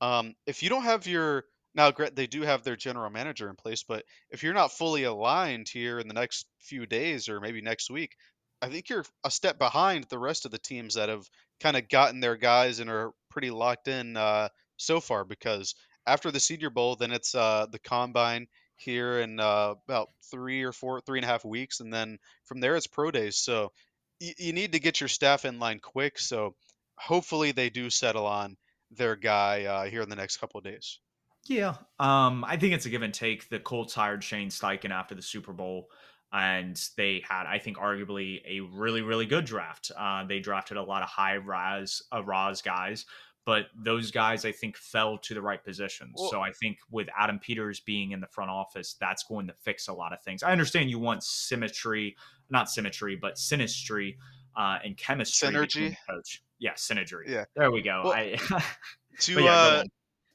Um, 0.00 0.34
if 0.46 0.62
you 0.62 0.68
don't 0.68 0.84
have 0.84 1.06
your 1.06 1.44
now, 1.74 1.90
they 1.90 2.28
do 2.28 2.42
have 2.42 2.62
their 2.62 2.76
general 2.76 3.10
manager 3.10 3.50
in 3.50 3.56
place, 3.56 3.82
but 3.82 4.04
if 4.30 4.42
you're 4.42 4.54
not 4.54 4.70
fully 4.72 5.04
aligned 5.04 5.68
here 5.68 5.98
in 5.98 6.06
the 6.06 6.14
next 6.14 6.46
few 6.60 6.86
days 6.86 7.28
or 7.28 7.40
maybe 7.40 7.60
next 7.60 7.90
week, 7.90 8.16
I 8.62 8.68
think 8.68 8.88
you're 8.88 9.04
a 9.24 9.30
step 9.30 9.58
behind 9.58 10.04
the 10.04 10.18
rest 10.18 10.44
of 10.44 10.52
the 10.52 10.58
teams 10.58 10.94
that 10.94 11.08
have 11.08 11.28
kind 11.60 11.76
of 11.76 11.88
gotten 11.88 12.20
their 12.20 12.36
guys 12.36 12.78
and 12.78 12.88
are 12.88 13.12
pretty 13.28 13.50
locked 13.50 13.88
in 13.88 14.16
uh, 14.16 14.48
so 14.76 15.00
far. 15.00 15.24
Because 15.24 15.74
after 16.06 16.30
the 16.30 16.38
Senior 16.38 16.70
Bowl, 16.70 16.94
then 16.94 17.10
it's 17.10 17.34
uh, 17.34 17.66
the 17.72 17.78
combine 17.80 18.46
here 18.84 19.20
in 19.20 19.40
uh, 19.40 19.74
about 19.88 20.10
three 20.30 20.62
or 20.62 20.72
four, 20.72 21.00
three 21.00 21.18
and 21.18 21.24
a 21.24 21.28
half 21.28 21.44
weeks, 21.44 21.80
and 21.80 21.92
then 21.92 22.18
from 22.44 22.60
there 22.60 22.76
it's 22.76 22.86
pro 22.86 23.10
days. 23.10 23.38
So 23.38 23.72
y- 24.20 24.34
you 24.38 24.52
need 24.52 24.72
to 24.72 24.80
get 24.80 25.00
your 25.00 25.08
staff 25.08 25.44
in 25.44 25.58
line 25.58 25.80
quick. 25.80 26.18
So 26.18 26.54
hopefully 26.96 27.52
they 27.52 27.70
do 27.70 27.90
settle 27.90 28.26
on 28.26 28.56
their 28.90 29.16
guy 29.16 29.64
uh, 29.64 29.84
here 29.84 30.02
in 30.02 30.08
the 30.08 30.16
next 30.16 30.36
couple 30.36 30.58
of 30.58 30.64
days. 30.64 31.00
Yeah, 31.46 31.76
um, 31.98 32.44
I 32.44 32.56
think 32.56 32.72
it's 32.72 32.86
a 32.86 32.90
give 32.90 33.02
and 33.02 33.12
take. 33.12 33.48
The 33.50 33.60
Colts 33.60 33.94
hired 33.94 34.24
Shane 34.24 34.48
Steichen 34.48 34.90
after 34.90 35.14
the 35.14 35.22
Super 35.22 35.52
Bowl, 35.52 35.88
and 36.32 36.80
they 36.96 37.22
had, 37.28 37.46
I 37.46 37.58
think, 37.58 37.76
arguably 37.76 38.40
a 38.48 38.60
really, 38.60 39.02
really 39.02 39.26
good 39.26 39.44
draft. 39.44 39.92
Uh, 39.96 40.24
they 40.24 40.40
drafted 40.40 40.78
a 40.78 40.82
lot 40.82 41.02
of 41.02 41.08
high 41.08 41.36
rise, 41.36 42.02
uh, 42.12 42.24
RAS 42.24 42.62
guys, 42.62 43.04
but 43.44 43.66
those 43.74 44.10
guys 44.10 44.44
I 44.44 44.52
think 44.52 44.76
fell 44.76 45.18
to 45.18 45.34
the 45.34 45.42
right 45.42 45.62
positions. 45.62 46.14
Well, 46.16 46.30
so 46.30 46.40
I 46.40 46.52
think 46.52 46.78
with 46.90 47.08
Adam 47.18 47.38
Peters 47.38 47.80
being 47.80 48.12
in 48.12 48.20
the 48.20 48.26
front 48.26 48.50
office, 48.50 48.96
that's 48.98 49.24
going 49.24 49.46
to 49.48 49.54
fix 49.60 49.88
a 49.88 49.92
lot 49.92 50.12
of 50.12 50.22
things. 50.22 50.42
I 50.42 50.52
understand 50.52 50.90
you 50.90 50.98
want 50.98 51.22
symmetry, 51.22 52.16
not 52.50 52.70
symmetry, 52.70 53.16
but 53.16 53.34
synastry 53.34 54.16
uh, 54.56 54.78
and 54.84 54.96
chemistry. 54.96 55.48
Synergy, 55.48 55.96
coach. 56.08 56.42
Yeah, 56.58 56.72
synergy. 56.74 57.28
Yeah, 57.28 57.44
there 57.54 57.70
we 57.70 57.82
go. 57.82 58.02
Well, 58.04 58.12
I, 58.12 58.38
to 59.20 59.42
yeah, 59.42 59.52
uh, 59.52 59.84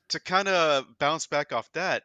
to 0.09 0.19
kind 0.19 0.47
of 0.47 0.85
bounce 0.99 1.25
back 1.25 1.51
off 1.51 1.71
that, 1.73 2.03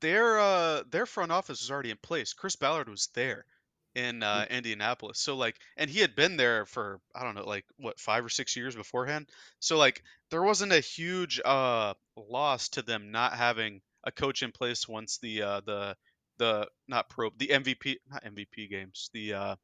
their 0.00 0.38
uh 0.38 0.82
their 0.90 1.06
front 1.06 1.32
office 1.32 1.60
was 1.60 1.70
already 1.70 1.90
in 1.90 1.98
place. 1.98 2.32
Chris 2.32 2.56
Ballard 2.56 2.88
was 2.88 3.08
there 3.14 3.46
in 3.94 4.22
uh, 4.22 4.46
Indianapolis. 4.50 5.18
So 5.20 5.36
like, 5.36 5.56
and 5.76 5.90
he 5.90 6.00
had 6.00 6.14
been 6.14 6.36
there 6.36 6.66
for 6.66 7.00
I 7.14 7.22
don't 7.24 7.34
know, 7.34 7.46
like 7.46 7.64
what 7.76 7.98
five 8.00 8.24
or 8.24 8.28
six 8.28 8.56
years 8.56 8.76
beforehand. 8.76 9.28
So 9.58 9.76
like, 9.76 10.02
there 10.30 10.42
wasn't 10.42 10.72
a 10.72 10.80
huge 10.80 11.40
uh 11.44 11.94
loss 12.16 12.68
to 12.70 12.82
them 12.82 13.10
not 13.10 13.34
having 13.34 13.80
a 14.04 14.12
coach 14.12 14.42
in 14.42 14.52
place 14.52 14.88
once 14.88 15.18
the 15.18 15.42
uh 15.42 15.60
the 15.66 15.96
the 16.38 16.68
not 16.88 17.08
pro 17.10 17.30
the 17.36 17.48
MVP 17.50 17.98
not 18.08 18.24
MVP 18.24 18.66
games 18.68 19.10
the 19.12 19.34
uh 19.34 19.56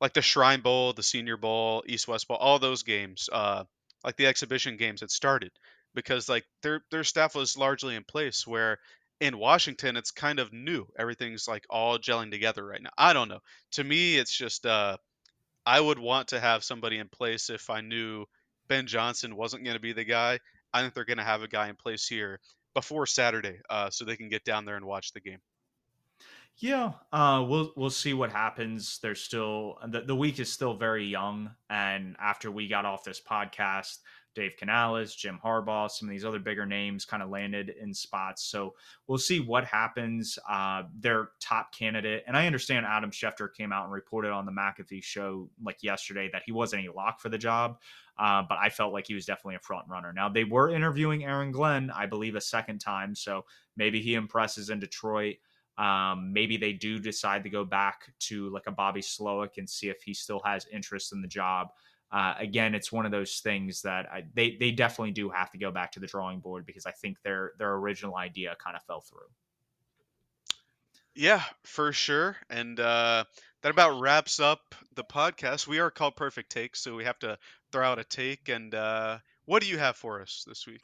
like 0.00 0.12
the 0.12 0.22
Shrine 0.22 0.60
Bowl, 0.60 0.92
the 0.92 1.02
Senior 1.02 1.36
Bowl, 1.36 1.82
East 1.86 2.08
West 2.08 2.28
Bowl, 2.28 2.36
all 2.36 2.58
those 2.58 2.82
games, 2.82 3.28
uh 3.32 3.64
like 4.04 4.16
the 4.16 4.26
exhibition 4.26 4.76
games 4.76 5.00
had 5.00 5.10
started 5.10 5.50
because 5.94 6.28
like 6.28 6.44
their 6.62 6.82
their 6.90 7.04
staff 7.04 7.34
was 7.34 7.56
largely 7.58 7.96
in 7.96 8.04
place 8.04 8.46
where 8.46 8.78
in 9.20 9.38
Washington, 9.38 9.96
it's 9.96 10.10
kind 10.10 10.38
of 10.38 10.52
new. 10.52 10.86
Everything's 10.98 11.48
like 11.48 11.64
all 11.68 11.98
gelling 11.98 12.30
together 12.30 12.64
right 12.64 12.82
now. 12.82 12.90
I 12.96 13.12
don't 13.12 13.28
know. 13.28 13.40
To 13.72 13.84
me, 13.84 14.16
it's 14.16 14.36
just 14.36 14.64
uh, 14.64 14.96
I 15.66 15.80
would 15.80 15.98
want 15.98 16.28
to 16.28 16.40
have 16.40 16.64
somebody 16.64 16.98
in 16.98 17.08
place 17.08 17.50
if 17.50 17.68
I 17.70 17.80
knew 17.80 18.26
Ben 18.68 18.86
Johnson 18.86 19.36
wasn't 19.36 19.64
going 19.64 19.76
to 19.76 19.80
be 19.80 19.92
the 19.92 20.04
guy. 20.04 20.38
I 20.72 20.82
think 20.82 20.94
they're 20.94 21.04
going 21.04 21.18
to 21.18 21.24
have 21.24 21.42
a 21.42 21.48
guy 21.48 21.68
in 21.68 21.76
place 21.76 22.06
here 22.06 22.40
before 22.74 23.06
Saturday, 23.06 23.60
uh, 23.70 23.90
so 23.90 24.04
they 24.04 24.16
can 24.16 24.28
get 24.28 24.44
down 24.44 24.64
there 24.64 24.76
and 24.76 24.84
watch 24.84 25.12
the 25.12 25.20
game. 25.20 25.40
Yeah, 26.58 26.92
uh, 27.12 27.44
we'll 27.48 27.72
we'll 27.76 27.90
see 27.90 28.14
what 28.14 28.32
happens. 28.32 28.98
There's 29.00 29.20
still 29.20 29.78
the, 29.86 30.00
the 30.00 30.16
week 30.16 30.40
is 30.40 30.52
still 30.52 30.74
very 30.74 31.04
young, 31.04 31.50
and 31.70 32.16
after 32.18 32.50
we 32.50 32.66
got 32.66 32.84
off 32.84 33.04
this 33.04 33.20
podcast, 33.20 33.98
Dave 34.38 34.56
Canales, 34.56 35.16
Jim 35.16 35.40
Harbaugh, 35.44 35.90
some 35.90 36.08
of 36.08 36.12
these 36.12 36.24
other 36.24 36.38
bigger 36.38 36.64
names 36.64 37.04
kind 37.04 37.24
of 37.24 37.28
landed 37.28 37.74
in 37.80 37.92
spots. 37.92 38.44
So 38.44 38.74
we'll 39.08 39.18
see 39.18 39.40
what 39.40 39.64
happens. 39.64 40.38
Uh, 40.48 40.84
their 41.00 41.30
top 41.40 41.74
candidate, 41.74 42.22
and 42.28 42.36
I 42.36 42.46
understand 42.46 42.86
Adam 42.86 43.10
Schefter 43.10 43.52
came 43.52 43.72
out 43.72 43.84
and 43.84 43.92
reported 43.92 44.30
on 44.30 44.46
the 44.46 44.52
McAfee 44.52 45.02
show 45.02 45.50
like 45.60 45.82
yesterday 45.82 46.30
that 46.32 46.42
he 46.46 46.52
wasn't 46.52 46.86
a 46.86 46.92
lock 46.92 47.20
for 47.20 47.30
the 47.30 47.38
job, 47.38 47.78
uh, 48.16 48.44
but 48.48 48.58
I 48.58 48.68
felt 48.68 48.92
like 48.92 49.08
he 49.08 49.14
was 49.14 49.26
definitely 49.26 49.56
a 49.56 49.60
front 49.60 49.88
runner. 49.88 50.12
Now 50.12 50.28
they 50.28 50.44
were 50.44 50.70
interviewing 50.70 51.24
Aaron 51.24 51.50
Glenn, 51.50 51.90
I 51.90 52.06
believe, 52.06 52.36
a 52.36 52.40
second 52.40 52.78
time, 52.78 53.16
so 53.16 53.44
maybe 53.76 54.00
he 54.00 54.14
impresses 54.14 54.70
in 54.70 54.78
Detroit. 54.78 55.36
Um, 55.78 56.32
maybe 56.32 56.56
they 56.56 56.72
do 56.72 57.00
decide 57.00 57.42
to 57.42 57.50
go 57.50 57.64
back 57.64 58.12
to 58.20 58.50
like 58.50 58.68
a 58.68 58.72
Bobby 58.72 59.00
Slowik 59.00 59.58
and 59.58 59.68
see 59.68 59.88
if 59.88 60.02
he 60.02 60.14
still 60.14 60.40
has 60.44 60.66
interest 60.72 61.12
in 61.12 61.22
the 61.22 61.28
job 61.28 61.68
uh, 62.10 62.34
again, 62.38 62.74
it's 62.74 62.90
one 62.90 63.04
of 63.04 63.12
those 63.12 63.40
things 63.40 63.82
that 63.82 64.06
I, 64.10 64.24
they 64.34 64.56
they 64.58 64.70
definitely 64.70 65.12
do 65.12 65.28
have 65.28 65.50
to 65.52 65.58
go 65.58 65.70
back 65.70 65.92
to 65.92 66.00
the 66.00 66.06
drawing 66.06 66.40
board 66.40 66.64
because 66.64 66.86
I 66.86 66.92
think 66.92 67.18
their 67.22 67.52
their 67.58 67.74
original 67.74 68.16
idea 68.16 68.56
kind 68.62 68.76
of 68.76 68.82
fell 68.84 69.02
through. 69.02 69.28
Yeah, 71.14 71.42
for 71.64 71.92
sure. 71.92 72.36
And 72.48 72.78
uh, 72.78 73.24
that 73.62 73.70
about 73.70 74.00
wraps 74.00 74.40
up 74.40 74.74
the 74.94 75.04
podcast. 75.04 75.66
We 75.66 75.80
are 75.80 75.90
called 75.90 76.16
Purrfect 76.16 76.48
Takes, 76.48 76.80
so 76.80 76.94
we 76.94 77.04
have 77.04 77.18
to 77.18 77.36
throw 77.72 77.84
out 77.84 77.98
a 77.98 78.04
take. 78.04 78.48
And 78.48 78.74
uh, 78.74 79.18
what 79.44 79.62
do 79.62 79.68
you 79.68 79.78
have 79.78 79.96
for 79.96 80.22
us 80.22 80.44
this 80.46 80.66
week? 80.66 80.80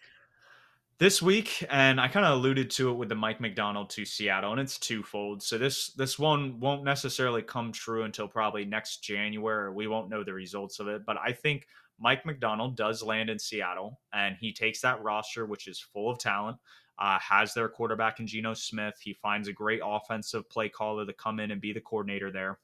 This 1.05 1.21
week, 1.21 1.63
and 1.69 2.01
I 2.01 2.09
kind 2.09 2.25
of 2.25 2.33
alluded 2.33 2.71
to 2.71 2.89
it 2.89 2.95
with 2.95 3.11
the 3.11 3.15
Mike 3.15 3.39
Macdonald 3.39 3.91
to 3.91 4.07
Seattle, 4.07 4.53
and 4.53 4.59
it's 4.59 4.79
twofold. 4.79 5.43
So 5.43 5.59
this 5.59 5.89
this 5.89 6.19
one 6.19 6.59
won't 6.61 6.83
necessarily 6.83 7.43
come 7.43 7.73
true 7.73 8.05
until 8.05 8.27
probably 8.27 8.65
next 8.65 9.05
January. 9.05 9.71
We 9.71 9.87
won't 9.87 10.09
know 10.09 10.25
the 10.25 10.33
results 10.33 10.81
of 10.81 10.89
it, 10.89 11.05
but 11.05 11.19
I 11.23 11.33
think 11.33 11.67
Mike 12.01 12.25
Macdonald 12.25 12.75
does 12.79 13.03
land 13.03 13.29
in 13.29 13.39
Seattle, 13.39 14.01
and 14.15 14.35
he 14.41 14.51
takes 14.51 14.81
that 14.81 15.03
roster, 15.03 15.45
which 15.45 15.69
is 15.69 15.79
full 15.79 16.11
of 16.11 16.19
talent. 16.19 16.57
Uh, 16.99 17.19
has 17.19 17.53
their 17.53 17.69
quarterback 17.69 18.19
in 18.19 18.27
Geno 18.27 18.55
Smith. 18.55 18.95
He 18.99 19.13
finds 19.13 19.47
a 19.47 19.53
great 19.53 19.83
offensive 19.85 20.49
play 20.49 20.71
caller 20.71 21.05
to 21.05 21.13
come 21.13 21.39
in 21.39 21.51
and 21.51 21.61
be 21.61 21.75
the 21.75 21.83
coordinator 21.83 22.31
there. 22.33 22.61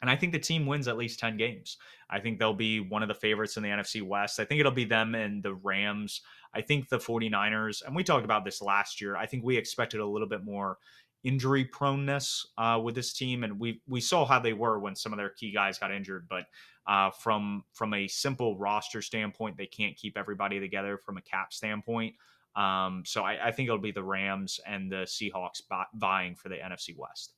And 0.00 0.10
I 0.10 0.16
think 0.16 0.32
the 0.32 0.38
team 0.38 0.66
wins 0.66 0.86
at 0.86 0.96
least 0.96 1.18
10 1.18 1.36
games. 1.36 1.76
I 2.08 2.20
think 2.20 2.38
they'll 2.38 2.54
be 2.54 2.80
one 2.80 3.02
of 3.02 3.08
the 3.08 3.14
favorites 3.14 3.56
in 3.56 3.62
the 3.62 3.68
NFC 3.68 4.02
West. 4.02 4.38
I 4.38 4.44
think 4.44 4.60
it'll 4.60 4.72
be 4.72 4.84
them 4.84 5.14
and 5.14 5.42
the 5.42 5.54
Rams. 5.54 6.22
I 6.54 6.60
think 6.60 6.88
the 6.88 6.98
49ers, 6.98 7.84
and 7.84 7.94
we 7.94 8.04
talked 8.04 8.24
about 8.24 8.44
this 8.44 8.62
last 8.62 9.00
year, 9.00 9.16
I 9.16 9.26
think 9.26 9.44
we 9.44 9.56
expected 9.56 10.00
a 10.00 10.06
little 10.06 10.28
bit 10.28 10.44
more 10.44 10.78
injury 11.24 11.64
proneness 11.64 12.46
uh, 12.56 12.80
with 12.82 12.94
this 12.94 13.12
team. 13.12 13.44
And 13.44 13.58
we 13.58 13.82
we 13.88 14.00
saw 14.00 14.24
how 14.24 14.38
they 14.38 14.52
were 14.52 14.78
when 14.78 14.94
some 14.94 15.12
of 15.12 15.16
their 15.16 15.30
key 15.30 15.52
guys 15.52 15.78
got 15.78 15.92
injured. 15.92 16.26
But 16.28 16.44
uh, 16.86 17.10
from 17.10 17.64
from 17.72 17.94
a 17.94 18.08
simple 18.08 18.56
roster 18.56 19.02
standpoint, 19.02 19.56
they 19.56 19.66
can't 19.66 19.96
keep 19.96 20.16
everybody 20.16 20.60
together 20.60 20.98
from 20.98 21.16
a 21.16 21.22
cap 21.22 21.52
standpoint. 21.52 22.14
Um, 22.56 23.02
so 23.04 23.22
I, 23.22 23.48
I, 23.48 23.52
think 23.52 23.68
it'll 23.68 23.78
be 23.78 23.92
the 23.92 24.02
Rams 24.02 24.58
and 24.66 24.90
the 24.90 25.06
Seahawks 25.06 25.60
vying 25.94 26.34
for 26.34 26.48
the 26.48 26.56
NFC 26.56 26.96
West. 26.96 27.34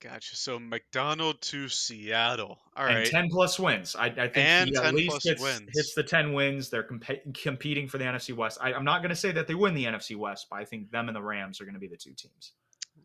Gotcha. 0.00 0.34
So 0.34 0.58
Macdonald 0.58 1.42
to 1.42 1.68
Seattle. 1.68 2.58
All 2.74 2.86
and 2.86 2.96
right. 2.96 3.06
10 3.06 3.28
plus 3.28 3.58
wins. 3.58 3.94
I, 3.94 4.06
I 4.06 4.12
think 4.28 4.36
and 4.38 4.70
he 4.70 4.76
at 4.76 4.94
least 4.94 5.24
hits, 5.24 5.60
hits, 5.74 5.94
the 5.94 6.02
10 6.02 6.32
wins. 6.32 6.70
They're 6.70 6.84
comp- 6.84 7.34
competing 7.34 7.86
for 7.86 7.98
the 7.98 8.04
NFC 8.04 8.34
West. 8.34 8.58
I, 8.62 8.72
am 8.72 8.84
not 8.84 9.02
going 9.02 9.10
to 9.10 9.16
say 9.16 9.30
that 9.32 9.46
they 9.46 9.54
win 9.54 9.74
the 9.74 9.84
NFC 9.84 10.16
West, 10.16 10.46
but 10.50 10.56
I 10.56 10.64
think 10.64 10.90
them 10.90 11.08
and 11.08 11.16
the 11.16 11.22
Rams 11.22 11.60
are 11.60 11.64
going 11.64 11.74
to 11.74 11.80
be 11.80 11.86
the 11.86 11.98
two 11.98 12.14
teams. 12.14 12.52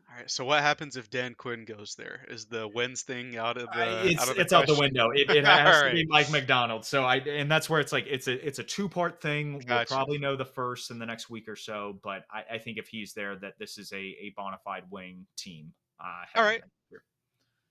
All 0.10 0.16
right. 0.16 0.32
So 0.32 0.46
what 0.46 0.62
happens 0.62 0.96
if 0.96 1.10
Dan 1.10 1.34
Quinn 1.34 1.66
goes 1.66 1.96
there? 1.96 2.22
Is 2.30 2.46
the 2.46 2.70
wins 2.70 3.02
thing 3.02 3.36
out 3.36 3.58
of 3.58 3.68
the? 3.74 4.02
Uh, 4.02 4.04
it's 4.06 4.22
out 4.22 4.36
the 4.36 4.42
it's 4.42 4.54
out 4.54 4.68
the 4.68 4.76
window. 4.76 5.10
It, 5.10 5.30
it 5.36 5.46
has 5.46 5.80
to 5.80 5.86
right. 5.88 5.94
be 5.94 6.06
Mike 6.06 6.32
Macdonald. 6.32 6.86
So 6.86 7.04
I 7.04 7.18
and 7.18 7.52
that's 7.52 7.70
where 7.70 7.82
it's 7.82 7.92
like 7.92 8.06
it's 8.08 8.28
a 8.28 8.48
it's 8.48 8.60
a 8.60 8.64
two 8.64 8.88
part 8.88 9.22
thing. 9.22 9.60
Gotcha. 9.60 9.88
We'll 9.90 9.98
probably 9.98 10.18
know 10.18 10.38
the 10.38 10.46
first 10.46 10.92
in 10.92 11.00
the 11.00 11.06
next 11.06 11.30
week 11.30 11.50
or 11.50 11.58
so, 11.58 12.00
but 12.02 12.24
I, 12.32 12.56
I 12.56 12.58
think 12.60 12.78
if 12.78 12.88
he's 12.88 13.14
there, 13.14 13.36
that 13.36 13.60
this 13.60 13.78
is 13.78 13.92
a 13.92 13.98
a 13.98 14.34
bona 14.38 14.58
fide 14.64 14.86
wing 14.90 15.26
team. 15.36 15.74
Uh, 16.00 16.40
All 16.40 16.44
right. 16.44 16.62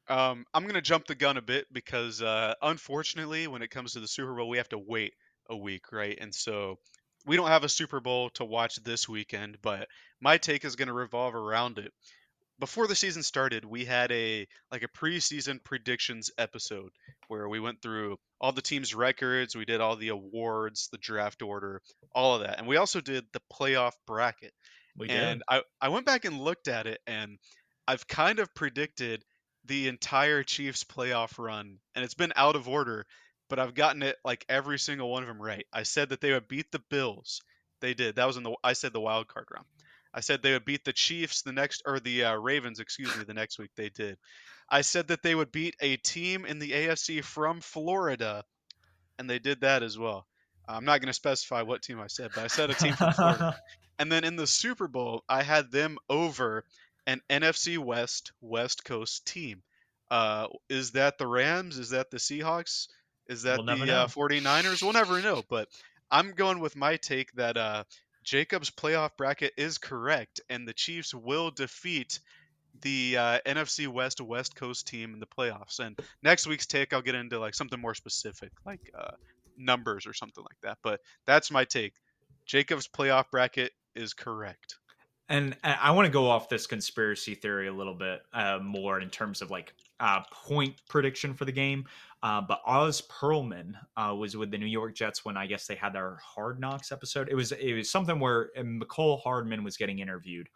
Um, 0.09 0.44
I'm 0.52 0.66
gonna 0.66 0.82
jump 0.82 1.07
the 1.07 1.14
gun 1.14 1.36
a 1.36 1.42
bit 1.42 1.66
because 1.72 2.20
uh, 2.20 2.55
unfortunately, 2.62 3.46
when 3.46 3.62
it 3.62 3.70
comes 3.70 3.92
to 3.92 4.00
the 4.00 4.09
Super 4.09 4.34
Bowl, 4.34 4.48
we 4.48 4.59
have 4.59 4.68
to 4.70 4.78
wait 4.78 5.14
a 5.48 5.57
week, 5.57 5.92
right? 5.92 6.18
And 6.20 6.34
so 6.34 6.78
we 7.26 7.36
don't 7.36 7.48
have 7.48 7.64
a 7.64 7.68
Super 7.68 8.00
Bowl 8.00 8.30
to 8.30 8.44
watch 8.44 8.76
this 8.76 9.09
weekend. 9.09 9.59
But 9.62 9.88
my 10.20 10.36
take 10.36 10.64
is 10.64 10.76
gonna 10.76 10.92
revolve 10.92 11.34
around 11.34 11.78
it. 11.78 11.92
Before 12.61 12.86
the 12.86 12.94
season 12.94 13.22
started, 13.22 13.64
we 13.64 13.84
had 13.84 14.12
a 14.12 14.46
like 14.70 14.82
a 14.82 14.88
preseason 14.88 15.62
predictions 15.64 16.30
episode 16.38 16.90
where 17.28 17.48
we 17.48 17.59
went 17.59 17.80
through 17.82 18.16
all 18.40 18.52
the 18.52 18.62
teams' 18.62 18.94
records, 18.94 19.57
we 19.57 19.64
did 19.64 19.80
all 19.80 19.96
the 19.96 20.09
awards, 20.09 20.88
the 20.92 20.98
draft 20.98 21.42
order, 21.42 21.80
all 22.14 22.34
of 22.36 22.42
that, 22.42 22.59
and 22.59 22.68
we 22.68 22.76
also 22.76 23.00
did 23.00 23.24
the 23.32 23.40
playoff 23.52 23.94
bracket. 24.07 24.52
We 24.96 25.09
did. 25.09 25.16
and 25.16 25.42
I 25.48 25.62
I 25.80 25.88
went 25.88 26.07
back 26.07 26.24
and 26.26 26.40
looked 26.40 26.68
at 26.68 26.86
it, 26.86 27.00
and 27.07 27.38
I've 27.88 28.07
kind 28.07 28.38
of 28.38 28.55
predicted 28.55 29.24
the 29.66 29.88
entire 29.88 30.42
Chiefs 30.42 30.84
playoff 30.84 31.38
run, 31.38 31.78
and 31.94 32.04
it's 32.04 32.14
been 32.14 32.32
out 32.36 32.56
of 32.56 32.68
order, 32.68 33.06
but 33.48 33.58
I've 33.58 33.74
gotten 33.74 34.02
it 34.02 34.16
like 34.24 34.44
every 34.48 34.78
single 34.78 35.10
one 35.10 35.22
of 35.22 35.28
them 35.28 35.40
right. 35.40 35.66
I 35.72 35.82
said 35.82 36.10
that 36.10 36.20
they 36.20 36.32
would 36.32 36.48
beat 36.48 36.70
the 36.72 36.82
Bills. 36.90 37.40
They 37.80 37.94
did. 37.94 38.16
That 38.16 38.26
was 38.26 38.36
in 38.36 38.42
the 38.42 38.54
I 38.62 38.72
said 38.72 38.92
the 38.92 39.00
wild 39.00 39.28
card 39.28 39.46
round. 39.52 39.66
I 40.12 40.20
said 40.20 40.42
they 40.42 40.52
would 40.52 40.64
beat 40.64 40.84
the 40.84 40.92
Chiefs 40.92 41.42
the 41.42 41.52
next 41.52 41.82
or 41.86 41.98
the 41.98 42.24
uh, 42.24 42.34
Ravens, 42.34 42.78
excuse 42.78 43.16
me, 43.16 43.24
the 43.24 43.34
next 43.34 43.58
week 43.58 43.70
they 43.76 43.88
did. 43.88 44.16
I 44.68 44.80
said 44.80 45.08
that 45.08 45.22
they 45.22 45.34
would 45.34 45.52
beat 45.52 45.76
a 45.80 45.96
team 45.96 46.46
in 46.46 46.58
the 46.58 46.70
AFC 46.70 47.22
from 47.22 47.60
Florida, 47.60 48.44
and 49.18 49.28
they 49.28 49.38
did 49.38 49.60
that 49.60 49.82
as 49.82 49.98
well. 49.98 50.26
I'm 50.66 50.84
not 50.84 51.00
going 51.00 51.08
to 51.08 51.14
specify 51.14 51.62
what 51.62 51.82
team 51.82 52.00
I 52.00 52.06
said, 52.06 52.30
but 52.34 52.45
I 52.45 52.46
said 52.46 52.70
a 52.70 52.74
team 52.74 52.95
from 52.95 53.12
Florida. 53.12 53.57
and 53.99 54.11
then 54.11 54.24
in 54.24 54.36
the 54.36 54.46
Super 54.46 54.88
Bowl, 54.88 55.22
I 55.28 55.42
had 55.42 55.70
them 55.70 55.99
over 56.08 56.64
an 57.07 57.21
NFC 57.29 57.79
West 57.79 58.33
West 58.41 58.85
Coast 58.85 59.26
team. 59.26 59.63
Uh, 60.11 60.49
is 60.68 60.93
that 60.93 61.18
the 61.18 61.26
Rams? 61.26 61.79
Is 61.79 61.91
that 61.91 62.11
the 62.11 62.18
Seahawks? 62.18 62.89
Is 63.29 63.43
that 63.43 63.59
We'll 63.59 63.76
the 63.76 63.83
uh, 63.83 63.87
know. 63.87 64.07
49ers? 64.07 64.83
We'll 64.83 64.93
never 64.93 65.21
know. 65.21 65.43
But 65.49 65.68
I'm 66.11 66.33
going 66.33 66.61
with 66.61 66.76
my 66.76 66.97
take 66.97 67.33
that 67.33 67.57
uh, 67.57 67.85
Jacob's 68.22 68.71
playoff 68.71 69.17
bracket 69.17 69.53
is 69.57 69.79
correct, 69.79 70.41
and 70.49 70.68
the 70.68 70.75
Chiefs 70.75 71.14
will 71.14 71.51
defeat 71.51 72.21
the 72.83 73.17
uh, 73.17 73.39
NFC 73.47 73.89
West 73.89 74.21
West 74.21 74.57
Coast 74.57 74.87
team 74.87 75.14
in 75.14 75.21
the 75.21 75.26
playoffs. 75.26 75.79
And 75.79 75.99
next 76.22 76.47
week's 76.47 76.67
take, 76.67 76.93
I'll 76.93 77.03
get 77.03 77.14
into 77.14 77.39
like 77.39 77.55
something 77.55 77.81
more 77.81 77.95
specific, 77.95 78.51
like 78.67 78.81
uh, 78.99 79.13
numbers 79.57 80.07
or 80.07 80.13
something 80.13 80.45
like 80.45 80.61
that. 80.63 80.79
But 80.83 81.01
that's 81.26 81.51
my 81.51 81.64
take. 81.64 81.95
Jacob's 82.47 82.89
playoff 82.89 83.31
bracket 83.31 83.72
is 83.95 84.13
correct. 84.13 84.76
And 85.29 85.57
I- 85.64 85.75
I 85.75 85.91
want 85.92 86.07
to 86.07 86.13
go 86.13 86.29
off 86.29 86.49
this 86.49 86.67
conspiracy 86.67 87.34
theory 87.34 87.67
a 87.68 87.72
little 87.72 87.95
bit 87.95 88.22
uh, 88.33 88.59
more 88.63 89.01
in 89.01 89.09
terms 89.11 89.41
of 89.41 89.51
like 89.51 89.75
uh, 90.01 90.22
point 90.30 90.75
prediction 90.88 91.34
for 91.34 91.45
the 91.45 91.53
game. 91.53 91.87
Uh, 92.22 92.41
but 92.41 92.61
Oz 92.67 93.03
Pearlman 93.03 93.75
uh, 93.96 94.14
was 94.14 94.37
with 94.37 94.51
the 94.51 94.59
New 94.59 94.67
York 94.67 94.95
Jets 94.95 95.25
when 95.25 95.37
I 95.37 95.46
guess 95.46 95.67
they 95.67 95.75
had 95.75 95.92
their 95.92 96.17
Hard 96.17 96.59
Knocks 96.61 96.91
episode. 96.92 97.29
It 97.30 97.34
was 97.34 97.53
it 97.53 97.75
was 97.75 97.91
something 97.91 98.18
where 98.18 98.51
uh, 98.57 98.63
Mecole 98.63 99.22
Hardman 99.22 99.63
was 99.63 99.76
getting 99.76 99.99
interviewed, 99.99 100.49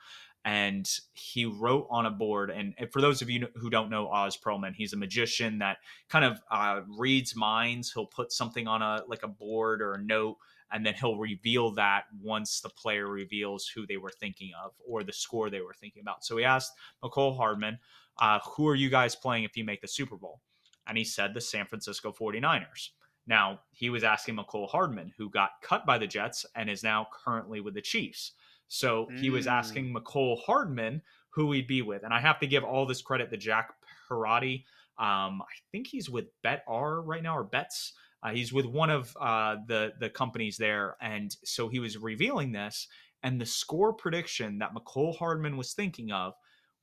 and 0.45 0.89
he 1.13 1.45
wrote 1.45 1.87
on 1.91 2.07
a 2.07 2.11
board. 2.11 2.51
And 2.51 2.75
for 2.91 3.01
those 3.01 3.21
of 3.23 3.29
you 3.31 3.49
who 3.55 3.71
don't 3.71 3.91
know 3.91 4.09
Oz 4.09 4.37
Pearlman, 4.37 4.75
he's 4.75 4.93
a 4.95 4.97
magician 4.97 5.59
that 5.59 5.79
kind 6.09 6.25
of 6.25 6.41
uh, 6.51 6.81
reads 6.89 7.37
minds. 7.37 7.93
He'll 7.93 8.07
put 8.07 8.33
something 8.33 8.67
on 8.67 8.81
a 8.83 9.03
like 9.07 9.23
a 9.23 9.29
board 9.29 9.83
or 9.83 9.95
a 9.95 10.03
note 10.03 10.37
and 10.73 10.85
then 10.85 10.95
he'll 10.95 11.17
reveal 11.17 11.71
that 11.73 12.05
once 12.23 12.61
the 12.61 12.69
player 12.69 13.07
reveals 13.07 13.67
who 13.67 13.87
they 13.87 13.97
were 13.97 14.11
thinking 14.11 14.51
of 14.63 14.73
or 14.87 15.03
the 15.03 15.13
score 15.13 15.51
they 15.51 15.61
were 15.61 15.75
thinking 15.75 16.03
about. 16.03 16.25
So 16.25 16.37
he 16.37 16.45
asked 16.45 16.73
Mecole 17.03 17.37
Hardman, 17.37 17.79
uh, 18.19 18.41
"Who 18.41 18.69
are 18.69 18.75
you 18.75 18.91
guys 18.91 19.15
playing 19.15 19.45
if 19.45 19.57
you 19.57 19.65
make 19.65 19.81
the 19.81 19.89
Super 19.89 20.17
Bowl?" 20.17 20.41
And 20.87 20.97
he 20.97 21.05
said 21.05 21.35
the 21.35 21.41
San 21.41 21.67
Francisco 21.67 22.13
49ers. 22.13 22.91
Now, 23.27 23.61
he 23.73 23.91
was 23.91 24.05
asking 24.05 24.37
Mecole 24.37 24.71
Hardman, 24.71 25.13
who 25.19 25.29
got 25.29 25.51
cut 25.63 25.85
by 25.85 25.99
the 25.99 26.07
Jets 26.07 26.47
and 26.55 26.71
is 26.71 26.83
now 26.83 27.09
currently 27.13 27.61
with 27.61 27.75
the 27.75 27.83
Chiefs. 27.83 28.33
So 28.69 29.09
he 29.17 29.31
was 29.31 29.47
asking 29.47 29.87
mm. 29.87 29.97
Mecole 29.97 30.43
Hardman 30.43 31.03
who 31.31 31.53
he'd 31.53 31.67
be 31.67 31.83
with. 31.83 32.03
And 32.03 32.13
I 32.13 32.21
have 32.21 32.41
to 32.41 32.47
give 32.47 32.65
all 32.65 32.87
this 32.87 33.03
credit 33.03 33.31
to 33.31 33.37
Jack 33.37 33.73
Parati. 34.09 34.65
Um, 34.99 35.43
I 35.43 35.55
think 35.71 35.87
he's 35.87 36.11
with 36.11 36.27
Betr 36.43 37.03
right 37.05 37.23
now 37.23 37.37
or 37.37 37.45
Bets. 37.45 37.93
Uh, 38.23 38.31
he's 38.31 38.53
with 38.53 38.67
one 38.67 38.91
of 38.91 39.17
uh, 39.21 39.57
the 39.67 39.93
the 40.01 40.11
companies 40.11 40.57
there, 40.57 40.97
and 41.01 41.37
so 41.45 41.69
he 41.69 41.79
was 41.79 41.97
revealing 41.97 42.53
this, 42.53 42.89
and 43.23 43.41
the 43.41 43.47
score 43.47 43.93
prediction 43.93 44.59
that 44.59 44.75
Mecole 44.75 45.17
Hardman 45.17 45.57
was 45.57 45.73
thinking 45.73 46.11
of 46.11 46.35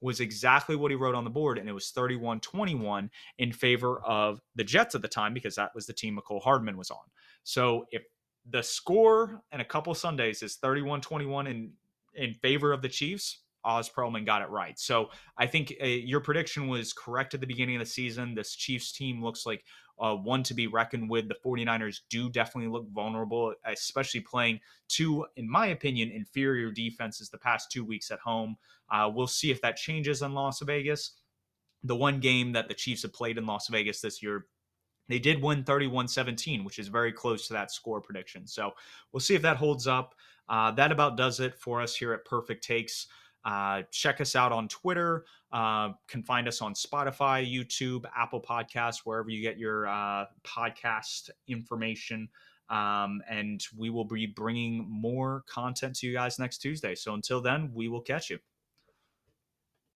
was 0.02 0.20
exactly 0.20 0.76
what 0.76 0.92
he 0.92 0.96
wrote 0.96 1.16
on 1.16 1.24
the 1.24 1.30
board, 1.30 1.58
and 1.58 1.68
it 1.68 1.74
was 1.74 1.90
31 1.90 2.40
21 2.40 3.10
in 3.38 3.52
favor 3.52 4.02
of 4.02 4.40
the 4.56 4.64
Jets 4.64 4.96
at 4.96 5.02
the 5.02 5.08
time 5.08 5.34
because 5.34 5.56
that 5.56 5.74
was 5.74 5.86
the 5.86 5.94
team 5.94 6.18
Mecole 6.18 6.42
Hardman 6.42 6.78
was 6.78 6.92
on. 6.92 7.04
So 7.44 7.86
if 7.92 8.04
the 8.50 8.62
score 8.62 9.42
in 9.52 9.60
a 9.60 9.66
couple 9.66 9.94
Sundays 9.96 10.44
is 10.44 10.56
31 10.58 11.02
21 11.02 11.48
in, 11.48 11.72
in 12.14 12.34
favor 12.36 12.72
of 12.72 12.82
the 12.82 12.90
Chiefs, 12.90 13.42
Oz 13.64 13.90
Pearlman 13.90 14.26
got 14.26 14.42
it 14.42 14.50
right. 14.50 14.78
So 14.78 15.10
I 15.38 15.48
think 15.48 15.74
uh, 15.82 15.86
your 15.86 16.20
prediction 16.20 16.68
was 16.68 16.94
correct 16.94 17.34
at 17.34 17.42
the 17.42 17.48
beginning 17.48 17.78
of 17.78 17.80
the 17.80 17.86
season. 17.86 18.36
This 18.36 18.56
Chiefs 18.56 18.92
team 18.92 19.24
looks 19.24 19.46
like 19.46 19.64
uh, 20.00 20.16
one 20.16 20.44
to 20.44 20.54
be 20.54 20.68
reckoned 20.68 21.10
with. 21.10 21.28
The 21.28 21.36
49ers 21.46 22.02
do 22.10 22.30
definitely 22.30 22.72
look 22.72 22.90
vulnerable, 22.92 23.54
especially 23.66 24.22
playing 24.22 24.60
two, 24.88 25.26
in 25.36 25.50
my 25.50 25.68
opinion, 25.68 26.12
inferior 26.12 26.72
defenses 26.72 27.30
the 27.30 27.38
past 27.38 27.72
two 27.72 27.86
weeks 27.86 28.12
at 28.12 28.20
home. 28.20 28.58
Uh, 28.90 29.10
we'll 29.14 29.28
see 29.28 29.52
if 29.52 29.62
that 29.62 29.78
changes 29.78 30.22
in 30.22 30.34
Las 30.34 30.62
Vegas. 30.62 31.14
The 31.84 31.96
one 31.96 32.20
game 32.20 32.52
that 32.54 32.68
the 32.68 32.74
Chiefs 32.74 33.04
have 33.04 33.14
played 33.14 33.38
in 33.38 33.46
Las 33.46 33.68
Vegas 33.68 34.02
this 34.02 34.22
year, 34.22 34.48
they 35.08 35.20
did 35.20 35.42
win 35.42 35.64
31 35.64 36.08
17, 36.08 36.64
which 36.64 36.80
is 36.80 36.88
very 36.88 37.12
close 37.12 37.48
to 37.48 37.54
that 37.54 37.72
score 37.72 38.02
prediction. 38.02 38.48
So 38.48 38.72
we'll 39.12 39.20
see 39.20 39.36
if 39.36 39.42
that 39.44 39.58
holds 39.58 39.88
up. 39.88 40.16
Uh, 40.50 40.72
that 40.72 40.92
about 40.92 41.18
does 41.18 41.40
it 41.40 41.58
for 41.58 41.82
us 41.82 41.96
here 41.96 42.14
at 42.14 42.26
Purrfect 42.26 42.62
Takes. 42.62 43.08
Uh, 43.46 43.84
check 43.92 44.20
us 44.20 44.36
out 44.36 44.52
on 44.52 44.68
Twitter. 44.68 45.26
Uh, 45.52 45.92
can 46.08 46.24
find 46.24 46.48
us 46.48 46.62
on 46.62 46.74
Spotify, 46.74 47.46
YouTube, 47.50 48.04
Apple 48.16 48.42
Podcasts, 48.42 49.02
wherever 49.06 49.30
you 49.30 49.42
get 49.42 49.58
your 49.58 49.88
uh, 49.88 50.26
podcast 50.44 51.30
information. 51.48 52.28
Um, 52.70 53.22
and 53.30 53.64
we 53.78 53.92
will 53.92 54.06
be 54.06 54.26
bringing 54.26 54.86
more 54.90 55.44
content 55.48 55.96
to 55.98 56.08
you 56.08 56.14
guys 56.14 56.40
next 56.40 56.58
Tuesday. 56.58 56.96
So 56.96 57.14
until 57.14 57.40
then, 57.42 57.70
we 57.74 57.88
will 57.88 58.02
catch 58.02 58.32
you. 58.32 58.40